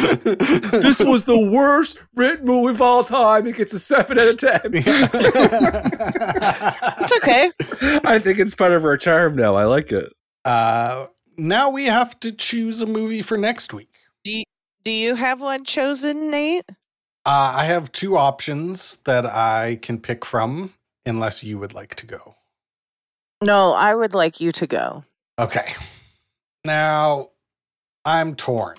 this 0.80 0.98
was 0.98 1.24
the 1.24 1.38
worst 1.38 1.98
written 2.16 2.44
movie 2.46 2.70
of 2.70 2.82
all 2.82 3.04
time. 3.04 3.46
It 3.46 3.56
gets 3.56 3.72
a 3.72 3.78
seven 3.78 4.18
out 4.18 4.28
of 4.28 4.36
ten. 4.36 4.60
It's 7.04 7.12
okay. 7.16 7.50
I 8.04 8.18
think 8.18 8.38
it's 8.38 8.54
part 8.54 8.72
of 8.72 8.84
our 8.84 8.96
charm 8.96 9.36
now. 9.36 9.54
I 9.54 9.64
like 9.64 9.92
it. 9.92 10.12
uh, 10.44 11.06
now 11.38 11.70
we 11.70 11.86
have 11.86 12.18
to 12.20 12.30
choose 12.32 12.80
a 12.80 12.86
movie 12.86 13.22
for 13.22 13.36
next 13.38 13.72
week. 13.72 13.88
Do 14.24 14.90
you 14.90 15.14
have 15.14 15.40
one 15.40 15.64
chosen, 15.64 16.30
Nate? 16.30 16.68
Uh, 17.24 17.54
I 17.56 17.64
have 17.66 17.92
two 17.92 18.16
options 18.16 18.96
that 19.04 19.24
I 19.24 19.78
can 19.80 20.00
pick 20.00 20.24
from, 20.24 20.74
unless 21.06 21.44
you 21.44 21.58
would 21.58 21.72
like 21.72 21.94
to 21.96 22.06
go. 22.06 22.36
No, 23.42 23.72
I 23.72 23.94
would 23.94 24.14
like 24.14 24.40
you 24.40 24.52
to 24.52 24.66
go. 24.66 25.04
Okay. 25.38 25.74
Now, 26.64 27.30
I'm 28.04 28.34
torn. 28.34 28.76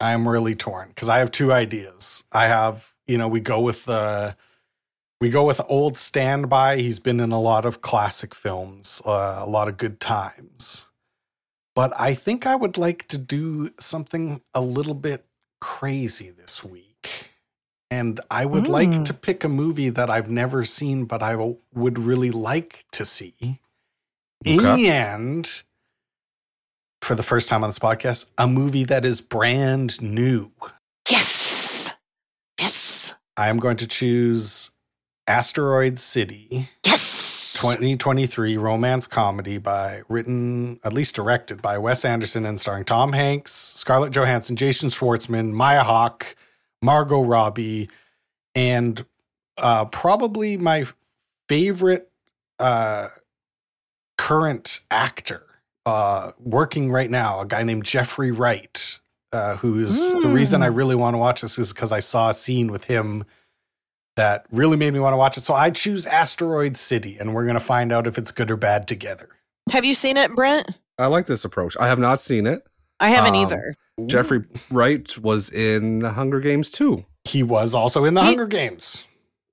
I'm 0.00 0.26
really 0.26 0.54
torn 0.54 0.88
because 0.88 1.08
I 1.08 1.18
have 1.18 1.30
two 1.30 1.52
ideas. 1.52 2.24
I 2.32 2.46
have, 2.46 2.94
you 3.06 3.16
know, 3.16 3.28
we 3.28 3.40
go 3.40 3.60
with 3.60 3.84
the, 3.84 4.36
we 5.20 5.30
go 5.30 5.44
with 5.44 5.60
old 5.68 5.96
standby. 5.96 6.78
He's 6.78 6.98
been 6.98 7.20
in 7.20 7.32
a 7.32 7.40
lot 7.40 7.64
of 7.64 7.80
classic 7.80 8.34
films, 8.34 9.00
uh, 9.06 9.40
a 9.40 9.48
lot 9.48 9.68
of 9.68 9.76
good 9.76 10.00
times. 10.00 10.88
But 11.74 11.92
I 11.98 12.14
think 12.14 12.46
I 12.46 12.54
would 12.54 12.76
like 12.76 13.08
to 13.08 13.18
do 13.18 13.70
something 13.80 14.42
a 14.52 14.60
little 14.60 14.94
bit 14.94 15.26
crazy 15.60 16.30
this 16.30 16.62
week. 16.62 17.33
And 17.94 18.20
I 18.30 18.44
would 18.44 18.66
like 18.66 18.88
Mm. 18.88 19.04
to 19.04 19.14
pick 19.14 19.44
a 19.44 19.48
movie 19.48 19.88
that 19.88 20.10
I've 20.10 20.28
never 20.28 20.64
seen, 20.64 21.04
but 21.04 21.22
I 21.22 21.32
w- 21.32 21.58
would 21.72 21.96
really 21.98 22.32
like 22.32 22.84
to 22.92 23.04
see. 23.04 23.60
Okay. 24.46 24.88
And 24.90 25.62
for 27.00 27.14
the 27.14 27.22
first 27.22 27.48
time 27.48 27.62
on 27.62 27.68
this 27.70 27.78
podcast, 27.78 28.26
a 28.36 28.48
movie 28.48 28.82
that 28.84 29.04
is 29.04 29.20
brand 29.20 30.02
new. 30.02 30.50
Yes. 31.08 31.90
Yes. 32.60 33.12
I 33.36 33.48
am 33.48 33.58
going 33.58 33.76
to 33.78 33.86
choose 33.86 34.70
Asteroid 35.28 35.98
City, 36.00 36.68
Yes. 36.84 37.52
2023 37.60 38.56
romance 38.56 39.06
comedy 39.06 39.58
by 39.58 40.02
written, 40.08 40.80
at 40.82 40.92
least 40.92 41.14
directed 41.14 41.62
by 41.62 41.78
Wes 41.78 42.04
Anderson 42.04 42.44
and 42.44 42.60
starring 42.60 42.84
Tom 42.84 43.12
Hanks, 43.12 43.52
Scarlett 43.52 44.12
Johansson, 44.12 44.56
Jason 44.56 44.88
Schwartzman, 44.90 45.52
Maya 45.52 45.84
Hawke, 45.84 46.34
Margot 46.84 47.22
Robbie, 47.22 47.88
and 48.54 49.04
uh, 49.56 49.86
probably 49.86 50.56
my 50.56 50.84
favorite 51.48 52.10
uh, 52.58 53.08
current 54.18 54.80
actor 54.90 55.42
uh, 55.86 56.32
working 56.38 56.90
right 56.90 57.10
now, 57.10 57.40
a 57.40 57.46
guy 57.46 57.62
named 57.62 57.84
Jeffrey 57.84 58.30
Wright, 58.30 58.98
uh, 59.32 59.56
who 59.56 59.78
is 59.80 59.98
the 60.22 60.28
reason 60.28 60.62
I 60.62 60.68
Mm. 60.68 60.76
really 60.76 60.94
want 60.94 61.14
to 61.14 61.18
watch 61.18 61.42
this 61.42 61.58
is 61.58 61.72
because 61.72 61.92
I 61.92 61.98
saw 62.00 62.30
a 62.30 62.34
scene 62.34 62.70
with 62.70 62.84
him 62.84 63.24
that 64.16 64.46
really 64.52 64.76
made 64.76 64.92
me 64.94 65.00
want 65.00 65.12
to 65.12 65.16
watch 65.18 65.36
it. 65.36 65.40
So 65.42 65.54
I 65.54 65.70
choose 65.70 66.06
Asteroid 66.06 66.76
City, 66.76 67.18
and 67.18 67.34
we're 67.34 67.44
going 67.44 67.58
to 67.58 67.64
find 67.64 67.90
out 67.92 68.06
if 68.06 68.16
it's 68.16 68.30
good 68.30 68.50
or 68.50 68.56
bad 68.56 68.86
together. 68.86 69.28
Have 69.70 69.84
you 69.84 69.94
seen 69.94 70.16
it, 70.16 70.34
Brent? 70.34 70.70
I 70.98 71.06
like 71.06 71.26
this 71.26 71.44
approach. 71.44 71.76
I 71.80 71.88
have 71.88 71.98
not 71.98 72.20
seen 72.20 72.46
it. 72.46 72.64
I 73.00 73.08
haven't 73.10 73.34
Um, 73.34 73.42
either. 73.42 73.74
Jeffrey 74.06 74.44
Wright 74.70 75.16
was 75.18 75.50
in 75.50 76.00
the 76.00 76.10
Hunger 76.10 76.40
Games 76.40 76.70
too. 76.70 77.04
He 77.24 77.42
was 77.42 77.74
also 77.74 78.04
in 78.04 78.14
the 78.14 78.20
He- 78.20 78.26
Hunger 78.28 78.46
Games. 78.46 79.04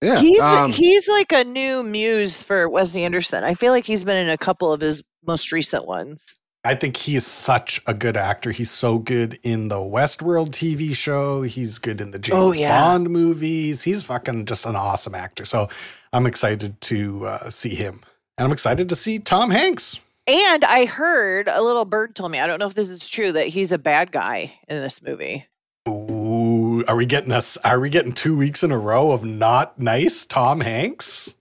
Yeah. 0.01 0.19
He's 0.19 0.41
um, 0.41 0.71
he's 0.71 1.07
like 1.07 1.31
a 1.31 1.43
new 1.43 1.83
muse 1.83 2.41
for 2.41 2.67
Wes 2.67 2.95
Anderson. 2.95 3.43
I 3.43 3.53
feel 3.53 3.71
like 3.71 3.85
he's 3.85 4.03
been 4.03 4.17
in 4.17 4.29
a 4.29 4.37
couple 4.37 4.73
of 4.73 4.81
his 4.81 5.03
most 5.27 5.51
recent 5.51 5.85
ones. 5.85 6.35
I 6.63 6.73
think 6.75 6.97
he's 6.97 7.25
such 7.25 7.81
a 7.87 7.93
good 7.93 8.17
actor. 8.17 8.51
He's 8.51 8.69
so 8.71 8.97
good 8.99 9.39
in 9.43 9.67
the 9.67 9.75
Westworld 9.77 10.49
TV 10.49 10.95
show. 10.95 11.41
He's 11.43 11.77
good 11.79 12.01
in 12.01 12.11
the 12.11 12.19
James 12.19 12.35
Oh, 12.39 12.51
yeah. 12.53 12.81
Bond 12.83 13.09
movies. 13.09 13.83
He's 13.83 14.03
fucking 14.03 14.45
just 14.45 14.65
an 14.67 14.75
awesome 14.75 15.15
actor. 15.15 15.43
So 15.45 15.69
I'm 16.13 16.25
excited 16.27 16.79
to 16.81 17.25
uh, 17.25 17.49
see 17.49 17.73
him. 17.75 18.01
And 18.37 18.45
I'm 18.45 18.51
excited 18.51 18.89
to 18.89 18.95
see 18.95 19.17
Tom 19.19 19.49
Hanks. 19.51 19.99
And 20.31 20.63
I 20.63 20.85
heard 20.85 21.49
a 21.49 21.61
little 21.61 21.83
bird 21.83 22.15
told 22.15 22.31
me, 22.31 22.39
I 22.39 22.47
don't 22.47 22.57
know 22.57 22.65
if 22.67 22.73
this 22.73 22.87
is 22.87 23.09
true, 23.09 23.33
that 23.33 23.47
he's 23.47 23.73
a 23.73 23.77
bad 23.77 24.13
guy 24.13 24.57
in 24.69 24.81
this 24.81 25.01
movie. 25.01 25.45
Ooh, 25.89 26.85
are 26.87 26.95
we 26.95 27.05
getting 27.05 27.33
us? 27.33 27.57
Are 27.57 27.81
we 27.81 27.89
getting 27.89 28.13
two 28.13 28.37
weeks 28.37 28.63
in 28.63 28.71
a 28.71 28.77
row 28.77 29.11
of 29.11 29.25
not 29.25 29.77
nice 29.77 30.25
Tom 30.25 30.61
Hanks? 30.61 31.35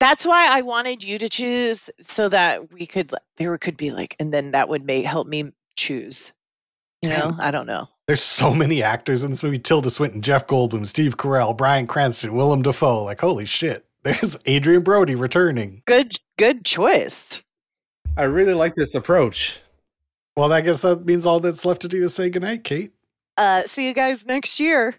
That's 0.00 0.26
why 0.26 0.48
I 0.50 0.60
wanted 0.60 1.02
you 1.02 1.18
to 1.18 1.30
choose 1.30 1.88
so 2.02 2.28
that 2.28 2.70
we 2.70 2.86
could 2.86 3.14
there 3.38 3.56
could 3.56 3.78
be 3.78 3.90
like 3.90 4.16
and 4.18 4.34
then 4.34 4.50
that 4.50 4.68
would 4.68 4.84
make 4.84 5.06
help 5.06 5.26
me 5.26 5.52
choose. 5.76 6.32
You 7.00 7.08
know, 7.08 7.34
I 7.38 7.50
don't 7.50 7.66
know. 7.66 7.88
There's 8.06 8.20
so 8.22 8.54
many 8.54 8.82
actors 8.82 9.22
in 9.22 9.30
this 9.30 9.42
movie: 9.42 9.58
Tilda 9.58 9.88
Swinton, 9.88 10.20
Jeff 10.20 10.46
Goldblum, 10.46 10.86
Steve 10.86 11.16
Carell, 11.16 11.56
Bryan 11.56 11.86
Cranston, 11.86 12.34
Willem 12.34 12.60
Dafoe. 12.60 13.04
Like, 13.04 13.20
holy 13.20 13.46
shit! 13.46 13.86
There's 14.02 14.36
Adrien 14.46 14.82
Brody 14.82 15.14
returning. 15.14 15.82
Good 15.86 16.18
good 16.36 16.66
choice. 16.66 17.44
I 18.16 18.24
really 18.24 18.54
like 18.54 18.74
this 18.74 18.94
approach. 18.94 19.60
Well, 20.36 20.52
I 20.52 20.60
guess 20.60 20.82
that 20.82 21.04
means 21.04 21.26
all 21.26 21.40
that's 21.40 21.64
left 21.64 21.82
to 21.82 21.88
do 21.88 22.02
is 22.02 22.14
say 22.14 22.30
goodnight, 22.30 22.64
Kate. 22.64 22.92
Uh 23.36 23.62
see 23.66 23.86
you 23.86 23.94
guys 23.94 24.26
next 24.26 24.60
year. 24.60 24.96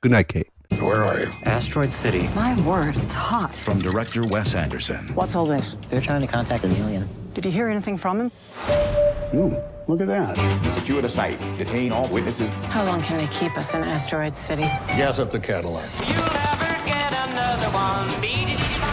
Good 0.00 0.12
night, 0.12 0.28
Kate. 0.28 0.48
Where 0.80 1.02
are 1.02 1.18
you? 1.20 1.30
Asteroid 1.44 1.92
City. 1.92 2.28
My 2.34 2.60
word, 2.62 2.94
it's 2.96 3.14
hot. 3.14 3.56
From 3.56 3.78
director 3.80 4.26
Wes 4.26 4.54
Anderson. 4.54 5.08
What's 5.14 5.34
all 5.34 5.46
this? 5.46 5.76
They're 5.88 6.00
trying 6.02 6.20
to 6.20 6.26
contact 6.26 6.64
an 6.64 6.72
alien. 6.72 7.08
Did 7.32 7.46
you 7.46 7.50
hear 7.50 7.68
anything 7.68 7.96
from 7.96 8.20
him? 8.20 8.30
Ooh, 9.34 9.56
look 9.86 10.00
at 10.00 10.06
that. 10.06 10.36
Secure 10.70 11.00
the 11.02 11.08
site. 11.08 11.38
Detain 11.58 11.92
all 11.92 12.08
witnesses. 12.08 12.50
How 12.70 12.84
long 12.84 13.00
can 13.02 13.18
they 13.18 13.26
keep 13.28 13.56
us 13.56 13.74
in 13.74 13.82
Asteroid 13.82 14.36
City? 14.36 14.62
Gas 14.62 15.18
up 15.18 15.30
the 15.30 15.40
Cadillac. 15.40 15.88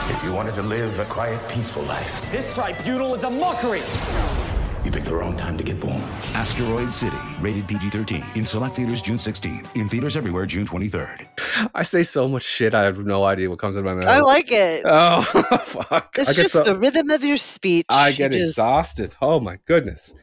If 0.10 0.24
you 0.24 0.34
wanted 0.34 0.54
to 0.56 0.62
live 0.62 1.00
a 1.00 1.06
quiet, 1.06 1.40
peaceful 1.50 1.84
life, 1.84 2.32
This 2.32 2.54
tribunal 2.54 3.16
is 3.16 3.24
a 3.24 3.30
mockery. 3.30 3.82
you 4.86 4.92
picked 4.92 5.06
the 5.06 5.16
wrong 5.16 5.36
time 5.38 5.58
to 5.58 5.64
get 5.64 5.80
born. 5.80 6.02
Asteroid 6.34 6.94
City, 6.94 7.16
rated 7.40 7.68
PG 7.68 7.90
13. 7.90 8.24
In 8.36 8.46
select 8.46 8.76
theaters 8.76 9.02
June 9.02 9.18
16th. 9.18 9.76
In 9.76 9.88
theaters 9.90 10.16
everywhere 10.18 10.46
June 10.46 10.66
23rd. 10.68 11.28
I 11.74 11.84
say 11.84 12.04
so 12.04 12.28
much 12.28 12.44
shit. 12.44 12.74
I 12.76 12.84
have 12.84 13.00
no 13.06 13.24
idea 13.24 13.50
what 13.50 13.60
comes 13.60 13.78
in 13.78 13.84
my 13.86 13.94
mouth. 13.94 14.06
I 14.06 14.20
like 14.20 14.52
it. 14.52 14.84
Oh 14.86 15.22
fuck! 15.64 16.16
It's 16.18 16.30
I 16.30 16.34
just 16.34 16.54
so- 16.54 16.64
the 16.64 16.78
rhythm 16.78 17.10
of 17.10 17.24
your 17.24 17.38
speech. 17.38 17.86
I 17.90 18.12
get 18.12 18.32
just- 18.32 18.50
exhausted. 18.52 19.16
Oh 19.22 19.40
my 19.40 19.58
goodness. 19.66 20.14